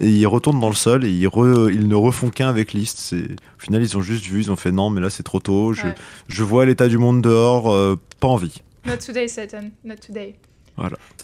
Et 0.00 0.08
ils 0.10 0.26
retournent 0.26 0.60
dans 0.60 0.68
le 0.68 0.74
sol 0.74 1.04
et 1.04 1.10
ils, 1.10 1.26
re- 1.26 1.72
ils 1.72 1.88
ne 1.88 1.94
refont 1.94 2.28
qu'un 2.30 2.48
avec 2.48 2.72
List. 2.74 2.98
C'est- 2.98 3.16
Au 3.32 3.58
final, 3.60 3.82
ils 3.82 3.96
ont 3.96 4.02
juste 4.02 4.24
vu, 4.26 4.40
ils 4.42 4.50
ont 4.50 4.56
fait 4.56 4.72
non, 4.72 4.90
mais 4.90 5.00
là 5.00 5.08
c'est 5.10 5.22
trop 5.22 5.40
tôt. 5.40 5.72
Je, 5.72 5.86
Ouais. 5.86 5.94
je 6.28 6.42
vois 6.42 6.66
l'état 6.66 6.88
du 6.88 6.98
monde 6.98 7.22
dehors, 7.22 7.72
euh, 7.72 7.96
pas 8.20 8.28
envie. 8.28 8.62
Not 8.86 8.98
today, 8.98 9.26
Satan. 9.28 9.70
Not 9.84 9.96
today. 10.06 10.34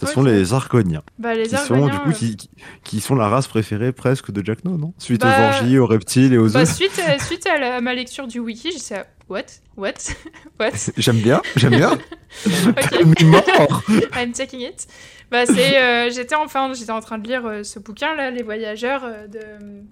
Ce 0.00 0.06
Ouais, 0.06 0.10
sont 0.12 0.22
les 0.22 0.54
Argoniens, 0.54 1.02
Bah, 1.18 1.34
les 1.34 1.42
qui 1.42 1.50
sont 1.58 1.74
du 1.86 1.92
Argoniens, 1.92 1.98
coup 1.98 2.10
euh, 2.24 2.46
qui, 2.84 3.00
sont 3.00 3.14
la 3.14 3.28
race 3.28 3.46
préférée 3.48 3.92
presque 3.92 4.30
de 4.32 4.42
Jack 4.42 4.64
No, 4.64 4.78
non? 4.78 4.94
Suite 4.96 5.20
Bah, 5.20 5.28
aux 5.28 5.42
orgies, 5.60 5.78
aux 5.78 5.86
reptiles 5.86 6.32
et 6.32 6.38
aux 6.38 6.48
Bah, 6.48 6.64
suite, 6.64 6.98
à, 7.06 7.18
suite 7.22 7.46
à, 7.46 7.58
la- 7.58 7.76
à 7.76 7.80
ma 7.82 7.92
lecture 7.94 8.26
du 8.26 8.38
wiki, 8.40 8.70
j'ai 8.72 8.78
dit 8.78 9.00
What? 9.28 9.42
What? 9.76 9.92
What? 10.58 10.70
J'aime 10.96 11.18
bien, 11.18 11.42
j'aime 11.56 11.76
bien. 11.76 11.92
Ok, 12.66 13.04
Mais 13.20 13.26
mort 13.26 13.82
I'm 14.16 14.32
taking 14.32 14.60
it. 14.62 14.86
Bah, 15.33 15.47
c'est, 15.47 15.78
euh, 15.80 16.11
j'étais 16.11 16.35
enfin, 16.35 16.72
j'étais 16.74 16.91
en 16.93 17.01
train 17.01 17.16
de 17.18 17.26
lire 17.26 17.47
euh, 17.47 17.62
ce 17.62 17.78
bouquin 17.78 18.14
là, 18.14 18.30
Les 18.30 18.43
Voyageurs 18.43 19.03
euh, 19.05 19.26
de, 19.26 19.41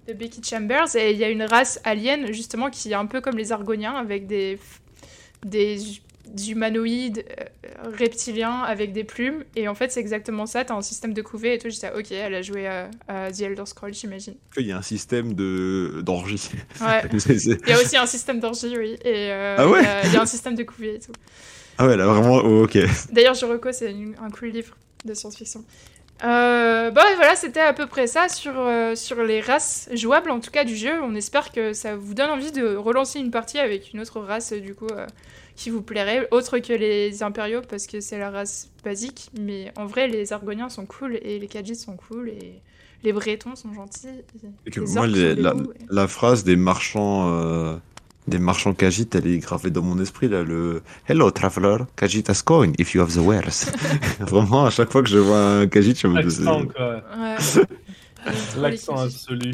de 0.07 0.13
Becky 0.13 0.43
Chambers, 0.45 0.95
et 0.95 1.13
il 1.13 1.17
y 1.17 1.25
a 1.25 1.31
une 1.31 1.43
race 1.43 1.81
alien 1.85 2.31
justement 2.33 2.69
qui 2.69 2.91
est 2.91 2.95
un 2.95 3.07
peu 3.07 3.23
comme 3.23 3.39
les 3.39 3.51
Argoniens 3.51 3.95
avec 3.95 4.27
des 4.27 4.59
des 5.47 5.79
humanoïdes 6.49 7.25
reptiliens 7.99 8.61
avec 8.61 8.93
des 8.93 9.03
plumes, 9.05 9.45
et 9.57 9.67
en 9.67 9.75
fait 9.75 9.91
c'est 9.91 10.01
exactement 10.01 10.45
ça. 10.47 10.65
T'as 10.65 10.75
un 10.75 10.83
système 10.83 11.15
de 11.15 11.23
couvée 11.23 11.55
et 11.55 11.59
tout. 11.59 11.71
J'étais 11.71 11.91
ok, 11.91 12.13
elle 12.13 12.35
a 12.35 12.43
joué 12.43 12.67
à, 12.67 12.91
à 13.09 13.33
The 13.33 13.41
Elder 13.41 13.65
Scrolls, 13.65 13.95
j'imagine. 13.95 14.35
Il 14.59 14.67
y 14.67 14.73
a 14.73 14.77
un 14.77 14.83
système 14.83 15.33
de 15.35 16.03
d'orgie. 16.05 16.51
Ouais. 16.83 17.03
Il 17.67 17.69
y 17.69 17.73
a 17.73 17.81
aussi 17.81 17.97
un 17.97 18.07
système 18.07 18.39
d'orgie, 18.41 18.77
oui, 18.77 18.97
et 19.05 19.31
euh, 19.33 19.57
Ah 19.59 19.69
ouais 19.69 19.81
il 19.81 19.85
y 19.85 19.87
a- 19.87 20.07
il 20.07 20.13
y, 20.13 20.17
a 20.17 20.23
un 20.23 20.27
système 20.27 20.55
de 20.55 20.63
couvée 20.63 20.97
et 20.97 20.99
tout. 21.01 21.13
Ah 21.79 21.87
ouais, 21.87 21.97
là 21.97 22.07
vraiment, 22.07 22.37
oh, 22.45 22.65
ok. 22.65 22.79
D'ailleurs, 23.11 23.35
je 23.35 23.47
reco, 23.47 23.73
c'est 23.73 23.89
un 24.23 24.31
cool 24.31 24.49
livre 24.49 24.77
de 25.05 25.15
science-fiction. 25.15 25.65
Euh, 26.23 26.91
bah 26.91 27.03
ouais, 27.03 27.15
voilà, 27.17 27.35
c'était 27.35 27.61
à 27.61 27.73
peu 27.73 27.87
près 27.87 28.07
ça 28.07 28.29
sur, 28.29 28.53
euh, 28.59 28.95
sur 28.95 29.23
les 29.23 29.41
races 29.41 29.89
jouables, 29.95 30.31
en 30.31 30.41
tout 30.41 30.51
cas 30.51 30.65
du 30.65 30.77
jeu. 30.77 31.01
On 31.03 31.15
espère 31.15 31.51
que 31.51 31.73
ça 31.73 31.97
vous 31.97 32.13
donne 32.13 32.29
envie 32.31 32.53
de 32.53 32.75
relancer 32.77 33.19
une 33.21 33.31
partie 33.31 33.59
avec 33.59 33.93
une 33.95 34.01
autre 34.01 34.21
race, 34.21 34.53
du 34.53 34.75
coup, 34.75 34.87
euh, 34.93 35.07
qui 35.57 35.71
vous 35.71 35.81
plairait, 35.81 36.29
autre 36.31 36.59
que 36.59 36.75
les 36.75 37.23
impériaux, 37.23 37.63
parce 37.67 37.87
que 37.87 38.01
c'est 38.01 38.19
la 38.19 38.31
race 38.31 38.69
basique. 38.85 39.31
Mais 39.41 39.73
en 39.77 39.87
vrai, 39.87 40.09
les 40.09 40.33
argoniens 40.35 40.69
sont 40.69 40.85
cool, 40.85 41.19
et 41.23 41.39
les 41.39 41.47
Khajiits 41.49 41.77
sont 41.77 41.97
cool, 41.97 42.29
et 42.29 42.61
les 43.03 43.13
bretons 43.15 43.57
sont 43.57 43.73
gentils. 43.73 44.09
et 44.09 44.47
Et 44.67 44.71
que 44.71 44.81
les 44.81 44.93
moi, 44.93 45.07
les- 45.07 45.35
loups, 45.35 45.73
la 45.89 46.07
phrase 46.07 46.45
des 46.45 46.57
marchands, 46.57 47.31
euh, 47.31 47.77
des 48.29 48.39
marchands 48.39 48.75
Khajiit, 48.75 49.09
elle 49.15 49.27
est 49.27 49.39
gravée 49.39 49.71
dans 49.71 49.83
mon 49.83 50.01
esprit 50.01 50.29
là. 50.29 50.43
Le 50.43 50.83
Hello 51.09 51.31
traveler, 51.31 51.79
Khajiit 51.97 52.25
has 52.29 52.43
coin 52.45 52.73
if 52.79 52.95
you 52.95 53.01
have 53.03 53.13
the 53.13 53.19
wares. 53.19 53.67
Vraiment, 54.21 54.67
à 54.67 54.71
chaque 54.71 54.91
fois 54.93 55.03
que 55.03 55.09
je 55.09 55.19
vois 55.19 55.41
un 55.41 55.67
Khajiit, 55.67 55.97
je 56.01 56.07
me 56.07 56.23
dis. 56.23 56.45
L'accent, 56.45 56.67
quoi. 56.67 57.03
Ouais. 57.19 57.65
L'accent 58.61 58.97
absolu. 58.97 59.53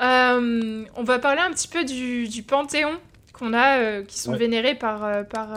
Euh, 0.00 0.84
on 0.94 1.04
va 1.04 1.18
parler 1.18 1.40
un 1.40 1.50
petit 1.52 1.68
peu 1.68 1.84
du, 1.84 2.28
du 2.28 2.42
panthéon 2.42 2.90
qu'on 3.32 3.52
a, 3.54 3.78
euh, 3.78 4.02
qui 4.02 4.18
sont 4.18 4.32
Ouais. 4.32 4.38
vénérés 4.38 4.74
par, 4.74 5.04
euh, 5.04 5.22
par, 5.22 5.48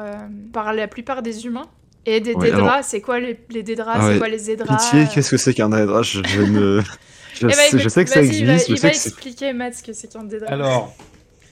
par 0.54 0.74
la 0.74 0.88
plupart 0.88 1.22
des 1.22 1.46
humains. 1.46 1.68
Et 2.06 2.22
des 2.22 2.34
Ouais, 2.34 2.50
Dédras, 2.50 2.84
c'est 2.84 3.02
quoi 3.02 3.20
les, 3.20 3.38
les 3.50 3.62
Dédras 3.64 3.94
Ah 3.96 4.10
C'est 4.14 4.18
quoi 4.18 4.30
les 4.30 4.38
Zédras 4.38 4.78
Pitié, 4.78 5.06
qu'est-ce 5.14 5.30
que 5.32 5.38
c'est 5.38 5.54
qu'un 5.54 5.68
Hydra 5.70 6.02
Je, 6.02 6.22
je 6.26 6.42
ne. 6.42 6.82
Je, 7.34 7.46
Eh 7.46 7.48
ben, 7.48 7.52
sais, 7.54 7.68
écoute, 7.68 7.80
je 7.82 7.90
sais 7.90 8.04
que 8.06 8.10
ça 8.10 8.22
vas-y, 8.22 8.38
il 8.40 8.46
va- 8.48 8.54
existe, 8.54 8.70
je 8.70 8.74
Il 8.74 8.78
sais 8.80 8.88
va 8.88 8.94
expliquer, 8.94 9.54
Matt, 9.54 9.76
ce 9.76 9.84
que 9.84 9.94
c'est 9.94 10.12
qu'un 10.12 10.24
Dédra. 10.24 10.48
Alors, 10.50 10.96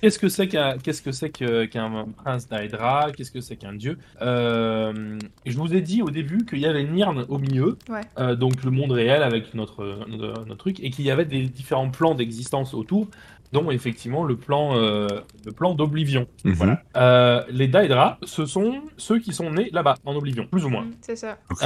qu'est-ce 0.01 0.19
que 0.19 0.29
c'est 0.29 0.47
qu'un 0.47 0.77
qu'est-ce 0.77 1.01
que 1.01 1.11
c'est 1.11 1.29
que- 1.29 1.65
qu'un 1.65 2.05
prince 2.23 2.47
d'Aedra 2.47 3.11
Qu'est-ce 3.15 3.31
que 3.31 3.41
c'est 3.41 3.55
qu'un 3.55 3.73
dieu? 3.73 3.97
Euh, 4.21 5.17
Je 5.45 5.57
vous 5.57 5.73
ai 5.73 5.81
dit 5.81 6.01
au 6.01 6.09
début 6.09 6.45
qu'il 6.45 6.59
y 6.59 6.65
avait 6.65 6.83
Nirn 6.83 7.25
au 7.29 7.37
milieu, 7.37 7.77
Ouais. 7.89 8.01
euh, 8.19 8.35
donc 8.35 8.63
le 8.63 8.71
monde 8.71 8.91
réel 8.91 9.23
avec 9.23 9.53
notre, 9.53 9.99
notre, 10.07 10.45
notre 10.45 10.55
truc, 10.55 10.79
et 10.81 10.89
qu'il 10.89 11.05
y 11.05 11.11
avait 11.11 11.25
des 11.25 11.43
différents 11.47 11.89
plans 11.89 12.15
d'existence 12.15 12.73
autour, 12.73 13.07
dont 13.53 13.71
effectivement 13.71 14.23
le 14.25 14.35
plan, 14.35 14.75
euh, 14.77 15.07
le 15.45 15.51
plan 15.53 15.73
d'Oblivion. 15.73 16.27
Mhm. 16.43 16.53
Voilà. 16.53 16.81
Euh, 16.97 17.43
les 17.49 17.67
Daedra, 17.69 18.17
ce 18.23 18.45
sont 18.45 18.81
ceux 18.97 19.19
qui 19.19 19.31
sont 19.33 19.51
nés 19.51 19.69
là-bas, 19.71 19.95
en 20.05 20.15
Oblivion, 20.15 20.45
plus 20.47 20.65
ou 20.65 20.69
moins. 20.69 20.83
Mm, 20.83 20.91
C'est 21.01 21.15
ça. 21.15 21.37
Ok. 21.49 21.63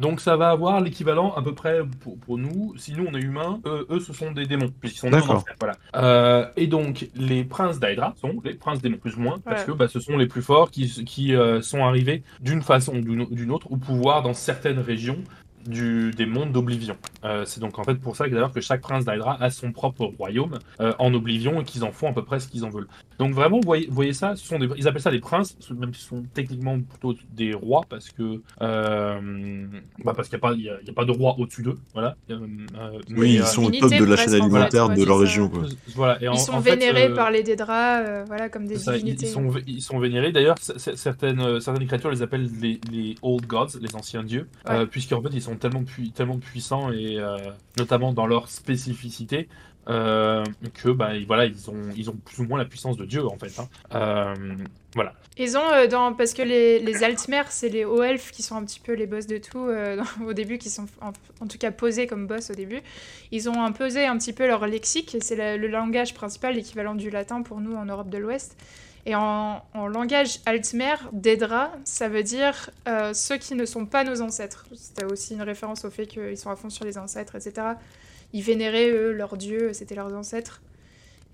Donc 0.00 0.20
ça 0.20 0.36
va 0.36 0.50
avoir 0.50 0.80
l'équivalent 0.80 1.32
à 1.34 1.42
peu 1.42 1.54
près 1.54 1.80
pour, 2.00 2.18
pour 2.18 2.38
nous. 2.38 2.74
Si 2.76 2.92
nous 2.94 3.06
on 3.06 3.14
est 3.14 3.20
humains, 3.20 3.60
eux, 3.66 3.86
eux, 3.90 4.00
ce 4.00 4.12
sont 4.12 4.32
des 4.32 4.46
démons 4.46 4.70
puisqu'ils 4.80 4.98
sont 4.98 5.10
nés 5.10 5.16
en 5.16 5.20
D'accord. 5.20 5.36
enfer, 5.36 5.54
Voilà. 5.60 5.76
Euh, 5.96 6.46
et 6.56 6.66
donc 6.66 7.08
les 7.14 7.44
princes 7.44 7.78
d'Aedra 7.78 8.14
sont 8.20 8.40
les 8.44 8.54
princes 8.54 8.80
démons 8.80 8.96
plus 8.96 9.16
ou 9.16 9.20
moins 9.20 9.38
parce 9.44 9.60
Ouais. 9.60 9.66
que 9.66 9.72
bah, 9.72 9.88
ce 9.88 10.00
sont 10.00 10.16
les 10.16 10.26
plus 10.26 10.42
forts 10.42 10.70
qui, 10.70 10.88
qui 11.04 11.34
euh, 11.34 11.60
sont 11.60 11.84
arrivés 11.84 12.22
d'une 12.40 12.62
façon 12.62 12.96
ou 12.96 13.00
d'une 13.02 13.26
d'une 13.26 13.50
autre 13.52 13.70
au 13.70 13.76
pouvoir 13.76 14.22
dans 14.22 14.32
certaines 14.34 14.78
régions 14.78 15.18
du, 15.66 16.10
des 16.12 16.26
mondes 16.26 16.52
d'Oblivion. 16.52 16.96
Euh, 17.24 17.44
c'est 17.44 17.60
donc 17.60 17.78
en 17.78 17.84
fait 17.84 17.94
pour 17.96 18.16
ça 18.16 18.26
que 18.28 18.32
d'ailleurs 18.34 18.52
que 18.52 18.60
chaque 18.60 18.80
prince 18.80 19.04
d'Aedra 19.04 19.36
a 19.42 19.50
son 19.50 19.72
propre 19.72 20.04
royaume 20.04 20.58
euh, 20.80 20.92
en 20.98 21.12
Oblivion 21.14 21.60
et 21.60 21.64
qu'ils 21.64 21.84
en 21.84 21.92
font 21.92 22.08
à 22.08 22.12
peu 22.12 22.24
près 22.24 22.40
ce 22.40 22.48
qu'ils 22.48 22.64
en 22.64 22.70
veulent. 22.70 22.88
Donc 23.18 23.34
vraiment, 23.34 23.56
vous 23.60 23.66
voyez, 23.66 23.86
vous 23.86 23.94
voyez 23.94 24.14
ça, 24.14 24.34
ce 24.36 24.46
sont 24.46 24.58
des, 24.58 24.68
ils 24.76 24.88
appellent 24.88 25.02
ça 25.02 25.10
des 25.10 25.20
princes, 25.20 25.56
même 25.78 25.92
s'ils 25.92 26.06
sont 26.08 26.22
techniquement 26.32 26.78
plutôt 26.80 27.14
des 27.34 27.52
rois 27.52 27.82
parce 27.88 28.08
que 28.10 28.40
euh, 28.62 29.66
bah 30.04 30.12
parce 30.16 30.28
qu'il 30.28 30.38
n'y 30.38 30.44
a 30.44 30.48
pas, 30.48 30.54
il 30.54 30.62
y 30.62 30.70
a, 30.70 30.78
il 30.80 30.86
y 30.86 30.90
a 30.90 30.94
pas 30.94 31.04
de 31.04 31.12
roi 31.12 31.34
au-dessus 31.38 31.62
d'eux, 31.62 31.76
voilà. 31.92 32.16
Oui, 32.30 32.36
mais, 33.08 33.32
ils 33.34 33.42
euh, 33.42 33.44
sont 33.44 33.64
au 33.64 33.70
top 33.70 33.90
de 33.90 34.04
la 34.04 34.16
chaîne 34.16 34.28
en 34.28 34.32
fait, 34.32 34.40
alimentaire 34.42 34.88
de 34.88 35.04
leur 35.04 35.18
région. 35.18 35.48
Quoi. 35.48 35.64
voilà. 35.94 36.22
Et 36.22 36.28
en- 36.28 36.32
Ils 36.34 36.38
sont 36.38 36.54
en 36.54 36.62
fait, 36.62 36.70
vénérés 36.76 37.08
euh, 37.10 37.14
par 37.14 37.30
les 37.30 37.42
Dédras, 37.42 38.00
euh, 38.00 38.24
voilà, 38.26 38.48
comme 38.48 38.66
des 38.66 38.76
ça, 38.76 38.96
ils, 38.96 39.00
divinités. 39.04 39.26
ils 39.26 39.28
sont, 39.30 39.48
vé- 39.50 39.64
ils 39.66 39.82
sont 39.82 39.98
vénérés. 39.98 40.32
D'ailleurs, 40.32 40.56
certaines, 40.58 41.60
certaines 41.60 41.86
créatures 41.86 42.10
les 42.10 42.22
appellent 42.22 42.48
les, 42.60 42.80
les 42.90 43.14
old 43.22 43.46
gods, 43.46 43.78
les 43.80 43.94
anciens 43.94 44.22
dieux, 44.24 44.48
euh, 44.68 44.86
puisqu'en 44.86 45.20
fait 45.22 45.28
ils 45.32 45.42
sont 45.42 45.56
tellement, 45.60 45.84
pui- 45.84 46.10
tellement 46.12 46.38
puissants 46.38 46.90
et 46.92 47.18
euh, 47.18 47.36
notamment 47.78 48.12
dans 48.12 48.26
leur 48.26 48.48
spécificité 48.48 49.48
euh, 49.88 50.44
que 50.74 50.90
bah, 50.90 51.12
voilà, 51.26 51.46
ils 51.46 51.70
ont, 51.70 51.82
ils 51.96 52.10
ont 52.10 52.16
plus 52.16 52.40
ou 52.40 52.46
moins 52.46 52.58
la 52.58 52.64
puissance 52.64 52.96
de 52.96 53.04
Dieu 53.04 53.26
en 53.26 53.38
fait. 53.38 53.58
hein. 53.60 53.68
Euh, 53.94 54.34
voilà. 54.94 55.14
Ils 55.38 55.56
ont, 55.56 55.70
euh, 55.72 56.10
parce 56.16 56.34
que 56.34 56.42
les, 56.42 56.80
les 56.80 57.02
Altmer, 57.02 57.42
c'est 57.48 57.68
les 57.70 57.84
hauts 57.84 58.02
elfes 58.02 58.30
qui 58.30 58.42
sont 58.42 58.56
un 58.56 58.64
petit 58.64 58.80
peu 58.80 58.92
les 58.92 59.06
boss 59.06 59.26
de 59.26 59.38
tout 59.38 59.68
au 60.26 60.32
début, 60.32 60.58
qui 60.58 60.68
sont 60.68 60.86
en, 61.00 61.12
en 61.40 61.46
tout 61.46 61.58
cas 61.58 61.70
posés 61.70 62.06
comme 62.06 62.26
boss 62.26 62.50
au 62.50 62.54
début. 62.54 62.80
Ils 63.32 63.48
ont 63.48 63.62
imposé 63.62 64.06
un 64.06 64.18
petit 64.18 64.32
peu 64.32 64.46
leur 64.46 64.66
lexique, 64.66 65.16
c'est 65.20 65.56
le 65.56 65.66
langage 65.68 66.12
principal, 66.14 66.54
l'équivalent 66.56 66.94
du 66.94 67.08
latin 67.10 67.42
pour 67.42 67.60
nous 67.60 67.74
en 67.74 67.84
Europe 67.86 68.10
de 68.10 68.18
l'Ouest. 68.18 68.56
Et 69.06 69.14
en, 69.14 69.62
en 69.74 69.88
langage 69.88 70.40
Altmer, 70.46 70.94
Dédra, 71.12 71.72
ça 71.84 72.08
veut 72.08 72.22
dire 72.22 72.70
euh, 72.86 73.14
ceux 73.14 73.38
qui 73.38 73.54
ne 73.54 73.64
sont 73.64 73.86
pas 73.86 74.04
nos 74.04 74.20
ancêtres. 74.20 74.66
C'était 74.74 75.04
aussi 75.04 75.34
une 75.34 75.42
référence 75.42 75.84
au 75.84 75.90
fait 75.90 76.06
qu'ils 76.06 76.36
sont 76.36 76.50
à 76.50 76.56
fond 76.56 76.70
sur 76.70 76.84
les 76.84 76.98
ancêtres, 76.98 77.34
etc. 77.34 77.66
Ils 78.32 78.42
vénéraient, 78.42 78.90
eux, 78.90 79.12
leurs 79.12 79.36
dieux, 79.36 79.72
c'était 79.72 79.94
leurs 79.94 80.12
ancêtres. 80.14 80.60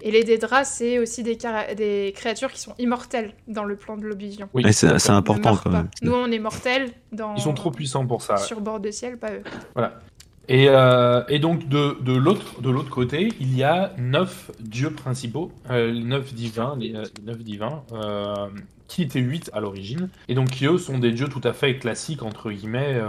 Et 0.03 0.11
les 0.11 0.25
Dédras, 0.25 0.65
c'est 0.65 0.99
aussi 0.99 1.23
des, 1.23 2.13
créatures 2.15 2.53
qui 2.53 2.61
sont 2.61 2.75
immortelles 2.79 3.33
dans 3.49 3.65
le 3.65 3.77
plan 3.77 3.97
de 3.97 4.03
l'Oblivion. 4.03 4.49
Oui, 4.53 4.63
c'est 4.73 5.11
important 5.11 5.57
quand 5.57 5.71
même. 5.71 5.89
Nous, 6.03 6.13
on 6.13 6.31
est 6.31 6.39
mortels 6.39 6.93
dans... 7.13 7.35
Ils 7.35 7.43
sont 7.43 7.55
trop 7.55 7.71
puissants 7.71 8.07
pour 8.07 8.23
ça. 8.23 8.37
sur 8.37 8.61
bord 8.61 8.79
de 8.79 8.91
ciel, 8.91 9.19
pas 9.19 9.33
eux. 9.33 9.43
Et, 10.49 10.69
euh, 10.69 11.25
et 11.29 11.39
donc 11.41 11.69
de, 11.69 12.01
de 12.03 12.13
l'autre 12.71 12.91
côté, 12.91 13.33
il 13.41 13.57
y 13.57 13.65
a 13.65 13.93
neuf 13.99 14.51
dieux 14.61 14.93
principaux, 14.93 15.51
euh, 15.71 15.93
neuf 15.93 16.33
divins, 16.35 16.79
euh, 16.81 17.05
les 17.17 17.23
neuf 17.25 17.39
divins, 17.43 17.83
euh, 17.93 18.49
qui 18.87 19.03
étaient 19.03 19.21
huit 19.21 19.51
à 19.53 19.61
l'origine, 19.61 20.09
et 20.29 20.35
donc 20.35 20.51
qui 20.51 20.67
eux 20.67 20.79
sont 20.79 20.99
des 20.99 21.11
dieux 21.11 21.29
tout 21.29 21.41
à 21.43 21.53
fait 21.53 21.79
classiques 21.79 22.23
entre 22.23 22.53
guillemets, 22.53 23.01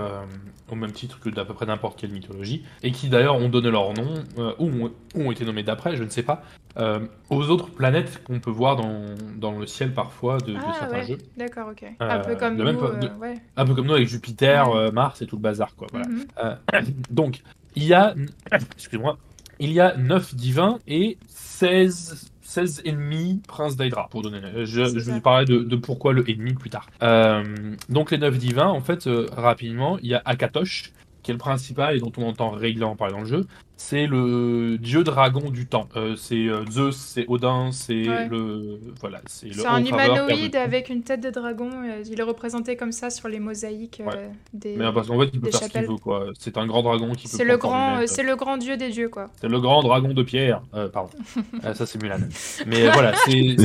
au 0.69 0.75
même 0.75 0.91
titre 0.91 1.19
que 1.19 1.29
d'à 1.29 1.45
peu 1.45 1.53
près 1.53 1.65
n'importe 1.65 1.99
quelle 1.99 2.11
mythologie, 2.11 2.63
et 2.83 2.91
qui 2.91 3.09
d'ailleurs 3.09 3.35
ont 3.35 3.49
donné 3.49 3.71
leur 3.71 3.93
nom 3.93 4.15
euh, 4.37 4.53
ou, 4.59 4.89
ont, 5.15 5.31
été 5.31 5.45
nommés 5.45 5.63
d'après, 5.63 5.95
je 5.95 6.03
ne 6.03 6.09
sais 6.09 6.23
pas, 6.23 6.43
euh, 6.77 6.99
aux 7.29 7.49
autres 7.49 7.69
planètes 7.71 8.21
qu'on 8.23 8.39
peut 8.39 8.51
voir 8.51 8.75
dans, 8.75 9.05
dans 9.37 9.57
le 9.57 9.65
ciel 9.65 9.93
parfois 9.93 10.37
de, 10.39 10.53
de 10.53 10.57
Ah 10.59 10.73
certains 10.79 10.95
ouais, 10.97 11.05
jeux, 11.05 11.17
d'accord, 11.37 11.69
ok. 11.71 11.83
Euh, 11.83 11.89
un 11.99 12.19
peu 12.19 12.35
comme 12.35 12.55
nous, 12.55 12.63
même 12.63 12.77
pas- 12.77 12.91
de- 12.91 13.09
ouais. 13.19 13.35
un 13.55 13.65
peu 13.65 13.73
comme 13.75 13.87
nous 13.87 13.93
avec 13.93 14.07
Jupiter, 14.07 14.69
Ouais. 14.69 14.91
Mars 14.91 15.21
et 15.21 15.25
tout 15.27 15.37
le 15.37 15.41
bazar 15.41 15.75
quoi. 15.75 15.87
Voilà. 15.91 16.07
Mhm. 16.07 16.93
Donc, 17.09 17.41
il 17.75 17.83
y 17.85 17.93
a, 17.93 18.13
excuse-moi, 18.75 19.17
il 19.59 19.71
y 19.71 19.79
a 19.79 19.95
9 19.97 20.35
divins 20.35 20.79
et 20.87 21.17
16, 21.27 22.29
16 22.47 22.83
ennemis 22.85 23.41
princes 23.45 23.75
d'Hydra, 23.75 24.07
pour 24.09 24.21
donner. 24.21 24.39
Je, 24.63 24.65
je 24.65 24.99
ça. 24.99 25.13
vais 25.13 25.19
parler 25.19 25.45
de, 25.45 25.57
de 25.59 25.75
pourquoi 25.75 26.13
le 26.13 26.27
ennemi 26.29 26.53
plus 26.53 26.69
tard. 26.69 26.87
Euh, 27.03 27.43
donc, 27.89 28.09
les 28.09 28.17
9 28.17 28.37
divins, 28.37 28.69
en 28.69 28.79
fait, 28.79 29.05
euh, 29.05 29.27
rapidement, 29.33 29.97
il 30.01 30.07
y 30.07 30.13
a 30.13 30.21
Akatosh, 30.23 30.93
qui 31.23 31.31
est 31.31 31.33
le 31.33 31.39
principal 31.39 31.97
et 31.97 31.99
dont 31.99 32.11
on 32.17 32.23
entend 32.23 32.51
régulièrement 32.51 32.95
parler 32.95 33.13
dans 33.13 33.19
le 33.19 33.25
jeu. 33.25 33.45
C'est 33.79 34.07
le 34.07 34.77
dieu 34.79 35.03
dragon 35.03 35.49
du 35.51 35.67
temps. 35.67 35.87
Euh, 35.95 36.15
c'est 36.15 36.35
euh, 36.47 36.65
Zeus, 36.69 36.95
c'est 36.97 37.25
Odin, 37.27 37.69
c'est 37.71 38.07
Ouais. 38.09 38.27
le 38.27 38.79
voilà, 38.99 39.21
c'est 39.27 39.47
le 39.47 39.53
C'est 39.53 39.65
un 39.67 39.85
humanoïde 39.85 40.55
avec 40.55 40.89
une 40.89 41.03
tête 41.03 41.21
de 41.21 41.29
dragon. 41.29 41.69
euh, 41.85 42.03
Il 42.11 42.19
est 42.19 42.23
représenté 42.23 42.75
comme 42.75 42.91
ça 42.91 43.09
sur 43.11 43.27
les 43.27 43.39
mosaïques 43.39 44.01
Ouais. 44.05 44.29
des. 44.53 44.75
Mais 44.77 44.91
parce 44.91 45.07
qu'en 45.07 45.19
fait, 45.19 45.29
il 45.33 45.39
peut 45.39 45.51
faire 45.51 45.59
ce 45.59 45.65
qu'il 45.65 45.73
chapelles. 45.73 45.89
veut 45.89 45.97
quoi. 45.97 46.25
C'est 46.39 46.57
un 46.57 46.65
grand 46.65 46.81
dragon 46.81 47.11
qui 47.13 47.27
peut 47.27 47.37
C'est 47.37 47.45
le 47.45 47.57
grand, 47.57 48.05
c'est 48.07 48.23
le 48.23 48.35
grand 48.35 48.57
dieu 48.57 48.77
des 48.77 48.89
dieux 48.89 49.09
quoi. 49.09 49.29
C'est 49.39 49.47
le 49.47 49.59
grand 49.61 49.81
dragon 49.83 50.13
de 50.13 50.23
pierre. 50.23 50.61
Pardon. 50.91 51.11
Ça, 51.73 51.85
c'est 51.85 52.01
Mulan. 52.01 52.17
Mais 52.65 52.89
voilà, 52.91 53.13
c'est 53.25 53.55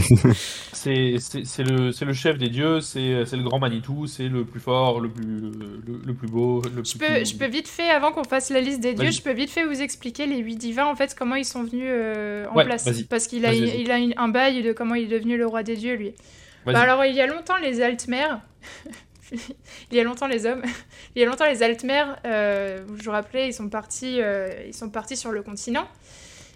c'est 0.73 1.63
le 1.65 1.91
c'est 1.93 2.05
le 2.05 2.13
chef 2.13 2.37
des 2.39 2.49
dieux. 2.49 2.81
C'est 2.81 3.25
c'est 3.25 3.37
le 3.37 3.45
grand 3.45 3.59
Manitou. 3.59 4.07
C'est 4.07 4.29
le 4.29 4.45
plus 4.45 4.61
fort, 4.61 5.01
le 5.01 5.09
plus 5.09 5.25
le, 5.25 6.01
le 6.05 6.15
plus 6.15 6.29
beau. 6.29 6.61
Le 6.75 6.83
Je 6.85 6.99
plus 6.99 6.99
peux, 6.99 7.25
je 7.25 7.35
peux 7.37 7.47
vite 7.47 7.69
fait, 7.69 7.89
avant 7.89 8.13
qu'on 8.13 8.25
fasse 8.25 8.51
la 8.51 8.61
liste 8.61 8.81
des 8.81 8.93
dieux, 8.95 9.11
je 9.11 9.23
peux 9.23 9.33
vite 9.33 9.51
fait 9.51 9.65
vous 9.65 9.81
expliquer 9.81 10.02
les 10.05 10.39
huit 10.39 10.57
divins, 10.57 10.87
en 10.87 10.95
fait, 10.95 11.15
comment 11.15 11.35
ils 11.35 11.45
sont 11.45 11.63
venus 11.63 11.85
euh, 11.87 12.47
en 12.49 12.57
Ouais, 12.57 12.65
place. 12.65 12.89
Parce 13.09 13.27
qu'il 13.27 13.47
a, 13.47 13.55
il 13.55 13.91
a 13.91 14.21
un 14.21 14.29
bail 14.29 14.63
de 14.63 14.73
comment 14.73 14.95
il 14.95 15.05
est 15.05 15.19
devenu 15.19 15.37
le 15.37 15.47
roi 15.47 15.63
des 15.63 15.77
dieux, 15.77 15.95
lui. 15.95 16.15
Bah 16.67 16.81
alors, 16.81 17.05
il 17.05 17.15
y 17.15 17.21
a 17.21 17.27
longtemps, 17.27 17.59
les 17.59 17.81
Altmères... 17.81 18.41
il 19.33 19.97
y 19.97 20.01
a 20.01 20.05
longtemps, 20.05 20.27
les 20.27 20.47
hommes... 20.47 20.63
il 21.17 21.21
y 21.21 21.25
a 21.25 21.29
longtemps, 21.29 21.47
les 21.47 21.63
Altmères, 21.63 22.19
euh, 22.25 22.85
je 22.97 23.05
vous 23.05 23.11
rappelais, 23.11 23.49
ils 23.49 23.55
sont, 23.55 23.69
partis, 23.69 24.21
euh, 24.21 24.51
ils 24.67 24.75
sont 24.75 24.91
partis 24.91 25.17
sur 25.17 25.33
le 25.33 25.43
continent, 25.43 25.89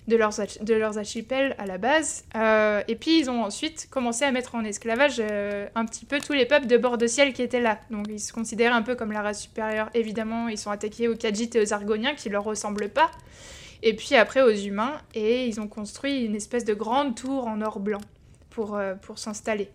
de 0.08 0.16
leurs, 0.16 0.34
de 0.60 0.74
leurs 0.74 0.98
archipels 0.98 1.54
à 1.58 1.66
la 1.66 1.78
base. 1.78 2.24
euh, 2.36 2.82
et 2.88 2.96
puis, 2.96 3.18
ils 3.18 3.30
ont 3.30 3.42
ensuite 3.42 3.88
commencé 3.90 4.24
à 4.24 4.32
mettre 4.32 4.54
en 4.54 4.64
esclavage 4.64 5.16
euh, 5.18 5.66
un 5.74 5.84
petit 5.84 6.04
peu 6.04 6.20
tous 6.20 6.32
les 6.32 6.46
peuples 6.46 6.66
de 6.66 6.76
bord 6.76 6.98
de 6.98 7.06
ciel 7.06 7.32
qui 7.32 7.42
étaient 7.42 7.60
là. 7.60 7.78
Donc, 7.90 8.06
ils 8.08 8.20
se 8.20 8.32
considéraient 8.32 8.74
un 8.74 8.82
peu 8.82 8.94
comme 8.94 9.12
la 9.12 9.22
race 9.22 9.42
supérieure. 9.42 9.90
Évidemment, 9.94 10.48
ils 10.48 10.58
sont 10.58 10.70
attaqués 10.70 11.08
aux 11.08 11.16
Khajiits 11.16 11.50
et 11.54 11.60
aux 11.60 11.72
Argoniens 11.72 12.14
qui 12.14 12.28
leur 12.28 12.44
ressemblent 12.44 12.88
pas. 12.88 13.10
Et 13.82 13.94
puis 13.94 14.14
après 14.14 14.40
aux 14.40 14.50
humains, 14.50 15.00
et 15.14 15.46
ils 15.46 15.60
ont 15.60 15.68
construit 15.68 16.24
une 16.24 16.34
espèce 16.34 16.64
de 16.64 16.74
grande 16.74 17.14
tour 17.14 17.46
en 17.46 17.60
or 17.60 17.78
blanc 17.78 18.00
pour, 18.50 18.76
euh, 18.76 18.94
pour 18.94 19.18
s'installer. 19.18 19.68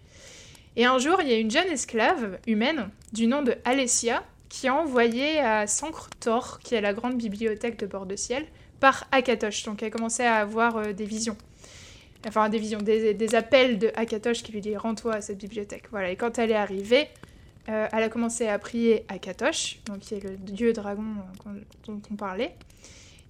Et 0.75 0.85
un 0.85 0.97
jour, 0.97 1.19
il 1.21 1.29
y 1.29 1.33
a 1.33 1.37
une 1.37 1.51
jeune 1.51 1.67
esclave 1.67 2.39
humaine 2.47 2.89
du 3.13 3.27
nom 3.27 3.41
de 3.41 3.55
Alessia 3.65 4.23
qui 4.51 4.67
a 4.67 4.75
envoyé 4.75 5.39
à 5.39 5.65
Sancre 5.65 6.09
Thor, 6.19 6.59
qui 6.59 6.75
est 6.75 6.81
la 6.81 6.93
grande 6.93 7.17
bibliothèque 7.17 7.79
de 7.79 7.85
bord 7.85 8.05
de 8.05 8.17
ciel, 8.17 8.45
par 8.81 9.07
Akatosh. 9.13 9.63
Donc 9.63 9.81
elle 9.81 9.87
a 9.87 9.91
commencé 9.91 10.23
à 10.23 10.35
avoir 10.35 10.75
euh, 10.75 10.91
des 10.91 11.05
visions. 11.05 11.37
Enfin, 12.27 12.49
des 12.49 12.59
visions, 12.59 12.79
des, 12.79 13.33
appels 13.33 13.79
de 13.79 13.91
Akatosh 13.95 14.43
qui 14.43 14.51
lui 14.51 14.59
dit 14.59 14.75
Rends-toi 14.75 15.15
à 15.15 15.21
cette 15.21 15.37
bibliothèque. 15.37 15.85
Voilà. 15.89 16.11
Et 16.11 16.17
quand 16.17 16.37
elle 16.37 16.51
est 16.51 16.55
arrivée, 16.55 17.07
euh, 17.69 17.87
elle 17.93 18.03
a 18.03 18.09
commencé 18.09 18.47
à 18.47 18.59
prier 18.59 19.05
Akatosh, 19.07 19.79
donc 19.85 19.99
qui 19.99 20.15
est 20.15 20.23
le 20.23 20.35
dieu 20.35 20.73
dragon 20.73 21.05
dont 21.87 22.01
on 22.11 22.15
parlait. 22.15 22.53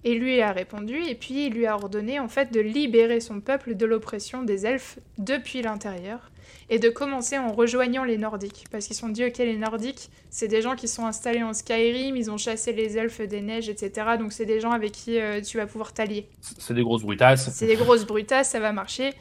Et 0.02 0.16
lui 0.16 0.40
a 0.40 0.50
répondu, 0.50 0.96
et 1.04 1.14
puis 1.14 1.46
il 1.46 1.52
lui 1.52 1.66
a 1.66 1.76
ordonné 1.76 2.18
en 2.18 2.28
fait 2.28 2.52
de 2.52 2.58
libérer 2.58 3.20
son 3.20 3.40
peuple 3.40 3.76
de 3.76 3.86
l'oppression 3.86 4.42
des 4.42 4.66
elfes 4.66 4.98
depuis 5.18 5.62
l'intérieur, 5.62 6.31
et 6.70 6.78
de 6.78 6.88
commencer 6.88 7.38
en 7.38 7.52
rejoignant 7.52 8.04
les 8.04 8.18
Nordiques. 8.18 8.64
Parce 8.70 8.86
qu'ils 8.86 8.96
se 8.96 9.00
sont 9.00 9.08
dit, 9.08 9.24
ok, 9.24 9.38
les 9.38 9.56
Nordiques, 9.56 10.10
c'est 10.30 10.48
des 10.48 10.62
gens 10.62 10.74
qui 10.74 10.88
sont 10.88 11.06
installés 11.06 11.42
en 11.42 11.52
Skyrim, 11.52 12.16
ils 12.16 12.30
ont 12.30 12.36
chassé 12.36 12.72
les 12.72 12.96
elfes 12.96 13.20
des 13.20 13.40
neiges, 13.40 13.68
etc. 13.68 14.16
Donc 14.18 14.32
c'est 14.32 14.46
des 14.46 14.60
gens 14.60 14.72
avec 14.72 14.92
qui 14.92 15.18
euh, 15.18 15.40
tu 15.40 15.56
vas 15.58 15.66
pouvoir 15.66 15.92
t'allier. 15.92 16.26
C'est 16.58 16.74
des 16.74 16.82
grosses 16.82 17.02
brutasses. 17.02 17.50
C'est 17.52 17.66
des 17.66 17.76
grosses 17.76 18.06
brutasses, 18.06 18.50
ça 18.50 18.60
va 18.60 18.72
marcher. 18.72 19.12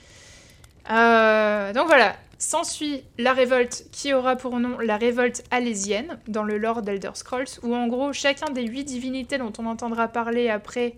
Euh, 0.89 1.73
donc 1.73 1.87
voilà, 1.87 2.15
s'ensuit 2.37 3.03
la 3.17 3.33
révolte 3.33 3.85
qui 3.91 4.13
aura 4.13 4.35
pour 4.35 4.59
nom 4.59 4.79
la 4.79 4.97
révolte 4.97 5.43
alésienne 5.51 6.19
dans 6.27 6.43
le 6.43 6.57
lore 6.57 6.81
d'Elder 6.81 7.11
Scrolls, 7.13 7.59
où 7.63 7.75
en 7.75 7.87
gros 7.87 8.13
chacun 8.13 8.51
des 8.51 8.65
huit 8.65 8.83
divinités 8.83 9.37
dont 9.37 9.53
on 9.59 9.67
entendra 9.67 10.07
parler 10.07 10.49
après, 10.49 10.95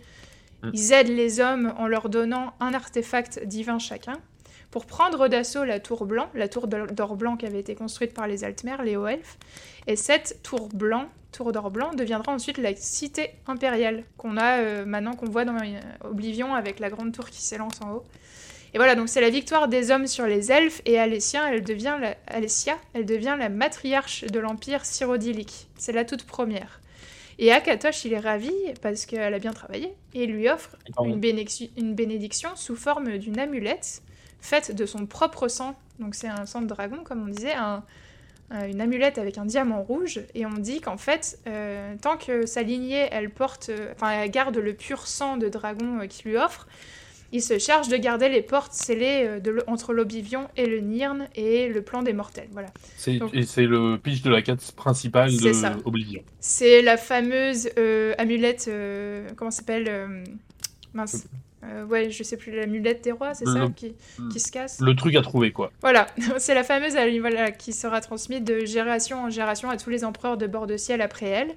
Mm. 0.63 0.69
ils 0.73 0.93
aident 0.93 1.09
les 1.09 1.39
hommes 1.39 1.73
en 1.77 1.87
leur 1.87 2.09
donnant 2.09 2.53
un 2.59 2.73
artefact 2.73 3.45
divin 3.45 3.79
chacun 3.79 4.17
pour 4.73 4.87
prendre 4.87 5.27
d'assaut 5.27 5.65
la 5.65 5.79
tour 5.79 6.07
blanc, 6.07 6.31
la 6.33 6.47
tour 6.47 6.65
d'or 6.65 7.15
blanc 7.15 7.37
qui 7.37 7.45
avait 7.45 7.59
été 7.59 7.75
construite 7.75 8.11
par 8.11 8.25
les 8.25 8.43
Altmères, 8.43 8.81
les 8.81 8.93
elfes. 8.93 9.37
Et 9.85 9.95
cette 9.95 10.41
tour 10.41 10.67
blanc, 10.69 11.09
tour 11.31 11.51
d'or 11.51 11.69
blanc, 11.69 11.93
deviendra 11.93 12.33
ensuite 12.33 12.57
la 12.57 12.75
cité 12.75 13.29
impériale 13.45 14.03
qu'on 14.17 14.35
a 14.35 14.61
euh, 14.61 14.83
maintenant, 14.83 15.13
qu'on 15.13 15.29
voit 15.29 15.45
dans 15.45 15.57
euh, 15.57 15.79
Oblivion 16.03 16.55
avec 16.55 16.79
la 16.79 16.89
grande 16.89 17.11
tour 17.11 17.29
qui 17.29 17.39
s'élance 17.39 17.79
en 17.85 17.91
haut. 17.91 18.03
Et 18.73 18.77
voilà, 18.77 18.95
donc 18.95 19.09
c'est 19.09 19.21
la 19.21 19.29
victoire 19.29 19.67
des 19.67 19.91
hommes 19.91 20.07
sur 20.07 20.25
les 20.25 20.51
elfes 20.51 20.81
et 20.87 20.97
Alessia, 20.97 21.53
elle 21.53 21.63
devient 21.63 21.99
la, 22.01 22.15
Alessia, 22.25 22.75
elle 22.95 23.05
devient 23.05 23.35
la 23.37 23.49
matriarche 23.49 24.23
de 24.23 24.39
l'empire 24.39 24.85
syrodilique. 24.85 25.67
C'est 25.77 25.93
la 25.93 26.03
toute 26.03 26.23
première. 26.23 26.81
Et 27.37 27.51
Akatosh, 27.51 28.05
il 28.05 28.13
est 28.13 28.19
ravi 28.19 28.53
parce 28.81 29.05
qu'elle 29.05 29.35
a 29.35 29.37
bien 29.37 29.53
travaillé 29.53 29.93
et 30.15 30.23
il 30.23 30.31
lui 30.31 30.49
offre 30.49 30.75
une 30.99 31.19
bénédiction 31.93 32.55
sous 32.55 32.75
forme 32.75 33.19
d'une 33.19 33.37
amulette 33.37 34.01
faite 34.43 34.75
de 34.75 34.85
son 34.85 35.05
propre 35.07 35.47
sang. 35.47 35.75
Donc 35.99 36.13
c'est 36.15 36.27
un 36.27 36.45
sang 36.45 36.61
de 36.61 36.67
dragon, 36.67 36.97
comme 37.03 37.23
on 37.23 37.27
disait, 37.31 37.53
un- 37.53 37.83
un- 38.51 38.67
une 38.67 38.81
amulette 38.81 39.17
avec 39.17 39.37
un 39.37 39.45
diamant 39.45 39.81
rouge. 39.81 40.19
Et 40.35 40.45
on 40.45 40.53
dit 40.53 40.81
qu'en 40.81 40.97
fait, 40.97 41.39
euh, 41.47 41.95
tant 42.01 42.17
que 42.17 42.45
sa 42.45 42.61
lignée, 42.61 43.07
elle 43.11 43.29
porte, 43.29 43.69
euh, 43.69 43.91
enfin, 43.95 44.11
elle 44.11 44.29
garde 44.29 44.57
le 44.57 44.73
pur 44.73 45.07
sang 45.07 45.37
de 45.37 45.47
dragon 45.49 46.01
euh, 46.01 46.07
qu'il 46.07 46.29
lui 46.31 46.37
offre, 46.37 46.67
il 47.31 47.41
se 47.41 47.57
charge 47.57 47.87
de 47.87 47.97
garder 47.97 48.29
les 48.29 48.43
portes 48.43 48.73
scellées 48.73 49.23
euh, 49.25 49.39
de 49.39 49.63
entre 49.65 49.91
l'Oblivion 49.93 50.49
et 50.57 50.67
le 50.67 50.81
Nirn 50.81 51.27
et 51.35 51.67
le 51.69 51.81
plan 51.81 52.03
des 52.03 52.13
mortels. 52.13 52.47
Voilà. 52.51 52.67
C'est 52.97 53.17
Donc- 53.17 53.33
et 53.33 53.43
c'est 53.43 53.65
le 53.65 53.97
pitch 53.97 54.21
de 54.21 54.29
la 54.29 54.41
quête 54.43 54.71
principale 54.73 55.35
de 55.35 55.53
ça. 55.53 55.75
Oblivion. 55.85 56.21
C'est 56.39 56.81
la 56.83 56.97
fameuse 56.97 57.69
euh, 57.79 58.13
amulette, 58.19 58.65
euh, 58.67 59.27
comment 59.35 59.49
ça 59.51 59.57
s'appelle 59.61 59.85
euh, 59.87 60.23
Mince. 60.93 61.25
Euh, 61.65 61.85
ouais, 61.85 62.09
je 62.09 62.23
sais 62.23 62.35
plus, 62.37 62.51
l'amulette 62.51 63.03
des 63.03 63.11
rois, 63.11 63.33
c'est 63.33 63.45
ça 63.45 63.59
Le- 63.59 63.69
qui, 63.69 63.95
qui 64.31 64.39
se 64.39 64.51
casse 64.51 64.79
Le 64.81 64.95
truc 64.95 65.15
à 65.15 65.21
trouver 65.21 65.51
quoi. 65.51 65.71
Voilà, 65.81 66.07
c'est 66.37 66.53
la 66.53 66.63
fameuse 66.63 66.95
voilà, 67.19 67.51
qui 67.51 67.71
sera 67.73 68.01
transmise 68.01 68.41
de 68.41 68.65
génération 68.65 69.23
en 69.23 69.29
génération 69.29 69.69
à 69.69 69.77
tous 69.77 69.89
les 69.89 70.03
empereurs 70.03 70.37
de 70.37 70.45
bord 70.47 70.67
de 70.67 70.75
ciel 70.77 71.01
après 71.01 71.27
elle. 71.27 71.51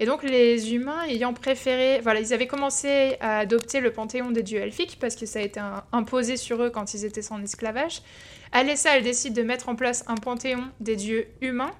Et 0.00 0.06
donc 0.06 0.22
les 0.22 0.72
humains 0.74 1.02
ayant 1.08 1.32
préféré, 1.32 2.00
voilà, 2.02 2.20
ils 2.20 2.32
avaient 2.32 2.46
commencé 2.46 3.16
à 3.20 3.38
adopter 3.38 3.80
le 3.80 3.90
panthéon 3.92 4.30
des 4.30 4.44
dieux 4.44 4.60
elfiques 4.60 4.98
parce 5.00 5.16
que 5.16 5.26
ça 5.26 5.40
a 5.40 5.42
été 5.42 5.58
un- 5.58 5.82
imposé 5.92 6.36
sur 6.36 6.62
eux 6.62 6.70
quand 6.70 6.94
ils 6.94 7.04
étaient 7.04 7.32
en 7.32 7.42
esclavage. 7.42 8.02
Alessa, 8.52 8.96
elle 8.96 9.02
décide 9.02 9.34
de 9.34 9.42
mettre 9.42 9.68
en 9.68 9.74
place 9.74 10.04
un 10.06 10.14
panthéon 10.14 10.62
des 10.80 10.94
dieux 10.96 11.26
humains, 11.40 11.72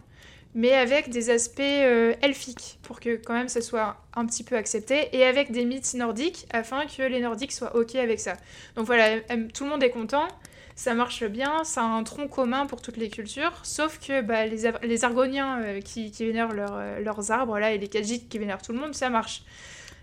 mais 0.55 0.73
avec 0.73 1.11
des 1.11 1.31
aspects 1.31 1.61
euh, 1.61 2.15
elfiques 2.23 2.79
pour 2.83 3.01
que 3.01 3.17
quand 3.17 3.35
même 3.35 3.49
ça 3.49 3.61
soit 3.61 3.97
un 4.15 4.27
petit 4.27 4.45
peu 4.45 4.57
accepté 4.57 5.09
et 5.13 5.25
avec 5.25 5.53
des 5.53 5.65
mythes 5.65 5.95
nordiques 5.95 6.47
afin 6.51 6.87
que 6.87 7.03
les 7.03 7.21
nordiques 7.21 7.53
soient 7.53 7.77
ok 7.77 7.95
avec 7.97 8.21
ça. 8.21 8.35
Donc 8.77 8.87
voilà, 8.87 9.21
euh, 9.31 9.49
tout 9.53 9.65
le 9.65 9.71
monde 9.71 9.83
est 9.83 9.91
content 9.91 10.27
ça 10.75 10.95
marche 10.95 11.25
bien, 11.25 11.65
ça 11.65 11.83
a 11.83 11.87
un 11.87 12.05
tronc 12.05 12.29
commun 12.29 12.67
pour 12.67 12.81
toutes 12.81 12.99
les 12.99 13.11
cultures, 13.11 13.51
sauf 13.65 13.99
que 13.99 14.21
bah, 14.21 14.47
les, 14.47 14.65
Ar- 14.65 14.79
les 14.85 15.05
Argoniens 15.05 15.61
euh, 15.61 15.81
qui, 15.81 16.09
vénèrent 16.11 16.53
leur, 16.53 17.01
leurs 17.01 17.33
arbres 17.33 17.59
là, 17.59 17.73
et 17.73 17.79
les 17.79 17.89
Khajiits 17.89 18.29
qui 18.29 18.39
vénèrent 18.39 18.63
tout 18.63 18.73
le 18.73 18.79
monde, 18.79 18.95
ça 18.95 19.11
marche. 19.11 19.43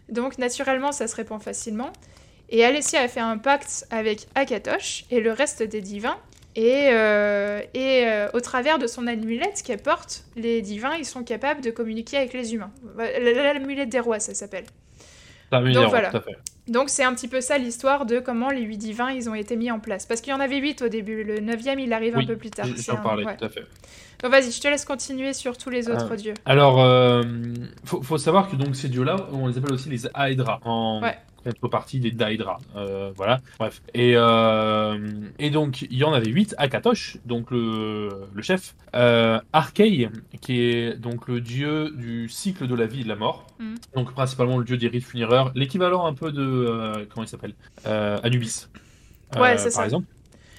Donc 0.10 0.38
naturellement, 0.38 0.92
ça 0.92 1.08
se 1.08 1.16
répand 1.16 1.42
facilement. 1.42 1.94
Et 2.50 2.64
Alessia 2.64 3.00
a 3.02 3.08
fait 3.08 3.22
un 3.22 3.38
pacte 3.38 3.88
avec 3.90 4.28
Akatosh 4.36 5.06
et 5.10 5.22
le 5.22 5.32
reste 5.32 5.64
des 5.64 5.82
divins. 5.82 6.18
Et, 6.56 6.90
euh, 6.92 7.60
et 7.74 8.06
euh, 8.08 8.28
au 8.34 8.40
travers 8.40 8.80
de 8.80 8.88
son 8.88 9.08
amulette 9.08 9.62
qu'elle 9.66 9.82
porte, 9.82 10.24
les 10.38 10.62
divins, 10.62 10.96
ils 10.98 11.06
sont 11.06 11.24
capables 11.24 11.62
de 11.62 11.70
communiquer 11.70 12.18
avec 12.18 12.34
les 12.34 12.54
humains. 12.54 12.72
L'amulette 12.98 13.90
des 13.90 14.00
rois, 14.00 14.20
ça 14.20 14.34
s'appelle. 14.34 14.66
Donc 15.52 15.90
voilà. 15.90 16.10
tout 16.12 16.18
à 16.18 16.22
fait. 16.22 16.38
Donc 16.68 16.90
c'est 16.90 17.04
un 17.04 17.14
petit 17.14 17.28
peu 17.28 17.40
ça 17.42 17.58
l'histoire 17.58 18.06
de 18.06 18.20
comment 18.20 18.50
les 18.50 18.62
huit 18.62 18.78
divins 18.80 19.12
ils 19.12 19.30
ont 19.30 19.36
été 19.36 19.56
mis 19.56 19.70
en 19.70 19.80
place. 19.80 20.06
Parce 20.06 20.20
qu'il 20.22 20.32
y 20.32 20.34
en 20.36 20.40
avait 20.40 20.58
huit 20.58 20.82
au 20.82 20.88
début, 20.88 21.24
le 21.24 21.40
neuvième 21.40 21.80
il 21.80 21.94
arrive 21.94 22.16
Oui, 22.18 22.24
un 22.24 22.28
peu 22.28 22.36
plus 22.38 22.50
tard. 22.50 22.66
J'en 22.76 22.98
parlais, 22.98 23.24
ouais. 23.26 23.38
tout 23.38 23.46
à 23.46 23.50
fait. 23.50 23.64
Donc 24.24 24.32
vas-y, 24.32 24.52
je 24.52 24.60
te 24.60 24.68
laisse 24.68 24.84
continuer 24.86 25.34
sur 25.34 25.58
tous 25.58 25.70
les 25.70 25.90
autres 25.90 26.08
Ah. 26.12 26.16
dieux. 26.16 26.34
Alors, 26.46 26.84
euh, 26.84 27.22
faut, 27.84 28.02
faut 28.02 28.18
savoir 28.18 28.50
que 28.50 28.56
donc 28.56 28.76
ces 28.76 28.90
dieux-là, 28.90 29.28
on 29.34 29.48
les 29.48 29.58
appelle 29.58 29.74
aussi 29.74 29.90
les 29.90 30.08
Aedra, 30.16 30.60
en 30.64 31.02
Ouais. 31.04 31.16
Contrepartie 31.54 32.00
des 32.00 32.12
Daedra. 32.12 32.58
Euh, 32.76 33.12
voilà, 33.16 33.42
bref. 33.60 33.82
Et, 33.94 34.14
euh, 34.16 34.98
et 35.40 35.50
donc, 35.50 35.84
il 35.84 35.98
y 35.98 36.04
en 36.04 36.14
avait 36.14 36.30
8. 36.30 36.56
Akatosh, 36.58 37.18
donc 37.26 37.52
le, 37.52 38.10
le 38.34 38.42
chef. 38.42 38.76
Euh, 38.96 39.40
Arkei, 39.54 40.10
qui 40.42 40.62
est 40.62 40.96
donc 40.98 41.28
le 41.28 41.42
dieu 41.42 41.92
du 41.92 42.28
cycle 42.30 42.68
de 42.68 42.76
la 42.76 42.86
vie 42.88 43.02
et 43.02 43.04
de 43.04 43.10
la 43.10 43.16
mort. 43.16 43.46
Mhm. 43.60 43.76
Donc, 43.96 44.14
principalement 44.14 44.58
le 44.58 44.66
dieu 44.66 44.78
des 44.78 44.88
rites 44.88 45.06
funéraires. 45.06 45.52
L'équivalent 45.56 46.06
un 46.06 46.14
peu 46.14 46.32
de. 46.32 46.42
euh, 46.42 47.06
comment 47.10 47.24
il 47.26 47.30
s'appelle? 47.30 47.54
Anubis. 47.86 48.68
Ouais, 49.38 49.58
c'est 49.58 49.66
par 49.66 49.72
ça. 49.74 49.86
exemple. 49.86 50.08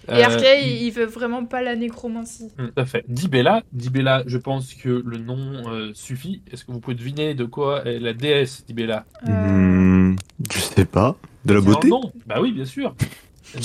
Et 0.08 0.12
Euh, 0.12 0.24
Arkay, 0.24 0.68
il- 0.86 0.90
veut 0.92 1.06
vraiment 1.06 1.44
pas 1.44 1.62
la 1.62 1.74
nécromancie. 1.76 2.50
Mm, 2.58 2.66
Tout 2.66 2.72
à 2.80 2.84
fait. 2.86 3.04
Dibella, 3.08 3.62
Dibella, 3.72 4.22
je 4.26 4.38
pense 4.38 4.74
que 4.74 5.02
le 5.04 5.18
nom 5.18 5.38
euh, 5.68 5.90
suffit. 5.94 6.42
Est-ce 6.52 6.64
que 6.64 6.72
vous 6.72 6.80
pouvez 6.80 6.96
deviner 6.96 7.34
de 7.34 7.44
quoi 7.44 7.84
est 7.84 7.98
la 7.98 8.12
déesse 8.12 8.64
Dibella? 8.66 9.04
Euh, 9.28 9.32
Hmm, 9.32 10.16
je 10.52 10.58
sais 10.58 10.84
pas. 10.84 11.16
De 11.44 11.54
la 11.54 11.60
beauté? 11.60 11.88
nom 11.88 12.00
Bah 12.26 12.36
oui, 12.40 12.52
bien 12.52 12.64
sûr. 12.64 12.94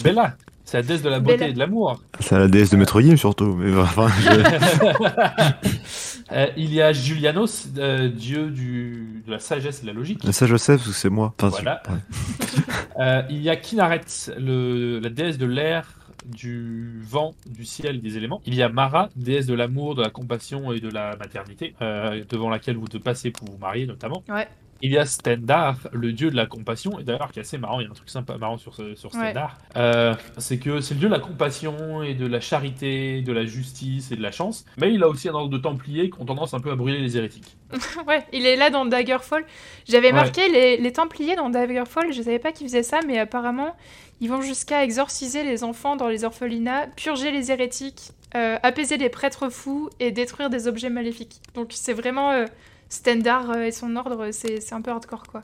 Bella, 0.04 0.36
c'est 0.66 0.78
la 0.78 0.84
déesse 0.84 1.02
de 1.02 1.10
la 1.10 1.20
beauté 1.20 1.38
Bella. 1.38 1.50
et 1.50 1.54
de 1.54 1.60
l'amour. 1.60 2.02
C'est 2.20 2.38
la 2.38 2.48
déesse 2.48 2.70
de 2.70 2.78
Maître 2.78 3.00
Yim 3.02 3.18
surtout. 3.18 3.56
Mais 3.56 3.76
enfin, 3.80 4.08
je- 4.20 5.52
Euh, 6.34 6.48
il 6.56 6.74
y 6.74 6.82
a 6.82 6.94
Julianos, 6.94 7.68
euh, 7.78 8.08
dieu 8.08 8.52
du, 8.52 9.22
de 9.28 9.32
la 9.32 9.40
sagesse 9.40 9.80
et 9.80 9.82
de 9.82 9.88
la 9.88 9.94
logique. 9.94 10.22
Ça, 10.32 10.46
Joseph, 10.46 10.82
c'est 10.94 11.10
moi. 11.10 11.34
Enfin, 11.38 11.50
Voilà. 11.50 11.84
ouais. 11.90 11.96
Euh, 13.00 13.22
il 13.30 13.42
y 13.42 13.50
a 13.50 13.56
Kinaret, 13.56 14.02
le, 14.38 15.00
la 15.00 15.10
déesse 15.10 15.38
de 15.38 15.46
l'air, 15.46 15.88
du 16.26 17.00
vent, 17.04 17.34
du 17.46 17.66
ciel 17.66 18.02
des 18.02 18.18
éléments. 18.18 18.42
Il 18.46 18.56
y 18.56 18.62
a 18.62 18.70
Mara, 18.70 19.10
déesse 19.16 19.46
de 19.48 19.54
l'amour, 19.54 19.96
de 19.96 20.02
la 20.02 20.10
compassion 20.10 20.72
et 20.72 20.80
de 20.80 20.90
la 20.90 21.16
maternité, 21.18 21.74
euh, 21.82 22.24
devant 22.30 22.50
laquelle 22.50 22.78
vous 22.78 22.88
devez 22.88 23.00
passer 23.04 23.32
pour 23.32 23.50
vous 23.50 23.58
marier 23.58 23.86
notamment. 23.86 24.24
Ouais. 24.30 24.48
Il 24.84 24.92
y 24.92 24.98
a 24.98 25.06
Stendar, 25.06 25.78
le 25.92 26.12
dieu 26.12 26.32
de 26.32 26.36
la 26.36 26.48
compassion, 26.48 26.98
et 26.98 27.04
d'ailleurs 27.04 27.32
qui 27.32 27.38
est 27.38 27.44
assez 27.44 27.60
marrant, 27.60 27.80
il 27.80 27.84
y 27.84 27.88
a 27.88 27.92
un 27.92 27.94
truc 27.94 28.10
sympa 28.10 28.36
marrant 28.40 28.58
sur, 28.58 28.74
ce- 28.74 28.96
sur 28.96 29.14
Ouais. 29.14 29.26
Stendar, 29.30 29.60
Euh, 29.78 30.16
c'est 30.40 30.58
que 30.58 30.82
c'est 30.82 30.96
le 30.96 31.00
dieu 31.02 31.08
de 31.08 31.14
la 31.14 31.20
compassion 31.20 32.02
et 32.02 32.16
de 32.16 32.26
la 32.26 32.40
charité, 32.40 33.22
de 33.22 33.32
la 33.32 33.46
justice 33.46 34.12
et 34.12 34.16
de 34.16 34.24
la 34.24 34.32
chance, 34.32 34.66
mais 34.80 34.92
il 34.92 35.04
a 35.04 35.08
aussi 35.08 35.30
un 35.30 35.34
ordre 35.34 35.50
de 35.52 35.60
templiers 35.60 36.10
qui 36.10 36.20
ont 36.20 36.26
tendance 36.26 36.56
un 36.56 36.60
peu 36.60 36.72
à 36.72 36.76
brûler 36.76 36.98
les 36.98 37.16
hérétiques. 37.16 37.58
Ouais, 38.08 38.26
il 38.34 38.48
est 38.48 38.56
là 38.56 38.72
dans 38.72 38.86
Daggerfall. 38.86 39.46
J'avais 39.88 40.08
Ouais. 40.08 40.14
marqué 40.14 40.50
les, 40.50 40.78
les 40.78 40.92
Templiers 40.94 41.36
dans 41.36 41.52
Daggerfall, 41.52 42.12
je 42.12 42.22
savais 42.24 42.40
pas 42.40 42.52
qu'ils 42.52 42.66
faisaient 42.68 42.82
ça, 42.82 43.02
mais 43.08 43.20
apparemment, 43.20 43.76
ils 44.22 44.30
vont 44.30 44.42
jusqu'à 44.42 44.84
exorciser 44.84 45.44
les 45.44 45.64
enfants 45.64 45.96
dans 45.98 46.08
les 46.08 46.24
orphelinats, 46.24 46.88
purger 46.96 47.32
les 47.32 47.52
hérétiques, 47.52 48.12
euh, 48.36 48.58
apaiser 48.64 48.98
les 48.98 49.10
prêtres 49.10 49.50
fous 49.50 49.90
et 50.00 50.12
détruire 50.12 50.50
des 50.50 50.68
objets 50.68 50.90
maléfiques. 50.90 51.42
Donc 51.56 51.72
c'est 51.72 51.94
vraiment 51.94 52.32
euh, 52.32 52.46
Stendar 52.88 53.50
euh, 53.52 53.64
et 53.64 53.72
son 53.72 53.96
ordre, 53.96 54.30
c'est 54.32 54.72
un 54.74 54.82
peu 54.82 54.92
hardcore 54.92 55.24
quoi. 55.24 55.44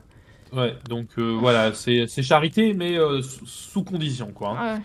Ouais, 0.53 0.73
donc 0.87 1.07
euh, 1.17 1.35
voilà, 1.37 1.73
c'est 1.73 2.07
charité, 2.21 2.73
mais 2.73 2.95
sous, 3.21 3.45
sous 3.45 3.83
condition, 3.83 4.31
quoi. 4.31 4.57
hein. 4.57 4.75
Ouais. 4.75 4.81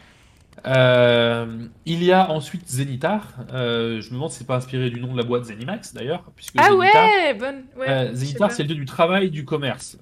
Euh, 0.67 1.67
il 1.87 2.05
y 2.05 2.13
a 2.13 2.31
ensuite 2.31 2.69
Zenitar. 2.69 3.35
Euh, 3.53 4.01
je 4.01 4.11
me 4.11 4.15
demande 4.15 4.31
si 4.31 4.39
c'est 4.39 4.47
pas 4.47 4.57
inspiré 4.57 4.91
du 4.91 5.01
nom 5.01 5.13
de 5.13 5.19
la 5.19 5.25
boîte 5.25 5.45
Zenimax 5.45 5.93
d'ailleurs, 5.95 6.25
puisque 6.37 6.55
Ah 6.59 6.69
Zenitar, 6.71 7.05
ouais, 7.05 7.35
bonne. 7.35 7.65
Ouais, 7.77 7.89
euh, 7.89 8.15
Zenitar, 8.15 8.53
c'est 8.53 8.63
le 8.63 8.69
dieu 8.69 8.77
du 8.77 8.85
travail, 8.85 9.31
du 9.31 9.45
commerce. 9.45 9.97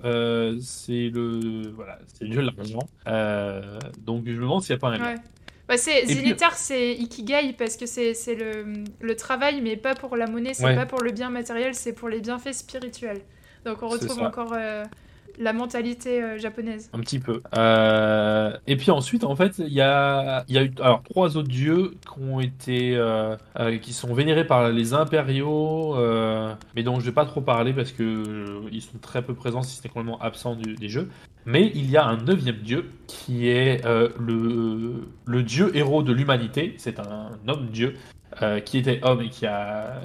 C'est 0.60 1.10
le 1.14 1.70
voilà, 1.74 1.98
c'est 2.06 2.24
le 2.24 2.30
dieu 2.30 2.42
de 2.42 2.50
l'argent. 2.56 3.90
Donc 4.04 4.24
je 4.26 4.32
me 4.32 4.40
demande 4.42 4.62
s'il 4.62 4.74
n'y 4.74 4.78
a 4.78 4.80
pas 4.80 4.88
un 4.88 4.98
lien. 4.98 5.04
Ouais. 5.14 5.20
Bah, 5.68 5.76
puis- 5.76 6.14
Zenitar, 6.14 6.54
c'est 6.54 6.94
Ikigai 6.94 7.54
parce 7.56 7.76
que 7.76 7.86
c'est 7.86 8.34
le, 8.34 8.84
le 9.00 9.16
travail, 9.16 9.60
mais 9.62 9.76
pas 9.76 9.94
pour 9.94 10.16
la 10.16 10.26
monnaie, 10.26 10.52
c'est 10.52 10.64
Ouais. 10.64 10.74
pas 10.74 10.84
pour 10.86 11.00
le 11.02 11.12
bien 11.12 11.30
matériel, 11.30 11.74
c'est 11.74 11.92
pour 11.92 12.08
les 12.08 12.20
bienfaits 12.20 12.52
spirituels. 12.52 13.20
Donc 13.64 13.82
on 13.82 13.88
retrouve 13.88 14.20
encore 14.22 14.52
la 15.38 15.52
mentalité 15.52 16.22
euh, 16.22 16.38
japonaise. 16.38 16.90
Un 16.92 17.00
petit 17.00 17.18
peu. 17.18 17.40
Euh, 17.56 18.56
et 18.66 18.76
puis 18.76 18.90
ensuite, 18.90 19.24
en 19.24 19.36
fait, 19.36 19.58
il 19.58 19.72
y 19.72 19.80
a, 19.80 20.44
y 20.48 20.58
a 20.58 20.64
eu 20.64 20.72
alors 20.80 21.02
trois 21.02 21.36
autres 21.36 21.48
dieux 21.48 21.92
qui 22.02 22.22
ont 22.22 22.40
été, 22.40 22.96
euh, 22.96 23.36
qui 23.80 23.92
sont 23.92 24.12
vénérés 24.14 24.46
par 24.46 24.70
les 24.70 24.94
impériaux, 24.94 25.96
mais 26.74 26.82
dont 26.82 27.00
je 27.00 27.06
vais 27.06 27.12
pas 27.12 27.26
trop 27.26 27.40
parler 27.40 27.72
parce 27.72 27.92
que 27.92 28.62
ils 28.72 28.82
sont 28.82 28.98
très 28.98 29.22
peu 29.22 29.34
présents, 29.34 29.62
si 29.62 29.76
ce 29.76 29.82
n'est 29.82 29.88
complètement 29.88 30.20
absents 30.20 30.54
du- 30.54 30.74
des 30.74 30.88
jeux. 30.88 31.08
Mais 31.46 31.70
il 31.74 31.90
y 31.90 31.96
a 31.96 32.04
un 32.04 32.18
neuvième 32.18 32.56
dieu 32.56 32.90
qui 33.06 33.48
est 33.48 33.82
le, 33.84 35.06
le 35.26 35.42
dieu 35.42 35.74
héros 35.76 36.02
de 36.02 36.12
l'humanité. 36.12 36.74
C'est 36.78 36.98
un 37.00 37.30
homme 37.46 37.66
dieu 37.68 37.94
qui 38.64 38.78
était 38.78 39.00
homme 39.02 39.22
et 39.22 39.28
qui 39.30 39.46
a 39.46 40.00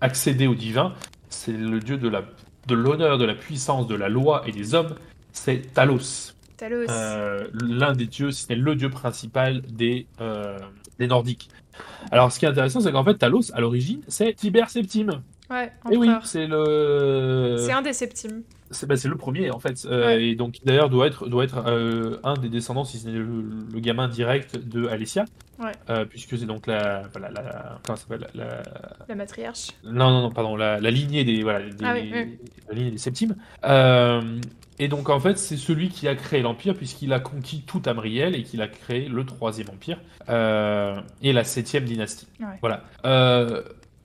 accédé 0.00 0.46
au 0.46 0.54
divin. 0.54 0.92
C'est 1.28 1.52
le 1.52 1.80
dieu 1.80 1.96
de 1.98 2.08
la 2.08 2.22
de 2.66 2.74
l'honneur, 2.74 3.18
de 3.18 3.24
la 3.24 3.34
puissance, 3.34 3.86
de 3.86 3.94
la 3.94 4.08
loi 4.08 4.42
et 4.46 4.52
des 4.52 4.74
hommes, 4.74 4.94
c'est 5.32 5.72
Talos, 5.74 6.32
Talos. 6.56 6.86
euh, 6.90 7.46
l'un 7.52 7.92
des 7.92 8.06
dieux, 8.06 8.30
si 8.30 8.44
ce 8.44 8.48
n'est 8.52 8.58
le 8.58 8.74
dieu 8.74 8.90
principal 8.90 9.60
des, 9.62 10.06
euh, 10.20 10.58
des 10.98 11.06
Nordiques. 11.06 11.48
Alors, 12.10 12.30
ce 12.30 12.38
qui 12.38 12.44
est 12.44 12.48
intéressant, 12.48 12.80
c'est 12.80 12.92
qu'en 12.92 13.04
fait, 13.04 13.14
Talos, 13.14 13.52
à 13.54 13.60
l'origine, 13.60 14.00
c'est 14.08 14.32
Tiber 14.34 14.64
Septime. 14.68 15.22
Ouais, 15.50 15.72
Et 15.90 15.96
oui, 15.96 16.08
empereur. 16.08 16.26
c'est 16.26 16.46
le. 16.46 17.56
C'est 17.58 17.72
un 17.72 17.82
des 17.82 17.92
septimes. 17.92 18.42
C'est 18.74 18.86
bah, 18.86 18.96
c'est 18.96 19.08
le 19.08 19.16
premier 19.16 19.50
en 19.50 19.58
fait, 19.58 19.86
Euh, 19.88 20.06
Ouais. 20.06 20.24
et 20.24 20.34
donc 20.34 20.58
d'ailleurs 20.64 20.90
doit 20.90 21.06
être 21.06 21.28
doit 21.28 21.44
être 21.44 21.62
euh, 21.66 22.18
un 22.24 22.34
des 22.34 22.48
descendants, 22.48 22.84
si 22.84 22.98
ce 22.98 23.06
n'est 23.08 23.12
le, 23.18 23.24
le 23.72 23.80
gamin 23.80 24.08
direct 24.08 24.56
de 24.58 24.86
Alessia, 24.88 25.24
Ouais. 25.58 25.70
Euh, 25.88 26.04
puisque 26.04 26.36
c'est 26.36 26.46
donc 26.46 26.66
la 26.66 27.04
la 27.20 27.78
comment 27.84 27.96
ça 27.96 28.02
s'appelle 28.02 28.26
la, 28.34 28.44
la- 28.44 28.62
La 29.08 29.14
matriarche. 29.14 29.68
non 29.84 30.10
non 30.10 30.22
non 30.22 30.30
pardon 30.32 30.56
la, 30.56 30.80
la 30.80 30.90
lignée 30.90 31.22
des 31.24 31.42
voilà 31.42 31.60
des, 31.60 31.84
Ah 31.84 31.94
oui, 31.94 32.10
oui. 32.12 32.38
la 32.68 32.74
lignée 32.74 32.90
des 32.90 32.98
Septimes. 32.98 33.36
Et 34.80 34.88
donc 34.88 35.08
en 35.08 35.20
fait 35.20 35.38
c'est 35.38 35.56
celui 35.56 35.88
qui 35.88 36.08
a 36.08 36.16
créé 36.16 36.42
l'empire 36.42 36.74
puisqu'il 36.74 37.12
a 37.12 37.20
conquis 37.20 37.62
tout 37.64 37.80
Amriel 37.86 38.34
et 38.34 38.42
qu'il 38.42 38.60
a 38.60 38.66
créé 38.66 39.08
le 39.08 39.24
troisième 39.24 39.68
empire 39.70 39.98
et 40.28 41.32
la 41.32 41.44
septième 41.44 41.84
dynastie. 41.84 42.26
Ouais. 42.40 42.58
Voilà. 42.60 42.82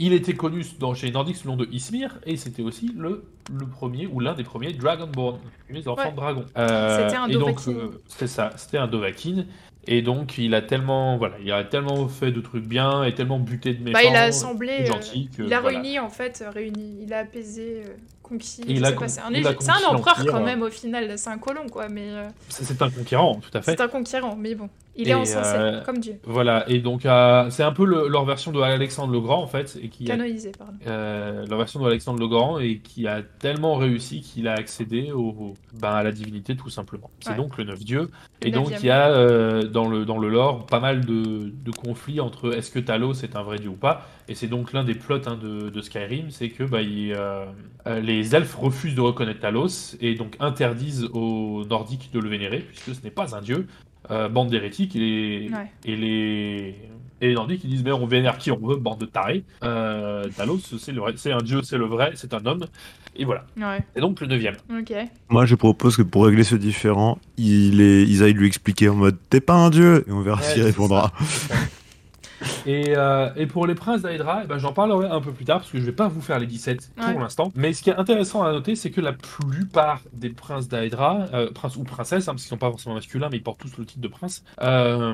Il 0.01 0.13
était 0.13 0.33
connu 0.33 0.63
dans, 0.79 0.93
chez 0.93 1.07
les 1.07 1.11
Nordiques 1.13 1.35
sous 1.35 1.47
le 1.47 1.51
nom 1.51 1.57
de 1.57 1.67
Ismir 1.71 2.19
et 2.25 2.37
c'était 2.37 2.61
aussi 2.61 2.93
le, 2.97 3.25
le 3.53 3.65
premier 3.65 4.07
ou 4.07 4.21
l'un 4.21 4.33
des 4.33 4.43
premiers 4.45 4.71
Dragonborn, 4.71 5.39
les 5.69 5.87
enfants 5.89 6.03
Ouais. 6.03 6.11
de 6.11 6.15
dragon. 6.15 6.45
Euh, 6.57 7.03
C'était 7.05 7.17
un 7.17 7.27
et 7.27 7.33
donc 7.33 7.59
euh, 7.67 7.89
c'est 8.07 8.27
ça, 8.27 8.51
c'était 8.55 8.77
un 8.77 8.87
Dovahkiin. 8.87 9.45
Et 9.87 10.01
donc 10.01 10.37
il 10.37 10.53
a 10.55 10.61
tellement 10.61 11.17
voilà, 11.17 11.35
il 11.43 11.51
a 11.51 11.63
tellement 11.63 12.07
fait 12.07 12.31
de 12.31 12.39
trucs 12.41 12.65
bien 12.65 13.03
et 13.03 13.13
tellement 13.13 13.39
buté 13.39 13.73
de 13.73 13.83
méchants. 13.83 13.99
Bah, 14.01 14.09
il 14.09 14.15
a 14.15 14.23
assemblé. 14.23 14.71
euh, 14.81 14.85
gentil 14.85 15.29
que, 15.35 15.43
il 15.43 15.53
a 15.53 15.59
voilà. 15.61 15.79
réuni, 15.81 15.99
en 15.99 16.09
fait, 16.09 16.43
réuni. 16.53 16.99
Il 17.01 17.13
a 17.13 17.19
apaisé, 17.19 17.81
euh, 17.85 17.93
conquis. 18.29 18.61
Et 18.67 18.73
il 18.73 18.85
a 18.85 18.91
con- 18.93 19.05
c'est 19.07 19.19
un, 19.19 19.25
a 19.33 19.87
empereur 19.89 20.25
quand 20.25 20.41
euh. 20.41 20.45
même, 20.45 20.61
au 20.61 20.69
final. 20.69 21.17
C'est 21.17 21.29
un 21.29 21.37
colon, 21.37 21.67
quoi. 21.69 21.89
Mais 21.89 22.05
euh, 22.09 22.27
C'est 22.49 22.81
un 22.81 22.89
conquérant, 22.89 23.35
tout 23.41 23.57
à 23.57 23.61
fait. 23.61 23.71
c'est 23.71 23.81
un 23.81 23.87
conquérant. 23.87 24.35
Mais 24.37 24.55
bon, 24.55 24.69
il 24.95 25.07
Et, 25.07 25.11
est 25.11 25.13
encensé, 25.15 25.55
euh, 25.55 25.81
comme 25.83 25.97
Dieu. 25.99 26.19
Voilà, 26.25 26.63
et 26.69 26.79
donc 26.79 27.05
euh, 27.05 27.49
c'est 27.49 27.63
un 27.63 27.71
peu 27.71 27.85
le- 27.85 28.07
leur 28.07 28.25
version 28.25 28.51
de 28.51 28.59
Alexandre 28.61 29.11
le 29.13 29.19
Grand 29.19 29.41
en 29.41 29.47
fait, 29.47 29.77
et 29.81 29.89
qui 29.89 30.05
a 30.11 30.15
Canonisé, 30.15 30.51
pardon. 30.57 30.73
euh, 30.87 31.45
leur 31.47 31.57
version 31.57 31.79
de 31.81 31.87
Alexandre 31.87 32.19
le 32.19 32.27
Grand 32.27 32.59
et 32.59 32.79
qui 32.79 33.07
a 33.07 33.21
tellement 33.21 33.75
réussi 33.75 34.21
qu'il 34.21 34.47
a 34.47 34.53
accédé 34.53 35.11
au, 35.11 35.19
au- 35.29 35.53
ben, 35.73 35.91
à 35.91 36.03
la 36.03 36.11
divinité 36.11 36.55
tout 36.55 36.69
simplement. 36.69 37.09
C'est 37.21 37.31
Ouais. 37.31 37.35
donc 37.37 37.57
le 37.57 37.63
neuf 37.65 37.79
dieu. 37.83 38.09
Le 38.41 38.47
Et 38.47 38.51
donc 38.51 38.71
il 38.79 38.85
y 38.85 38.89
a 38.91 39.63
dans, 39.63 39.87
le, 39.89 40.05
dans 40.05 40.17
le 40.17 40.29
lore 40.29 40.65
pas 40.65 40.79
mal 40.79 41.05
de, 41.05 41.51
de 41.53 41.71
conflits 41.71 42.19
entre 42.19 42.53
est-ce 42.55 42.71
que 42.71 42.79
Talos 42.79 43.13
est 43.23 43.35
un 43.35 43.43
vrai 43.43 43.57
dieu 43.57 43.69
ou 43.69 43.73
pas. 43.75 44.05
Et 44.29 44.35
c'est 44.35 44.47
donc 44.47 44.73
l'un 44.73 44.83
des 44.83 44.93
plots 44.93 45.19
hein, 45.25 45.37
de, 45.41 45.69
de 45.69 45.81
Skyrim, 45.81 46.29
c'est 46.29 46.49
que 46.49 46.63
bah, 46.63 46.81
il, 46.83 47.11
euh, 47.13 47.45
euh, 47.87 47.99
les 47.99 48.35
elfes 48.35 48.53
refusent 48.55 48.93
de 48.95 49.01
reconnaître 49.01 49.39
Talos 49.39 49.95
et 49.99 50.13
donc 50.15 50.35
interdisent 50.39 51.09
aux 51.13 51.65
Nordiques 51.67 52.11
de 52.13 52.19
le 52.19 52.29
vénérer 52.29 52.59
puisque 52.59 52.93
ce 52.97 53.03
n'est 53.03 53.09
pas 53.11 53.35
un 53.35 53.41
dieu. 53.41 53.65
Euh, 54.11 54.29
bande 54.29 54.49
d'hérétiques 54.49 54.95
et, 54.95 54.99
les- 54.99 55.49
Ouais. 55.51 55.71
et 55.85 55.95
les 55.95 56.75
et 57.21 57.27
les 57.27 57.33
Nordiques 57.33 57.61
ils 57.65 57.69
disent 57.69 57.83
mais 57.83 57.91
on 57.91 58.05
vénère 58.05 58.37
qui 58.37 58.49
on 58.49 58.57
veut, 58.65 58.77
bande 58.77 58.99
de 58.99 59.05
tarés. 59.05 59.43
Euh, 59.63 60.27
Talos 60.37 60.59
c'est 60.79 60.91
le 60.93 61.01
vrai- 61.01 61.13
c'est 61.17 61.31
un 61.33 61.39
dieu, 61.41 61.61
c'est 61.63 61.77
le 61.77 61.85
vrai, 61.85 62.11
c'est 62.15 62.33
un 62.33 62.45
homme. 62.45 62.65
Et 63.15 63.25
voilà. 63.25 63.45
Ouais, 63.57 63.83
Et 63.95 63.99
donc 63.99 64.21
le 64.21 64.27
neuvième. 64.27 64.55
Moi, 65.27 65.45
je 65.45 65.55
propose 65.55 65.97
que 65.97 66.03
pour 66.03 66.25
régler 66.25 66.43
ce 66.45 66.55
différend, 66.55 67.17
il 67.37 67.81
est... 67.81 68.03
ils 68.03 68.23
aillent 68.23 68.33
lui 68.33 68.47
expliquer 68.47 68.87
en 68.89 68.95
mode 68.95 69.17
T'es 69.29 69.41
pas 69.41 69.55
un 69.55 69.69
dieu 69.71 70.05
Et 70.07 70.11
on 70.11 70.21
verra 70.21 70.37
Ouais, 70.39 70.43
s'il 70.47 70.61
répondra. 70.63 71.11
Et, 72.65 72.95
euh, 72.95 73.29
et 73.35 73.45
pour 73.47 73.65
les 73.67 73.75
princes 73.75 74.01
d'Aedra, 74.01 74.41
eh 74.43 74.47
ben, 74.47 74.57
j'en 74.57 74.73
parlerai 74.73 75.07
un 75.07 75.21
peu 75.21 75.31
plus 75.31 75.45
tard 75.45 75.59
parce 75.59 75.71
que 75.71 75.79
je 75.79 75.85
vais 75.85 75.91
pas 75.91 76.07
vous 76.07 76.21
faire 76.21 76.39
les 76.39 76.45
17 76.47 76.91
Ouais. 76.97 77.11
pour 77.11 77.21
l'instant. 77.21 77.51
Mais 77.55 77.73
ce 77.73 77.81
qui 77.83 77.89
est 77.89 77.95
intéressant 77.95 78.43
à 78.43 78.51
noter, 78.51 78.75
c'est 78.75 78.91
que 78.91 79.01
la 79.01 79.13
plupart 79.13 80.01
des 80.13 80.29
princes 80.29 80.67
d'Aedra, 80.67 81.25
euh, 81.33 81.51
princes 81.51 81.75
ou 81.77 81.83
princesses, 81.83 82.27
hein, 82.27 82.33
parce 82.33 82.43
qu'ils 82.43 82.49
sont 82.49 82.57
pas 82.57 82.69
forcément 82.69 82.95
masculins, 82.95 83.29
mais 83.31 83.37
ils 83.37 83.43
portent 83.43 83.59
tous 83.59 83.77
le 83.77 83.85
titre 83.85 84.01
de 84.01 84.07
prince, 84.07 84.43
euh, 84.61 85.13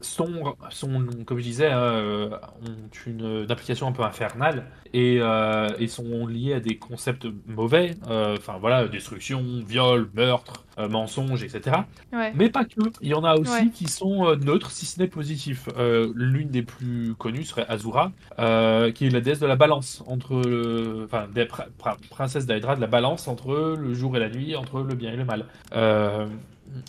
sont, 0.00 0.54
sont, 0.70 1.06
comme 1.26 1.38
je 1.38 1.42
disais, 1.42 1.70
euh, 1.72 2.28
ont 2.30 2.88
une, 3.06 3.42
une 3.44 3.50
application 3.50 3.86
un 3.88 3.92
peu 3.92 4.02
infernale 4.04 4.64
et, 4.94 5.18
euh, 5.20 5.68
et 5.78 5.88
sont 5.88 6.26
liés 6.26 6.54
à 6.54 6.60
des 6.60 6.76
concepts 6.78 7.26
mauvais, 7.46 7.96
euh, 8.08 8.36
enfin 8.38 8.58
voilà, 8.60 8.86
destruction, 8.86 9.42
viol, 9.66 10.08
meurtre, 10.14 10.64
euh, 10.78 10.88
mensonge, 10.88 11.42
etc. 11.42 11.78
Ouais. 12.12 12.32
Mais 12.36 12.48
pas 12.48 12.64
que. 12.64 12.80
Il 13.00 13.08
y 13.08 13.14
en 13.14 13.24
a 13.24 13.34
aussi 13.36 13.50
Ouais. 13.50 13.68
qui 13.74 13.88
sont 13.88 14.26
euh, 14.28 14.36
neutres, 14.36 14.70
si 14.70 14.86
ce 14.86 15.00
n'est 15.00 15.08
positifs. 15.08 15.68
Euh, 15.76 16.12
L'une 16.14 16.48
des 16.48 16.62
plus 16.62 17.14
connues 17.16 17.44
serait 17.44 17.66
Azura, 17.68 18.12
euh, 18.38 18.92
qui 18.92 19.06
est 19.06 19.10
la 19.10 19.20
déesse 19.20 19.40
de 19.40 19.46
la 19.46 19.56
balance 19.56 20.04
entre, 20.06 20.40
le- 20.48 21.02
enfin, 21.06 21.26
des 21.34 21.44
pr- 21.44 21.66
pr- 21.82 21.96
princesse 22.08 22.46
d'Aedra 22.46 22.76
de 22.76 22.80
la 22.80 22.86
balance 22.86 23.26
entre 23.26 23.76
le 23.76 23.94
jour 23.94 24.16
et 24.16 24.20
la 24.20 24.28
nuit, 24.28 24.54
entre 24.54 24.80
le 24.82 24.94
bien 24.94 25.12
et 25.12 25.16
le 25.16 25.24
mal. 25.24 25.44
Euh, 25.74 26.26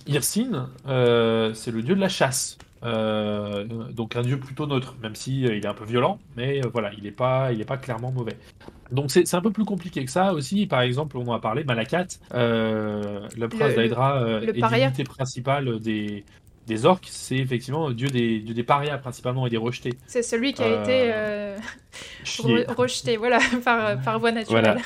Irsine, 0.08 0.68
euh, 0.88 1.54
c'est 1.54 1.72
le 1.72 1.82
dieu 1.82 1.96
de 1.96 2.02
la 2.02 2.10
chasse. 2.10 2.58
Euh, 2.84 3.66
donc 3.66 4.16
un 4.16 4.22
dieu 4.22 4.40
plutôt 4.40 4.66
neutre, 4.66 4.96
même 5.02 5.16
si 5.16 5.46
euh, 5.46 5.56
il 5.56 5.66
est 5.66 5.68
un 5.68 5.74
peu 5.74 5.84
violent, 5.84 6.18
mais 6.38 6.64
euh, 6.64 6.70
voilà, 6.72 6.92
il 6.98 7.04
n'est 7.04 7.12
pas, 7.12 7.52
il 7.52 7.60
est 7.60 7.66
pas 7.66 7.78
clairement 7.78 8.12
mauvais. 8.12 8.38
Donc 8.92 9.12
c'est 9.12 9.34
un 9.34 9.42
peu 9.42 9.52
plus 9.52 9.66
compliqué 9.66 10.06
que 10.06 10.12
ça 10.12 10.34
aussi. 10.34 10.66
Par 10.66 10.82
exemple, 10.82 11.18
on 11.18 11.28
en 11.28 11.34
a 11.34 11.40
parlé, 11.40 11.64
Malakat, 11.64 12.08
le 12.34 13.48
prince 13.48 13.76
d'Aedra 13.76 14.22
est 14.44 14.62
divinité 14.88 15.04
principale 15.04 15.80
des, 15.80 16.24
des 16.68 16.86
orques. 16.86 17.08
C'est 17.10 17.36
effectivement 17.38 17.92
dieu 17.92 18.08
des, 18.08 18.40
dieu 18.40 18.54
des 18.54 18.64
parias 18.64 18.98
principalement 18.98 19.46
et 19.46 19.50
des 19.50 19.58
rejetés. 19.58 19.94
C'est 20.08 20.24
celui 20.24 20.54
qui 20.54 20.64
a 20.64 20.82
été 20.82 21.12
re- 22.26 22.74
rejeté, 22.76 23.18
voilà, 23.18 23.40
par, 23.66 24.02
par 24.02 24.20
voie 24.20 24.32
naturelle. 24.32 24.64
Voilà. 24.64 24.82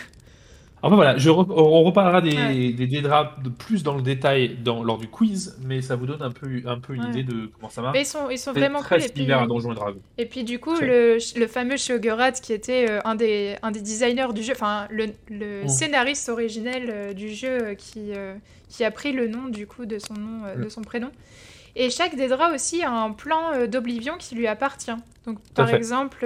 Enfin 0.85 0.95
voilà, 0.97 1.17
je 1.17 1.29
re- 1.29 1.45
on 1.49 1.83
reparlera 1.83 2.19
des, 2.21 2.35
Ouais. 2.35 2.73
des 2.73 2.87
Daedra 2.87 3.37
de 3.41 3.47
plus 3.49 3.83
dans 3.83 3.95
le 3.95 4.01
détail 4.01 4.57
dans, 4.63 4.83
lors 4.83 4.97
du 4.97 5.07
quiz, 5.07 5.57
mais 5.65 5.81
ça 5.81 5.95
vous 5.95 6.05
donne 6.05 6.21
un 6.21 6.31
peu, 6.31 6.47
un 6.65 6.77
peu 6.79 6.93
une 6.93 7.03
Ouais. 7.05 7.09
idée 7.11 7.23
de 7.23 7.49
comment 7.55 7.69
ça 7.69 7.81
marche. 7.81 7.93
Mais 7.95 8.01
ils 8.01 8.05
sont, 8.05 8.29
ils 8.29 8.37
sont 8.37 8.53
C'est 8.53 8.59
vraiment 8.59 8.79
très 8.81 8.97
cool. 8.97 9.05
Et 9.05 9.07
puis, 9.09 9.15
similaire 9.21 9.41
à 9.43 9.47
Donjons 9.47 9.71
et 9.71 9.75
Dragons. 9.75 10.01
et 10.17 10.25
puis 10.25 10.43
du 10.43 10.59
coup, 10.59 10.75
le, 10.81 11.17
le 11.39 11.47
fameux 11.47 11.77
Shogurat 11.77 12.33
qui 12.33 12.51
était 12.51 12.85
euh, 12.89 12.99
un, 13.05 13.15
des, 13.15 13.55
un 13.63 13.71
des 13.71 13.79
designers 13.81 14.33
du 14.35 14.43
jeu, 14.43 14.51
enfin 14.53 14.87
le, 14.91 15.07
le 15.29 15.63
Mm. 15.63 15.67
scénariste 15.69 16.27
originel 16.27 16.89
euh, 16.89 17.13
du 17.13 17.29
jeu 17.33 17.47
euh, 17.69 17.75
qui, 17.75 18.11
euh, 18.13 18.35
qui 18.67 18.83
a 18.83 18.91
pris 18.91 19.13
le 19.13 19.29
nom 19.29 19.47
du 19.47 19.65
coup 19.67 19.85
de 19.85 19.99
son 19.99 20.15
nom, 20.15 20.41
de 20.61 20.67
son 20.67 20.81
prénom. 20.81 21.09
Et 21.77 21.89
chaque 21.89 22.15
Daedra 22.17 22.51
aussi 22.53 22.83
a 22.83 22.91
un 22.91 23.11
plan 23.11 23.65
d'Oblivion 23.71 24.15
qui 24.19 24.35
lui 24.35 24.47
appartient. 24.47 24.91
Donc 25.25 25.39
par 25.55 25.73
exemple, 25.73 26.25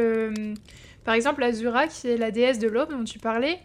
par 1.06 1.14
exemple 1.14 1.44
Azura 1.44 1.88
qui 1.88 2.08
est 2.10 2.18
la 2.18 2.32
déesse 2.32 2.60
de 2.60 2.68
l'aube 2.68 2.90
dont 2.90 3.04
tu 3.04 3.20
parlais. 3.20 3.60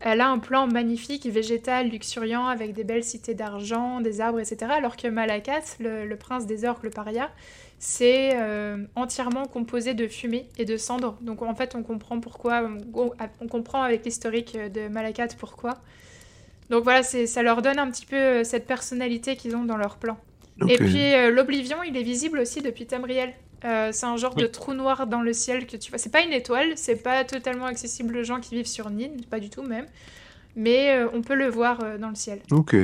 Elle 0.00 0.20
a 0.20 0.28
un 0.28 0.38
plan 0.38 0.66
magnifique, 0.66 1.26
végétal, 1.26 1.88
luxuriant, 1.88 2.46
avec 2.46 2.72
des 2.72 2.84
belles 2.84 3.04
cités 3.04 3.34
d'argent, 3.34 4.00
des 4.00 4.20
arbres, 4.20 4.40
etc. 4.40 4.70
Alors 4.70 4.96
que 4.96 5.08
Malakat, 5.08 5.62
le, 5.80 6.06
le 6.06 6.16
prince 6.16 6.46
des 6.46 6.64
orques, 6.64 6.82
le 6.82 6.90
paria, 6.90 7.30
c'est 7.78 8.32
euh, 8.36 8.84
entièrement 8.96 9.46
composé 9.46 9.94
de 9.94 10.06
fumée 10.06 10.46
et 10.58 10.64
de 10.64 10.76
cendres. 10.76 11.16
Donc 11.20 11.42
en 11.42 11.54
fait, 11.54 11.74
on 11.74 11.82
comprend 11.82 12.20
pourquoi, 12.20 12.68
on, 12.94 13.12
on 13.40 13.48
comprend 13.48 13.82
avec 13.82 14.04
l'historique 14.04 14.56
de 14.56 14.88
Malakat 14.88 15.28
pourquoi. 15.38 15.78
Donc 16.70 16.84
voilà, 16.84 17.02
ça 17.02 17.42
leur 17.42 17.62
donne 17.62 17.78
un 17.78 17.90
petit 17.90 18.06
peu 18.06 18.16
euh, 18.16 18.44
cette 18.44 18.66
personnalité 18.66 19.36
qu'ils 19.36 19.54
ont 19.56 19.64
dans 19.64 19.76
leur 19.76 19.96
plan. 19.96 20.18
Et 20.68 20.76
puis 20.76 21.14
euh, 21.14 21.30
l'Oblivion, 21.30 21.82
il 21.82 21.96
est 21.96 22.02
visible 22.02 22.38
aussi 22.38 22.62
depuis 22.62 22.86
Tamriel. 22.86 23.34
Euh, 23.64 23.90
c'est 23.92 24.06
un 24.06 24.16
genre 24.16 24.34
Oui. 24.36 24.42
de 24.42 24.46
trou 24.46 24.74
noir 24.74 25.06
dans 25.06 25.22
le 25.22 25.32
ciel 25.32 25.66
que 25.66 25.76
tu 25.76 25.90
vois. 25.90 25.98
C'est 25.98 26.10
pas 26.12 26.20
une 26.22 26.32
étoile, 26.32 26.72
c'est 26.76 26.96
pas 27.02 27.24
totalement 27.24 27.64
accessible 27.66 28.16
aux 28.18 28.24
gens 28.24 28.40
qui 28.40 28.54
vivent 28.54 28.66
sur 28.66 28.90
Nîmes, 28.90 29.22
pas 29.30 29.40
du 29.40 29.48
tout 29.50 29.62
même. 29.62 29.86
Mais 30.56 30.90
euh, 30.96 31.08
on 31.14 31.22
peut 31.22 31.34
le 31.34 31.48
voir 31.48 31.78
euh, 31.82 31.96
dans 31.98 32.10
le 32.10 32.14
ciel. 32.14 32.40
Ok. 32.50 32.76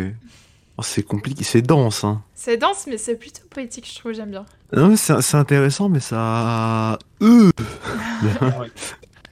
Oh, 0.78 0.83
c'est 0.83 1.03
compliqué, 1.03 1.45
c'est 1.45 1.61
dense. 1.62 2.05
Hein. 2.05 2.22
C'est 2.35 2.57
dense, 2.57 2.87
mais 2.87 2.97
c'est 2.97 3.16
plutôt 3.16 3.43
poétique, 3.51 3.87
je 3.93 3.99
trouve, 3.99 4.12
j'aime 4.12 4.31
bien. 4.31 4.47
Non, 4.72 4.89
mais 4.89 4.97
c'est 4.97 5.20
c'est 5.20 5.37
intéressant, 5.37 5.89
mais 5.91 6.01
ça. 6.01 6.99
Euh. 7.22 7.51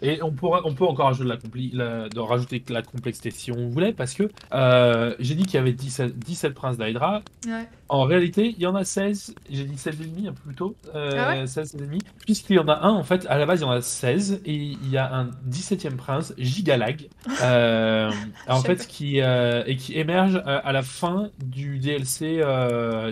Et 0.03 0.23
on, 0.23 0.31
pourra, 0.31 0.63
on 0.65 0.75
peut 0.75 0.85
encore 0.85 1.07
rajouter, 1.07 1.29
la 1.29 1.39
la- 1.85 2.09
de 2.09 2.21
rajouter 2.21 2.63
la 2.69 2.83
complexité 2.83 3.31
si 3.31 3.51
on 3.51 3.69
voulait, 3.69 3.93
parce 3.93 4.15
que 4.15 4.29
euh, 4.53 5.15
j'ai 5.19 5.35
dit 5.35 5.45
qu'il 5.45 5.55
y 5.55 5.59
avait 5.59 5.73
17, 5.73 6.19
17 6.19 6.55
princes 6.55 6.79
d'Hydra. 6.79 7.23
Ouais. 7.47 7.69
En 7.89 8.05
réalité, 8.05 8.55
il 8.57 8.63
y 8.63 8.67
en 8.67 8.75
a 8.75 8.85
16, 8.85 9.35
j'ai 9.51 9.65
dit 9.65 9.77
16 9.79 10.01
et 10.01 10.05
demi 10.05 10.31
plutôt, 10.45 10.77
euh, 10.95 11.11
Ah 11.17 11.41
ouais 11.41 11.47
16 11.47 11.75
et 11.75 11.79
demi, 11.79 11.99
puisqu'il 12.25 12.57
y 12.57 12.59
en 12.59 12.69
a 12.69 12.87
un, 12.87 12.91
en 12.93 13.03
fait, 13.03 13.27
à 13.29 13.39
la 13.39 13.47
base, 13.47 13.61
il 13.61 13.63
y 13.65 13.67
en 13.67 13.71
a 13.73 13.81
16, 13.81 14.41
et 14.45 14.55
il 14.55 14.91
y 14.91 14.99
a 14.99 15.13
un 15.13 15.31
17e 15.49 15.97
prince, 15.97 16.33
Gigalag, 16.39 17.09
euh, 17.43 18.11
en 18.47 18.61
fait, 18.61 18.87
qui, 18.87 19.21
euh, 19.21 19.63
et 19.67 19.77
qui 19.77 19.99
émerge 19.99 20.37
euh, 20.37 20.61
à 20.63 20.73
la 20.73 20.83
fin 20.83 21.31
du 21.45 21.79
DLC 21.79 22.43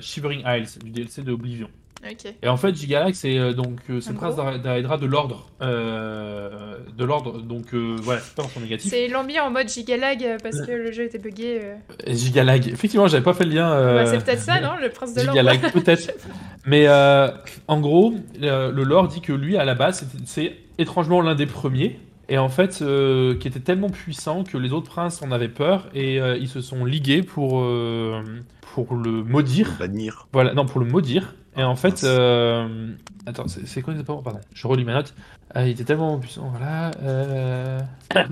Shivering 0.03 0.43
Isles, 0.47 0.78
du 0.84 0.91
DLC 0.91 1.22
de 1.22 1.32
Oblivion. 1.32 1.68
Et 2.42 2.49
en 2.49 2.57
fait, 2.57 2.74
Gigalag, 2.74 3.14
c'est 3.14 3.38
euh, 3.38 3.53
donc 3.53 3.78
euh, 3.90 4.01
ce 4.01 4.11
Un 4.11 4.14
prince 4.14 4.36
d'A- 4.36 4.59
d'Aedra 4.59 4.97
de 4.99 5.07
l'ordre, 5.07 5.47
euh, 5.62 6.76
de 6.97 7.05
l'ordre. 7.05 7.40
Donc 7.42 7.74
euh, 7.74 7.97
voilà, 8.03 8.20
c'est 8.20 8.34
pas 8.34 8.42
dans 8.42 8.49
son 8.49 8.61
négatif. 8.61 8.90
C'est 8.90 9.09
mis 9.26 9.40
en 9.40 9.51
mode 9.51 9.68
gigalag 9.68 10.22
euh, 10.22 10.36
parce 10.42 10.61
que 10.61 10.70
le 10.70 10.92
jeu 10.92 11.05
était 11.05 11.18
buggé. 11.18 11.61
euh. 11.62 11.74
Euh, 12.07 12.14
Gigalag, 12.14 12.68
effectivement, 12.68 13.09
j'avais 13.09 13.24
pas 13.24 13.34
fait 13.34 13.44
le 13.44 13.55
lien. 13.55 13.72
euh, 13.72 14.05
Bah, 14.05 14.07
c'est 14.07 14.24
peut-être 14.24 14.40
ça, 14.40 14.61
non 14.61 14.72
Le 14.80 14.88
prince 14.90 15.14
de 15.14 15.20
l'ordre. 15.22 15.32
Gigalag, 15.32 15.72
peut-être. 15.72 16.12
Mais 16.64 16.86
euh, 16.86 17.28
en 17.66 17.80
gros, 17.80 18.14
euh, 18.42 18.70
le 18.70 18.82
lore 18.84 19.09
dit 19.09 19.20
que 19.20 19.32
lui, 19.32 19.57
à 19.57 19.64
la 19.64 19.74
base, 19.74 20.07
c'est 20.26 20.55
étrangement 20.78 21.20
l'un 21.20 21.34
des 21.34 21.47
premiers. 21.47 21.99
Et 22.28 22.38
en 22.38 22.49
fait, 22.49 22.80
euh, 22.82 23.36
qui 23.36 23.47
était 23.47 23.61
tellement 23.61 23.88
puissant 23.88 24.42
que 24.42 24.59
les 24.59 24.72
autres 24.72 24.90
princes 24.90 25.22
en 25.22 25.30
avaient 25.30 25.49
peur 25.49 25.88
et 25.94 26.20
euh, 26.20 26.36
ils 26.36 26.49
se 26.49 26.61
sont 26.61 26.84
ligués 26.84 27.22
pour, 27.22 27.61
euh, 27.62 28.20
pour 28.74 28.97
le 28.97 29.22
maudire. 29.22 29.76
Bannir. 29.78 30.26
Voilà, 30.32 30.53
non, 30.53 30.66
pour 30.66 30.80
le 30.80 30.86
maudire. 30.86 31.34
Et 31.57 31.62
Ah, 31.62 31.68
en 31.68 31.76
fait, 31.76 31.88
mince. 31.90 32.04
euh, 32.04 32.92
attends, 33.26 33.46
c'est 33.48 33.82
quoi 33.82 33.92
exactement? 33.94 34.22
Pardon, 34.22 34.40
je 34.52 34.66
relis 34.66 34.84
ma 34.84 34.94
note. 34.94 35.14
Ah, 35.54 35.64
il 35.66 35.70
était 35.70 35.84
tellement 35.84 36.18
puissant, 36.18 36.48
voilà. 36.50 36.90
euh. 37.02 37.80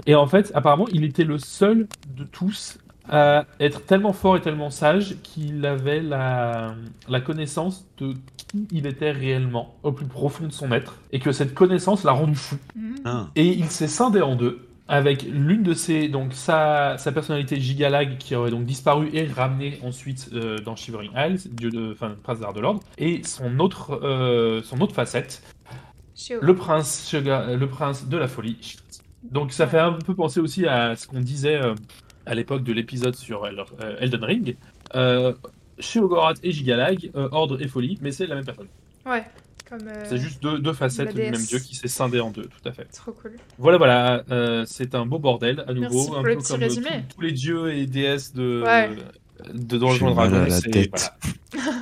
Et 0.07 0.14
en 0.14 0.27
fait, 0.27 0.51
apparemment, 0.55 0.87
il 0.93 1.05
était 1.05 1.25
le 1.25 1.39
seul 1.39 1.87
de 2.16 2.25
tous 2.25 2.79
à 3.09 3.45
être 3.61 3.85
tellement 3.85 4.12
fort 4.14 4.37
et 4.37 4.41
tellement 4.41 4.70
sage 4.70 5.16
qu'il 5.22 5.64
avait 5.66 6.01
la, 6.01 6.75
la 7.09 7.20
connaissance 7.20 7.85
de 7.99 8.14
qui 8.37 8.66
il 8.70 8.87
était 8.87 9.11
réellement 9.11 9.75
au 9.83 9.93
plus 9.93 10.07
profond 10.07 10.47
de 10.47 10.53
son 10.53 10.72
être 10.72 10.97
et 11.12 11.18
que 11.18 11.31
cette 11.33 11.53
connaissance 11.55 12.05
l'a 12.05 12.12
rendu 12.12 12.35
fou. 12.35 12.57
Mhm. 12.77 12.95
Ah. 13.05 13.27
Et 13.37 13.47
il 13.49 13.66
s'est 13.66 13.89
scindé 13.89 14.22
en 14.22 14.37
deux 14.37 14.66
avec 14.87 15.22
l'une 15.22 15.62
de 15.62 15.72
ses 15.74 16.09
donc 16.09 16.35
sa, 16.35 16.97
sa 16.99 17.11
personnalité 17.12 17.59
Gigalag 17.61 18.18
qui 18.18 18.35
aurait 18.35 18.51
donc 18.51 18.64
disparu 18.64 19.09
et 19.12 19.26
ramené 19.26 19.78
ensuite 19.82 20.28
euh, 20.35 20.59
dans 20.59 20.76
Shivering 20.76 21.11
Isles, 21.16 21.51
dieu 21.53 21.70
de 21.70 21.93
enfin 21.93 22.14
prince 22.22 22.41
d'art 22.41 22.53
de 22.53 22.61
l'ordre, 22.61 22.80
et 22.99 23.22
son 23.24 23.59
autre 23.61 23.99
euh, 24.03 24.62
son 24.62 24.80
autre 24.80 24.95
facette, 24.95 25.43
le 26.41 26.55
prince 26.55 27.03
Sugar- 27.07 27.57
le 27.57 27.66
prince 27.66 28.09
de 28.09 28.16
la 28.16 28.28
folie. 28.28 28.76
Donc 29.22 29.53
ça 29.53 29.66
fait 29.66 29.78
un 29.78 29.93
peu 29.93 30.14
penser 30.14 30.41
aussi 30.41 30.66
à 30.66 30.97
ce 30.97 31.07
qu'on 31.07 31.20
disait 31.20 31.57
euh, 31.57 31.74
à 32.26 32.35
l'époque 32.35 32.62
de 32.62 32.72
l'épisode 32.74 33.14
sur 33.14 33.47
El- 33.47 33.64
euh, 33.82 33.97
Elden 34.01 34.24
Ring. 34.24 34.57
Euh, 34.95 35.32
et 36.43 36.53
Gigalag, 36.53 37.11
euh, 37.16 37.28
ordre 37.32 37.61
et 37.61 37.66
folie, 37.66 37.99
mais 38.01 38.12
c'est 38.12 38.26
la 38.26 38.37
même 38.37 38.45
personne. 38.45 38.68
Ouais. 39.07 39.24
Euh, 39.73 40.05
C'est 40.09 40.19
juste 40.19 40.43
deux, 40.43 40.59
deux 40.59 40.73
facettes 40.73 41.15
du 41.15 41.21
même 41.23 41.35
dieu 41.43 41.59
qui 41.59 41.75
s'est 41.75 41.89
scindé 41.89 42.21
en 42.21 42.31
deux, 42.31 42.45
tout 42.45 42.69
à 42.69 42.73
fait. 42.73 42.85
Trop 42.93 43.12
cool. 43.12 43.33
Voilà, 43.59 43.79
voilà, 43.79 44.23
euh, 44.31 44.65
c'est 44.67 44.95
un 44.95 45.07
beau 45.07 45.19
bordel 45.19 45.65
à 45.67 45.73
nouveau, 45.73 45.97
Merci 45.97 46.11
un 46.17 46.23
le 46.23 46.37
peu 46.37 46.43
comme 46.43 46.61
résumé. 46.61 46.89
tous- 47.09 47.15
tous 47.17 47.21
les 47.23 47.33
dieux 47.33 47.73
et 47.75 47.87
déesses 47.87 48.33
de 48.35 48.62
Ouais. 48.65 48.91
de 49.53 49.79
Donjons 49.79 50.15
Dragons. 50.15 50.45
la 50.45 50.51
c'est- 50.51 50.71
tête. 50.71 51.12
voilà. 51.53 51.73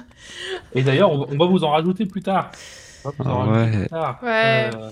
et 0.75 0.83
d'ailleurs, 0.83 1.11
on, 1.13 1.19
va- 1.19 1.27
on 1.33 1.37
va 1.37 1.47
vous 1.47 1.65
en 1.65 1.71
rajouter 1.71 2.07
plus 2.07 2.23
tard. 2.23 2.51
On 3.05 3.11
va 3.11 3.15
vous 3.19 3.25
en 3.25 3.41
Ah 3.41 3.45
rajouter 3.45 3.71
ouais. 3.71 3.79
plus 3.81 3.89
tard. 3.89 4.19
Ouais. 4.23 4.71
Euh, 4.75 4.91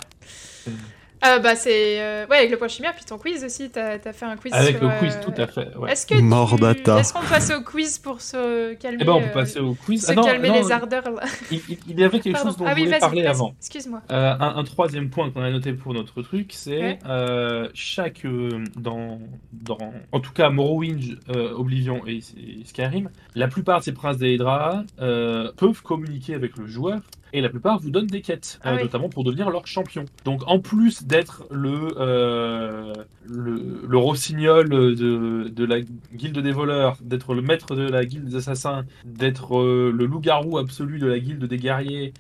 Ah 1.21 1.39
bah 1.39 1.55
c'est. 1.55 1.99
euh, 2.01 2.25
Ouais, 2.29 2.37
avec 2.37 2.51
le 2.51 2.57
point 2.57 2.67
chimère, 2.67 2.93
puis 2.95 3.03
ton 3.05 3.17
quiz 3.17 3.43
aussi, 3.43 3.69
t'as 3.69 3.95
as 4.03 4.13
fait 4.13 4.25
un 4.25 4.37
quiz 4.37 4.53
Avec 4.53 4.77
sur, 4.77 4.87
le 4.87 4.99
quiz, 4.99 5.15
euh, 5.15 5.23
tout 5.23 5.41
à 5.41 5.47
fait. 5.47 5.75
Ouais. 5.75 5.91
Est-ce 5.91 6.05
que 6.05 6.13
tu-. 6.15 6.99
Est-ce 6.99 7.13
qu'on 7.13 7.21
passe 7.21 7.51
au 7.51 7.61
quiz 7.61 7.97
pour 7.99 8.21
se 8.21 8.73
calmer 8.75 8.99
Eh 9.01 9.05
ben, 9.05 9.13
on 9.13 9.19
peut 9.21 9.27
euh, 9.27 9.33
passer 9.33 9.59
au 9.59 9.73
quiz. 9.73 10.05
Se 10.05 10.11
Ah 10.11 10.15
non, 10.15 10.23
calmer 10.23 10.47
non, 10.49 10.55
les 10.61 10.71
ardeurs 10.71 11.11
là? 11.11 11.23
il, 11.51 11.61
il- 11.87 11.99
y 11.99 12.03
avait 12.03 12.19
quelque 12.19 12.33
Pardon. 12.35 12.49
chose 12.49 12.57
dont 12.57 12.65
ah 12.67 12.71
je 12.71 12.75
oui, 12.75 12.85
voulais 12.85 12.99
parler 12.99 13.21
vas-y. 13.23 13.31
avant. 13.31 13.53
Excuse-moi. 13.59 14.01
Euh, 14.11 14.33
un, 14.39 14.55
un 14.57 14.63
troisième 14.63 15.09
point 15.09 15.29
qu'on 15.31 15.41
a 15.41 15.49
noté 15.51 15.73
pour 15.73 15.93
notre 15.93 16.21
truc, 16.21 16.51
c'est 16.53 16.79
Ouais. 16.79 16.99
euh, 17.07 17.67
chaque 17.73 18.23
euh, 18.25 18.63
dans, 18.77 19.19
dans 19.51 19.77
en 20.11 20.19
tout 20.21 20.31
cas 20.31 20.49
Morrowind, 20.49 21.17
euh, 21.35 21.51
Oblivion 21.53 22.01
et, 22.07 22.17
et 22.37 22.63
Skyrim, 22.65 23.09
la 23.35 23.47
plupart 23.47 23.79
de 23.79 23.83
ces 23.83 23.91
princes 23.93 24.17
d'Aedra 24.17 24.83
euh, 25.01 25.51
peuvent 25.57 25.81
communiquer 25.81 26.33
avec 26.35 26.55
le 26.57 26.65
joueur 26.67 26.99
et 27.33 27.41
la 27.41 27.49
plupart 27.49 27.79
vous 27.79 27.89
donnent 27.91 28.07
des 28.07 28.21
quêtes, 28.21 28.59
Ah 28.63 28.71
euh, 28.71 28.75
oui. 28.77 28.83
notamment 28.83 29.09
pour 29.09 29.23
devenir 29.23 29.49
leur 29.49 29.67
champion. 29.67 30.05
Donc 30.25 30.41
en 30.47 30.59
plus 30.59 31.03
d'être 31.03 31.45
le, 31.51 31.89
euh, 31.97 32.93
le 33.27 33.81
le 33.87 33.97
rossignol 33.97 34.69
de, 34.69 35.47
de 35.49 35.65
la 35.65 35.79
guilde 36.13 36.39
des 36.39 36.51
voleurs, 36.51 36.97
d'être 37.01 37.33
le 37.33 37.41
maître 37.41 37.75
de 37.75 37.83
la 37.87 38.05
guilde 38.05 38.25
des 38.25 38.35
assassins, 38.35 38.85
d'être 39.05 39.57
euh, 39.59 39.91
le 39.95 40.05
loup-garou 40.05 40.57
absolu 40.57 40.99
de 40.99 41.07
la 41.07 41.19
guilde 41.19 41.45
des 41.45 41.57
guerriers 41.57 42.13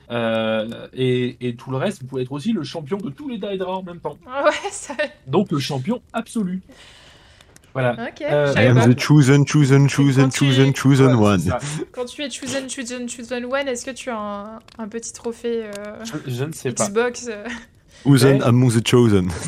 et, 0.93 1.37
et 1.41 1.55
tout 1.55 1.71
le 1.71 1.77
reste, 1.77 2.01
vous 2.01 2.07
pouvez 2.07 2.21
être 2.23 2.31
aussi 2.31 2.51
le 2.53 2.63
champion 2.63 2.97
de 2.97 3.09
tous 3.09 3.27
les 3.29 3.37
Daedra 3.37 3.77
en 3.77 3.83
même 3.83 3.99
temps. 3.99 4.17
Ah 4.27 4.43
Ouais, 4.45 4.69
ça. 4.71 4.95
Donc 5.27 5.51
le 5.51 5.59
champion 5.59 6.01
absolu. 6.13 6.61
Voilà. 7.81 8.09
Ok. 8.09 8.21
Euh, 8.21 8.53
I 8.55 8.65
am 8.67 8.93
the 8.93 8.99
chosen, 8.99 9.45
chosen, 9.45 9.87
chosen, 9.89 10.23
quand 10.25 10.29
tu- 10.29 10.45
chosen, 10.45 10.73
chosen 10.75 11.13
one. 11.15 11.41
Quand 11.91 12.05
tu 12.05 12.21
es 12.23 12.29
chosen, 12.29 12.69
chosen, 12.69 13.07
chosen 13.09 13.45
one, 13.45 13.67
est-ce 13.67 13.85
que 13.85 13.91
tu 13.91 14.09
as 14.09 14.17
un, 14.17 14.59
un 14.77 14.87
petit 14.87 15.13
trophée 15.13 15.63
euh, 15.65 16.03
Je, 16.05 16.31
je 16.31 16.43
ne 16.43 16.51
sais 16.51 16.71
pas. 16.71 16.87
Xbox 16.87 17.27
euh, 17.29 17.45
Chosen 18.03 18.37
Ouais. 18.37 18.43
among 18.43 18.71
the 18.71 18.87
chosen? 18.87 19.29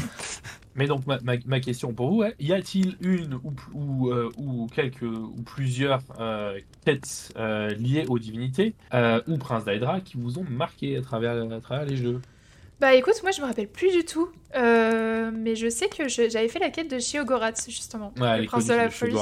Mais 0.75 0.87
donc 0.87 1.05
ma, 1.05 1.19
ma- 1.21 1.33
ma 1.45 1.59
question 1.59 1.91
pour 1.91 2.09
vous 2.11 2.23
est 2.23 2.33
y 2.39 2.53
a-t-il 2.53 2.95
une 3.01 3.33
ou, 3.43 3.51
pl- 3.51 3.73
ou, 3.73 4.09
euh, 4.09 4.29
ou 4.37 4.67
quelques 4.73 5.01
ou 5.03 5.35
plusieurs 5.45 6.01
euh, 6.17 6.57
quêtes 6.85 7.33
euh, 7.37 7.71
liées 7.77 8.05
aux 8.07 8.17
divinités 8.17 8.73
euh, 8.93 9.19
ou 9.27 9.37
princes 9.37 9.65
d'Aedra 9.65 9.99
qui 9.99 10.15
vous 10.17 10.39
ont 10.39 10.45
marqué 10.49 10.95
à 10.95 11.01
travers, 11.01 11.33
à 11.51 11.59
travers 11.59 11.85
les 11.85 11.97
jeux? 11.97 12.21
Bah 12.81 12.95
écoute, 12.95 13.13
moi 13.21 13.31
je 13.31 13.41
me 13.41 13.45
rappelle 13.45 13.67
plus 13.67 13.91
du 13.91 14.03
tout. 14.03 14.27
Euh, 14.55 15.29
mais 15.31 15.55
je 15.55 15.69
sais 15.69 15.87
que 15.87 16.07
j'avais 16.09 16.47
fait 16.47 16.57
la 16.57 16.71
quête 16.71 16.89
de 16.89 16.97
Shiogorath 16.97 17.65
justement. 17.69 18.11
Ouais, 18.19 18.41
le 18.41 18.47
prince 18.47 18.65
de 18.65 18.73
la 18.73 18.89
folie. 18.89 19.15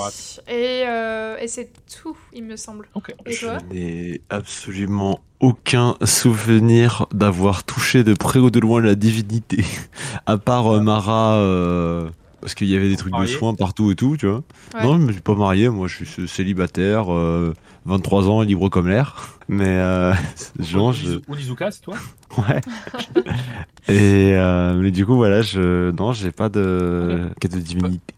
Et, 0.48 0.84
euh, 0.88 1.38
et 1.38 1.50
c'est 1.50 1.70
tout, 2.02 2.18
il 2.32 2.46
me 2.46 2.56
semble. 2.56 2.88
Ok. 2.96 3.14
Et 3.26 3.34
Je 3.34 3.48
n'ai 3.70 4.22
absolument 4.30 5.20
aucun 5.42 5.96
souvenir 6.06 7.06
d'avoir 7.14 7.66
touché 7.66 8.06
de 8.06 8.14
près 8.14 8.40
ou 8.40 8.50
de 8.50 8.62
loin 8.62 8.82
la 8.82 8.96
divinité, 8.96 9.66
à 10.26 10.38
part 10.38 10.74
euh, 10.76 10.80
Mara, 10.80 11.36
euh, 11.36 12.10
parce 12.40 12.56
qu'il 12.56 12.68
y 12.68 12.78
avait 12.78 12.90
des 12.90 12.96
trucs 12.96 13.14
de 13.14 13.26
soins 13.26 13.56
partout 13.56 13.92
et 13.92 13.96
tout, 13.96 14.16
tu 14.18 14.26
vois. 14.28 14.42
Ouais. 14.74 14.84
Non, 14.84 14.94
je 14.94 15.06
me 15.06 15.12
suis 15.12 15.22
pas 15.22 15.36
marié, 15.36 15.68
moi 15.68 15.90
je 15.90 16.06
suis 16.06 16.28
célibataire, 16.30 17.14
euh, 17.14 17.54
23 17.86 18.30
ans, 18.30 18.42
libre 18.42 18.70
comme 18.70 18.88
l'air. 18.88 19.38
Mais 19.50 19.80
euh, 19.80 20.14
je... 20.60 21.20
Onizuka, 21.28 21.72
c'est 21.72 21.82
toi 21.82 21.96
ouais. 22.38 22.62
Et 23.90 24.36
euh, 24.36 24.76
mais 24.76 24.92
du 24.92 25.08
coup 25.08 25.16
voilà, 25.16 25.42
je 25.42 25.90
non, 25.92 26.14
j'ai 26.14 26.32
pas 26.32 26.50
de 26.50 27.30
quête 27.42 27.56
de 27.56 27.60
divinité. 27.60 28.14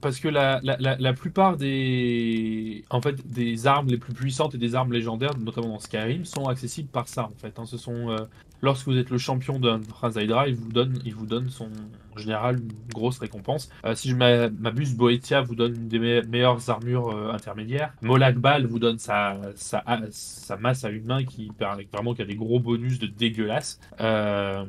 Parce 0.00 0.20
que 0.20 0.28
la, 0.28 0.60
la, 0.62 0.76
la, 0.78 0.96
la 0.96 1.12
plupart 1.12 1.56
des, 1.56 2.84
en 2.90 3.00
fait, 3.00 3.26
des 3.26 3.66
armes 3.66 3.88
les 3.88 3.96
plus 3.96 4.14
puissantes 4.14 4.54
et 4.54 4.58
des 4.58 4.76
armes 4.76 4.92
légendaires, 4.92 5.36
notamment 5.36 5.70
dans 5.70 5.78
Skyrim, 5.80 6.24
sont 6.24 6.44
accessibles 6.44 6.88
par 6.88 7.08
ça. 7.08 7.24
En 7.24 7.34
fait, 7.36 7.58
hein. 7.58 7.64
Ce 7.64 7.76
sont, 7.76 8.10
euh, 8.10 8.18
lorsque 8.62 8.86
vous 8.86 8.96
êtes 8.96 9.10
le 9.10 9.18
champion 9.18 9.58
d'un 9.58 9.80
Prince 9.80 10.14
Hydra, 10.14 10.46
il 10.46 10.54
vous 10.54 10.70
donne, 10.70 11.00
il 11.04 11.14
vous 11.14 11.26
donne 11.26 11.50
son, 11.50 11.70
en 12.16 12.20
général 12.20 12.56
une 12.58 12.72
grosse 12.92 13.18
récompense. 13.18 13.68
Euh, 13.84 13.94
si 13.94 14.08
je 14.10 14.14
m'a- 14.16 14.48
m'abuse, 14.48 14.94
Boetia 14.96 15.42
vous 15.42 15.54
donne 15.54 15.74
une 15.74 15.88
des 15.88 15.98
me- 15.98 16.22
meilleures 16.22 16.70
armures 16.70 17.10
euh, 17.10 17.32
intermédiaires. 17.32 17.92
Molag 18.02 18.36
Bal 18.38 18.66
vous 18.66 18.78
donne 18.78 18.98
sa, 18.98 19.36
sa, 19.54 19.82
sa 20.10 20.56
masse 20.56 20.84
à 20.84 20.90
une 20.90 21.04
main 21.04 21.24
qui 21.24 21.50
permet 21.58 21.86
vraiment 21.92 22.14
qui 22.14 22.22
a 22.22 22.24
des 22.24 22.34
gros 22.36 22.60
bonus 22.60 22.98
de 22.98 23.06
dégueulasse. 23.06 23.80
Euh, 24.00 24.64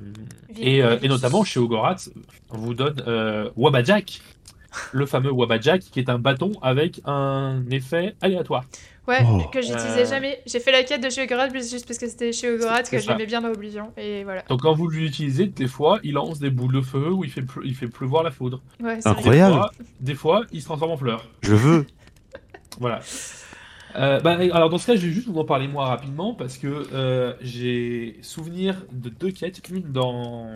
et, 0.60 0.84
euh, 0.84 0.98
et 1.02 1.08
notamment 1.08 1.44
chez 1.44 1.60
Ogorath, 1.60 2.10
on 2.50 2.58
vous 2.58 2.74
donne 2.74 3.02
euh, 3.08 3.50
Wabajak, 3.56 4.22
le 4.92 5.06
fameux 5.06 5.32
Wabajak, 5.32 5.82
qui 5.82 6.00
est 6.00 6.10
un 6.10 6.20
bâton 6.20 6.52
avec 6.62 7.02
un 7.06 7.64
effet 7.72 8.16
aléatoire. 8.22 8.66
Ouais, 9.08 9.20
Oh. 9.26 9.42
que 9.54 9.62
j'utilisais 9.62 10.02
Euh. 10.02 10.10
jamais. 10.10 10.42
J'ai 10.46 10.60
fait 10.60 10.72
la 10.74 10.84
quête 10.84 11.02
de 11.02 11.10
chez 11.10 11.24
Ogorath 11.24 11.54
juste 11.54 11.88
parce 11.88 11.98
que 11.98 12.10
c'était 12.10 12.34
chez 12.34 12.58
C'est 12.60 12.92
que 12.92 13.00
j'aimais 13.00 13.26
bien 13.26 13.40
dans 13.40 13.48
Oblivion. 13.52 13.94
Et 13.96 14.26
voilà. 14.26 14.44
Donc 14.50 14.62
quand 14.64 14.74
vous 14.74 14.90
l'utilisez, 14.90 15.46
des 15.48 15.68
fois, 15.68 16.00
il 16.04 16.14
lance 16.14 16.40
des 16.40 16.50
boules 16.50 16.74
de 16.74 16.82
feu 16.82 17.10
ou 17.12 17.24
il 17.24 17.32
fait, 17.32 17.42
pleu- 17.42 17.62
il 17.66 17.74
fait 17.74 17.88
pleuvoir 17.88 18.24
la 18.24 18.32
foudre. 18.32 18.62
Ouais, 18.84 19.00
c'est 19.00 19.08
Incroyable. 19.08 19.54
rigolo. 19.54 19.70
Des 20.02 20.14
fois, 20.14 20.42
des 20.42 20.42
fois, 20.42 20.42
il 20.52 20.60
se 20.62 20.66
transforme 20.66 20.92
en 20.92 20.98
fleurs. 20.98 21.26
Je 21.42 21.56
veux. 21.56 21.86
Voilà. 22.82 23.00
Euh, 23.96 24.20
bah, 24.20 24.38
alors 24.54 24.70
dans 24.70 24.78
ce 24.78 24.86
cas, 24.88 24.96
je 24.96 25.08
vais 25.08 25.14
juste 25.14 25.28
vous 25.28 25.40
en 25.40 25.46
parler 25.46 25.68
moi 25.68 25.86
rapidement 25.88 26.34
parce 26.34 26.58
que 26.58 26.88
euh, 26.94 27.34
j'ai 27.42 28.18
souvenir 28.22 28.84
de 28.92 29.10
deux 29.10 29.32
quêtes, 29.32 29.62
une 29.70 29.92
dans, 29.92 30.50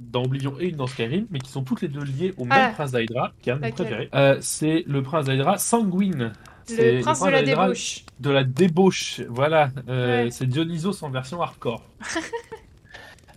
dans 0.00 0.22
Oblivion 0.22 0.54
et 0.60 0.68
une 0.68 0.76
dans 0.76 0.86
Skyrim, 0.86 1.26
mais 1.30 1.38
qui 1.40 1.50
sont 1.50 1.62
toutes 1.64 1.82
les 1.82 1.88
deux 1.88 2.04
liées 2.04 2.32
au 2.38 2.44
même 2.44 2.58
Ah. 2.70 2.72
prince 2.74 2.92
d'Hydra, 2.92 3.32
qui 3.42 3.50
est 3.50 3.52
un 3.52 3.56
de 3.56 3.60
mes 3.62 3.68
Laquelle 3.70 3.86
préférés. 3.86 4.08
Euh, 4.14 4.38
c'est 4.40 4.84
le 4.86 5.02
prince 5.02 5.26
d'Hydra 5.26 5.58
sanguine. 5.58 6.32
C'est 6.64 6.96
Le 6.96 7.00
prince 7.02 7.20
de 7.22 7.28
la 7.30 7.42
d'Hydra 7.42 7.64
débauche. 7.66 8.04
de 8.20 8.30
la 8.30 8.44
débauche. 8.44 9.20
Voilà, 9.28 9.70
Euh, 9.88 10.24
Ouais. 10.24 10.30
c'est 10.30 10.46
Dionysos 10.46 11.02
en 11.04 11.10
version 11.10 11.40
hardcore. 11.42 11.82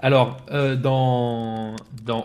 Alors, 0.01 0.37
euh, 0.51 0.75
dans, 0.75 1.75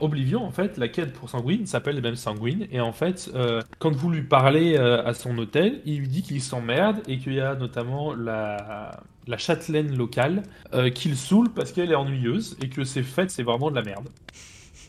Oblivion, 0.01 0.45
en 0.45 0.51
fait, 0.51 0.79
la 0.79 0.89
quête 0.89 1.13
pour 1.13 1.29
Sanguine 1.29 1.67
s'appelle 1.67 2.01
même 2.01 2.17
Sanguine. 2.17 2.67
Et 2.71 2.81
en 2.81 2.93
fait, 2.93 3.31
euh, 3.35 3.61
quand 3.79 3.95
vous 3.95 4.11
lui 4.11 4.23
parlez 4.23 4.77
euh, 4.77 5.05
à 5.05 5.13
son 5.13 5.37
hôtel, 5.39 5.81
il 5.85 6.01
lui 6.01 6.09
dit 6.09 6.23
qu'il 6.23 6.41
s'emmerde 6.41 7.01
et 7.09 7.19
qu'il 7.19 7.35
y 7.35 7.41
a 7.41 7.55
notamment 7.55 8.15
la, 8.15 8.93
la 9.27 9.39
châtelaine 9.39 9.97
locale 9.97 10.43
euh, 10.73 10.91
qu'il 10.91 11.17
saoule 11.17 11.51
parce 11.51 11.73
qu'elle 11.73 11.91
est 11.91 11.97
ennuyeuse 11.97 12.57
et 12.63 12.69
que 12.69 12.85
ses 12.85 13.03
fêtes, 13.03 13.31
c'est 13.31 13.43
vraiment 13.43 13.71
de 13.71 13.77
la 13.77 13.83
merde. 13.83 14.09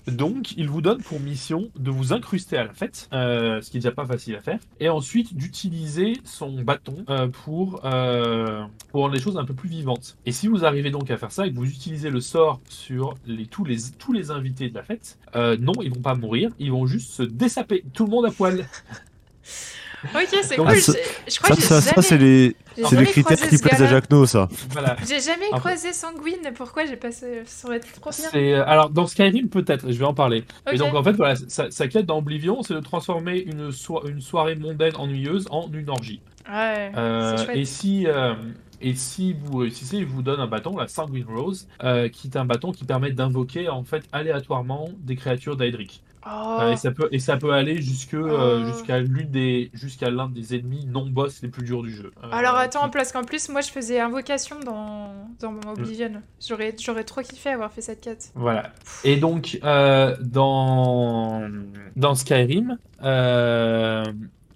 Donc, 0.08 0.54
il 0.58 0.70
vous 0.70 0.82
donne 0.82 1.02
pour 1.02 1.20
mission 1.20 1.70
de 1.78 1.90
vous 1.90 2.14
incruster 2.14 2.58
à 2.58 2.64
la 2.64 2.74
fête, 2.74 3.10
euh, 3.14 3.62
ce 3.62 3.72
qui 3.72 3.78
est 3.78 3.80
déjà 3.80 3.92
pas 3.92 4.06
facile 4.06 4.36
à 4.36 4.42
faire, 4.42 4.60
et 4.80 4.90
ensuite 4.90 5.36
d'utiliser 5.36 6.14
son 6.24 6.62
bâton 6.62 7.04
euh, 7.10 7.28
pour, 7.28 7.82
euh, 7.86 8.64
pour 8.90 9.02
rendre 9.02 9.14
les 9.14 9.20
choses 9.20 9.38
un 9.38 9.46
peu 9.46 9.54
plus 9.54 9.70
vivantes. 9.70 10.18
Et 10.26 10.32
si 10.32 10.48
vous 10.48 10.64
arrivez 10.64 10.92
donc 10.92 11.10
à 11.10 11.18
faire 11.18 11.32
ça 11.32 11.48
et 11.48 11.52
que 11.52 11.56
vous 11.56 11.70
utilisez 11.70 12.10
le 12.10 12.22
sort 12.22 12.62
sur 12.70 13.16
tous, 13.50 13.66
les, 13.66 13.78
tous 13.98 14.14
les 14.14 14.32
invités 14.32 14.70
de 14.70 14.76
la 14.76 14.84
fête, 14.84 15.18
non, 15.36 15.74
ils 15.82 15.94
vont 15.94 16.02
pas 16.02 16.16
mourir, 16.16 16.52
ils 16.60 16.72
vont 16.72 16.86
juste 16.86 17.12
se 17.12 17.24
dessaper, 17.24 17.84
tout 17.94 18.06
le 18.06 18.12
monde 18.12 18.26
à 18.26 18.32
poil. 18.32 18.66
Ok, 20.14 20.28
c'est 20.44 20.58
Donc, 20.58 20.68
cool. 20.68 20.76
ah, 20.78 20.82
ça- 20.82 20.94
Je 21.28 21.40
crois 21.40 21.50
Ça, 21.50 21.56
que 21.56 21.62
ça, 21.62 21.82
ça, 21.82 22.02
c'est 22.02 22.18
les, 22.18 22.56
c'est 22.76 22.96
les 23.00 23.06
critères 23.06 23.38
qui 23.50 23.58
ce 23.58 23.64
plaisent 23.64 23.82
à. 23.82 23.88
Jacques 23.88 24.06
ça. 24.28 24.48
Voilà. 24.72 24.96
J'ai 25.08 25.20
jamais 25.20 25.50
croisé 25.52 25.94
Sanguine. 25.94 26.52
Pourquoi 26.56 26.86
j'ai 26.86 26.96
passé 26.96 27.44
Ça 27.46 27.68
aurait 27.68 27.78
été 27.78 27.88
trop 28.00 28.10
bien. 28.12 28.30
C'est 28.32 28.54
alors 28.54 28.90
dans 28.90 29.08
Skyrim 29.08 29.50
peut-être, 29.50 29.92
je 29.92 29.98
vais 29.98 30.06
en 30.06 30.14
parler. 30.14 30.44
Et 30.72 30.78
donc 30.78 30.94
en 30.94 31.04
fait 31.04 31.14
voilà, 31.14 31.36
sa, 31.48 31.72
sa 31.72 31.88
quête 31.88 32.06
dans 32.06 32.18
Oblivion, 32.20 32.62
c'est 32.64 32.74
de 32.74 32.80
transformer 32.80 33.40
une, 33.40 33.72
so- 33.72 34.06
une 34.08 34.22
soirée 34.22 34.56
mondaine 34.56 34.96
ennuyeuse 34.96 35.48
en 35.52 35.70
une 35.72 35.90
orgie. 35.90 36.22
Ouais, 36.48 36.92
Euh, 36.96 37.38
c'est 37.38 37.46
chouette. 37.46 37.58
et 37.58 37.66
si 37.66 38.08
euh, 38.08 38.34
et 38.82 38.94
si 38.94 39.36
vous 39.42 39.60
réussissez, 39.60 39.98
il 39.98 40.06
vous 40.06 40.22
donne 40.22 40.40
un 40.40 40.48
bâton, 40.48 40.78
la 40.78 40.88
Sanguine 40.88 41.26
Rose, 41.28 41.68
euh, 41.84 42.10
qui 42.10 42.28
est 42.28 42.38
un 42.38 42.46
bâton 42.46 42.72
qui 42.72 42.84
permet 42.84 43.12
d'invoquer 43.12 43.70
en 43.70 43.84
fait 43.84 44.04
aléatoirement 44.12 44.90
des 45.00 45.16
créatures 45.16 45.56
d'Aedric. 45.56 46.04
Oh. 46.28 46.58
Euh, 46.62 46.72
et 46.72 46.76
ça 46.78 46.92
peut 46.92 47.08
et 47.12 47.20
ça 47.20 47.38
peut 47.38 47.52
aller 47.54 47.82
jusque 47.82 48.16
euh, 48.16 48.62
Oh. 48.64 48.66
jusqu'à 48.72 49.00
l'une 49.00 49.30
des 49.30 49.70
jusqu'à 49.74 50.10
l'un 50.10 50.28
des 50.28 50.56
ennemis 50.56 50.86
non 50.88 51.06
boss 51.06 51.42
les 51.44 51.50
plus 51.50 51.64
durs 51.64 51.84
du 51.84 51.92
jeu. 51.94 52.12
Euh, 52.24 52.28
Alors 52.32 52.56
attends, 52.56 52.86
qui- 52.86 52.92
parce 52.98 53.12
qu'en 53.12 53.24
plus, 53.24 53.48
moi 53.50 53.62
je 53.62 53.70
faisais 53.70 54.00
invocation 54.00 54.60
dans, 54.60 55.10
dans 55.40 55.52
Mm. 55.52 55.60
Oblivion. 55.70 56.12
J'aurais, 56.46 56.76
j'aurais 56.80 57.04
trop 57.04 57.22
kiffé 57.22 57.50
avoir 57.52 57.72
fait 57.72 57.82
cette 57.82 58.02
quête. 58.02 58.32
Voilà. 58.34 58.72
Et 59.04 59.18
donc, 59.18 59.60
euh, 59.64 60.16
dans, 60.22 61.48
dans 61.96 62.16
Skyrim, 62.16 62.78
euh, 63.04 64.04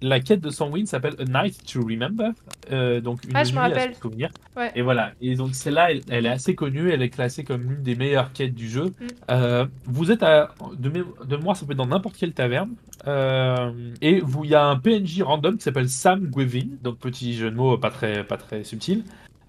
la 0.02 0.20
quête 0.20 0.40
de 0.40 0.50
Sanguine 0.50 0.86
s'appelle 0.86 1.14
A 1.18 1.24
Night 1.42 1.64
to 1.70 1.80
Remember. 1.82 2.30
euh, 2.72 3.00
donc, 3.00 3.24
une 3.24 3.30
Ah, 3.34 3.44
je 3.44 3.50
me 3.50 3.54
nuit 3.54 3.58
à 3.58 3.62
rappelle. 3.68 3.94
se 3.94 4.00
souvenir. 4.00 4.30
Ouais. 4.56 4.70
Et 4.74 4.82
voilà. 4.82 5.12
Et 5.20 5.34
donc, 5.34 5.54
celle-là, 5.54 5.90
elle, 5.92 6.00
elle 6.08 6.26
est 6.26 6.30
assez 6.30 6.54
connue. 6.54 6.90
Elle 6.90 7.02
est 7.02 7.10
classée 7.10 7.44
comme 7.44 7.62
l'une 7.62 7.82
des 7.82 7.94
meilleures 7.94 8.32
quêtes 8.32 8.54
du 8.54 8.68
jeu. 8.68 8.86
Mm. 8.86 9.06
Euh, 9.30 9.66
vous 9.84 10.10
êtes 10.10 10.22
à. 10.22 10.54
De, 10.78 10.88
de 10.90 11.36
mémoire, 11.36 11.56
ça 11.56 11.66
peut 11.66 11.72
être 11.72 11.78
dans 11.78 11.86
n'importe 11.86 12.16
quelle 12.16 12.32
taverne. 12.32 12.70
Euh, 13.06 13.72
et 14.00 14.20
vous, 14.20 14.44
il 14.44 14.50
y 14.50 14.54
a 14.54 14.64
un 14.64 14.76
PNJ 14.76 15.22
random 15.22 15.56
qui 15.56 15.62
s'appelle 15.64 15.88
Sam 15.88 16.26
Gwevin. 16.26 16.68
Donc, 16.82 16.98
petit 16.98 17.34
jeu 17.34 17.50
de 17.50 17.56
mots 17.56 17.76
pas 17.78 17.90
très, 17.90 18.24
pas 18.24 18.36
très 18.36 18.64
subtil. 18.64 19.04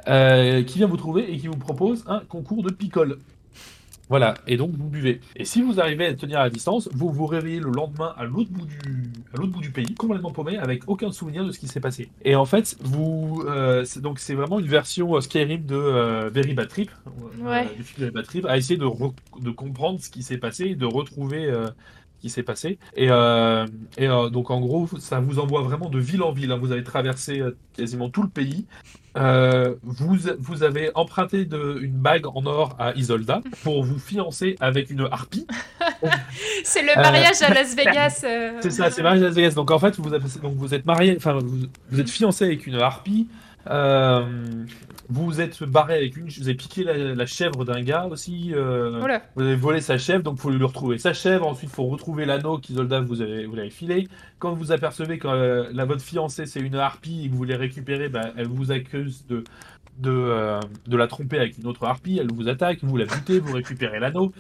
qui 0.06 0.78
vient 0.78 0.88
vous 0.88 0.98
trouver 0.98 1.32
et 1.32 1.38
qui 1.38 1.48
vous 1.48 1.58
propose 1.58 2.04
un 2.08 2.20
concours 2.22 2.64
de 2.64 2.72
picole. 2.72 3.18
Voilà, 4.12 4.34
et 4.46 4.58
donc 4.58 4.72
vous 4.76 4.90
buvez. 4.90 5.22
Et 5.38 5.46
si 5.46 5.62
vous 5.62 5.80
arrivez 5.80 6.06
à 6.06 6.14
tenir 6.14 6.42
à 6.42 6.44
la 6.44 6.50
distance, 6.50 6.90
vous 6.92 7.10
vous 7.12 7.26
réveillez 7.26 7.62
le 7.62 7.72
lendemain 7.72 8.14
à 8.18 8.26
l'autre 8.26 8.50
bout 8.52 8.66
du, 8.66 8.78
à 9.34 9.38
l'autre 9.38 9.54
bout 9.54 9.62
du 9.62 9.72
pays, 9.72 9.96
complètement 9.96 10.32
paumé, 10.32 10.58
avec 10.58 10.84
aucun 10.88 11.14
souvenir 11.14 11.46
de 11.46 11.52
ce 11.54 11.60
qui 11.60 11.70
s'est 11.70 11.80
passé. 11.80 12.10
Et 12.26 12.36
en 12.36 12.44
fait, 12.44 12.76
vous, 12.82 13.42
euh, 13.48 13.86
c'est- 13.86 14.02
donc 14.02 14.20
c'est 14.20 14.34
vraiment 14.36 14.60
une 14.60 14.68
version 14.68 15.16
euh, 15.16 15.22
Skyrim 15.22 15.66
de 15.66 15.76
euh, 15.76 16.30
Very 16.30 16.54
Bad 16.54 16.68
Trip, 16.68 16.92
euh, 17.08 17.50
Ouais. 17.50 17.74
du 17.74 17.84
film 17.84 18.00
Very 18.02 18.12
Bad 18.12 18.26
Trip, 18.26 18.46
à 18.48 18.58
essayer 18.58 18.78
de, 18.78 18.84
re- 18.86 19.14
de 19.40 19.50
comprendre 19.50 20.02
ce 20.02 20.10
qui 20.10 20.24
s'est 20.24 20.38
passé, 20.38 20.66
et 20.66 20.76
de 20.76 20.86
retrouver 20.86 21.46
euh, 21.46 21.68
ce 21.68 22.22
qui 22.22 22.30
s'est 22.30 22.44
passé. 22.44 22.80
Et, 22.98 23.08
euh, 23.10 23.66
et 23.98 24.10
euh, 24.10 24.30
donc 24.30 24.52
en 24.52 24.60
gros, 24.60 24.90
ça 25.00 25.22
vous 25.22 25.40
envoie 25.40 25.62
vraiment 25.62 25.88
de 25.90 26.00
ville 26.00 26.22
en 26.22 26.34
ville. 26.34 26.52
hein. 26.52 26.58
Vous 26.62 26.74
avez 26.74 26.84
traversé 26.84 27.40
euh, 27.40 27.56
quasiment 27.78 28.10
tout 28.10 28.24
le 28.24 28.30
pays. 28.30 28.66
Euh, 29.18 29.76
vous, 29.84 30.18
vous 30.40 30.64
avez 30.64 30.90
emprunté 30.96 31.44
de, 31.44 31.78
une 31.82 31.92
bague 31.98 32.26
en 32.28 32.46
or 32.46 32.76
à 32.80 32.94
Isolda 32.96 33.42
pour 33.64 33.84
vous 33.84 34.00
fiancer 34.00 34.56
avec 34.62 34.90
une 34.90 35.06
harpie. 35.12 35.46
C'est 36.64 36.82
le 36.82 36.96
mariage 36.96 37.42
à 37.42 37.54
Las 37.54 37.76
Vegas. 37.76 38.22
euh. 38.24 38.52
Euh, 38.54 38.60
C'est 38.62 38.72
ça, 38.72 38.90
c'est 38.90 39.04
mariage 39.04 39.22
à 39.24 39.26
Las 39.26 39.36
Vegas. 39.36 39.52
Donc 39.56 39.70
en 39.72 39.80
fait, 39.80 39.98
vous, 39.98 40.14
avez- 40.14 40.40
donc, 40.42 40.54
vous 40.56 40.74
êtes 40.74 40.86
marié, 40.86 41.16
enfin 41.18 41.34
vous, 41.40 41.64
vous 41.90 42.00
êtes 42.00 42.10
fiancé 42.10 42.46
avec 42.46 42.66
une 42.68 42.76
harpie. 42.76 43.28
Euh, 45.12 45.26
vous 45.26 45.42
êtes 45.42 45.64
barré 45.64 45.96
avec 45.96 46.18
une, 46.18 46.28
vous 46.28 46.44
avez 46.44 46.56
piqué 46.56 46.84
la, 46.84 47.16
la 47.16 47.26
chèvre 47.26 47.66
d'un 47.66 47.82
gars 47.82 48.06
aussi. 48.06 48.52
euh, 48.54 49.02
Oula. 49.02 49.22
vous 49.36 49.44
avez 49.44 49.56
volé 49.56 49.82
sa 49.82 49.98
chèvre, 49.98 50.24
donc 50.24 50.36
il 50.38 50.42
faut 50.42 50.50
lui 50.50 50.64
retrouver 50.64 50.98
sa 50.98 51.14
chèvre. 51.14 51.48
Ensuite, 51.48 51.70
il 51.72 51.76
faut 51.76 51.86
retrouver 51.88 52.26
l'anneau 52.26 52.58
qu'Isolda 52.58 53.02
vous 53.02 53.22
avez, 53.22 53.46
vous 53.46 53.56
l'avez 53.56 53.70
filé. 53.70 54.08
Quand 54.40 54.54
vous 54.54 54.72
apercevez 54.72 55.18
que 55.18 55.28
euh, 55.28 55.70
la, 55.74 55.86
votre 55.86 56.02
fiancée 56.02 56.46
c'est 56.46 56.60
une 56.62 56.76
harpie 56.76 57.22
et 57.24 57.28
que 57.28 57.32
vous 57.32 57.38
voulez 57.38 57.56
récupérer, 57.56 58.10
bah, 58.10 58.32
elle 58.38 58.48
vous 58.48 58.72
accuse 58.72 59.26
de, 59.28 59.44
de, 60.00 60.10
euh, 60.10 60.60
de 60.88 60.98
la 60.98 61.08
tromper 61.08 61.38
avec 61.38 61.58
une 61.58 61.68
autre 61.68 61.84
harpie. 61.86 62.18
Elle 62.20 62.32
vous 62.34 62.48
attaque, 62.48 62.80
vous 62.84 62.98
la 62.98 63.06
butez, 63.06 63.40
vous 63.40 63.54
récupérez 63.54 64.00
l'anneau. 64.00 64.32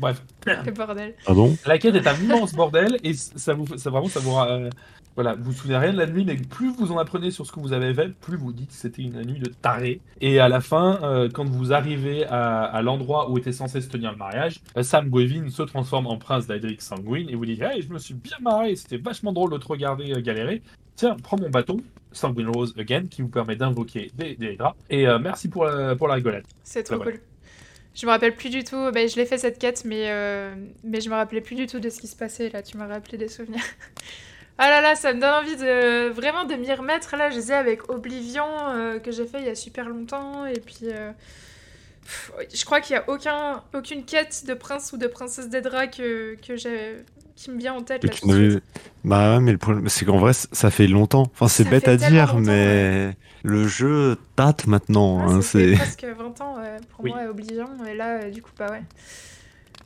Bref, 0.00 0.22
Le 0.46 0.70
bordel. 0.72 1.14
Pardon 1.26 1.56
la 1.66 1.78
quête 1.78 1.94
est 1.96 2.06
un 2.06 2.14
immense 2.16 2.54
bordel 2.54 2.96
et 3.02 3.12
ça 3.14 3.54
vous, 3.54 3.66
ça 3.76 3.90
vraiment, 3.90 4.08
ça 4.08 4.20
vous, 4.20 4.36
euh, 4.38 4.70
voilà, 5.14 5.34
vous 5.34 5.44
vous 5.44 5.52
souvenez 5.52 5.76
rien 5.76 5.92
de 5.92 5.98
la 5.98 6.06
nuit, 6.06 6.24
mais 6.24 6.36
plus 6.36 6.70
vous 6.72 6.92
en 6.92 6.98
apprenez 6.98 7.30
sur 7.30 7.46
ce 7.46 7.52
que 7.52 7.60
vous 7.60 7.72
avez 7.72 7.92
fait, 7.92 8.08
plus 8.08 8.36
vous 8.36 8.52
dites 8.52 8.68
que 8.68 8.74
c'était 8.74 9.02
une 9.02 9.22
nuit 9.22 9.40
de 9.40 9.50
taré. 9.50 10.00
Et 10.20 10.40
à 10.40 10.48
la 10.48 10.60
fin, 10.60 11.00
euh, 11.02 11.28
quand 11.32 11.44
vous 11.44 11.72
arrivez 11.72 12.24
à, 12.26 12.62
à 12.62 12.82
l'endroit 12.82 13.30
où 13.30 13.38
était 13.38 13.52
censé 13.52 13.80
se 13.80 13.88
tenir 13.88 14.12
le 14.12 14.18
mariage, 14.18 14.60
euh, 14.76 14.82
Sam 14.82 15.08
Gwevin 15.10 15.50
se 15.50 15.62
transforme 15.62 16.06
en 16.06 16.16
prince 16.16 16.46
d'Adric 16.46 16.80
Sanguine 16.82 17.28
et 17.28 17.34
vous 17.34 17.46
dites, 17.46 17.62
hey, 17.62 17.82
je 17.82 17.88
me 17.92 17.98
suis 17.98 18.14
bien 18.14 18.36
marré, 18.40 18.74
c'était 18.76 18.98
vachement 18.98 19.32
drôle 19.32 19.52
de 19.52 19.58
te 19.58 19.66
regarder 19.66 20.12
euh, 20.12 20.20
galérer. 20.20 20.62
Tiens, 20.96 21.16
prends 21.22 21.38
mon 21.38 21.50
bâton, 21.50 21.78
Sanguine 22.12 22.48
Rose 22.48 22.74
Again, 22.78 23.06
qui 23.10 23.22
vous 23.22 23.28
permet 23.28 23.56
d'invoquer 23.56 24.10
des, 24.14 24.34
des 24.36 24.52
Hydras. 24.52 24.74
Et 24.90 25.06
euh, 25.06 25.18
merci 25.18 25.48
pour 25.48 25.64
la, 25.64 25.96
pour 25.96 26.08
la 26.08 26.14
rigolade. 26.14 26.44
C'est 26.62 26.82
trop 26.82 26.98
cool. 26.98 27.20
Je 27.94 28.06
me 28.06 28.10
rappelle 28.10 28.34
plus 28.34 28.48
du 28.48 28.64
tout. 28.64 28.90
Ben, 28.92 29.08
je 29.08 29.16
l'ai 29.16 29.26
fait 29.26 29.38
cette 29.38 29.58
quête, 29.58 29.84
mais, 29.84 30.10
euh, 30.10 30.54
mais 30.82 31.00
je 31.00 31.10
me 31.10 31.14
rappelais 31.14 31.42
plus 31.42 31.56
du 31.56 31.66
tout 31.66 31.78
de 31.78 31.90
ce 31.90 32.00
qui 32.00 32.06
se 32.06 32.16
passait 32.16 32.48
là. 32.48 32.62
Tu 32.62 32.76
m'as 32.76 32.86
rappelé 32.86 33.18
des 33.18 33.28
souvenirs. 33.28 33.62
ah 34.58 34.68
là 34.68 34.80
là, 34.80 34.94
ça 34.94 35.12
me 35.12 35.20
donne 35.20 35.32
envie 35.32 35.56
de 35.56 36.08
vraiment 36.10 36.44
de 36.44 36.54
m'y 36.54 36.72
remettre. 36.72 37.16
Là, 37.16 37.30
je 37.30 37.36
disais 37.36 37.54
avec 37.54 37.88
Oblivion 37.90 38.46
euh, 38.68 38.98
que 38.98 39.10
j'ai 39.10 39.26
fait 39.26 39.40
il 39.40 39.46
y 39.46 39.50
a 39.50 39.54
super 39.54 39.88
longtemps. 39.88 40.46
Et 40.46 40.60
puis, 40.60 40.78
euh, 40.84 41.10
pff, 42.02 42.32
je 42.52 42.64
crois 42.64 42.80
qu'il 42.80 42.94
y 42.94 42.98
a 42.98 43.08
aucun, 43.08 43.62
aucune 43.74 44.04
quête 44.04 44.44
de 44.46 44.54
prince 44.54 44.92
ou 44.92 44.98
de 44.98 45.06
princesse 45.06 45.48
d'Edra 45.48 45.86
que, 45.86 46.36
que 46.46 46.56
j'ai 46.56 46.96
qui 47.34 47.50
me 47.50 47.58
vient 47.58 47.74
en 47.74 47.82
tête 47.82 48.04
là 48.04 48.12
suite. 48.12 48.62
Bah 49.04 49.34
ouais, 49.34 49.40
mais 49.40 49.52
le 49.52 49.58
problème, 49.58 49.88
c'est 49.88 50.04
qu'en 50.04 50.18
vrai, 50.18 50.32
ça 50.32 50.70
fait 50.70 50.86
longtemps. 50.86 51.24
Enfin, 51.32 51.48
c'est 51.48 51.64
bête 51.64 51.88
à 51.88 51.96
dire, 51.96 52.36
mais 52.36 53.16
le 53.42 53.66
jeu 53.66 54.16
date 54.36 54.66
maintenant. 54.66 55.26
Ouais, 55.26 55.32
hein, 55.32 55.42
ça 55.42 55.58
fait 55.58 55.70
c'est 55.70 55.76
presque 55.76 56.04
20 56.04 56.40
ans 56.40 56.56
ouais, 56.58 56.76
pour 56.90 57.04
Oui. 57.04 57.10
moi, 57.10 57.24
Oblivion. 57.28 57.68
Et 57.88 57.94
là, 57.94 58.20
euh, 58.20 58.30
du 58.30 58.42
coup, 58.42 58.50
bah 58.56 58.70
ouais. 58.70 58.82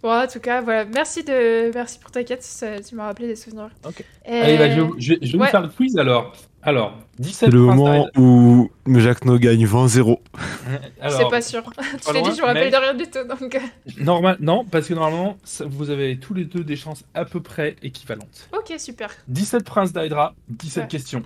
Bon, 0.02 0.12
en 0.12 0.26
tout 0.26 0.40
cas, 0.40 0.60
voilà. 0.60 0.84
Merci, 0.84 1.24
de... 1.24 1.72
Merci 1.74 1.98
pour 1.98 2.10
ta 2.10 2.22
quête. 2.24 2.42
ça- 2.42 2.80
tu 2.80 2.94
m'as 2.94 3.06
rappelé 3.06 3.28
des 3.28 3.36
souvenirs. 3.36 3.70
Ok. 3.86 4.04
Et- 4.26 4.32
Allez, 4.40 4.58
bah, 4.58 4.70
je, 4.70 4.80
vais- 4.80 4.88
je 4.98 5.08
vais, 5.14 5.18
je 5.22 5.32
vais 5.32 5.38
Ouais. 5.38 5.44
vous 5.46 5.50
faire 5.50 5.62
le 5.62 5.68
quiz 5.68 5.96
alors. 5.98 6.32
Alors, 6.62 6.98
17 7.20 7.48
c'est 7.48 7.54
le 7.54 7.60
moment 7.60 8.08
où 8.16 8.70
Jacques 8.96 9.24
No 9.24 9.38
gagne 9.38 9.64
20-0. 9.66 10.18
Alors, 11.00 11.16
C'est 11.20 11.28
pas 11.30 11.40
sûr. 11.40 11.62
tu 12.04 12.12
l'as 12.12 12.20
dit, 12.22 12.30
je 12.36 12.40
me 12.42 12.46
rappelle 12.46 12.64
mais- 12.64 12.70
de 12.72 12.76
rien 12.76 12.94
du 12.94 13.04
tout. 13.04 13.22
Donc, 13.40 13.54
euh, 13.54 13.58
normal, 14.00 14.36
non, 14.40 14.64
parce 14.64 14.88
que 14.88 14.94
normalement, 14.94 15.36
ça- 15.44 15.64
vous 15.68 15.90
avez 15.90 16.18
tous 16.18 16.34
les 16.34 16.44
deux 16.44 16.64
des 16.64 16.74
chances 16.74 17.04
à 17.14 17.24
peu 17.24 17.40
près 17.40 17.76
équivalentes. 17.82 18.48
ok, 18.52 18.78
super. 18.80 19.10
17 19.28 19.64
princes 19.64 19.92
d'Hydra, 19.92 20.34
17 20.48 20.82
Ouais. 20.84 20.88
questions. 20.88 21.22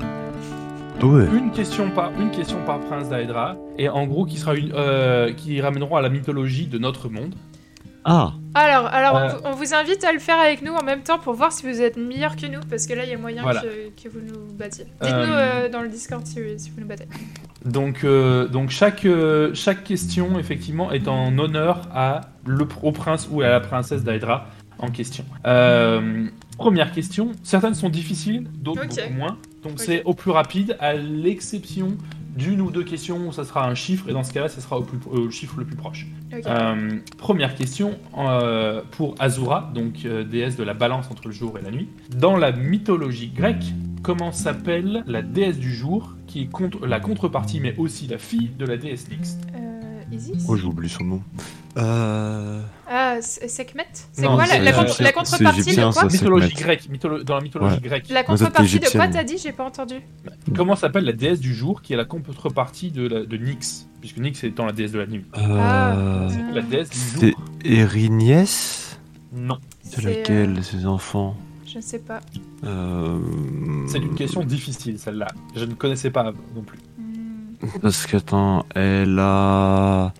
Ouais. 1.02 1.24
Une 1.34 1.50
question 1.52 1.90
par 1.90 2.12
une 2.20 2.30
question 2.30 2.58
par 2.66 2.78
prince 2.80 3.08
d'Hydra 3.08 3.56
et 3.78 3.88
en 3.88 4.06
gros 4.06 4.26
qui 4.26 4.36
sera 4.36 4.54
une 4.54 4.72
euh, 4.74 5.32
qui 5.32 5.58
ramèneront 5.62 5.96
à 5.96 6.02
la 6.02 6.10
mythologie 6.10 6.66
de 6.66 6.76
notre 6.76 7.08
monde. 7.08 7.34
Ah, 8.04 8.32
Alors, 8.54 8.86
alors 8.86 9.16
Euh. 9.16 9.24
on 9.26 9.28
vous- 9.28 9.40
on 9.44 9.52
vous 9.52 9.74
invite 9.74 10.02
à 10.04 10.12
le 10.12 10.18
faire 10.18 10.38
avec 10.40 10.62
nous 10.62 10.72
en 10.72 10.82
même 10.82 11.02
temps 11.02 11.18
pour 11.18 11.34
voir 11.34 11.52
si 11.52 11.64
vous 11.70 11.80
êtes 11.80 11.96
meilleur 11.96 12.34
que 12.34 12.46
nous, 12.46 12.58
parce 12.68 12.86
que 12.86 12.94
là, 12.94 13.04
il 13.04 13.10
y 13.10 13.14
a 13.14 13.18
moyen 13.18 13.42
Voilà. 13.42 13.60
que, 13.60 14.02
que 14.02 14.08
vous 14.08 14.20
nous 14.20 14.52
battiez. 14.54 14.84
Dites-nous 15.02 15.32
Euh. 15.32 15.66
euh, 15.66 15.68
dans 15.68 15.82
le 15.82 15.88
Discord 15.88 16.26
si, 16.26 16.34
si 16.58 16.70
vous 16.70 16.80
nous 16.80 16.86
battez. 16.86 17.06
Donc 17.64 18.04
euh, 18.04 18.48
donc 18.48 18.70
chaque 18.70 19.04
euh, 19.04 19.50
chaque 19.54 19.84
question 19.84 20.38
effectivement 20.38 20.90
est 20.92 21.08
en 21.08 21.36
honneur 21.38 21.88
à 21.94 22.22
le 22.46 22.66
au 22.82 22.90
prince 22.90 23.28
ou 23.30 23.42
à 23.42 23.48
la 23.48 23.60
princesse 23.60 24.02
d'Hydra 24.02 24.46
en 24.78 24.90
question. 24.90 25.24
Euh, 25.46 26.26
première 26.56 26.90
question, 26.92 27.32
certaines 27.42 27.74
sont 27.74 27.90
difficiles, 27.90 28.46
d'autres 28.54 28.86
beaucoup 28.86 29.12
moins. 29.14 29.36
Donc 29.62 29.74
c'est 29.76 30.02
au 30.04 30.14
plus 30.14 30.30
rapide 30.30 30.74
à 30.80 30.94
l'exception 30.94 31.96
d'une 32.36 32.60
ou 32.60 32.70
deux 32.70 32.84
questions 32.84 33.32
ça 33.32 33.44
sera 33.44 33.68
un 33.68 33.74
chiffre 33.74 34.08
et 34.08 34.12
dans 34.12 34.22
ce 34.22 34.32
cas-là, 34.32 34.48
ça 34.48 34.60
sera 34.60 34.78
au, 34.78 34.82
plus, 34.82 34.98
au 35.10 35.30
chiffre 35.30 35.54
le 35.58 35.64
plus 35.64 35.76
proche. 35.76 36.06
Euh, 36.32 36.98
première 37.18 37.54
question 37.54 37.98
euh, 38.18 38.82
pour 38.92 39.14
Azura, 39.18 39.70
donc 39.74 40.04
euh, 40.04 40.24
déesse 40.24 40.56
de 40.56 40.62
la 40.62 40.74
balance 40.74 41.10
entre 41.10 41.26
le 41.26 41.32
jour 41.32 41.58
et 41.58 41.62
la 41.62 41.70
nuit. 41.70 41.88
Dans 42.16 42.36
la 42.36 42.52
mythologie 42.52 43.28
grecque, 43.28 43.64
comment 44.02 44.32
s'appelle 44.32 45.04
la 45.06 45.22
déesse 45.22 45.58
du 45.58 45.74
jour, 45.74 46.14
qui 46.26 46.42
est 46.42 46.46
contre, 46.46 46.86
la 46.86 47.00
contrepartie, 47.00 47.60
mais 47.60 47.74
aussi 47.76 48.06
la 48.06 48.18
fille 48.18 48.50
de 48.58 48.64
la 48.64 48.76
déesse 48.76 49.08
Nyx? 49.10 49.38
Euh, 49.54 49.69
Isis 50.12 50.44
oh, 50.48 50.56
j'ai 50.56 50.64
oublié 50.64 50.88
son 50.92 51.04
nom. 51.04 51.22
Euh... 51.76 52.60
Ah, 52.88 53.16
Sekhmet 53.20 53.86
C'est 54.12 54.26
quoi 54.26 54.36
la, 54.38 54.46
c'est 54.46 54.58
la, 54.60 54.72
contre- 54.72 55.02
la 55.02 55.12
contrepartie 55.12 55.62
c'est 55.62 55.70
égyptien, 55.70 55.88
de 55.88 55.92
quoi? 55.94 56.02
ça, 56.02 56.08
c'est- 56.08 56.16
Mythologie 56.18 56.48
Sekhmet. 56.48 56.62
grecque, 56.64 56.88
mytholo- 56.90 57.22
dans 57.22 57.34
la 57.36 57.40
mythologie 57.42 57.74
Ouais. 57.76 57.80
grecque. 57.80 58.08
La 58.10 58.24
contrepartie 58.24 58.80
de 58.80 58.86
quoi 58.90 59.08
t'as 59.08 59.22
dit? 59.24 59.38
J'ai 59.38 59.52
pas 59.52 59.64
entendu. 59.64 59.96
Comment 60.56 60.74
s'appelle 60.76 61.04
la 61.04 61.12
déesse 61.12 61.38
du 61.40 61.54
jour, 61.54 61.80
qui 61.82 61.92
est 61.92 61.96
la 61.96 62.04
contrepartie 62.04 62.90
de, 62.90 63.06
la- 63.06 63.24
de 63.24 63.36
Nyx, 63.36 63.86
puisque 64.00 64.18
Nyx 64.18 64.42
étant 64.44 64.66
la 64.66 64.72
déesse 64.72 64.92
de 64.92 64.98
la 64.98 65.06
nuit. 65.06 65.24
Ah. 65.32 65.92
Euh... 65.96 66.28
La 66.52 66.62
déesse 66.62 66.90
du 66.90 66.96
C'est 66.98 67.30
jour 67.30 67.40
Eriniès 67.64 68.98
Non. 69.32 69.58
C'est 69.84 70.04
euh, 70.04 70.10
laquelle 70.10 70.54
de 70.54 70.62
ses 70.62 70.86
enfants? 70.86 71.36
Je 71.66 71.76
ne 71.76 71.82
sais 71.82 72.00
pas. 72.00 72.18
euh... 72.64 73.18
C'est 73.86 73.98
une 73.98 74.14
question 74.16 74.42
difficile, 74.42 74.98
celle-là. 74.98 75.28
Je 75.54 75.64
ne 75.64 75.74
connaissais 75.74 76.10
pas 76.10 76.24
non 76.24 76.62
plus. 76.66 76.78
Hmm. 76.98 77.09
Parce 77.82 78.06
qu'attends, 78.06 78.64
elle 78.74 79.18
a... 79.18 80.12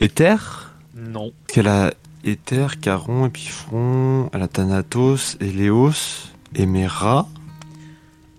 Éther 0.00 0.72
Non. 0.94 1.32
Parce 1.46 1.54
qu'elle 1.54 1.68
a 1.68 1.92
Éther, 2.24 2.80
Caron, 2.80 3.26
Épiphron, 3.26 4.30
elle 4.32 4.42
a 4.42 4.48
Thanatos, 4.48 5.36
Héléos, 5.40 6.30
Éméra. 6.54 7.26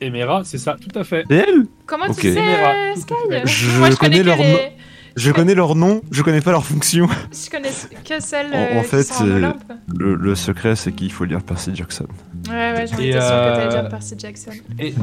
Emera, 0.02 0.44
c'est 0.44 0.58
ça, 0.58 0.76
tout 0.80 0.98
à 0.98 1.04
fait. 1.04 1.24
C'est 1.30 1.48
elle? 1.48 1.68
Comment 1.86 2.08
tu 2.14 2.22
sais, 2.22 2.36
Emera, 2.36 2.96
Sky? 2.96 3.14
Je 3.46 3.78
Moi, 3.80 3.90
je 3.92 3.96
connais 3.96 4.20
connais, 4.20 4.20
que 4.20 4.26
leur 4.26 4.38
les... 4.38 4.72
Je 5.16 5.32
connais 5.32 5.56
leur 5.56 5.76
nom, 5.76 6.02
je 6.12 6.22
connais 6.22 6.42
pas 6.42 6.52
leur 6.52 6.66
fonction. 6.66 7.08
Je 7.32 7.50
connais 7.50 7.70
que 8.04 8.20
celles 8.22 8.48
En- 8.54 8.78
en 8.78 8.80
euh, 8.80 8.84
fait, 8.84 9.04
sont 9.04 9.24
en 9.24 9.28
euh, 9.28 9.38
Olympe. 9.38 9.64
Le, 9.98 10.16
le 10.16 10.36
secret, 10.36 10.76
c'est 10.76 10.92
qu'il 10.92 11.12
faut 11.12 11.24
lire 11.24 11.42
Percy 11.42 11.72
Jackson. 11.74 12.06
Ouais, 12.50 12.54
ouais, 12.74 12.86
j'en 12.88 12.98
que 12.98 13.02
t'allais 13.02 13.16
euh, 13.16 13.70
dire 13.82 13.88
Percy 13.90 14.16
Jackson. 14.18 14.52
Et, 14.78 14.94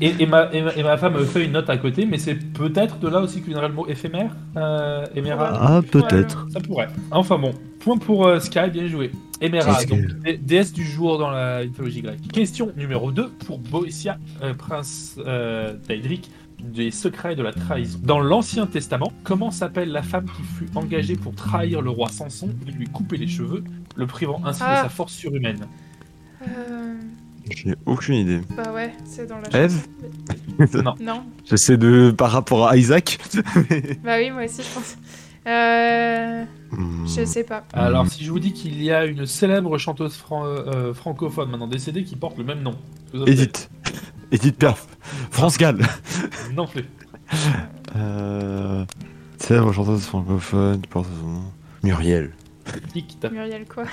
et, 0.00 0.14
et 0.22 0.26
ma, 0.26 0.50
et, 0.52 0.96
femme 0.98 1.14
me 1.14 1.24
fait 1.24 1.44
une 1.46 1.52
note 1.52 1.70
à 1.70 1.78
côté, 1.78 2.04
mais 2.04 2.18
c'est 2.18 2.34
peut-être 2.34 2.98
de 2.98 3.08
là 3.08 3.20
aussi 3.20 3.36
qu'il 3.40 3.48
viendrait 3.48 3.68
le 3.68 3.74
mot 3.74 3.86
éphémère, 3.88 4.36
euh, 4.56 5.06
Emera. 5.14 5.52
Ah, 5.54 5.80
peut-être. 5.90 6.46
Ça 6.52 6.60
pourrait. 6.60 6.88
Enfin 7.10 7.38
bon, 7.38 7.52
point 7.80 7.96
pour 7.96 8.26
euh, 8.26 8.40
Sky, 8.40 8.68
bien 8.70 8.86
joué. 8.88 9.10
Emera, 9.40 9.74
Qu'est-ce 9.74 9.86
donc 9.88 10.00
que- 10.06 10.12
dé- 10.22 10.36
déesse 10.38 10.72
du 10.72 10.84
jour 10.84 11.18
dans 11.18 11.30
la 11.30 11.64
mythologie 11.64 12.02
grecque. 12.02 12.20
Question 12.32 12.70
numéro 12.76 13.10
2 13.10 13.28
pour 13.46 13.58
Boétia, 13.58 14.18
euh, 14.42 14.54
prince 14.54 15.16
euh, 15.26 15.74
d'Aedric, 15.88 16.30
des 16.62 16.90
secrets 16.90 17.34
de 17.36 17.42
la 17.42 17.52
trahison. 17.52 17.98
Dans 18.02 18.20
l'Ancien 18.20 18.66
Testament, 18.66 19.12
comment 19.24 19.50
s'appelle 19.50 19.90
la 19.90 20.02
femme 20.02 20.26
qui 20.26 20.42
fut 20.42 20.68
engagée 20.74 21.16
pour 21.16 21.34
trahir 21.34 21.82
le 21.82 21.90
roi 21.90 22.08
Samson 22.08 22.50
et 22.66 22.70
lui 22.70 22.86
couper 22.86 23.16
les 23.16 23.28
cheveux, 23.28 23.62
le 23.96 24.06
privant 24.06 24.40
ainsi 24.44 24.62
Ah. 24.64 24.76
de 24.78 24.82
sa 24.84 24.88
force 24.88 25.12
surhumaine 25.12 25.66
Euh, 26.42 26.94
Je 27.50 27.68
n'ai 27.68 27.74
aucune 27.86 28.14
idée. 28.14 28.40
bah 28.56 28.72
ouais, 28.72 28.92
c'est 29.04 29.26
dans 29.28 29.38
la 29.38 29.48
Ève 29.58 29.86
chanson. 30.58 30.82
Non. 30.82 30.94
Non. 31.00 31.24
J'essaie 31.44 31.76
de. 31.76 32.10
par 32.16 32.30
rapport 32.30 32.68
à 32.68 32.76
Isaac. 32.76 33.18
Bah 34.04 34.16
oui, 34.18 34.30
moi 34.30 34.44
aussi, 34.44 34.62
je 34.62 34.74
pense. 34.74 34.96
Euh, 35.46 36.44
Hmm. 36.70 37.04
je 37.06 37.24
sais 37.26 37.44
pas. 37.44 37.64
Alors, 37.74 38.06
si 38.06 38.24
je 38.24 38.30
vous 38.30 38.38
dis 38.38 38.52
qu'il 38.54 38.82
y 38.82 38.90
a 38.90 39.04
une 39.04 39.26
célèbre 39.26 39.76
chanteuse 39.76 40.14
fran- 40.14 40.46
euh, 40.46 40.94
francophone 40.94 41.50
maintenant 41.50 41.66
décédée 41.66 42.02
qui 42.04 42.16
porte 42.16 42.38
le 42.38 42.44
même 42.44 42.62
nom, 42.62 42.74
vous 43.12 43.24
Edith. 43.26 43.68
Edith 44.32 44.56
Perf. 44.58 44.86
France 45.30 45.56
Gall. 45.58 45.78
Non 46.54 46.66
plus. 46.66 46.84
Euh. 47.96 48.84
Célèbre 49.38 49.72
chanteuse 49.72 50.04
francophone 50.04 50.80
qui 50.80 50.88
porte 50.88 51.06
son 51.20 51.26
nom. 51.26 51.42
Muriel. 51.82 52.32
Tic, 52.92 53.18
tac. 53.20 53.32
Muriel, 53.32 53.66
quoi 53.66 53.84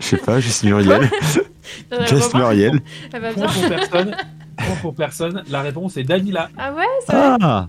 Je 0.00 0.04
sais 0.04 0.16
pas, 0.18 0.40
juste 0.40 0.64
Muriel. 0.64 1.10
Just 2.06 2.32
Robin, 2.32 2.38
Muriel. 2.38 2.80
Elle 3.12 3.20
va 3.20 3.32
bien. 3.32 3.46
Pour 3.46 3.68
personne. 3.68 4.16
Point 4.56 4.74
pour 4.80 4.94
personne. 4.94 5.42
La 5.50 5.62
réponse 5.62 5.96
est 5.96 6.04
Dalila. 6.04 6.48
Ah 6.56 6.72
ouais, 6.72 6.84
ça 7.06 7.36
Ah 7.38 7.38
Ah, 7.42 7.68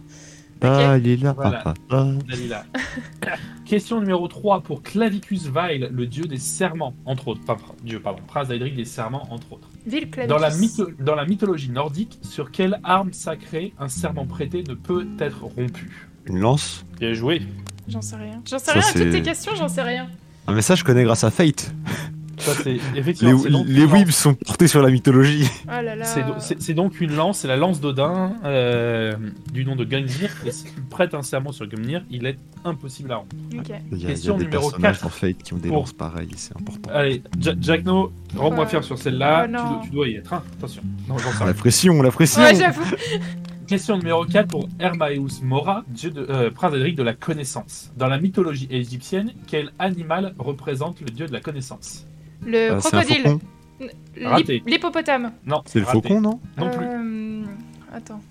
il 0.64 1.08
est 1.08 1.22
là. 1.24 1.34
Voilà. 1.34 1.62
Ah, 1.66 1.74
ah. 1.92 2.08
Dalila. 2.28 2.66
Question 3.66 4.00
numéro 4.00 4.28
3 4.28 4.62
pour 4.62 4.82
Clavicus 4.82 5.46
Vile, 5.46 5.90
le 5.92 6.06
dieu 6.08 6.24
des 6.26 6.38
serments, 6.38 6.96
entre 7.06 7.30
autres. 7.30 7.42
Enfin, 7.48 7.74
dieu, 7.84 8.00
pardon. 8.00 8.22
Prince 8.28 8.48
d'Aedric 8.48 8.76
des 8.76 8.86
serments, 8.86 9.28
entre 9.32 9.54
autres. 9.54 9.70
Ville 9.86 10.10
Clavicus. 10.10 10.28
Dans 10.36 10.42
la, 10.42 10.50
mytho- 10.50 10.96
dans 11.04 11.16
la 11.16 11.26
mythologie 11.26 11.70
nordique, 11.70 12.18
sur 12.24 12.52
quelle 12.52 12.80
arme 12.84 13.14
sacrée 13.14 13.74
un 13.80 13.88
serment 13.88 14.26
prêté 14.26 14.64
ne 14.68 14.74
peut 14.74 15.08
être 15.20 15.44
rompu? 15.44 16.08
Une 16.26 16.40
lance 16.40 16.84
Bien 17.00 17.14
joué. 17.14 17.42
J'en 17.88 18.02
sais 18.02 18.16
rien. 18.16 18.42
J'en 18.50 18.60
sais 18.60 18.66
Ça, 18.66 18.74
rien 18.74 18.82
à 18.82 18.92
toutes 18.92 19.02
c'est- 19.04 19.10
tes 19.12 19.22
questions, 19.22 19.52
j'en 19.56 19.68
sais 19.68 19.82
rien. 19.84 20.08
Ah, 20.48 20.52
mais 20.52 20.62
ça, 20.64 20.74
je 20.76 20.84
connais 20.84 21.04
grâce 21.04 21.24
à 21.24 21.30
Fate. 21.32 21.72
Ça, 22.40 22.54
Les, 22.66 22.80
les 23.86 24.12
sont 24.12 24.34
portés 24.34 24.68
sur 24.68 24.82
la 24.82 24.90
mythologie. 24.90 25.48
Là. 25.68 26.04
C'est 26.06 26.24
do- 26.24 26.34
C'est 26.40 26.62
c'est 26.62 26.74
donc 26.74 27.02
une 27.02 27.16
lance, 27.16 27.40
c'est 27.40 27.48
la 27.48 27.58
lance 27.58 27.82
d'Odin 27.82 28.34
euh, 28.46 29.14
du 29.52 29.66
nom 29.66 29.76
de 29.76 29.84
Gungnir. 29.84 30.30
Et 30.46 30.52
si 30.52 30.64
tu 30.66 30.82
prêtes 30.90 31.14
un 31.14 31.22
serment 31.22 31.52
sur 31.52 31.68
Gungnir, 31.68 32.04
il 32.10 32.26
est 32.26 32.38
impossible 32.64 33.12
à 33.12 33.18
rendre. 33.18 33.28
Ok. 33.58 33.66
Il 33.68 33.70
y 33.70 33.74
a, 33.74 33.80
il 33.92 33.98
y 34.02 34.06
a 34.06 34.08
Question 34.10 34.38
des 34.38 34.46
numéro 34.46 34.70
personnages 34.70 34.96
4. 35.00 35.04
dans 35.04 35.10
Fate 35.10 35.38
qui 35.44 35.54
ont 35.54 35.58
des 35.58 35.70
lances 35.70 35.94
pareilles, 35.94 36.30
c'est 36.38 36.56
important. 36.56 36.90
Allez, 36.94 37.22
Ja- 37.40 37.56
Jackno, 37.60 38.12
rends-moi 38.36 38.66
fier 38.68 38.84
sur 38.84 38.98
celle-là. 38.98 39.44
Oh 39.44 39.48
tu, 39.48 39.52
dois- 39.52 39.82
tu 39.84 39.90
dois 39.92 40.08
y 40.08 40.16
être. 40.16 40.34
hein. 40.34 40.44
Attention. 40.58 40.82
Non, 41.08 41.16
La 41.46 41.54
pression, 41.54 42.02
la 42.02 42.12
pression 42.12 42.42
Ouais. 42.42 42.54
Question 43.68 43.98
numéro 43.98 44.26
4 44.26 44.48
pour 44.48 44.68
Hermaeus 44.80 45.44
Mora, 45.44 45.84
dieu 45.90 46.10
de, 46.10 46.26
euh, 46.28 46.50
prince 46.50 46.72
d'Edric 46.72 46.96
de 46.96 47.04
la 47.04 47.14
connaissance. 47.14 47.92
Dans 47.98 48.08
la 48.08 48.20
mythologie 48.20 48.68
égyptienne, 48.72 49.32
quel 49.46 49.72
animal 49.78 50.34
représente 50.40 51.02
le 51.02 51.08
dieu 51.12 51.28
de 51.28 51.34
la 51.34 51.40
connaissance? 51.40 52.08
Le 52.46 52.58
Euh, 52.72 52.76
un 52.76 52.80
crocodile. 52.80 53.38
L'hippopotame. 54.66 55.32
Non, 55.46 55.62
C'est 55.66 55.80
le 55.80 55.86
raté. 55.86 56.02
faucon, 56.02 56.22
non 56.22 56.40
Non 56.58 56.70
plus. 56.70 56.86
Euh, 56.86 57.44
Attends. 57.94 58.22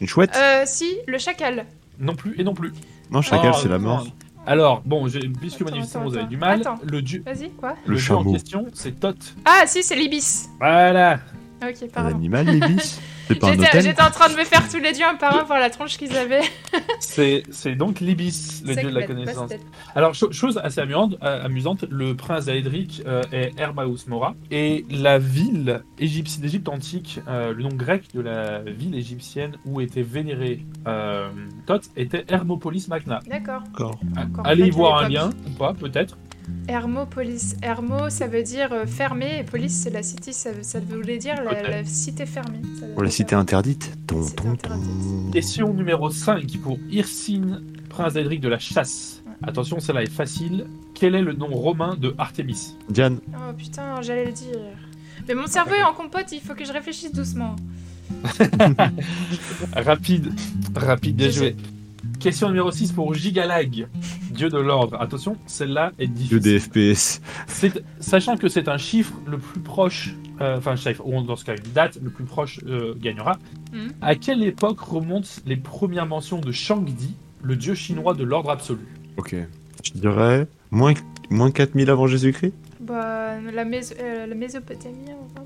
Une 0.00 0.06
chouette 0.08 0.36
Euh, 0.36 0.62
si, 0.66 0.96
le 1.06 1.18
chacal. 1.18 1.66
Non 1.98 2.14
plus 2.14 2.34
et 2.38 2.44
non 2.44 2.54
plus. 2.54 2.72
Non, 3.10 3.22
chacal, 3.22 3.52
Ah, 3.54 3.58
c'est 3.60 3.68
la 3.68 3.78
mort. 3.78 4.06
Alors, 4.46 4.82
bon, 4.84 5.08
je- 5.08 5.20
puisque 5.20 5.62
manifestement 5.62 6.04
vous 6.04 6.16
avez 6.16 6.26
du 6.26 6.36
mal, 6.36 6.60
Attends. 6.60 6.78
le 6.82 7.00
dieu, 7.00 7.22
Vas-y, 7.24 7.50
quoi 7.50 7.76
Le 7.86 7.96
dieu 7.96 8.14
en 8.14 8.18
chameau. 8.18 8.32
question, 8.32 8.66
c'est 8.74 9.00
Thoth. 9.00 9.34
Ah, 9.44 9.62
si, 9.66 9.82
c'est 9.82 9.96
l'ibis. 9.96 10.50
Voilà. 10.58 11.20
Ok, 11.62 11.88
pardon. 11.92 12.10
animal, 12.16 12.46
l'ibis 12.46 13.00
J'étais 13.28 13.46
hôtel 13.46 13.82
j'étais 13.82 14.02
en 14.02 14.10
train 14.10 14.28
de 14.28 14.34
me 14.34 14.44
faire 14.44 14.68
tous 14.68 14.78
les 14.78 14.92
dieux 14.92 15.04
un 15.04 15.14
par 15.16 15.38
un 15.38 15.42
voir 15.44 15.58
la 15.58 15.70
tronche 15.70 15.96
qu'ils 15.96 16.16
avaient. 16.16 16.42
C'est 17.00 17.42
c'est 17.50 17.74
donc 17.74 18.00
l'Ibis, 18.00 18.62
le 18.66 18.74
dieu 18.74 18.90
de 18.90 18.94
la 18.94 19.06
connaissance. 19.06 19.50
Alors, 19.94 20.14
cho- 20.14 20.32
chose 20.32 20.58
assez 20.62 20.80
amusante, 20.80 21.16
euh, 21.22 21.44
amusante 21.44 21.84
le 21.90 22.14
prince 22.16 22.46
d'Aedric 22.46 23.02
euh, 23.06 23.22
est 23.32 23.52
Hermaeus 23.58 24.06
Mora, 24.08 24.34
et 24.50 24.84
la 24.90 25.18
ville 25.18 25.82
égyptienne 25.98 26.42
d'Égypte 26.42 26.68
antique, 26.68 27.20
euh, 27.28 27.52
le 27.54 27.62
nom 27.62 27.68
grec 27.74 28.04
de 28.14 28.20
la 28.20 28.60
ville 28.60 28.94
égyptienne 28.94 29.56
où 29.64 29.80
était 29.80 30.02
vénéré 30.02 30.64
euh, 30.86 31.28
Thoth 31.66 31.84
était 31.96 32.24
Hermopolis 32.28 32.86
Magna. 32.88 33.20
D'accord. 33.26 33.62
Allez 34.44 34.66
y 34.66 34.70
voir 34.70 34.98
un 35.04 35.08
lien, 35.08 35.30
ou 35.46 35.50
pas, 35.58 35.72
peut-être. 35.74 36.16
Hermopolis. 36.68 37.56
Hermo, 37.62 38.10
ça 38.10 38.26
veut 38.26 38.42
dire 38.42 38.72
euh, 38.72 38.86
fermé, 38.86 39.38
et 39.38 39.44
polis, 39.44 39.72
c'est 39.72 39.90
la 39.90 40.02
city, 40.02 40.32
ça, 40.32 40.50
ça 40.62 40.80
voulait 40.80 41.18
dire 41.18 41.36
la, 41.42 41.84
cité 41.84 42.26
fermée. 42.26 42.60
Pour 42.94 43.02
la 43.02 43.10
cité 43.10 43.30
ça. 43.30 43.38
interdite. 43.38 43.92
Ton, 44.06 44.22
interdite. 44.46 45.32
Question 45.32 45.74
numéro 45.74 46.10
5 46.10 46.58
pour 46.62 46.78
Hirsine, 46.90 47.62
prince 47.88 48.14
d'Edric 48.14 48.40
de 48.40 48.48
la 48.48 48.58
chasse. 48.58 49.22
Attention, 49.42 49.78
celle-là 49.80 50.04
est 50.04 50.10
facile. 50.10 50.66
Quel 50.94 51.14
est 51.14 51.22
le 51.22 51.34
nom 51.34 51.48
romain 51.48 51.96
de 51.96 52.14
Artémis 52.18 52.76
Diane. 52.88 53.20
Oh 53.34 53.52
putain, 53.52 54.00
j'allais 54.00 54.26
le 54.26 54.32
dire. 54.32 54.58
Mais 55.28 55.34
mon 55.34 55.46
cerveau 55.46 55.74
est 55.74 55.82
en 55.82 55.92
compote, 55.92 56.32
il 56.32 56.40
faut 56.40 56.54
que 56.54 56.64
je 56.64 56.72
réfléchisse 56.72 57.12
doucement. 57.12 57.56
Rapide, 59.76 60.32
rapide, 60.74 61.16
bien 61.16 61.30
joué. 61.30 61.56
Question 62.24 62.48
numéro 62.48 62.70
6 62.70 62.92
pour 62.92 63.12
Gigalag, 63.12 63.86
dieu 64.30 64.48
de 64.48 64.56
l'ordre. 64.58 64.96
Attention, 64.98 65.36
celle-là 65.46 65.92
est 65.98 66.06
difficile. 66.06 66.38
des 66.40 66.58
FPS. 66.58 67.20
C'est- 67.46 67.84
Sachant 68.00 68.38
que 68.38 68.48
c'est 68.48 68.66
un 68.68 68.78
chiffre 68.78 69.12
le 69.26 69.36
plus 69.36 69.60
proche, 69.60 70.14
euh, 70.40 70.56
enfin 70.56 70.74
chiffre, 70.74 71.02
ou 71.06 71.20
dans 71.22 71.36
ce 71.36 71.44
cas 71.44 71.54
une 71.54 71.72
date, 71.74 71.98
le 72.02 72.08
plus 72.08 72.24
proche 72.24 72.60
euh, 72.66 72.94
gagnera. 72.98 73.38
Mhm. 73.74 73.92
À 74.00 74.14
quelle 74.14 74.42
époque 74.42 74.80
remontent 74.80 75.28
les 75.44 75.56
premières 75.56 76.06
mentions 76.06 76.40
de 76.40 76.50
Shangdi, 76.50 77.14
le 77.42 77.56
dieu 77.56 77.74
chinois 77.74 78.14
de 78.14 78.24
l'ordre 78.24 78.48
absolu? 78.48 78.86
Ok. 79.18 79.36
Je 79.84 79.92
dirais 79.92 80.46
moins, 80.70 80.94
moins 81.28 81.50
4000 81.50 81.90
avant 81.90 82.06
Jésus-Christ? 82.06 82.54
Bah, 82.80 83.38
la, 83.38 83.64
euh, 83.64 84.26
la 84.26 84.34
Mésopotamie, 84.34 85.10
enfin. 85.26 85.42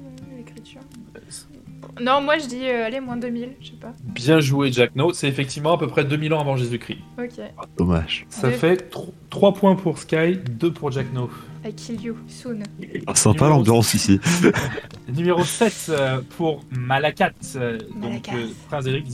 Non, 2.00 2.20
moi 2.20 2.38
je 2.38 2.46
dis, 2.46 2.66
euh, 2.68 2.86
allez, 2.86 3.00
moins 3.00 3.16
2000, 3.16 3.50
je 3.60 3.66
sais 3.68 3.72
pas. 3.74 3.92
Bien 4.04 4.40
joué, 4.40 4.72
Jack 4.72 4.94
No. 4.94 5.12
C'est 5.12 5.28
effectivement 5.28 5.74
à 5.74 5.78
peu 5.78 5.86
près 5.86 6.04
2000 6.04 6.32
ans 6.34 6.40
avant 6.40 6.56
Jésus-Christ. 6.56 6.98
Ok. 7.18 7.40
Dommage. 7.76 8.26
Ça 8.28 8.50
fait 8.50 8.90
3 9.30 9.54
points 9.54 9.74
pour 9.74 9.98
Sky, 9.98 10.38
2 10.48 10.72
pour 10.72 10.90
Jack 10.92 11.12
No. 11.12 11.28
I 11.64 11.72
kill 11.72 12.00
you, 12.00 12.16
soon. 12.28 12.62
Ah, 13.06 13.14
sympa 13.14 13.48
l'ambiance 13.48 13.94
ici. 13.94 14.20
Numéro 15.08 15.44
7 15.44 15.86
euh, 15.88 16.20
pour 16.36 16.64
Malakat, 16.70 17.32
euh, 17.56 17.78
donc 18.00 18.28
euh, 18.28 18.46
prince 18.68 18.86
Eric 18.86 19.06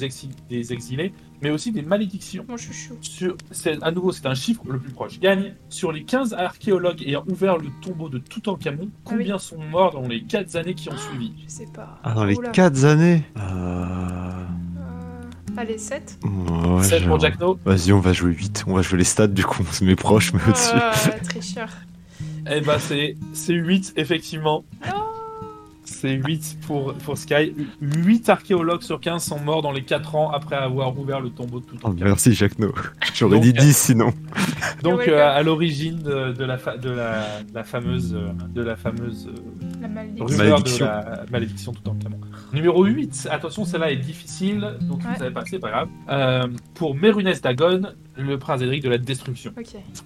des 0.49 0.73
exilés, 0.73 1.13
mais 1.45 1.51
aussi 1.51 1.71
des 1.73 1.83
malédictions. 1.83 2.45
Chouchou. 2.57 2.95
Sur, 3.03 3.37
c'est, 3.51 3.81
à 3.83 3.91
nouveau, 3.91 4.13
c'est 4.13 4.27
un 4.27 4.35
chiffre 4.35 4.63
le 4.67 4.79
plus 4.79 4.91
proche. 4.91 5.21
Gagne 5.21 5.53
sur 5.69 5.93
les 5.93 6.03
15 6.05 6.33
archéologues 6.33 7.03
ayant 7.07 7.23
ouvert 7.31 7.59
le 7.59 7.69
tombeau 7.83 8.09
de 8.09 8.19
Toutankhamon, 8.19 8.89
Ah 8.91 9.01
combien 9.05 9.39
sont 9.39 9.59
morts 9.59 9.93
dans 9.93 10.09
les 10.09 10.23
4 10.25 10.57
années 10.57 10.75
qui 10.75 10.89
ont 10.89 10.97
suivi? 10.97 11.33
Je 11.45 11.51
sais 11.53 11.69
pas. 11.73 11.99
Ah, 12.03 12.15
dans 12.15 12.25
les 12.25 12.35
Oula. 12.37 12.49
4 12.51 12.85
années 12.85 13.23
euh... 13.37 13.41
Euh, 14.79 15.57
Allez, 15.57 15.79
7. 15.79 16.19
ouais, 16.25 16.83
7 16.83 17.01
pour 17.03 17.11
genre- 17.11 17.21
Jack 17.21 17.39
No. 17.39 17.59
Vas-y, 17.65 17.93
on 17.93 18.01
va 18.01 18.13
jouer 18.15 18.33
8. 18.33 18.65
On 18.67 18.75
va 18.75 18.83
jouer 18.83 18.99
les 18.99 19.05
stats 19.05 19.27
du 19.29 19.45
coup. 19.45 19.63
On 19.69 19.73
se 19.73 19.85
met 19.85 19.97
proche, 19.97 20.33
mais 20.33 20.41
au-dessus. 20.49 20.71
Ah, 20.75 20.93
tricheur. 21.23 21.69
Eh 22.51 22.61
ben, 22.61 22.79
c'est, 22.79 23.17
c'est 23.33 23.55
8, 23.55 23.93
effectivement. 23.97 24.65
Non. 24.87 24.94
C'est 26.05 26.13
8 26.17 26.59
pour, 26.67 26.93
pour 26.93 27.17
Sky. 27.17 27.55
8 27.81 28.29
archéologues 28.29 28.83
sur 28.83 29.01
15 29.01 29.25
sont 29.25 29.41
morts 29.41 29.63
dans 29.63 29.73
les 29.73 29.83
4 29.85 30.15
ans 30.17 30.31
après 30.31 30.55
avoir 30.55 30.99
ouvert 30.99 31.19
le 31.19 31.31
tombeau 31.31 31.61
de 31.61 31.65
Oh, 31.67 31.71
Toutankhamon. 31.77 32.05
merci, 32.05 32.35
Jacques 32.35 32.59
No. 32.59 32.75
J'aurais 33.15 33.37
Donc, 33.37 33.43
dit 33.45 33.55
10 33.55 33.75
sinon. 33.75 34.13
Donc 34.83 35.09
euh, 35.09 35.27
à 35.27 35.43
l'origine 35.43 35.97
de, 36.01 36.33
de 36.33 36.45
la, 36.45 36.59
fa- 36.59 36.77
de, 36.77 36.91
la, 36.91 37.41
de 37.41 37.55
la 37.55 37.65
fameuse, 37.65 38.15
de 38.55 38.63
la 38.63 38.77
fameuse 38.77 39.31
La 39.81 39.89
malédiction. 39.89 40.27
rumeur 40.27 40.51
Malédiction. 40.59 40.85
de 40.85 40.91
la 40.91 41.25
malédiction 41.33 41.73
tout 41.73 41.89
en 41.89 41.95
camon. 41.95 42.21
Numéro 42.53 42.85
8, 42.85 43.29
attention, 43.31 43.65
celle-là 43.65 43.91
est 43.91 43.97
difficile, 43.97 44.75
donc 44.83 44.99
Ouais. 44.99 45.07
vous 45.13 45.19
savez 45.19 45.31
pas, 45.31 45.43
c'est 45.47 45.59
pas 45.59 45.71
grave. 45.71 45.89
Euh, 46.11 46.47
pour 46.75 46.95
Mérunès 46.95 47.41
Dagon, 47.41 47.81
le 48.17 48.39
prince 48.39 48.61
Édric 48.63 48.83
de 48.83 48.89
la 48.89 48.99
destruction. 48.99 49.53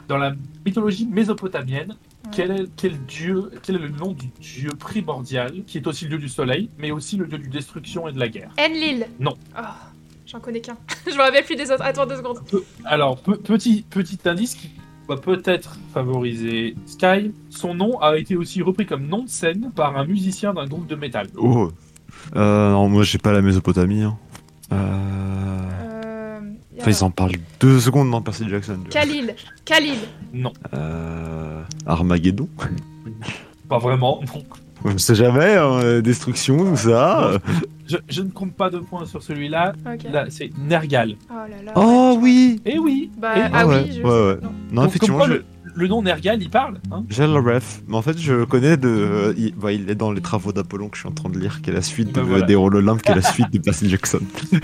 Dans 0.08 0.16
la 0.18 0.34
mythologie 0.64 1.06
mésopotamienne, 1.06 1.96
Ouais. 2.24 2.30
quel, 2.34 2.50
est, 2.50 2.64
quel, 2.76 2.98
dieu, 3.06 3.50
quel 3.62 3.76
est 3.76 3.78
le 3.78 3.88
nom 3.90 4.12
du 4.12 4.26
dieu 4.40 4.70
primordial, 4.70 5.62
qui 5.66 5.78
est 5.78 5.86
aussi 5.86 6.04
le 6.04 6.10
dieu 6.10 6.18
du 6.18 6.28
soleil, 6.28 6.68
mais 6.78 6.90
aussi 6.90 7.16
le 7.16 7.26
dieu 7.26 7.38
du 7.38 7.48
destruction 7.48 8.08
et 8.08 8.12
de 8.12 8.18
la 8.18 8.28
guerre? 8.28 8.50
Enlil. 8.58 9.06
Non. 9.20 9.34
Oh, 9.56 9.62
j'en 10.26 10.40
connais 10.40 10.60
qu'un. 10.60 10.76
je 11.06 11.12
me 11.16 11.22
rappelle 11.22 11.44
plus 11.44 11.54
des 11.56 11.70
autres. 11.70 11.82
Attends 11.84 12.06
deux 12.06 12.16
secondes. 12.16 12.40
Alors, 12.84 13.18
pe- 13.22 13.36
petit, 13.36 13.84
petit 13.88 14.18
indice 14.26 14.56
qui 14.56 14.70
va 15.08 15.16
peut-être 15.16 15.78
favoriser 15.94 16.74
Sky, 16.86 17.32
son 17.50 17.74
nom 17.74 17.98
a 18.00 18.18
été 18.18 18.36
aussi 18.36 18.62
repris 18.62 18.84
comme 18.84 19.06
nom 19.06 19.22
de 19.22 19.28
scène 19.30 19.70
par 19.74 19.96
un 19.96 20.04
musicien 20.04 20.52
d'un 20.52 20.66
groupe 20.66 20.86
de 20.88 20.96
métal. 20.96 21.28
Oh. 21.36 21.70
Euh, 22.36 22.72
non, 22.72 22.88
moi 22.88 23.04
j'ai 23.04 23.18
pas 23.18 23.32
la 23.32 23.40
Mésopotamie. 23.42 24.02
Hein. 24.02 24.18
Euh... 24.72 25.87
Enfin, 26.80 26.90
ils 26.90 27.04
en 27.04 27.10
parlent 27.10 27.32
deux 27.60 27.80
secondes 27.80 28.10
dans 28.10 28.22
Percy 28.22 28.48
Jackson. 28.48 28.78
Khalil. 28.90 29.34
Khalil. 29.64 29.94
Non, 30.32 30.52
Euh... 30.74 31.62
Armageddon 31.86 32.48
pas 33.68 33.78
vraiment. 33.78 34.20
non. 34.34 34.42
On 34.84 34.96
sait 34.96 35.16
jamais, 35.16 35.56
hein, 35.56 35.80
euh, 35.82 36.00
destruction, 36.00 36.56
tout 36.58 36.76
ça. 36.76 37.32
Je, 37.88 37.96
je 38.08 38.22
ne 38.22 38.30
compte 38.30 38.52
pas 38.54 38.70
de 38.70 38.78
points 38.78 39.06
sur 39.06 39.24
celui-là. 39.24 39.72
Là, 40.08 40.26
c'est 40.28 40.50
Nergal. 40.56 41.16
Oh 41.28 41.34
là 41.34 41.62
là. 41.64 41.72
Oh 41.74 42.12
ouais. 42.14 42.22
oui 42.22 42.60
Eh 42.64 42.78
oui 42.78 43.10
Bah, 43.18 43.32
Eh, 43.36 43.40
ah 43.40 43.50
Ah 43.54 43.66
ouais, 43.66 43.82
oui, 43.84 43.92
je 43.96 44.02
ouais, 44.02 44.08
ouais. 44.08 44.38
non. 44.40 44.50
Non, 44.70 44.82
donc, 44.82 44.90
effectivement, 44.90 45.24
je... 45.26 45.32
le, 45.32 45.44
le 45.74 45.88
nom 45.88 46.00
Nergal, 46.00 46.40
il 46.40 46.48
parle 46.48 46.78
hein 46.92 47.02
j'ai 47.10 47.26
le 47.26 47.40
ref. 47.40 47.80
Mais 47.88 47.96
en 47.96 48.02
fait, 48.02 48.16
je 48.18 48.44
connais 48.44 48.76
de. 48.76 48.88
euh, 48.88 49.34
il... 49.36 49.52
bah, 49.56 49.72
il 49.72 49.90
est 49.90 49.96
dans 49.96 50.12
les 50.12 50.20
travaux 50.20 50.52
d'Apollon 50.52 50.88
que 50.88 50.96
je 50.96 51.00
suis 51.00 51.08
en 51.08 51.12
train 51.12 51.28
de 51.28 51.40
lire, 51.40 51.60
qui 51.60 51.70
est 51.70 51.72
la 51.72 51.82
suite 51.82 52.12
Bah, 52.12 52.20
de... 52.20 52.26
voilà. 52.26 52.46
des 52.46 52.54
rôles 52.54 52.76
Olympe, 52.76 53.02
qui 53.02 53.10
est 53.10 53.16
la 53.16 53.22
suite 53.22 53.50
de 53.52 53.58
Percy 53.58 53.90
Jackson. 53.90 54.20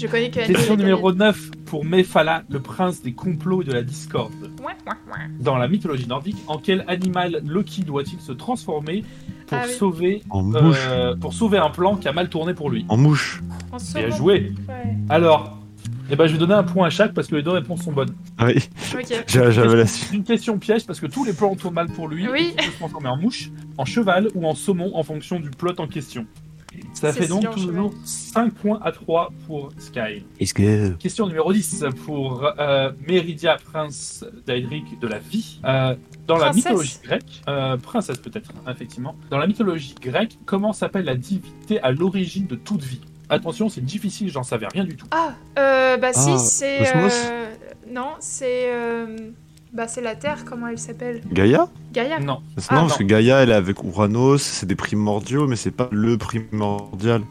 Je 0.00 0.06
connais 0.06 0.30
que 0.30 0.46
Question 0.46 0.74
et 0.74 0.76
numéro 0.76 1.12
9 1.12 1.50
pour 1.66 1.84
Mephala, 1.84 2.44
le 2.48 2.60
prince 2.60 3.02
des 3.02 3.12
complots 3.12 3.62
et 3.62 3.64
de 3.64 3.72
la 3.72 3.82
discorde. 3.82 4.32
Khalil. 4.32 4.52
Ouais, 4.60 4.66
ouais, 4.86 5.12
ouais. 5.12 5.30
Dans 5.40 5.56
la 5.56 5.66
mythologie 5.66 6.06
nordique, 6.06 6.36
en 6.46 6.58
quel 6.58 6.84
animal 6.86 7.42
Loki 7.44 7.82
doit-il 7.82 8.20
se 8.20 8.32
transformer 8.32 9.04
pour, 9.46 9.58
Ah 9.58 9.64
oui. 9.66 9.72
sauver, 9.72 10.22
En 10.30 10.54
euh, 10.54 11.16
pour 11.16 11.32
sauver 11.32 11.58
un 11.58 11.70
plan 11.70 11.96
qui 11.96 12.06
a 12.06 12.12
mal 12.12 12.28
tourné 12.28 12.54
pour 12.54 12.70
lui? 12.70 12.86
En 12.88 12.96
mouche. 12.96 13.42
Saumon. 13.76 14.10
joué 14.16 14.52
Ouais. 14.68 14.96
Alors, 15.08 15.58
eh 16.10 16.16
ben, 16.16 16.26
je 16.26 16.32
vais 16.32 16.38
donner 16.38 16.54
un 16.54 16.62
point 16.62 16.86
à 16.86 16.90
chaque 16.90 17.12
parce 17.12 17.26
que 17.26 17.36
les 17.36 17.42
deux 17.42 17.50
réponses 17.50 17.82
sont 17.82 17.92
bonnes. 17.92 18.14
Ah 18.38 18.46
oui, 18.46 18.68
j'avais 19.26 19.76
la 19.76 19.86
C'est 19.86 20.14
une 20.14 20.24
question 20.24 20.58
piège 20.58 20.86
parce 20.86 21.00
que 21.00 21.06
tous 21.06 21.24
les 21.24 21.32
plans 21.32 21.54
tournent 21.56 21.74
mal 21.74 21.88
pour 21.88 22.08
lui. 22.08 22.28
Oui. 22.28 22.52
Il 22.52 22.56
peut 22.56 22.70
se 22.70 22.76
transformer 22.78 23.08
en 23.08 23.16
mouche, 23.16 23.50
en 23.76 23.84
cheval 23.84 24.28
ou 24.34 24.46
en 24.46 24.54
saumon 24.54 24.92
en 24.94 25.02
fonction 25.02 25.40
du 25.40 25.50
plot 25.50 25.74
en 25.78 25.88
question. 25.88 26.24
Ça 27.00 27.12
fait 27.12 27.28
donc 27.28 27.48
toujours 27.50 27.92
5 28.04 28.52
points 28.54 28.80
à 28.82 28.92
3 28.92 29.32
pour 29.46 29.70
Sky. 29.78 30.24
Est-ce 30.40 30.52
que. 30.54 30.90
Question 30.94 31.26
numéro 31.26 31.52
10 31.52 31.84
pour 32.04 32.50
euh, 32.58 32.90
Méridia, 33.06 33.56
prince 33.56 34.24
d'Aedric 34.46 34.98
de 34.98 35.06
la 35.06 35.18
vie. 35.18 35.60
Euh, 35.64 35.94
dans 36.26 36.36
la 36.36 36.52
mythologie 36.52 36.98
grecque, 37.02 37.42
euh, 37.48 37.76
princesse 37.76 38.18
peut-être, 38.18 38.50
effectivement. 38.68 39.14
Dans 39.30 39.38
la 39.38 39.46
mythologie 39.46 39.94
grecque, 40.00 40.38
comment 40.44 40.72
s'appelle 40.72 41.04
la 41.04 41.14
divinité 41.14 41.80
à 41.80 41.92
l'origine 41.92 42.46
de 42.46 42.56
toute 42.56 42.82
vie? 42.82 43.00
Attention, 43.30 43.68
c'est 43.68 43.84
difficile, 43.84 44.30
j'en 44.30 44.42
savais 44.42 44.66
rien 44.66 44.84
du 44.84 44.96
tout. 44.96 45.06
Ah, 45.10 45.34
euh, 45.58 45.96
bah 45.98 46.12
si, 46.12 46.30
Ah, 46.32 46.38
c'est. 46.38 46.78
Cosmos 46.78 47.26
euh, 47.30 47.46
Non, 47.90 48.12
c'est. 48.20 48.70
Bah, 49.72 49.86
c'est 49.86 50.00
la 50.00 50.14
Terre, 50.14 50.44
comment 50.46 50.68
elle 50.68 50.78
s'appelle 50.78 51.20
Gaïa 51.30 51.68
Gaïa. 51.92 52.18
Non, 52.20 52.40
Parce- 52.54 52.68
Ah, 52.70 52.74
Non, 52.74 52.80
non. 52.82 52.86
parce 52.88 52.98
que 52.98 53.04
Gaïa, 53.04 53.42
elle 53.42 53.50
est 53.50 53.54
avec 53.54 53.82
Uranos, 53.82 54.38
c'est 54.38 54.66
des 54.66 54.74
primordiaux, 54.76 55.46
mais 55.46 55.56
c'est 55.56 55.70
pas 55.70 55.88
le 55.92 56.16
primordial. 56.16 57.22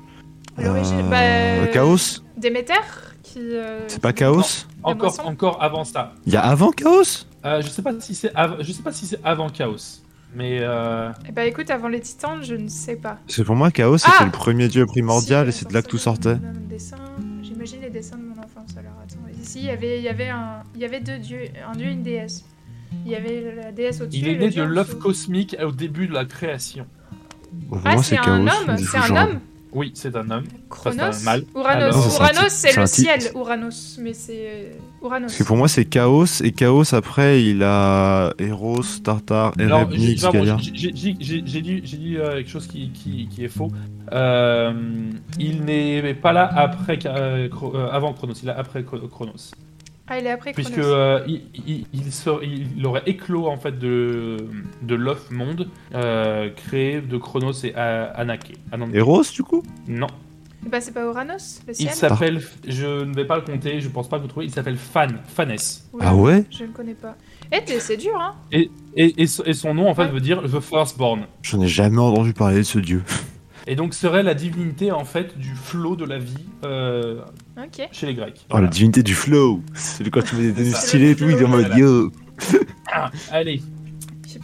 L'origine, 0.57 1.01
Euh, 1.11 1.61
bah, 1.65 1.67
Chaos 1.71 2.21
Déméter 2.37 2.73
qui. 3.23 3.39
euh, 3.41 3.81
C'est 3.87 4.01
pas 4.01 4.13
Chaos 4.13 4.41
encore, 4.83 5.15
encore 5.25 5.63
avant 5.63 5.83
ça. 5.83 6.13
Il 6.25 6.33
y 6.33 6.35
a 6.37 6.41
avant 6.41 6.71
Chaos 6.71 7.25
Euh, 7.45 7.61
je 7.61 7.67
sais 7.69 7.81
pas 7.81 7.91
si 7.99 8.13
c'est 8.15 8.33
av- 8.35 8.57
je 8.61 8.71
sais 8.71 8.81
pas 8.81 8.91
si 8.91 9.05
c'est 9.07 9.19
avant 9.23 9.49
Chaos, 9.49 10.01
mais 10.35 10.57
euh, 10.61 11.11
Eh 11.27 11.31
bah 11.31 11.45
écoute, 11.45 11.69
avant 11.69 11.87
les 11.87 12.01
titans, 12.01 12.41
je 12.41 12.55
ne 12.55 12.67
sais 12.67 12.95
pas. 12.97 13.17
C'est 13.27 13.43
pour 13.43 13.55
moi, 13.55 13.71
Chaos, 13.71 13.97
c'était 13.99 14.11
Ah 14.19 14.25
le 14.25 14.31
premier 14.31 14.67
dieu 14.67 14.85
primordial 14.85 15.45
Si, 15.45 15.49
et 15.49 15.59
c'est 15.61 15.69
de 15.69 15.73
là 15.73 15.81
que 15.81 15.87
tout 15.87 15.97
sortait. 15.99 16.37
J'imagine 17.43 17.81
les 17.81 17.89
dessins 17.89 18.17
de 18.17 18.23
il 19.59 19.65
y 19.65 19.69
avait, 19.69 19.97
il 19.97 20.03
y 20.03 20.09
avait, 20.09 20.29
un, 20.29 20.63
il 20.75 20.81
y 20.81 20.85
avait 20.85 20.99
deux 21.01 21.17
dieux, 21.19 21.41
un 21.67 21.75
dieu 21.75 21.87
et 21.87 21.91
une 21.91 22.03
déesse. 22.03 22.45
Il 23.05 23.11
y 23.11 23.15
avait 23.15 23.55
la 23.55 23.71
déesse 23.71 24.01
au-dessus. 24.01 24.19
il 24.19 24.27
et 24.27 24.31
est 24.31 24.33
le 24.35 24.39
né 24.45 24.49
dieu 24.49 24.61
de 24.63 24.67
en 24.67 24.69
l'œuf 24.69 24.87
dessous. 24.89 24.99
cosmique 24.99 25.55
au 25.61 25.71
début 25.71 26.07
de 26.07 26.13
la 26.13 26.25
création. 26.25 26.85
Pour 27.69 27.79
Ah, 27.85 27.93
moi, 27.95 28.03
c'est 28.03 28.15
Chaos. 28.17 28.29
un 28.31 28.43
mais 28.43 28.51
homme, 28.51 28.75
du 28.75 28.83
c'est 28.85 28.97
coup, 28.97 29.03
un 29.03 29.07
genre- 29.07 29.17
homme. 29.29 29.39
Oui, 29.73 29.91
c'est 29.95 30.15
un 30.15 30.29
homme. 30.31 30.43
c'est 30.45 30.55
un 30.55 30.59
Chronos 30.69 31.23
mâle. 31.25 31.43
Uranos. 31.55 31.83
Alors- 31.83 32.21
un 32.21 32.33
Uranos, 32.33 32.49
c'est 32.49 32.77
le 32.79 32.85
ciel. 32.85 33.19
Uranos, 33.35 33.97
mais 34.01 34.13
c'est 34.13 34.47
euh, 34.47 34.71
Uranos. 35.03 35.25
Parce 35.27 35.37
que 35.37 35.43
pour 35.43 35.57
moi, 35.57 35.67
c'est 35.67 35.85
Chaos, 35.85 36.25
et 36.43 36.51
Chaos, 36.51 36.93
après, 36.95 37.43
il 37.43 37.63
a 37.63 38.33
Eros, 38.39 38.81
Tartar, 39.03 39.53
Non, 39.57 39.79
Ereb, 39.81 39.91
j'ai- 39.91 40.15
dit, 40.15 40.25
euh, 42.17 42.33
quelque 42.35 42.49
chose 42.49 42.67
qui, 42.67 42.89
qui, 42.91 43.27
qui 43.27 43.43
est 43.43 43.47
faux. 43.49 43.69
Euh, 44.13 44.71
il 45.39 45.63
n'est 45.63 46.13
pas 46.13 46.31
là 46.31 46.49
après, 46.55 46.97
euh, 47.05 47.49
avant 47.91 48.13
Chronos, 48.13 48.33
il 48.41 48.49
est 48.49 48.53
après 48.53 48.81
Chro- 48.83 49.07
Chronos. 49.09 49.51
Ah, 50.09 50.19
il 50.19 50.25
est 50.25 50.31
après. 50.31 50.53
Puisque 50.53 50.77
euh, 50.77 51.21
il, 51.27 51.41
il, 51.67 51.85
il 51.93 52.11
sort- 52.13 52.43
il 52.43 52.85
aurait 52.85 53.03
éclos 53.05 53.47
en 53.47 53.57
fait 53.57 53.77
de, 53.77 54.37
de 54.81 54.95
l'œuf 54.95 55.29
monde 55.31 55.67
euh, 55.93 56.49
créé 56.55 57.01
de 57.01 57.17
Chronos 57.17 57.51
et 57.65 57.75
A- 57.75 58.05
Anaké. 58.11 58.53
Non, 58.77 58.87
Eros, 58.93 59.23
du 59.33 59.43
coup? 59.43 59.63
Non. 59.87 60.07
Bah, 60.69 60.81
c'est 60.81 60.93
pas 60.93 61.03
Uranus, 61.05 61.61
le 61.67 61.73
Il 61.73 61.75
ciel 61.75 61.93
s'appelle, 61.93 62.41
je 62.67 63.03
ne 63.05 63.13
vais 63.15 63.25
pas 63.25 63.35
le 63.37 63.41
compter, 63.43 63.79
je 63.79 63.87
pense 63.89 64.09
pas 64.09 64.17
que 64.17 64.23
vous 64.23 64.27
trouvez, 64.27 64.47
il 64.47 64.51
s'appelle 64.51 64.75
Fan, 64.75 65.19
Faness. 65.27 65.87
Oula, 65.93 66.05
Ah 66.09 66.15
ouais? 66.15 66.43
Je 66.49 66.63
ne 66.63 66.69
connais 66.71 66.95
pas. 66.95 67.15
Eh, 67.53 67.63
t'es- 67.63 67.79
c'est 67.79 67.95
dur, 67.95 68.19
hein 68.19 68.33
Et, 68.51 68.69
et, 68.95 69.21
et 69.21 69.27
so- 69.27 69.43
et 69.45 69.53
son 69.53 69.73
nom 69.73 69.87
en 69.89 69.93
fait 69.95 70.03
Ouais. 70.03 70.11
veut 70.11 70.19
dire 70.19 70.41
The 70.41 70.59
Firstborn. 70.59 71.25
J'en 71.43 71.61
ai 71.61 71.67
jamais 71.67 71.99
entendu 71.99 72.33
parler 72.33 72.57
de 72.57 72.63
ce 72.63 72.79
dieu. 72.79 73.03
Et 73.69 73.75
donc 73.75 73.93
serait 73.93 74.23
la 74.23 74.33
divinité 74.33 74.93
en 74.93 75.03
fait 75.03 75.37
du 75.37 75.53
flot 75.53 75.97
de 75.97 76.05
la 76.05 76.17
vie 76.17 76.45
euh, 76.63 77.21
chez 77.91 78.07
les 78.07 78.13
Grecs. 78.13 78.45
Oh, 78.49 78.59
la 78.59 78.67
divinité 78.67 79.03
du 79.03 79.13
flow. 79.13 79.61
C'est 79.73 80.05
le 80.05 80.09
quand 80.09 80.23
tu 80.23 80.37
mets 80.37 80.51
des 80.53 80.69
et 80.69 81.15
tout, 81.15 81.29
il 81.29 81.35
est 81.35 81.43
en 81.43 81.49
mode 81.49 81.75
yo. 81.75 82.11
Ah, 82.89 83.11
allez, 83.31 83.61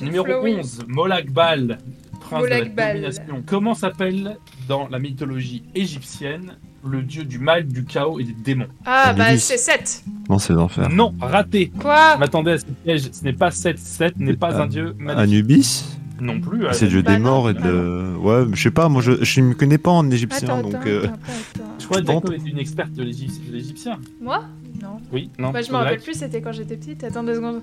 numéro 0.02 0.26
flow, 0.26 0.44
oui. 0.44 0.56
11, 0.60 0.84
Molak 0.88 1.32
Bal, 1.32 1.78
prince 2.20 2.42
Molak 2.42 2.64
de 2.64 2.68
la 2.68 2.74
Bal. 2.76 2.94
domination. 2.96 3.44
Comment 3.46 3.74
s'appelle 3.74 4.38
dans 4.68 4.90
la 4.90 5.00
mythologie 5.00 5.64
égyptienne 5.74 6.58
le 6.86 7.02
dieu 7.02 7.24
du 7.24 7.40
mal, 7.40 7.66
du 7.66 7.86
chaos 7.86 8.20
et 8.20 8.26
des 8.26 8.34
démons? 8.34 8.68
Ah, 8.86 9.14
bah, 9.14 9.38
c'est 9.38 9.58
7. 9.58 10.04
Non, 10.30 10.38
c'est 10.38 10.52
l'enfer. 10.52 10.90
Non, 10.90 11.14
raté. 11.22 11.72
Quoi? 11.80 12.18
M'attendez 12.18 12.52
à 12.52 12.58
ce 12.58 12.66
piège, 12.66 13.10
ce 13.14 13.24
n'est 13.24 13.32
pas 13.32 13.52
7, 13.52 13.80
7 13.80 14.18
n'est 14.18 14.34
pas 14.34 14.62
un 14.62 14.68
dieu 14.68 14.94
magnifique 14.98 15.24
Anubis? 15.24 15.98
Non 16.22 16.40
plus. 16.40 16.66
C'est 16.74 16.88
dieu 16.88 17.02
Bah 17.02 17.14
des 17.14 17.18
non, 17.20 17.30
morts 17.32 17.50
et 17.50 17.54
bah 17.54 17.62
de. 17.62 18.16
Ouais, 18.20 18.46
mais 18.46 18.56
je 18.56 18.64
sais 18.64 18.72
pas, 18.72 18.90
moi 18.90 19.02
je, 19.02 19.24
je 19.24 19.42
me 19.42 19.54
connais 19.54 19.78
pas 19.78 19.92
en 19.92 20.10
égyptien 20.10 20.48
Attends, 20.50 20.62
donc. 20.62 20.76
attends, 20.76 20.88
euh, 20.88 21.04
attends. 21.06 21.64
Je 21.80 21.86
crois 21.86 22.02
que 22.02 22.34
est 22.34 22.50
une 22.50 22.60
experte 22.60 22.92
de 22.94 23.04
l'Égyp- 23.04 23.48
de 23.48 23.54
l'égyptien. 23.54 24.00
Moi? 24.22 24.44
Non. 24.82 24.98
Oui, 25.12 25.30
non. 25.40 25.52
Bah, 25.52 25.62
je 25.62 25.72
me 25.72 25.78
rappelle 25.78 26.00
plus, 26.00 26.14
c'était 26.16 26.42
quand 26.42 26.52
j'étais 26.52 26.76
petite. 26.78 27.04
Attends 27.04 27.24
deux 27.24 27.36
secondes. 27.36 27.62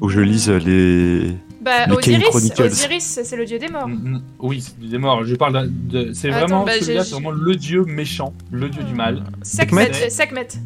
Que 0.00 0.08
je 0.08 0.20
lise 0.20 0.50
les. 0.50 1.34
Bah, 1.62 1.86
Les 1.86 1.92
Osiris, 1.94 2.24
Chronicles. 2.28 2.62
Osiris, 2.62 3.20
c'est 3.24 3.36
le 3.36 3.44
dieu 3.46 3.58
des 3.58 3.68
morts. 3.68 3.88
Mm, 3.88 4.20
Oui, 4.38 4.60
c'est 4.60 4.78
des 4.88 4.98
morts. 4.98 5.24
Je 5.24 5.34
parle 5.36 5.68
de. 5.88 6.04
de- 6.08 6.12
C'est 6.12 6.28
vraiment 6.30 6.64
bah, 6.64 6.72
celui-là, 6.78 7.02
j'ai- 7.02 7.08
c'est 7.08 7.14
vraiment 7.14 7.30
le 7.30 7.56
dieu 7.56 7.84
méchant, 7.84 8.34
le 8.50 8.68
dieu 8.68 8.82
du 8.82 8.92
mal. 8.94 9.24
Sekhmet, 9.42 9.90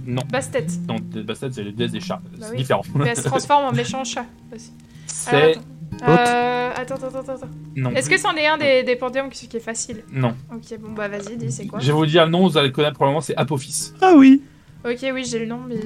Non, 0.06 0.22
Bastet. 0.30 0.66
non, 0.88 0.96
Bastet, 1.24 1.48
c'est 1.52 1.62
les 1.62 1.72
déesses 1.72 1.92
des 1.92 2.01
chats. 2.01 2.20
Bah 2.24 2.38
c'est 2.46 2.51
oui. 2.52 2.56
différent. 2.59 2.82
Mais 2.96 3.09
elle 3.10 3.16
se 3.16 3.22
transforme 3.22 3.64
en 3.66 3.72
méchant 3.72 4.02
chat 4.05 4.26
aussi. 4.55 4.72
C'est. 5.06 5.59
Attends. 6.03 6.12
Euh, 6.33 6.71
attends, 6.77 6.95
attends, 6.97 7.19
attends, 7.21 7.33
attends. 7.35 7.49
Non. 7.77 7.91
Est-ce 7.93 8.09
que 8.11 8.19
c'en 8.19 8.35
est 8.35 8.47
un 8.47 8.59
des, 8.59 8.83
des 8.83 8.97
panthéons 8.97 9.29
qui, 9.29 9.49
qui 9.49 9.57
est 9.57 9.61
facile 9.61 10.05
Non. 10.12 10.35
Ok, 10.53 10.79
bon 10.81 10.93
bah 10.93 11.09
vas-y, 11.09 11.37
dis 11.37 11.51
c'est 11.53 11.66
quoi 11.66 11.79
Je 11.81 11.87
vais 11.87 11.93
vous 11.93 12.07
dire 12.07 12.25
le 12.25 12.31
nom, 12.31 12.47
vous 12.49 12.57
allez 12.59 12.69
le 12.69 12.73
connaître 12.73 12.95
probablement, 12.95 13.21
c'est 13.21 13.37
Apophis. 13.37 13.93
Ah 14.01 14.15
oui 14.16 14.43
Ok, 14.87 14.99
oui, 15.15 15.25
j'ai 15.25 15.39
le 15.39 15.47
nom, 15.47 15.61
mais 15.66 15.77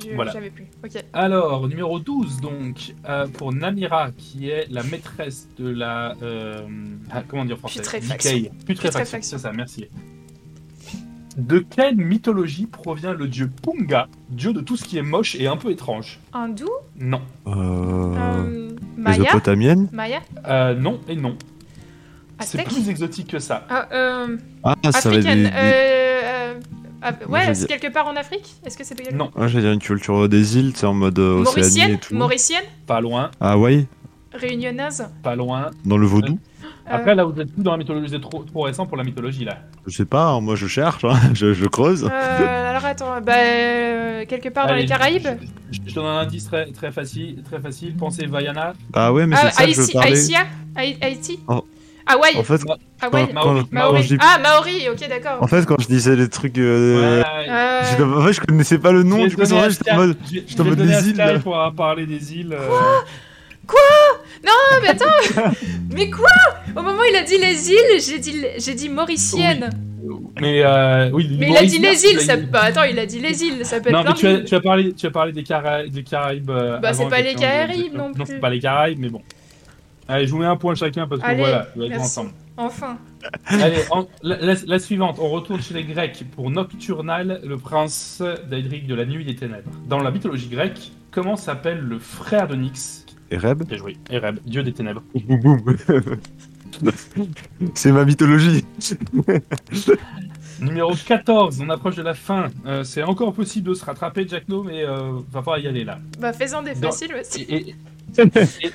je- 0.00 0.14
Voilà. 0.14 0.30
j'avais 0.30 0.50
plus. 0.50 0.68
Ok. 0.84 1.02
Alors, 1.12 1.66
numéro 1.66 1.98
12, 1.98 2.40
donc, 2.40 2.94
euh, 3.08 3.26
pour 3.26 3.52
Namira, 3.52 4.12
qui 4.16 4.48
est 4.48 4.68
la 4.70 4.84
maîtresse 4.84 5.48
de 5.58 5.68
la. 5.68 6.14
euh, 6.22 6.60
ah, 7.10 7.24
comment 7.26 7.44
dire 7.44 7.56
en 7.56 7.58
français? 7.58 7.80
Putréfaction, 7.80 8.50
Putréfaction. 8.64 9.18
c'est 9.22 9.38
ça, 9.38 9.50
merci. 9.52 9.88
De 11.38 11.60
quelle 11.60 11.94
mythologie 11.96 12.66
provient 12.66 13.12
le 13.14 13.28
dieu 13.28 13.48
Punga, 13.62 14.08
dieu 14.28 14.52
de 14.52 14.60
tout 14.60 14.76
ce 14.76 14.82
qui 14.84 14.98
est 14.98 15.02
moche 15.02 15.36
et 15.36 15.46
un 15.46 15.56
peu 15.56 15.70
étrange? 15.70 16.18
Hindou? 16.32 16.68
Non. 16.98 17.20
Euh. 17.46 17.52
euh, 17.54 18.70
Maya? 18.96 19.18
Mésopotamienne? 19.18 19.88
Maya? 19.92 20.20
Euh, 20.48 20.74
non 20.74 21.00
et 21.08 21.14
non. 21.14 21.36
C'est 22.40 22.62
plus 22.64 22.88
exotique 22.88 23.28
que 23.30 23.38
ça. 23.38 23.64
ah, 23.70 23.88
euh, 23.92 24.36
Ah, 24.64 24.74
ça 24.90 25.10
va 25.10 25.18
des- 25.18 25.26
euh, 25.52 26.54
ah, 27.02 27.12
Ouais, 27.28 27.54
c'est 27.54 27.66
quelque 27.68 27.92
part 27.92 28.08
en 28.08 28.16
Afrique? 28.16 28.54
Est-ce 28.66 28.76
que 28.76 28.82
c'est 28.84 28.96
quelque 28.96 29.14
Non, 29.14 29.30
Ouais, 29.36 29.48
j'allais 29.48 29.64
dire 29.64 29.72
une 29.72 29.78
culture 29.80 30.28
des 30.28 30.56
îles, 30.58 30.72
c'est 30.74 30.86
en 30.86 30.94
mode 30.94 31.18
euh, 31.20 31.38
et 31.38 31.42
Mauricienne 31.42 31.98
tout. 31.98 32.14
Mauricienne? 32.16 32.64
Pas 32.86 33.00
loin, 33.00 33.30
Ah 33.40 33.56
ouais? 33.58 33.86
Réunionnaise? 34.32 35.08
Pas 35.22 35.36
loin. 35.36 35.70
Dans 35.84 35.98
le 35.98 36.06
vaudou? 36.06 36.38
Après, 36.90 37.14
là, 37.14 37.24
vous 37.24 37.40
êtes 37.40 37.52
plus 37.52 37.62
dans 37.62 37.72
la 37.72 37.76
mythologie, 37.78 38.08
c'est 38.10 38.20
trop, 38.20 38.42
trop 38.44 38.62
récent 38.62 38.86
pour 38.86 38.96
la 38.96 39.04
mythologie, 39.04 39.44
là. 39.44 39.58
Je 39.86 39.92
sais 39.96 40.04
pas, 40.04 40.24
hein, 40.26 40.40
moi 40.40 40.54
je 40.56 40.66
cherche, 40.66 41.04
hein, 41.04 41.14
je, 41.34 41.52
je 41.52 41.66
creuse. 41.66 42.04
Euh, 42.10 42.70
alors 42.70 42.84
attends, 42.84 43.20
bah 43.20 43.32
euh, 43.36 44.24
quelque 44.26 44.48
part 44.48 44.66
dans 44.66 44.74
les 44.74 44.86
Caraïbes 44.86 45.26
Je, 45.70 45.76
je- 45.84 45.90
je 45.90 45.94
donne 45.94 46.06
un 46.06 46.18
indice 46.20 46.46
très, 46.46 46.66
très 46.72 46.90
facile, 46.92 47.42
très 47.42 47.60
facile. 47.60 47.94
Pensez 47.96 48.26
Vaiana. 48.26 48.72
Ah 48.94 49.12
ouais, 49.12 49.26
mais 49.26 49.36
Ah, 49.38 49.50
c'est 49.50 49.56
ça 49.56 49.64
que 49.66 49.72
je 49.72 49.80
Haïti, 49.80 49.92
parlais. 49.92 50.10
Haïtia 50.18 50.40
Haï- 50.76 50.98
Haïti 51.00 51.40
Oh. 51.48 51.64
Hawaï 52.10 52.38
En 52.38 52.42
fait, 52.42 52.62
Hawaï 53.02 53.26
quand- 53.26 53.34
Maori. 53.34 53.60
quand- 53.64 53.72
Maori. 53.72 53.96
quand 53.96 54.02
je 54.02 54.08
dis- 54.14 54.20
Ah, 54.22 54.38
Maori, 54.42 54.88
ok, 54.90 55.08
d'accord. 55.10 55.42
en 55.42 55.46
fait, 55.46 55.66
quand 55.66 55.76
je 55.78 55.88
disais 55.88 56.16
les 56.16 56.30
trucs. 56.30 56.56
euh, 56.56 57.20
Ouais, 57.20 57.26
Euh, 57.50 57.82
En 58.16 58.22
fait, 58.24 58.32
je 58.32 58.40
connaissais 58.40 58.78
pas 58.78 58.92
le 58.92 59.02
nom, 59.02 59.26
du 59.26 59.36
coup, 59.36 59.42
j'étais 59.44 59.52
en 59.92 59.96
mode. 59.96 60.16
j'étais 60.24 60.60
en 60.60 60.64
mode 60.64 60.78
des 60.78 61.08
îles, 61.10 61.40
pour 61.44 61.54
parlé 61.76 62.06
des 62.06 62.34
îles. 62.34 62.54
euh, 62.54 62.68
Ah, 64.46 64.76
mais 64.82 64.88
attends 64.88 65.50
Mais 65.90 66.10
quoi? 66.10 66.28
Au 66.76 66.82
moment 66.82 67.00
où 67.00 67.04
il 67.10 67.16
a 67.16 67.22
dit 67.22 67.38
les 67.38 67.70
îles, 67.70 68.00
j'ai 68.06 68.18
dit, 68.18 68.44
j'ai 68.58 68.74
dit 68.74 68.88
mauricienne. 68.88 69.70
Mais 70.40 70.62
euh, 70.64 71.10
oui, 71.12 71.36
Mais 71.38 71.50
il 71.50 71.56
a 71.56 71.64
dit 71.64 71.78
les 71.78 72.04
îles, 72.06 72.20
ça... 72.20 72.36
Bah 72.36 72.60
attends, 72.64 72.84
il 72.84 72.98
a 72.98 73.06
dit 73.06 73.18
les 73.20 73.42
îles, 73.42 73.64
ça 73.64 73.80
peut 73.80 73.90
Non, 73.90 74.00
être 74.00 74.06
mais 74.08 74.12
plein 74.12 74.20
tu 74.20 74.26
as, 74.26 74.34
d'îles. 74.36 74.44
tu 74.44 74.54
as 74.54 74.60
parlé, 74.60 74.92
tu 74.94 75.06
as 75.06 75.10
parlé 75.10 75.32
des, 75.32 75.42
Cara- 75.42 75.86
des 75.86 76.02
Caraïbes. 76.04 76.50
euh, 76.50 76.78
Bah, 76.78 76.92
c'est 76.92 77.08
pas 77.08 77.20
les 77.20 77.34
Caraïbes 77.34 77.92
de- 77.92 77.98
non 77.98 78.08
Non, 78.08 78.24
plus. 78.24 78.26
c'est 78.26 78.40
pas 78.40 78.50
les 78.50 78.60
Caraïbes, 78.60 78.98
mais 79.00 79.08
bon. 79.08 79.22
Allez, 80.06 80.26
je 80.26 80.30
vous 80.30 80.38
mets 80.38 80.46
un 80.46 80.56
point 80.56 80.74
chacun 80.74 81.06
parce 81.06 81.20
que 81.20 81.26
Allez, 81.26 81.40
voilà, 81.40 81.68
on 81.76 81.80
va 81.80 81.86
être 81.86 82.00
ensemble. 82.00 82.30
Enfin. 82.56 82.98
Allez, 83.46 83.76
en- 83.90 84.06
la, 84.22 84.36
la- 84.38 84.54
la 84.66 84.78
suivante, 84.78 85.18
on 85.20 85.28
retourne 85.28 85.60
chez 85.60 85.74
les 85.74 85.84
Grecs 85.84 86.24
pour 86.34 86.50
Nocturnal, 86.50 87.40
le 87.44 87.56
prince 87.58 88.22
d'Aedric 88.48 88.86
de 88.86 88.94
la 88.94 89.04
nuit 89.04 89.24
des 89.24 89.34
ténèbres. 89.36 89.70
Dans 89.86 89.98
la 89.98 90.10
mythologie 90.10 90.48
grecque, 90.48 90.92
comment 91.10 91.36
s'appelle 91.36 91.80
le 91.80 91.98
frère 91.98 92.46
de 92.48 92.54
Nyx? 92.54 93.04
Et 93.30 93.36
Reb 93.36 93.64
Bien 93.64 93.76
joué, 93.76 93.96
Ereb, 94.10 94.38
dieu 94.46 94.62
des 94.62 94.72
ténèbres. 94.72 95.02
Boum 95.14 95.40
boum. 95.62 95.76
C'est 97.74 97.92
ma 97.92 98.04
mythologie. 98.04 98.64
Numéro 100.60 100.92
14, 100.94 101.60
on 101.60 101.68
approche 101.70 101.96
de 101.96 102.02
la 102.02 102.14
fin. 102.14 102.48
Euh, 102.66 102.82
c'est 102.84 103.02
encore 103.02 103.32
possible 103.32 103.68
de 103.68 103.74
se 103.74 103.84
rattraper, 103.84 104.26
Jack 104.28 104.48
No, 104.48 104.62
mais 104.62 104.84
euh, 104.84 105.12
va 105.30 105.40
falloir 105.42 105.58
y 105.58 105.66
aller 105.68 105.84
là. 105.84 105.98
Bah 106.18 106.32
faisons 106.32 106.62
des 106.62 106.74
Dans- 106.74 106.90
faciles 106.90 107.14
aussi. 107.20 107.42
Et- 107.42 107.54
et- 107.54 107.68
et- 107.70 107.74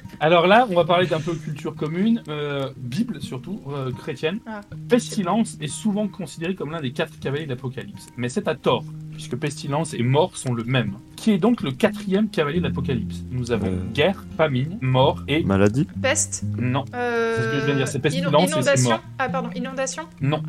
alors 0.19 0.45
là, 0.47 0.68
on 0.69 0.76
va 0.76 0.85
parler 0.85 1.07
d'un 1.07 1.19
peu 1.19 1.34
culture 1.34 1.76
commune, 1.76 2.22
euh, 2.30 2.69
Bible 2.77 3.19
surtout, 3.22 3.60
euh, 3.69 3.91
chrétienne. 3.91 4.39
Ah. 4.45 4.61
Pestilence 4.88 5.57
est 5.60 5.68
souvent 5.68 6.07
considéré 6.07 6.55
comme 6.55 6.72
l'un 6.72 6.80
des 6.81 6.91
quatre 6.91 7.19
cavaliers 7.19 7.45
de 7.45 7.49
l'Apocalypse. 7.49 8.07
Mais 8.15 8.30
c'est 8.30 8.47
à 8.47 8.55
tort, 8.55 8.85
puisque 9.11 9.35
Pestilence 9.35 9.93
et 9.95 10.03
mort 10.03 10.38
sont 10.38 10.53
le 10.53 10.64
même. 10.64 10.93
Qui 11.15 11.31
est 11.31 11.38
donc 11.39 11.61
le 11.64 11.72
quatrième 11.72 12.30
cavalier 12.30 12.60
de 12.60 12.64
l'Apocalypse? 12.68 13.23
Nous 13.31 13.51
avons 13.51 13.68
Euh. 13.68 13.91
guerre, 13.93 14.23
famine, 14.38 14.77
mort 14.81 15.23
et... 15.27 15.43
Maladie 15.43 15.88
Peste. 16.01 16.43
Non, 16.57 16.85
Euh... 16.93 17.34
C'est 17.35 17.41
ce 17.43 17.47
que 17.47 17.60
je 17.60 17.65
viens 17.65 17.73
de 17.73 17.80
dire, 17.80 17.88
c'est 17.88 17.99
pestilence 17.99 18.34
et 18.43 18.47
c'est 18.47 18.51
Inondation. 18.53 18.89
mort. 18.91 19.01
Ah 19.18 19.30
pardon, 19.30 19.49
inondation. 19.55 20.03
non. 20.22 20.43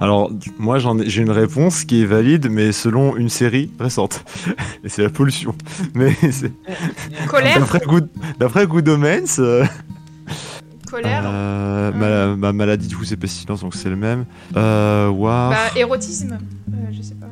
Alors, 0.00 0.30
moi 0.58 0.78
j'ai 1.06 1.22
une 1.22 1.30
réponse 1.30 1.84
qui 1.84 2.02
est 2.02 2.04
valide, 2.06 2.48
mais 2.50 2.72
selon 2.72 3.16
une 3.16 3.28
série 3.28 3.70
récente. 3.78 4.24
Et 4.84 4.88
c'est 4.88 5.02
la 5.02 5.10
pollution. 5.10 5.54
Mais 5.94 6.12
c'est- 6.30 6.52
Colère. 7.28 7.60
d'après 7.60 7.80
Good, 7.80 8.08
d'après 8.38 8.66
Good 8.66 8.88
Omens, 8.88 9.36
euh, 9.38 9.64
Colère. 11.02 11.22
euh, 11.26 11.92
ma, 11.92 12.36
ma 12.36 12.52
maladie 12.52 12.86
du 12.88 12.96
coup 12.96 13.04
c'est 13.04 13.16
pestilence, 13.16 13.60
donc 13.62 13.74
c'est 13.74 13.88
le 13.90 13.96
même. 13.96 14.24
Euh, 14.56 15.08
war. 15.08 15.50
Bah 15.50 15.56
érotisme. 15.76 16.38
Euh, 16.72 16.76
je 16.92 17.02
sais 17.02 17.14
pas. 17.14 17.26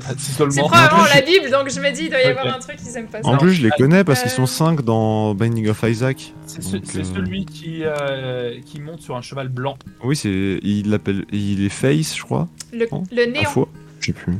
C'est 0.00 0.18
C'est 0.20 0.32
seulement... 0.32 0.68
probablement 0.68 1.04
la 1.14 1.20
Bible, 1.22 1.50
donc 1.50 1.70
je 1.70 1.80
me 1.80 1.90
dis 1.94 2.04
il 2.04 2.10
doit 2.10 2.20
y 2.20 2.24
avoir 2.24 2.54
un 2.56 2.58
truc 2.58 2.76
qu'ils 2.76 2.96
aiment 2.96 3.06
pas 3.06 3.22
ça. 3.22 3.28
En 3.28 3.36
plus, 3.38 3.52
je 3.52 3.62
les 3.62 3.70
connais 3.70 4.04
parce 4.04 4.22
qu'ils 4.22 4.30
Euh. 4.32 4.34
sont 4.34 4.46
5 4.46 4.82
dans 4.82 5.34
Binding 5.34 5.68
of 5.68 5.82
Isaac. 5.82 6.32
C'est 6.46 6.62
ce- 6.62 6.76
euh, 6.76 7.04
celui 7.04 7.44
qui, 7.46 7.80
euh, 7.84 8.54
qui 8.66 8.80
monte 8.80 9.00
sur 9.00 9.16
un 9.16 9.22
cheval 9.22 9.48
blanc. 9.48 9.76
Oui, 10.04 10.14
c'est 10.16 10.60
il 10.62 10.90
l'appelle, 10.90 11.24
il 11.32 11.64
est 11.64 11.68
Face, 11.70 12.16
je 12.16 12.22
crois. 12.22 12.48
Le, 12.72 12.86
le 13.12 13.32
néant. 13.32 13.66
Je 14.00 14.06
sais 14.06 14.12
plus. 14.12 14.34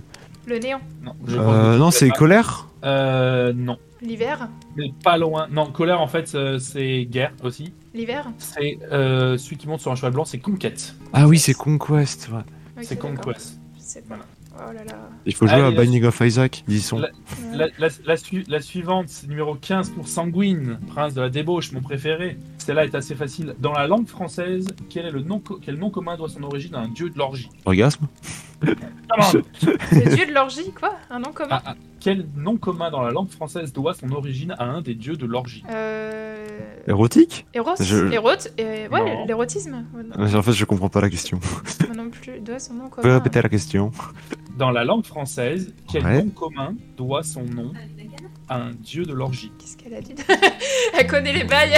Le 0.47 0.59
néant. 0.59 0.81
Non, 1.05 1.15
Euh, 1.31 1.91
c'est 1.91 2.11
colère. 2.11 2.69
Euh, 2.85 3.53
non. 3.55 3.77
L'hiver. 4.01 4.49
Mais 4.77 4.93
pas 5.03 5.17
loin. 5.19 5.49
Non, 5.51 5.67
colère 5.73 6.01
en 6.01 6.07
fait, 6.07 6.35
euh, 6.35 6.59
c'est 6.59 7.05
guerre 7.07 7.33
aussi. 7.43 7.73
L'hiver. 7.95 8.31
C'est 8.39 8.79
euh, 8.93 9.37
celui 9.39 9.57
qui 9.57 9.67
monte 9.69 9.81
sur 9.81 9.91
un 9.91 9.97
cheval 9.97 10.13
blanc, 10.13 10.25
c'est 10.25 10.39
conquête. 10.39 10.95
Ah 11.13 11.27
oui, 11.27 11.39
c'est 11.39 11.55
Conquest. 11.55 12.29
ouais. 12.33 12.83
C'est 12.85 12.99
conquest. 12.99 13.59
Je 13.77 13.83
sais 13.83 14.03
pas. 14.03 14.19
Oh 14.61 14.73
là 14.73 14.85
là. 14.85 15.09
Il 15.25 15.35
faut 15.35 15.47
jouer 15.47 15.55
Allez, 15.57 15.65
à 15.67 15.71
la 15.71 15.77
Binding 15.77 16.05
of 16.05 16.21
Isaac, 16.21 16.65
disons. 16.67 16.99
La- 16.99 17.09
La, 17.53 17.67
la, 17.79 17.89
la 18.05 18.17
su- 18.17 18.45
la 18.49 18.61
suivante, 18.61 19.09
c'est 19.09 19.29
numéro 19.29 19.55
15 19.55 19.91
pour 19.91 20.09
Sanguine, 20.09 20.81
prince 20.89 21.15
de 21.15 21.21
la 21.21 21.29
débauche, 21.31 21.71
mon 21.73 21.81
préféré. 21.81 22.37
Celle-là 22.59 22.85
est 22.85 22.95
assez 22.97 23.15
facile. 23.15 23.55
Dans 23.61 23.73
la 23.73 23.87
langue 23.87 24.09
française, 24.09 24.67
quel 24.91 25.07
est 25.07 25.11
le 25.13 25.23
nom, 25.23 25.39
co- 25.39 25.61
quel 25.63 25.77
nom 25.77 25.91
commun 25.91 26.17
doit 26.17 26.29
son 26.29 26.43
origine 26.43 26.75
à 26.75 26.81
un 26.81 26.89
dieu 26.89 27.09
de 27.11 27.19
l'orgie? 27.19 27.49
Orgasme? 27.67 28.07
Le 28.63 28.75
dieu 30.17 30.27
de 30.27 30.33
l'orgie, 30.35 30.73
quoi? 30.73 30.95
Un 31.11 31.21
nom 31.21 31.33
commun? 31.33 31.49
Ah, 31.51 31.63
ah, 31.67 31.75
Quel 32.01 32.27
nom 32.37 32.57
commun 32.57 32.91
dans 32.91 33.03
la 33.03 33.11
langue 33.11 33.29
française 33.31 33.73
doit 33.73 33.95
son 33.95 34.11
origine 34.13 34.55
à 34.59 34.65
un 34.65 34.83
des 34.83 34.95
dieux 34.95 35.17
de 35.17 35.27
l'orgie? 35.27 35.65
Euh. 35.71 36.37
Érotique? 36.87 37.45
Éros 37.55 37.75
Je- 37.81 38.11
Érote 38.13 38.53
et... 38.57 38.89
Ouais, 38.89 39.25
l'érotisme. 39.27 39.85
En 40.19 40.43
fait, 40.43 40.53
je 40.53 40.65
comprends 40.65 40.89
pas 40.89 41.01
la 41.01 41.11
question. 41.11 41.39
Moi 41.87 41.97
non 41.97 42.11
plus. 42.11 42.41
Doit 42.41 42.59
son 42.59 42.75
nom 42.75 42.89
commun. 42.89 43.15
répéter 43.19 43.43
la 43.43 43.49
question 43.49 43.91
Dans 44.57 44.71
la 44.71 44.85
langue 44.85 45.05
française, 45.05 45.75
quel 45.91 46.05
Ouais. 46.05 46.23
nom 46.23 46.31
commun 46.31 46.75
doit 46.97 47.23
son 47.23 47.43
nom 47.43 47.73
à 48.49 48.57
un 48.63 48.71
dieu 48.73 49.05
de 49.05 49.13
l'orgie? 49.13 49.53
Qu'est-ce 49.59 49.77
qu'elle 49.77 49.95
a 49.95 50.01
dit 50.01 50.15
Elle 50.99 51.07
connaît 51.07 51.33
les 51.33 51.45
bails. 51.45 51.73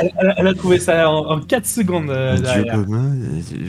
elle, 0.00 0.12
elle- 0.18 0.34
elle 0.36 0.46
a 0.48 0.54
trouvé 0.54 0.78
ça 0.78 1.08
en, 1.10 1.40
4 1.40 1.64
secondes 1.66 2.10
euh, 2.10 2.34
Dieu 2.34 2.42
derrière. 2.44 2.74
commun, 2.84 3.16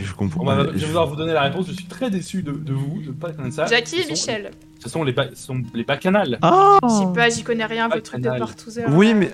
je 0.04 0.14
comprends 0.14 0.42
On 0.42 0.46
pas. 0.46 0.56
va- 0.64 0.72
je 0.74 0.80
vais 0.80 0.88
devoir 0.88 1.08
vous 1.08 1.16
donner 1.16 1.34
la 1.34 1.44
réponse. 1.44 1.68
Je 1.68 1.74
suis 1.74 1.86
très 1.86 2.10
déçu 2.10 2.44
de, 2.44 2.52
de 2.52 2.74
vous 2.74 3.02
de 3.06 3.12
pas 3.12 3.32
connaître 3.32 3.56
ça. 3.56 3.66
Jackie 3.68 3.98
et 4.00 4.04
sont- 4.04 4.10
Michel. 4.10 4.52
Ce 4.82 4.90
sont 4.90 5.04
les, 5.04 5.12
ba- 5.12 5.28
ce 5.34 5.46
sont 5.46 5.62
les 5.74 5.84
bacchanales. 5.84 6.40
Ah 6.42 6.78
Je 6.84 6.88
sais 6.90 7.14
pas, 7.14 7.30
j'y 7.30 7.44
connais 7.44 7.66
rien, 7.66 7.90
votre 7.90 8.02
truc 8.04 8.22
de 8.22 8.30
Bacchanal. 8.30 8.48
partouzeur. 8.48 8.90
Oui, 8.92 9.10
là. 9.10 9.14
mais, 9.16 9.32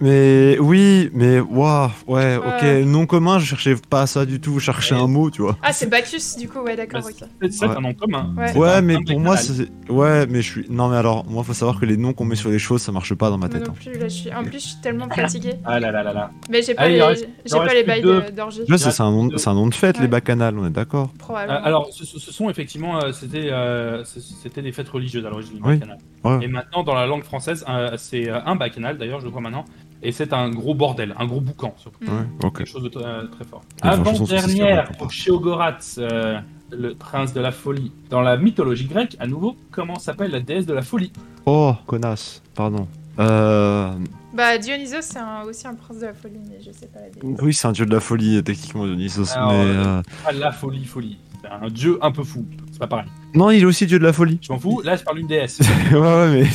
mais 0.00 0.58
oui, 0.60 1.10
mais 1.14 1.40
waouh, 1.40 1.90
ouais, 2.06 2.36
ok, 2.36 2.44
Ouais. 2.62 2.84
nom 2.84 3.06
commun, 3.06 3.38
je 3.38 3.46
cherchais 3.46 3.74
pas 3.88 4.06
ça 4.06 4.26
du 4.26 4.40
tout, 4.40 4.58
je 4.58 4.64
cherchais 4.66 4.94
Ouais. 4.94 5.00
un 5.00 5.06
mot, 5.06 5.30
tu 5.30 5.42
vois. 5.42 5.56
Ah, 5.62 5.72
c'est 5.72 5.88
Bacchus, 5.88 6.38
du 6.38 6.48
coup, 6.48 6.60
ouais, 6.60 6.76
d'accord, 6.76 7.00
Bah, 7.02 7.08
ok. 7.10 7.50
C'est 7.50 7.66
Ouais. 7.66 7.76
un 7.76 7.80
nom 7.80 7.94
commun. 7.94 8.34
Ouais. 8.36 8.82
Mais 8.82 8.96
pour 9.06 9.18
moi, 9.20 9.36
c'est. 9.36 9.68
Ouais, 9.88 10.26
mais 10.26 10.42
je 10.42 10.50
suis. 10.50 10.66
Non, 10.68 10.88
mais 10.88 10.96
alors, 10.96 11.24
moi, 11.26 11.42
faut 11.42 11.54
savoir 11.54 11.80
que 11.80 11.86
les 11.86 11.96
noms 11.96 12.12
qu'on 12.12 12.24
met 12.24 12.36
sur 12.36 12.50
les 12.50 12.58
choses, 12.58 12.82
ça 12.82 12.92
marche 12.92 13.14
pas 13.14 13.30
dans 13.30 13.38
ma 13.38 13.46
Moi 13.48 13.54
tête. 13.58 13.66
non 13.66 13.72
hein. 13.72 13.76
plus, 13.80 13.92
là, 13.98 14.08
je 14.08 14.14
suis... 14.14 14.32
En 14.32 14.42
plus, 14.44 14.52
je 14.60 14.66
suis 14.68 14.76
tellement 14.82 15.08
fatiguée. 15.08 15.54
Ah 15.64 15.80
là 15.80 15.90
là 15.90 16.02
là 16.02 16.12
là. 16.12 16.30
Mais 16.50 16.62
j'ai 16.62 16.74
pas 16.74 16.82
Allez, 16.82 16.96
les, 16.96 17.02
reste- 17.02 17.28
pas 17.50 17.74
les 17.74 17.82
bails 17.84 18.02
d'orgie, 18.02 18.60
ça, 18.78 18.90
c'est 18.90 19.02
un, 19.02 19.10
nom- 19.10 19.30
un 19.46 19.54
de 19.68 19.74
fête, 19.74 19.98
les 20.00 20.08
bacchanales, 20.08 20.58
on 20.58 20.66
est 20.66 20.70
d'accord. 20.70 21.10
Euh, 21.14 21.18
probablement. 21.18 21.60
alors, 21.64 21.88
ce, 21.92 22.04
sont 22.04 22.50
effectivement, 22.50 23.02
euh, 23.02 23.12
c'était, 23.12 23.48
euh, 23.50 24.02
c'était 24.04 24.62
des 24.62 24.72
fêtes 24.72 24.81
religieuses 24.88 25.24
à 25.26 25.30
l'origine. 25.30 25.58
Oui. 25.62 25.74
bacchanales. 25.78 25.98
Ouais. 26.24 26.38
Et 26.44 26.48
maintenant, 26.48 26.82
dans 26.82 26.94
la 26.94 27.06
langue 27.06 27.22
française, 27.24 27.64
euh, 27.68 27.94
c'est 27.96 28.28
euh, 28.28 28.38
un 28.46 28.54
bacchanal, 28.56 28.96
d'ailleurs, 28.98 29.20
je 29.20 29.24
le 29.24 29.30
crois 29.30 29.42
maintenant, 29.42 29.64
et 30.02 30.12
c'est 30.12 30.32
un 30.32 30.50
gros 30.50 30.74
bordel, 30.74 31.14
un 31.18 31.26
gros 31.26 31.40
boucan, 31.40 31.74
surtout. 31.76 32.04
Ouais, 32.04 32.10
ok. 32.44 32.58
Quelque 32.58 32.66
chose 32.68 32.82
de 32.84 32.88
très, 32.88 33.04
euh, 33.04 33.26
très 33.26 33.44
fort. 33.44 33.62
Avant-dernière 33.82 34.92
pour 34.98 35.10
Sheogorath, 35.10 35.94
euh, 35.98 36.38
le 36.70 36.94
prince 36.94 37.32
de 37.32 37.40
la 37.40 37.50
folie. 37.52 37.92
Dans 38.10 38.20
la 38.20 38.36
mythologie 38.36 38.86
grecque, 38.86 39.16
à 39.20 39.26
nouveau, 39.26 39.56
comment 39.70 39.98
s'appelle 39.98 40.30
la 40.30 40.40
déesse 40.40 40.66
de 40.66 40.72
la 40.74 40.82
folie? 40.82 41.12
Oh, 41.46 41.74
connasse, 41.86 42.42
pardon. 42.54 42.86
Euh. 43.18 43.92
Bah, 44.34 44.56
Dionysos, 44.58 45.02
c'est 45.02 45.20
aussi 45.46 45.66
un 45.66 45.74
prince 45.74 45.98
de 45.98 46.06
la 46.06 46.14
folie, 46.14 46.38
mais 46.48 46.58
je 46.64 46.70
sais 46.72 46.86
pas 46.86 47.00
la 47.00 47.10
déesse. 47.10 47.40
Oui, 47.42 47.52
c'est 47.52 47.68
un 47.68 47.72
dieu 47.72 47.84
de 47.84 47.92
la 47.92 48.00
folie, 48.00 48.42
techniquement, 48.42 48.86
Dionysos. 48.86 49.32
Alors, 49.36 49.52
mais. 49.52 49.58
euh, 49.58 50.02
Pas 50.24 50.32
la 50.32 50.52
folie, 50.52 50.84
folie. 50.84 51.18
C'est 51.42 51.48
un 51.50 51.68
dieu 51.68 51.98
un 52.00 52.10
peu 52.10 52.22
fou. 52.24 52.46
C'est 52.70 52.78
pas 52.78 52.86
pareil. 52.86 53.06
Non, 53.34 53.50
il 53.50 53.62
est 53.62 53.64
aussi 53.64 53.86
dieu 53.86 53.98
de 53.98 54.04
la 54.04 54.12
folie. 54.12 54.38
Je 54.42 54.52
m'en 54.52 54.58
fous. 54.58 54.82
Là, 54.84 54.96
je 54.96 55.02
parle 55.04 55.18
d'une 55.18 55.26
déesse. 55.26 55.60
ouais, 55.92 55.98
ouais, 55.98 56.30
mais. 56.32 56.46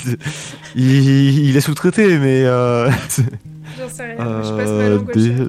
Il, 0.75 1.39
il 1.49 1.57
est 1.57 1.61
sous-traité, 1.61 2.17
mais. 2.19 2.43
Euh... 2.45 2.89
J'en 3.79 3.89
sais 3.89 4.15
rien, 4.15 4.17
je 4.43 4.49
passe 4.55 4.69
ma 4.69 4.73
euh, 4.73 4.97
langue 4.97 5.13
des- 5.13 5.37
chat. 5.37 5.43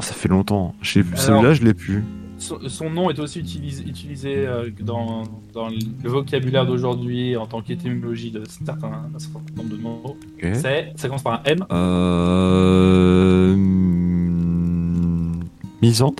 Ça 0.00 0.14
fait 0.14 0.28
longtemps. 0.28 0.74
Celui-là, 0.82 1.54
je 1.54 1.62
l'ai 1.62 1.74
plus. 1.74 2.02
Son, 2.38 2.58
son 2.68 2.90
nom 2.90 3.08
est 3.08 3.20
aussi 3.20 3.38
utilisé, 3.38 3.84
utilisé 3.86 4.34
euh, 4.36 4.68
dans, 4.80 5.22
dans 5.54 5.68
le 5.68 6.08
vocabulaire 6.08 6.66
d'aujourd'hui 6.66 7.36
en 7.36 7.46
tant 7.46 7.62
qu'étymologie 7.62 8.32
de 8.32 8.42
certains, 8.48 8.88
un 9.14 9.18
certain 9.20 9.38
nombre 9.56 9.68
de 9.70 9.76
mots. 9.76 10.16
C'est, 10.40 10.92
ça 10.96 11.06
commence 11.06 11.22
par 11.22 11.34
un 11.34 11.42
M. 11.44 11.64
Euh. 11.70 13.54
hmm, 13.54 15.40
Misandre 15.82 16.16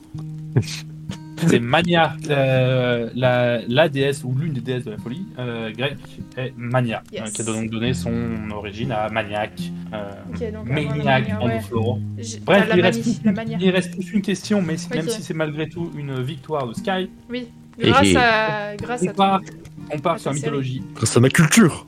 C'est 1.48 1.60
Mania, 1.60 2.14
euh, 2.30 3.10
la, 3.14 3.60
la 3.68 3.88
déesse 3.88 4.22
ou 4.24 4.34
l'une 4.38 4.52
des 4.52 4.60
déesses 4.60 4.84
de 4.84 4.90
la 4.92 4.96
folie 4.98 5.26
euh, 5.38 5.70
grecque 5.72 5.96
est 6.36 6.52
Mania, 6.56 7.02
Yes. 7.12 7.22
euh, 7.22 7.30
qui 7.30 7.42
a 7.42 7.44
donc 7.44 7.70
donné 7.70 7.94
son 7.94 8.12
origine 8.50 8.92
à 8.92 9.08
Maniac, 9.08 9.52
euh, 9.92 10.10
Ok, 10.32 10.52
donc 10.52 10.70
avant 10.70 10.74
la 10.74 10.82
Maniac 10.96 11.28
mania, 11.28 11.40
en 11.40 11.46
ouais. 11.46 11.60
Bref, 12.44 12.68
il 12.74 12.80
reste, 12.80 12.98
manie, 13.04 13.14
plus, 13.14 13.24
la 13.24 13.32
mania. 13.32 13.58
il 13.60 13.70
reste 13.70 13.94
plus 13.94 14.12
une 14.12 14.22
question, 14.22 14.62
mais 14.62 14.76
même 14.94 15.08
si 15.08 15.22
c'est 15.22 15.34
malgré 15.34 15.68
tout 15.68 15.90
une 15.96 16.22
victoire 16.22 16.66
de 16.66 16.74
Sky, 16.74 17.10
Oui, 17.30 17.48
grâce 17.78 18.14
à, 18.16 18.76
grâce 18.76 19.02
on 19.04 19.08
à 19.08 19.12
part, 19.12 19.40
on 19.92 19.98
part 19.98 20.18
sur 20.18 20.30
la 20.30 20.36
mythologie. 20.36 20.82
Grâce 20.94 21.16
à 21.16 21.20
ma 21.20 21.28
culture 21.28 21.86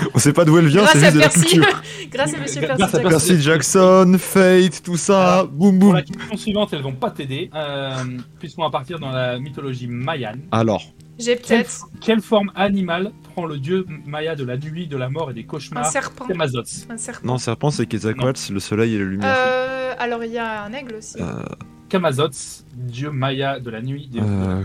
On 0.14 0.18
sait 0.18 0.32
pas 0.32 0.44
d'où 0.44 0.58
elle 0.58 0.66
vient, 0.66 0.82
Grâce 0.82 0.92
c'est 0.92 0.98
à 0.98 1.10
juste 1.10 1.14
de 1.14 1.20
la 1.20 1.28
Percy, 1.28 1.46
culture. 1.46 1.82
grâce 2.10 2.34
à 2.34 2.38
Monsieur 2.38 2.60
Percy 2.60 2.82
à 2.82 2.86
Jackson. 2.88 3.08
Percy 3.08 3.40
Jackson, 3.40 4.16
Fate, 4.18 4.82
tout 4.82 4.96
ça, 4.96 5.44
boum 5.50 5.78
Pour 5.78 5.88
boum. 5.88 5.96
la 5.96 6.02
question 6.02 6.36
suivante, 6.36 6.72
elles 6.72 6.82
vont 6.82 6.92
pas 6.92 7.10
t'aider, 7.10 7.50
euh, 7.54 7.92
puisqu'on 8.38 8.62
va 8.62 8.70
partir 8.70 8.98
dans 8.98 9.10
la 9.10 9.38
mythologie 9.38 9.86
mayane. 9.86 10.40
Alors, 10.52 10.84
J'ai 11.18 11.36
Quelle, 11.36 11.62
peut-être 11.62 11.86
quelle 12.00 12.20
forme 12.20 12.50
animale 12.54 13.12
prend 13.34 13.46
le 13.46 13.58
dieu 13.58 13.86
maya 14.06 14.34
de 14.34 14.44
la 14.44 14.56
nuit, 14.56 14.86
de 14.86 14.96
la 14.96 15.08
mort 15.08 15.30
et 15.30 15.34
des 15.34 15.42
un 15.42 15.44
cauchemars 15.44 15.86
serpent. 15.86 16.26
Thémazots 16.26 16.62
Un 16.90 16.96
serpent. 16.96 17.26
non, 17.26 17.38
serpent, 17.38 17.70
c'est 17.70 17.86
Quetzalcoatl, 17.86 18.52
le 18.52 18.60
soleil 18.60 18.94
et 18.94 18.98
la 18.98 19.04
lumière. 19.04 19.34
Euh, 19.36 19.94
alors 19.98 20.24
il 20.24 20.32
y 20.32 20.38
a 20.38 20.62
un 20.62 20.72
aigle 20.72 20.96
aussi. 20.96 21.20
Euh, 21.20 21.42
Kamazots, 21.88 22.64
dieu 22.74 23.10
maya 23.10 23.60
de 23.60 23.70
la 23.70 23.80
nuit, 23.80 24.08
des 24.08 24.20
euh. 24.20 24.62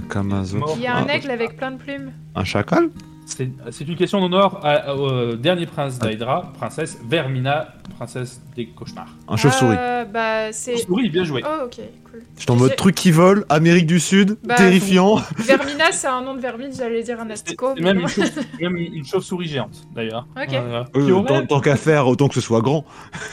Il 0.76 0.81
y 0.81 0.88
a 0.88 0.97
un 0.97 1.05
ah, 1.07 1.15
aigle 1.15 1.31
avec 1.31 1.55
plein 1.55 1.72
de 1.72 1.77
plumes. 1.77 2.11
Un 2.35 2.43
chacal? 2.43 2.89
C'est 3.25 3.87
une 3.87 3.95
question 3.95 4.19
d'honneur 4.21 4.61
au 4.97 5.35
dernier 5.35 5.65
prince 5.65 5.97
d'Aedra, 5.99 6.51
princesse 6.57 6.99
Vermina, 7.07 7.73
princesse 7.95 8.41
des 8.55 8.67
cauchemars. 8.67 9.07
Un 9.27 9.37
chauve-souris. 9.37 9.75
Euh, 9.79 10.05
bah 10.05 10.51
c'est. 10.51 10.87
Oui, 10.89 11.09
bien 11.09 11.23
joué. 11.23 11.41
Oh 11.45 11.65
ok, 11.65 11.79
cool. 12.11 12.21
Je 12.37 12.41
suis 12.41 12.51
en 12.51 12.55
mode 12.55 12.75
truc 12.75 12.95
qui 12.95 13.11
vole, 13.11 13.45
Amérique 13.49 13.87
du 13.87 13.99
Sud, 13.99 14.37
Bah, 14.43 14.55
terrifiant. 14.55 15.15
Vermina, 15.37 15.91
c'est 15.91 16.07
un 16.07 16.21
nom 16.21 16.35
de 16.35 16.39
vermine, 16.41 16.71
j'allais 16.75 17.01
dire 17.03 17.19
un 17.19 17.29
asticot. 17.29 17.73
c'est 17.75 17.81
même 17.83 17.99
une 18.01 18.07
chauve- 18.07 18.31
même 18.61 18.77
une 18.77 19.05
chauve-souris 19.05 19.47
géante, 19.47 19.87
d'ailleurs. 19.95 20.27
Ok. 20.37 20.53
Euh, 20.53 20.83
Euh, 20.95 21.11
aurait, 21.11 21.25
tant 21.27 21.45
tant 21.45 21.59
qu'à 21.59 21.75
faire, 21.75 22.07
autant 22.07 22.27
que 22.27 22.35
ce 22.35 22.41
soit 22.41 22.61
grand. 22.61 22.85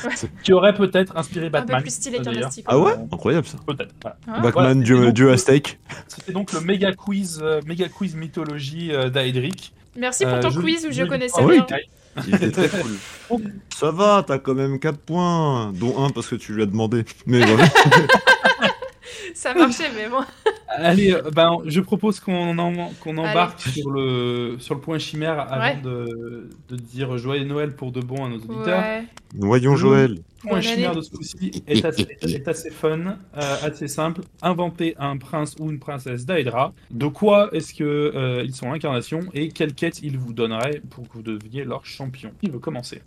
qui 0.45 0.53
aurait 0.53 0.75
peut-être 0.75 1.17
inspiré 1.17 1.47
Un 1.47 1.51
peu 1.51 1.59
Batman. 1.59 1.83
plus 1.83 1.95
stylé 1.95 2.21
qu'un 2.21 2.35
asticot. 2.43 2.69
Ah 2.71 2.79
ouais? 2.79 2.93
Incroyable 3.13 3.47
ça. 3.47 3.59
Peut-être. 3.67 3.95
voilà. 4.01 4.17
Hein 4.29 4.41
Batman, 4.41 4.53
voilà, 4.53 4.75
dieu, 4.75 5.05
donc, 5.07 5.15
dieu 5.15 5.29
euh, 5.29 5.35
aztèque. 5.35 5.79
C'était 6.09 6.33
donc 6.33 6.53
le 6.53 6.61
méga 6.61 6.93
quiz, 6.93 7.41
euh, 7.43 7.61
méga 7.67 7.89
quiz 7.89 8.15
mythologie 8.15 8.93
euh, 8.93 9.11
d'Aedric. 9.11 9.75
Merci 9.97 10.25
pour 10.25 10.35
Euh, 10.35 10.41
ton 10.41 10.51
quiz 10.53 10.87
où 10.87 10.93
je 10.93 11.03
connaissais 11.05 11.41
Ah. 11.41 11.67
Sky. 11.67 12.29
Il 12.29 12.35
était 12.35 12.51
très 12.69 12.81
cool. 12.83 13.43
Ça 13.75 13.91
va, 13.91 14.25
t'as 14.27 14.39
quand 14.39 14.55
même 14.55 14.79
4 14.79 14.99
points, 14.99 15.73
dont 15.73 16.05
un 16.05 16.11
parce 16.11 16.27
que 16.29 16.35
tu 16.37 16.53
lui 16.55 16.63
as 16.63 16.67
demandé. 16.67 17.05
Mais 17.27 17.41
voilà. 17.45 17.65
Ça 19.35 19.55
marchait, 19.55 19.91
mais 19.97 20.09
bon. 20.09 20.21
Allez, 20.69 21.13
euh, 21.13 21.31
ben, 21.33 21.59
je 21.67 21.81
propose 21.81 22.21
qu'on 22.21 22.59
en- 22.59 22.91
qu'on 23.01 23.19
Allez. 23.19 23.31
embarque 23.31 23.61
sur 23.61 23.91
le, 23.91 24.57
sur 24.59 24.75
le 24.75 24.81
point 24.81 24.99
chimère 24.99 25.41
avant 25.53 25.61
Ouais. 25.63 25.77
de, 25.83 26.51
de 26.69 26.77
dire 26.77 27.17
joyeux 27.19 27.45
Noël 27.45 27.75
pour 27.75 27.93
de 27.93 28.01
bon 28.01 28.25
à 28.25 28.29
nos 28.29 28.37
auditeurs. 28.37 28.81
Ouais. 28.81 29.05
Voyons 29.35 29.73
Mmh. 29.73 29.77
Joël. 29.77 30.19
Le 30.45 30.49
point 30.49 30.61
chimère 30.63 30.95
de 30.95 31.03
ce 31.03 31.11
coup-ci 31.11 31.63
est 31.67 31.85
assez, 31.85 32.17
est 32.23 32.49
assez 32.49 32.71
fun, 32.71 32.99
euh, 33.37 33.57
assez 33.63 33.89
simple. 33.89 34.23
Inventer 34.41 34.97
un 34.99 35.19
prince 35.19 35.55
ou 35.59 35.71
une 35.71 35.79
princesse 35.79 36.25
d'Aedra. 36.25 36.73
De 36.91 37.07
quoi 37.07 37.51
est-ce 37.53 37.75
que 37.75 37.85
euh, 37.85 38.43
ils 38.45 38.55
sont 38.55 38.73
l'incarnation 38.73 39.21
et 39.35 39.51
quelle 39.51 39.75
quête 39.75 40.01
ils 40.03 40.17
vous 40.19 40.33
donneraient 40.33 40.81
pour 40.91 41.09
que 41.09 41.15
vous 41.15 41.23
deveniez 41.23 41.65
leur 41.65 41.85
champion? 41.85 42.33
Qui 42.41 42.49
veut 42.49 42.59
commencer? 42.59 43.03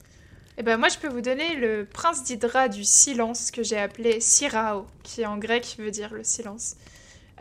Eh 0.59 0.61
ben 0.61 0.77
moi 0.77 0.89
je 0.89 0.99
peux 0.99 1.07
vous 1.07 1.21
donner 1.21 1.55
le 1.55 1.85
prince 1.91 2.23
d'Hydra 2.23 2.69
du 2.69 2.83
silence 2.83 3.49
que 3.49 3.63
j'ai 3.63 3.79
appelé 3.79 4.19
Sirao, 4.19 4.85
qui 5.01 5.25
en 5.25 5.37
grec 5.37 5.77
veut 5.79 5.89
dire 5.89 6.13
le 6.13 6.23
silence, 6.23 6.75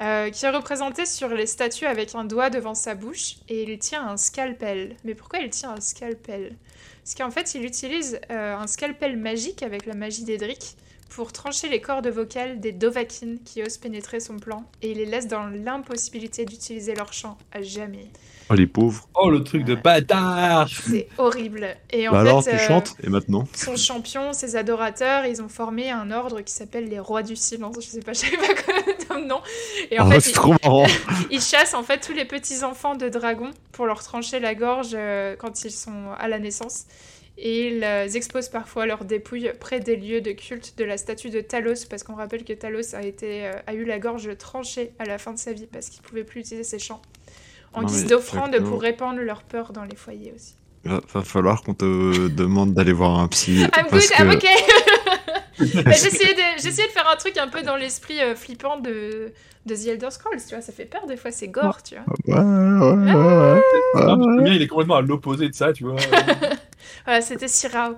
euh, 0.00 0.30
qui 0.30 0.46
est 0.46 0.50
représenté 0.50 1.04
sur 1.04 1.28
les 1.28 1.44
statues 1.46 1.84
avec 1.84 2.14
un 2.14 2.24
doigt 2.24 2.48
devant 2.48 2.74
sa 2.74 2.94
bouche 2.94 3.36
et 3.50 3.70
il 3.70 3.78
tient 3.78 4.08
un 4.08 4.16
scalpel. 4.16 4.96
Mais 5.04 5.14
pourquoi 5.14 5.40
il 5.40 5.50
tient 5.50 5.72
un 5.72 5.80
scalpel? 5.82 6.56
Parce 7.02 7.14
qu'en 7.16 7.30
fait 7.30 7.54
il 7.54 7.64
utilise 7.64 8.20
euh, 8.30 8.56
un 8.56 8.66
scalpel 8.66 9.16
magique 9.16 9.62
avec 9.62 9.86
la 9.86 9.94
magie 9.94 10.24
d'Edric 10.24 10.76
pour 11.08 11.32
trancher 11.32 11.68
les 11.68 11.80
cordes 11.80 12.06
vocales 12.08 12.58
des 12.60 12.72
Dovahkiin 12.72 13.36
qui 13.44 13.62
osent 13.62 13.76
pénétrer 13.76 14.18
son 14.20 14.38
plan 14.38 14.64
et 14.80 14.92
il 14.92 14.98
les 14.98 15.04
laisse 15.06 15.26
dans 15.26 15.46
l'impossibilité 15.46 16.44
d'utiliser 16.44 16.94
leur 16.94 17.12
chant 17.12 17.36
à 17.52 17.60
jamais. 17.60 18.08
Oh 18.50 18.54
les 18.54 18.66
pauvres. 18.66 19.08
Oh, 19.14 19.30
le 19.30 19.44
truc 19.44 19.64
de 19.64 19.74
bâtard 19.74 20.68
C'est 20.68 21.08
horrible. 21.18 21.76
Et 21.90 22.08
en 22.08 22.12
Bah 22.12 22.20
alors, 22.20 22.42
fait, 22.44 22.50
tu 22.50 22.56
euh, 22.56 22.66
chantes 22.66 22.96
Et 23.02 23.08
maintenant 23.08 23.46
son 23.54 23.76
champion, 23.76 24.32
ses 24.32 24.56
adorateurs, 24.56 25.26
ils 25.26 25.40
ont 25.42 25.48
formé 25.48 25.90
un 25.90 26.10
ordre 26.10 26.40
qui 26.40 26.52
s'appelle 26.52 26.88
les 26.88 26.98
rois 26.98 27.22
du 27.22 27.36
silence. 27.36 27.76
Je 27.80 27.86
sais 27.86 28.00
pas, 28.00 28.12
je 28.12 28.20
savais 28.20 28.36
pas 28.38 28.54
quoi 28.54 28.74
comme 29.12 29.26
nom. 29.26 29.40
Et 29.90 30.00
en 30.00 30.06
Oh, 30.06 30.10
fait, 30.10 30.20
c'est 30.20 30.30
ils, 30.30 30.34
trop 30.34 30.54
marrant. 30.62 30.86
ils 31.30 31.40
chassent 31.40 31.74
en 31.74 31.82
fait 31.82 31.98
tous 32.00 32.12
les 32.12 32.24
petits 32.24 32.64
enfants 32.64 32.94
de 32.94 33.08
dragons 33.08 33.50
pour 33.72 33.86
leur 33.86 34.02
trancher 34.02 34.40
la 34.40 34.54
gorge 34.54 34.90
euh, 34.94 35.36
quand 35.36 35.64
ils 35.64 35.70
sont 35.70 36.10
à 36.18 36.28
la 36.28 36.38
naissance. 36.38 36.86
Et 37.38 37.68
ils 37.68 37.82
euh, 37.84 38.06
exposent 38.08 38.50
parfois 38.50 38.84
leurs 38.86 39.04
dépouilles 39.04 39.52
près 39.58 39.80
des 39.80 39.96
lieux 39.96 40.20
de 40.20 40.32
culte 40.32 40.76
de 40.76 40.84
la 40.84 40.98
statue 40.98 41.30
de 41.30 41.40
Talos, 41.40 41.86
parce 41.88 42.02
qu'on 42.02 42.14
rappelle 42.14 42.44
que 42.44 42.52
Talos 42.52 42.94
a, 42.94 43.02
été, 43.02 43.46
euh, 43.46 43.52
a 43.66 43.74
eu 43.74 43.84
la 43.84 43.98
gorge 43.98 44.36
tranchée 44.36 44.92
à 44.98 45.04
la 45.06 45.18
fin 45.18 45.32
de 45.32 45.38
sa 45.38 45.52
vie 45.52 45.66
parce 45.66 45.88
qu'il 45.88 46.02
pouvait 46.02 46.24
plus 46.24 46.40
utiliser 46.40 46.64
ses 46.64 46.78
chants. 46.78 47.00
En 47.72 47.82
Non, 47.82 47.86
guise 47.86 48.06
d'offrande 48.06 48.58
pour 48.60 48.82
répandre 48.82 49.20
leur 49.20 49.42
peur 49.44 49.72
dans 49.72 49.84
les 49.84 49.96
foyers 49.96 50.32
aussi. 50.36 50.56
Va, 50.84 51.00
va 51.14 51.22
falloir 51.22 51.62
qu'on 51.62 51.74
te 51.74 52.28
demande 52.28 52.74
d'aller 52.74 52.92
voir 52.92 53.18
un 53.20 53.28
psy. 53.28 53.60
I'm 53.76 53.86
parce 53.90 54.08
good, 54.08 54.18
I'm 54.18 54.28
que- 54.30 54.34
ok. 54.36 54.48
Bah, 55.84 55.92
J'essayais 55.92 56.34
de, 56.34 56.92
faire 56.92 57.08
un 57.12 57.16
truc 57.16 57.36
un 57.38 57.46
peu 57.46 57.62
dans 57.62 57.76
l'esprit 57.76 58.20
euh, 58.20 58.34
flippant 58.34 58.80
de, 58.80 59.32
de 59.66 59.74
The 59.76 59.86
Elder 59.86 60.10
Scrolls, 60.10 60.40
tu 60.48 60.54
vois, 60.54 60.62
ça 60.62 60.72
fait 60.72 60.86
peur 60.86 61.06
des 61.06 61.16
fois, 61.16 61.30
c'est 61.30 61.46
gore, 61.48 61.82
tu 61.84 61.94
vois. 61.94 62.04
Ouais, 62.26 62.42
ouais, 62.42 63.14
ouais, 63.14 63.14
ouais. 63.14 63.60
Non, 64.06 64.18
ouais. 64.18 64.36
le 64.38 64.42
mien, 64.42 64.52
il 64.54 64.62
est 64.62 64.66
complètement 64.66 64.96
à 64.96 65.02
l'opposé 65.02 65.48
de 65.48 65.54
ça, 65.54 65.72
tu 65.72 65.84
vois. 65.84 65.96
Voilà, 67.04 67.20
c'était 67.20 67.46
Sirao. 67.48 67.94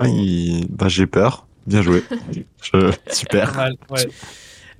Ah, 0.00 0.08
il- 0.08 0.66
Bah 0.68 0.88
j'ai 0.88 1.06
peur. 1.06 1.46
Bien 1.66 1.80
joué. 1.80 2.02
Je- 2.60 2.92
Super. 3.10 3.56
ouais. 3.90 4.08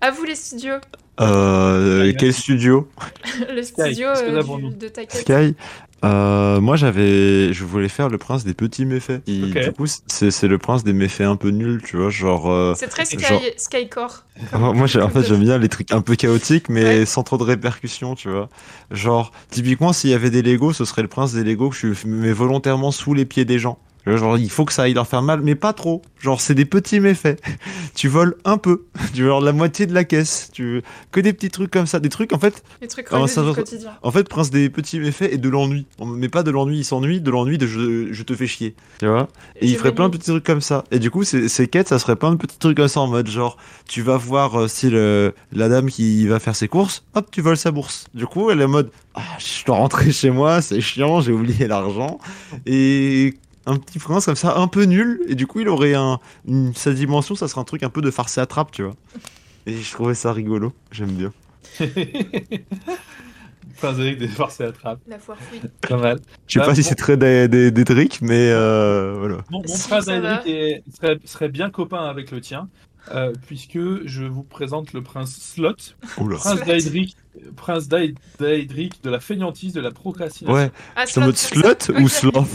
À 0.04 0.10
vous 0.10 0.24
les 0.24 0.34
studios. 0.34 0.74
Euh, 1.18 2.12
quel 2.18 2.34
studio 2.34 2.90
Le 3.54 3.62
studio 3.62 4.08
euh, 4.08 4.42
du- 4.42 4.74
de 4.76 4.88
ta 4.88 5.06
quête. 5.06 5.22
Sky 5.22 5.56
Euh, 6.04 6.60
moi 6.60 6.76
j'avais, 6.76 7.54
je 7.54 7.64
voulais 7.64 7.88
faire 7.88 8.10
le 8.10 8.18
prince 8.18 8.44
des 8.44 8.52
petits 8.52 8.84
méfaits. 8.84 9.24
Du 9.24 9.72
coup, 9.72 9.86
c'est 9.86 10.42
le 10.46 10.58
prince 10.58 10.84
des 10.84 10.92
méfaits 10.92 11.22
un 11.22 11.36
peu 11.36 11.48
nuls, 11.48 11.80
tu 11.82 11.96
vois, 11.96 12.10
genre. 12.10 12.50
euh, 12.50 12.74
C'est 12.76 12.88
très 12.88 13.06
Sky, 13.06 13.18
Genre- 13.18 13.40
Skycore. 13.56 14.24
moi, 14.52 14.84
en 14.84 15.08
fait, 15.08 15.22
j'aime 15.22 15.40
bien 15.40 15.56
les 15.56 15.70
trucs 15.70 15.90
un 15.90 16.02
peu 16.02 16.16
chaotiques, 16.16 16.68
mais 16.68 16.84
Ouais. 16.84 17.06
sans 17.06 17.22
trop 17.22 17.38
de 17.38 17.44
répercussions, 17.44 18.14
tu 18.14 18.28
vois. 18.28 18.50
Genre, 18.90 19.32
typiquement, 19.50 19.94
s'il 19.94 20.10
y 20.10 20.14
avait 20.14 20.28
des 20.28 20.42
Legos, 20.42 20.74
ce 20.74 20.84
serait 20.84 21.00
le 21.00 21.08
prince 21.08 21.32
des 21.32 21.44
Legos 21.44 21.70
que 21.70 21.94
je 21.94 22.06
mets 22.06 22.32
volontairement 22.34 22.90
sous 22.90 23.14
les 23.14 23.24
pieds 23.24 23.46
des 23.46 23.58
gens. 23.58 23.78
Genre, 24.06 24.36
il 24.36 24.50
faut 24.50 24.64
que 24.64 24.72
ça 24.72 24.82
aille 24.82 24.94
leur 24.94 25.06
faire 25.06 25.22
mal, 25.22 25.40
mais 25.42 25.54
pas 25.54 25.72
trop. 25.72 26.02
Genre, 26.20 26.40
c'est 26.40 26.54
des 26.54 26.64
petits 26.64 27.00
méfaits. 27.00 27.40
tu 27.94 28.08
voles 28.08 28.36
un 28.44 28.58
peu. 28.58 28.84
Tu 29.14 29.24
voles 29.24 29.44
la 29.44 29.52
moitié 29.52 29.86
de 29.86 29.94
la 29.94 30.04
caisse. 30.04 30.50
Tu 30.52 30.82
que 31.12 31.20
des 31.20 31.32
petits 31.32 31.50
trucs 31.50 31.70
comme 31.70 31.86
ça, 31.86 32.00
des 32.00 32.08
trucs 32.08 32.32
en 32.32 32.38
fait. 32.38 32.62
Les 32.82 32.88
trucs 32.88 33.06
Ah, 33.10 33.16
relous 33.16 33.28
ça 33.28 33.42
du 33.42 33.52
quotidien. 33.52 33.92
En 34.02 34.10
fait, 34.10 34.28
prince 34.28 34.50
des 34.50 34.68
petits 34.70 34.98
méfaits 34.98 35.32
et 35.32 35.38
de 35.38 35.48
l'ennui. 35.48 35.86
Met 36.04 36.28
pas 36.28 36.42
de 36.42 36.50
l'ennui, 36.50 36.78
il 36.78 36.84
s'ennuie, 36.84 37.20
de 37.20 37.30
l'ennui 37.30 37.58
de 37.58 37.66
je, 37.66 38.12
je 38.12 38.22
te 38.22 38.34
fais 38.34 38.46
chier. 38.46 38.74
Tu 38.98 39.06
vois? 39.06 39.28
Et 39.60 39.66
il 39.66 39.76
ferait 39.76 39.94
plein 39.94 40.08
de 40.08 40.16
petits 40.16 40.30
trucs 40.30 40.44
comme 40.44 40.60
ça. 40.60 40.84
Et 40.90 40.98
du 40.98 41.10
coup, 41.10 41.24
ces, 41.24 41.48
ces 41.48 41.68
quêtes, 41.68 41.88
ça 41.88 41.98
serait 41.98 42.16
plein 42.16 42.32
de 42.32 42.36
petits 42.36 42.58
trucs 42.58 42.76
comme 42.76 42.88
ça 42.88 43.00
en 43.00 43.06
mode 43.06 43.28
genre, 43.28 43.56
tu 43.88 44.02
vas 44.02 44.16
voir 44.16 44.60
euh, 44.60 44.68
si 44.68 44.90
le, 44.90 45.34
la 45.52 45.68
dame 45.68 45.88
qui 45.88 46.26
va 46.26 46.40
faire 46.40 46.56
ses 46.56 46.68
courses, 46.68 47.04
hop, 47.14 47.28
tu 47.30 47.40
voles 47.40 47.56
sa 47.56 47.70
bourse. 47.70 48.06
Du 48.14 48.26
coup, 48.26 48.50
elle 48.50 48.60
est 48.60 48.64
en 48.64 48.68
mode, 48.68 48.90
ah, 49.14 49.22
je 49.38 49.64
dois 49.64 49.76
rentrer 49.76 50.12
chez 50.12 50.30
moi, 50.30 50.60
c'est 50.62 50.80
chiant, 50.80 51.20
j'ai 51.20 51.32
oublié 51.32 51.66
l'argent. 51.66 52.18
Et 52.66 53.34
un 53.66 53.76
petit 53.76 53.98
prince 53.98 54.26
comme 54.26 54.36
ça, 54.36 54.56
un 54.58 54.68
peu 54.68 54.84
nul. 54.84 55.20
Et 55.28 55.34
du 55.34 55.46
coup, 55.46 55.60
il 55.60 55.68
aurait 55.68 55.94
un, 55.94 56.18
une- 56.46 56.74
sa 56.74 56.92
dimension, 56.92 57.34
ça 57.34 57.48
serait 57.48 57.60
un 57.60 57.64
truc 57.64 57.82
un 57.82 57.90
peu 57.90 58.00
de 58.02 58.10
farce 58.10 58.36
et 58.38 58.40
attrape, 58.40 58.70
tu 58.72 58.82
vois. 58.82 58.94
Et 59.66 59.76
je 59.80 59.90
trouvais 59.92 60.14
ça 60.14 60.32
rigolo, 60.32 60.72
j'aime 60.92 61.12
bien. 61.12 61.32
Prince 63.78 63.98
Eric 63.98 64.18
des 64.18 64.28
forces 64.28 64.60
et 64.60 64.64
attrape. 64.64 65.00
La 65.08 65.18
foire 65.18 65.36
fouille. 65.38 65.60
Pas 65.88 65.96
mal. 65.96 66.20
Je 66.46 66.54
sais 66.54 66.58
Bah, 66.60 66.66
pas 66.66 66.74
si 66.74 66.82
bon. 66.82 66.88
c'est 66.88 66.94
très 66.94 67.16
des, 67.16 67.48
des, 67.48 67.70
des 67.70 67.84
tricks, 67.84 68.20
mais 68.22 68.50
euh, 68.50 69.16
voilà. 69.18 69.38
Mon, 69.50 69.60
mon 69.60 69.66
Si, 69.66 69.88
prince 69.88 70.06
est- 70.08 70.82
serait, 70.94 71.18
serait 71.24 71.48
bien 71.48 71.70
copain 71.70 72.04
avec 72.04 72.30
le 72.30 72.40
tien, 72.40 72.68
euh, 73.12 73.32
puisque 73.46 73.78
je 74.06 74.24
vous 74.24 74.42
présente 74.42 74.92
le 74.92 75.02
prince 75.02 75.36
Slot, 75.36 75.74
Oula. 76.18 76.36
prince 76.38 76.60
d'Aedric, 76.64 77.16
prince 77.56 77.88
d'Aed- 77.88 78.16
d'Aedric 78.38 79.02
de 79.02 79.10
la 79.10 79.20
feignantise, 79.20 79.72
de 79.72 79.80
la 79.80 79.90
procrastination. 79.90 80.54
Ouais, 80.54 80.70
Ah, 80.96 81.04
c'est 81.06 81.20
en 81.20 81.26
mode 81.26 81.36
slot, 81.36 81.74
slot 81.80 81.98
ou 82.00 82.08
sloth? 82.08 82.48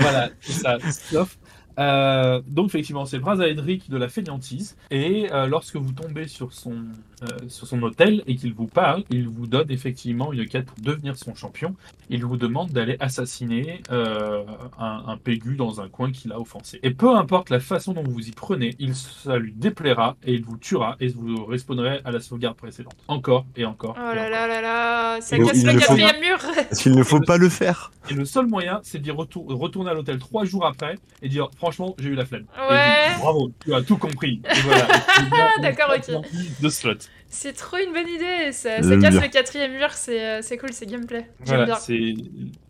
Voilà, 0.00 0.30
c'est 0.40 0.52
ça, 0.52 0.78
Sloth. 0.90 1.38
Euh, 1.78 2.40
donc 2.46 2.66
effectivement, 2.68 3.04
c'est 3.04 3.16
le 3.16 3.22
prince 3.22 3.40
Aedric 3.40 3.90
de 3.90 3.96
la 3.96 4.08
fainéantise. 4.08 4.76
Et 4.90 5.28
euh, 5.32 5.46
lorsque 5.46 5.76
vous 5.76 5.92
tombez 5.92 6.26
sur 6.28 6.52
son, 6.52 6.74
euh, 7.22 7.26
sur 7.48 7.66
son 7.66 7.82
hôtel 7.82 8.22
et 8.26 8.36
qu'il 8.36 8.54
vous 8.54 8.66
parle, 8.66 9.04
il 9.10 9.28
vous 9.28 9.46
donne 9.46 9.70
effectivement 9.70 10.32
une 10.32 10.46
quête 10.46 10.66
pour 10.66 10.78
devenir 10.82 11.16
son 11.16 11.34
champion. 11.34 11.74
Il 12.08 12.24
vous 12.24 12.36
demande 12.36 12.70
d'aller 12.70 12.96
assassiner 13.00 13.82
euh, 13.90 14.44
un, 14.78 15.02
un 15.06 15.16
pégu 15.16 15.56
dans 15.56 15.80
un 15.80 15.88
coin 15.88 16.12
qu'il 16.12 16.32
a 16.32 16.40
offensé. 16.40 16.78
Et 16.82 16.90
peu 16.92 17.14
importe 17.16 17.50
la 17.50 17.60
façon 17.60 17.92
dont 17.92 18.02
vous 18.02 18.12
vous 18.12 18.28
y 18.28 18.32
prenez, 18.32 18.74
il, 18.78 18.94
ça 18.94 19.36
lui 19.36 19.52
déplaira 19.52 20.16
et 20.24 20.34
il 20.34 20.44
vous 20.44 20.56
tuera 20.56 20.96
et 21.00 21.08
vous 21.08 21.44
respawnerez 21.44 22.00
à 22.04 22.10
la 22.10 22.20
sauvegarde 22.20 22.56
précédente. 22.56 22.96
Encore 23.08 23.44
et 23.56 23.64
encore. 23.64 23.96
Oh 23.98 24.14
là 24.14 24.30
là 24.30 24.46
là 24.46 24.60
là, 24.62 25.20
ça 25.20 25.36
casse 25.38 25.62
le 25.64 25.78
quatrième 25.78 26.20
mur. 26.20 26.38
Parce 26.54 26.82
qu'il 26.82 26.94
ne 26.94 27.02
faut 27.02 27.20
pas 27.20 27.36
le 27.36 27.48
faire? 27.48 27.92
Et 28.08 28.14
le 28.14 28.24
seul 28.24 28.46
moyen, 28.46 28.80
c'est 28.82 29.00
d'y 29.00 29.10
retour- 29.10 29.46
retourner 29.48 29.90
à 29.90 29.94
l'hôtel 29.94 30.18
trois 30.18 30.44
jours 30.44 30.64
après 30.64 30.96
et 31.22 31.28
dire 31.28 31.48
franchement, 31.66 31.96
j'ai 31.98 32.10
eu 32.10 32.14
la 32.14 32.24
flemme. 32.24 32.44
Ouais. 32.70 32.76
dit, 33.16 33.20
Bravo, 33.20 33.50
tu 33.64 33.74
as 33.74 33.82
tout 33.82 33.96
compris. 33.96 34.40
Voilà. 34.62 34.86
D'accord, 35.60 35.92
ok. 35.96 36.14
De 36.62 36.68
slot. 36.68 36.94
C'est 37.28 37.54
trop 37.54 37.76
une 37.78 37.92
bonne 37.92 38.08
idée. 38.08 38.52
Ça, 38.52 38.80
ça 38.82 38.90
casse 38.98 39.10
bien. 39.14 39.20
le 39.20 39.28
quatrième 39.28 39.72
mur, 39.72 39.90
c'est 39.92 40.24
euh, 40.24 40.42
c'est 40.42 40.56
cool, 40.58 40.72
c'est 40.72 40.86
gameplay. 40.86 41.28
J'aime 41.44 41.56
Voilà, 41.56 41.64
bien. 41.64 41.76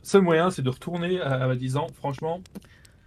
seul 0.02 0.22
moyen, 0.22 0.50
c'est 0.50 0.62
de 0.62 0.70
retourner 0.70 1.20
à, 1.20 1.44
à 1.44 1.54
disant 1.54 1.88
franchement, 1.98 2.40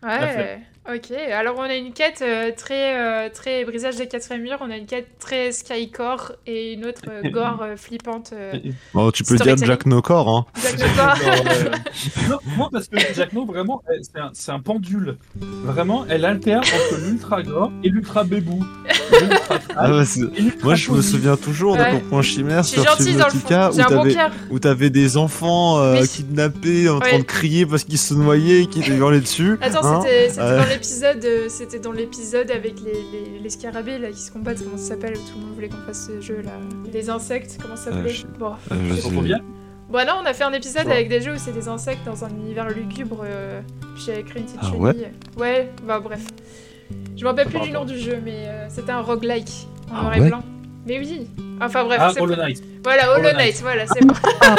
Ouais, 0.04 0.62
ok. 0.96 1.12
Alors 1.32 1.56
on 1.58 1.62
a 1.64 1.76
une 1.76 1.94
quête 1.94 2.22
euh, 2.22 2.52
très, 2.56 2.98
euh, 2.98 3.30
très 3.34 3.66
brisage 3.66 3.96
des 3.98 4.08
quatrième 4.08 4.44
murs, 4.44 4.58
on 4.62 4.70
a 4.72 4.78
une 4.78 4.86
quête 4.86 5.08
très 5.20 5.52
skycore 5.52 6.34
et 6.48 6.74
une 6.74 6.86
autre 6.86 7.02
euh, 7.10 7.30
gore 7.30 7.60
euh, 7.62 7.76
flippante. 7.76 8.32
euh, 8.34 8.54
Bon, 8.94 9.12
tu 9.12 9.24
peux 9.24 9.36
dire. 9.38 9.56
Jack 9.58 9.86
Nocor, 9.86 10.28
hein. 10.30 10.46
Jack. 10.62 10.80
Genre, 10.80 11.16
euh, 11.26 11.70
non, 12.30 12.38
moi 12.58 12.70
parce 12.72 12.88
que 12.88 12.98
Jack 13.16 13.34
No 13.34 13.46
vraiment, 13.46 13.82
c'est 14.34 14.52
un, 14.52 14.60
pendule. 14.60 15.18
Vraiment, 15.64 16.06
elle 16.10 16.26
alterne 16.26 16.60
entre 16.64 17.02
l'ultra 17.06 17.42
gore 17.44 17.72
et 17.84 17.90
l'ultra 17.90 18.24
bébou. 18.24 18.64
Ah 19.76 19.90
Moi, 20.64 20.76
je 20.76 20.92
me 20.92 21.02
souviens 21.02 21.36
toujours 21.38 21.70
Ouais. 21.78 21.94
de 21.94 22.00
ton 22.00 22.06
point 22.10 22.22
chimère 22.22 22.66
sur 22.66 22.84
dans 22.84 22.96
Subnautica 22.98 23.72
où 24.50 24.60
t'avais 24.60 24.90
des 24.90 25.18
enfants 25.18 25.80
euh, 25.80 26.02
Oui. 26.02 26.08
kidnappés 26.08 26.90
en 26.90 27.00
train 27.00 27.20
de 27.20 27.24
crier 27.24 27.66
parce 27.66 27.84
qu'ils 27.84 27.98
se 27.98 28.14
noyaient 28.14 28.64
et 28.64 28.68
qui 28.68 28.80
étaient 28.82 28.96
hurlés 28.96 29.20
dessus. 29.22 29.58
Attends, 29.62 29.86
hein. 29.86 30.02
c'était 30.04 30.30
c'était 30.30 30.42
Ouais. 30.42 30.79
L'épisode, 30.80 31.26
euh, 31.26 31.50
c'était 31.50 31.80
dans 31.80 31.92
l'épisode 31.92 32.52
avec 32.52 32.80
les, 32.82 32.94
les, 33.12 33.40
les 33.40 33.50
scarabées 33.50 33.98
là 33.98 34.10
qui 34.12 34.20
se 34.22 34.32
combattent. 34.32 34.64
Comment 34.64 34.78
ça 34.78 34.90
s'appelle 34.96 35.14
Tout 35.14 35.38
le 35.40 35.46
monde 35.46 35.54
voulait 35.56 35.70
qu'on 35.70 35.78
fasse 35.86 36.08
ce 36.08 36.22
jeu 36.22 36.42
là. 36.42 36.52
Les 36.92 37.10
insectes, 37.10 37.58
comment 37.62 37.76
ça 37.76 37.86
s'appelait 37.92 38.10
Euh, 38.12 38.14
je- 38.14 38.28
Bon. 38.40 38.54
Euh, 38.72 38.76
je 38.90 38.96
C'est 38.96 39.02
sais- 39.02 39.12
trop 39.12 39.22
bien. 39.22 39.40
Bon, 39.90 40.06
non, 40.08 40.14
on 40.22 40.26
a 40.26 40.34
fait 40.34 40.44
un 40.44 40.54
épisode 40.54 40.86
Ouais. 40.86 40.92
avec 40.94 41.10
des 41.10 41.20
jeux 41.22 41.34
où 41.34 41.38
c'est 41.38 41.52
des 41.52 41.68
insectes 41.68 42.06
dans 42.06 42.24
un 42.24 42.30
univers 42.30 42.70
lugubre. 42.70 43.22
euh, 43.24 43.62
puis 43.96 44.04
j'avais 44.06 44.24
créé 44.24 44.40
une 44.42 44.46
petite 44.46 44.60
Ah 44.62 44.70
chenille. 44.72 45.08
Ouais, 45.38 45.70
bah 45.86 46.00
bref. 46.00 46.26
Je 47.18 47.24
me 47.24 47.28
rappelle 47.30 47.48
plus 47.48 47.60
du 47.60 47.72
nom 47.72 47.86
du 47.86 47.98
jeu, 48.00 48.18
mais 48.24 48.46
euh, 48.48 48.68
c'était 48.70 48.92
un 48.92 49.02
roguelike 49.02 49.68
en 49.92 49.96
Ah 49.96 50.02
noir 50.04 50.16
et 50.18 50.22
ouais 50.22 50.28
blanc. 50.30 50.44
Mais 50.90 51.00
oui. 51.00 51.28
Enfin 51.62 51.84
bref. 51.84 52.00
Ah, 52.02 52.12
c'est 52.14 52.20
Hollow 52.22 52.36
Knight. 52.36 52.64
Voilà, 52.84 53.14
Hollow 53.16 53.32
Knight, 53.34 53.60
voilà, 53.62 53.86
c'est 53.86 54.04
bon. 54.04 54.14
Ah, 54.42 54.56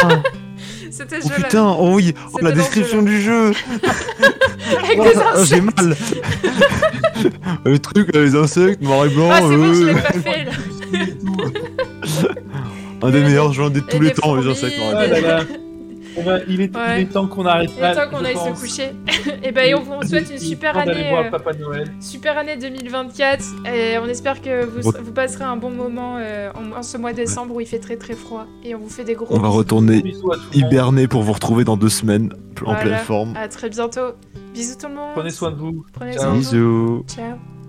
c'était 0.93 1.16
oh 1.24 1.28
putain, 1.35 1.66
oh 1.77 1.94
oui, 1.94 2.15
oh, 2.32 2.39
la 2.40 2.52
description 2.52 3.02
du 3.02 3.20
jeu. 3.20 3.51
Avec 4.85 4.98
Oh, 4.98 5.02
des 5.05 5.11
oh, 5.16 5.44
J'ai 5.44 5.57
insectes. 5.57 5.77
mal. 5.82 5.97
Le 7.65 7.78
truc, 7.81 8.15
les 8.15 8.36
insectes, 8.36 8.81
noir 8.81 9.07
et 9.07 9.09
blanc, 9.09 9.28
Ah, 9.32 9.40
c'est 9.40 9.57
bon, 9.57 9.74
je 9.74 9.82
euh, 9.82 9.86
l'ai 9.93 9.94
pas 10.01 10.12
fait 10.12 10.44
là. 10.44 10.52
un 13.02 13.11
des 13.11 13.20
meilleurs 13.23 13.52
jeux 13.52 13.69
de 13.69 13.81
tous 13.81 14.01
les 14.01 14.12
temps, 14.12 14.36
les 14.36 14.48
insectes. 14.48 14.78
noir 14.78 15.02
et 15.02 15.20
blanc. 15.20 15.39
Là 16.16 16.22
là. 16.22 16.22
Eh 16.22 16.22
ben, 16.22 16.42
il, 16.48 16.60
est, 16.60 16.76
Ouais. 16.76 16.82
il 16.96 17.02
est 17.02 17.12
temps 17.12 17.26
qu'on 17.26 17.46
arrête 17.46 17.70
Il 17.76 17.78
est 17.78 17.82
là, 17.82 17.94
temps 17.94 18.10
qu'on 18.10 18.24
aille 18.24 18.36
se 18.36 18.60
coucher. 18.60 18.90
et 19.42 19.52
ben, 19.52 19.68
et 19.68 19.74
on 19.74 19.80
vous 19.82 20.02
souhaite 20.06 20.30
une 20.30 20.38
super 20.38 20.76
année. 20.76 21.08
voir 21.10 21.26
euh, 21.26 21.30
Papa 21.30 21.52
Noël. 21.54 21.92
Super 22.00 22.36
année 22.38 22.56
2024 22.56 23.44
et 23.72 23.98
on 23.98 24.06
espère 24.06 24.40
que 24.42 24.64
vous, 24.64 24.82
Bon. 24.90 24.98
vous 25.02 25.12
passerez 25.12 25.44
un 25.44 25.56
bon 25.56 25.70
moment 25.70 26.16
euh, 26.18 26.50
en, 26.54 26.78
en 26.78 26.82
ce 26.82 26.96
mois 26.98 27.12
de 27.12 27.16
décembre 27.18 27.54
où 27.54 27.60
il 27.60 27.66
fait 27.66 27.78
très 27.78 27.96
très 27.96 28.14
froid 28.14 28.46
et 28.64 28.74
on 28.74 28.78
vous 28.78 28.88
fait 28.88 29.04
des 29.04 29.14
gros 29.14 29.26
On 29.30 29.38
va 29.38 29.48
bisous. 29.48 29.58
retourner 29.58 30.02
hiberner 30.52 31.06
pour 31.08 31.22
vous 31.22 31.32
retrouver 31.32 31.64
dans 31.64 31.76
deux 31.76 31.88
semaines 31.88 32.32
en 32.62 32.72
Voilà. 32.72 32.80
pleine 32.80 32.98
forme. 32.98 33.36
À 33.36 33.48
très 33.48 33.68
bientôt. 33.68 34.12
Bisous 34.54 34.76
tout 34.80 34.88
le 34.88 34.94
monde. 34.94 35.10
Prenez 35.14 35.30
soin 35.30 35.50
de 35.52 35.56
vous. 35.56 35.84
Prenez 35.92 36.12
Ciao. 36.12 36.22
soin 36.22 36.30
de 36.32 36.36
vous. 36.36 36.40
Bisous. 36.40 37.04
Ciao. 37.08 37.59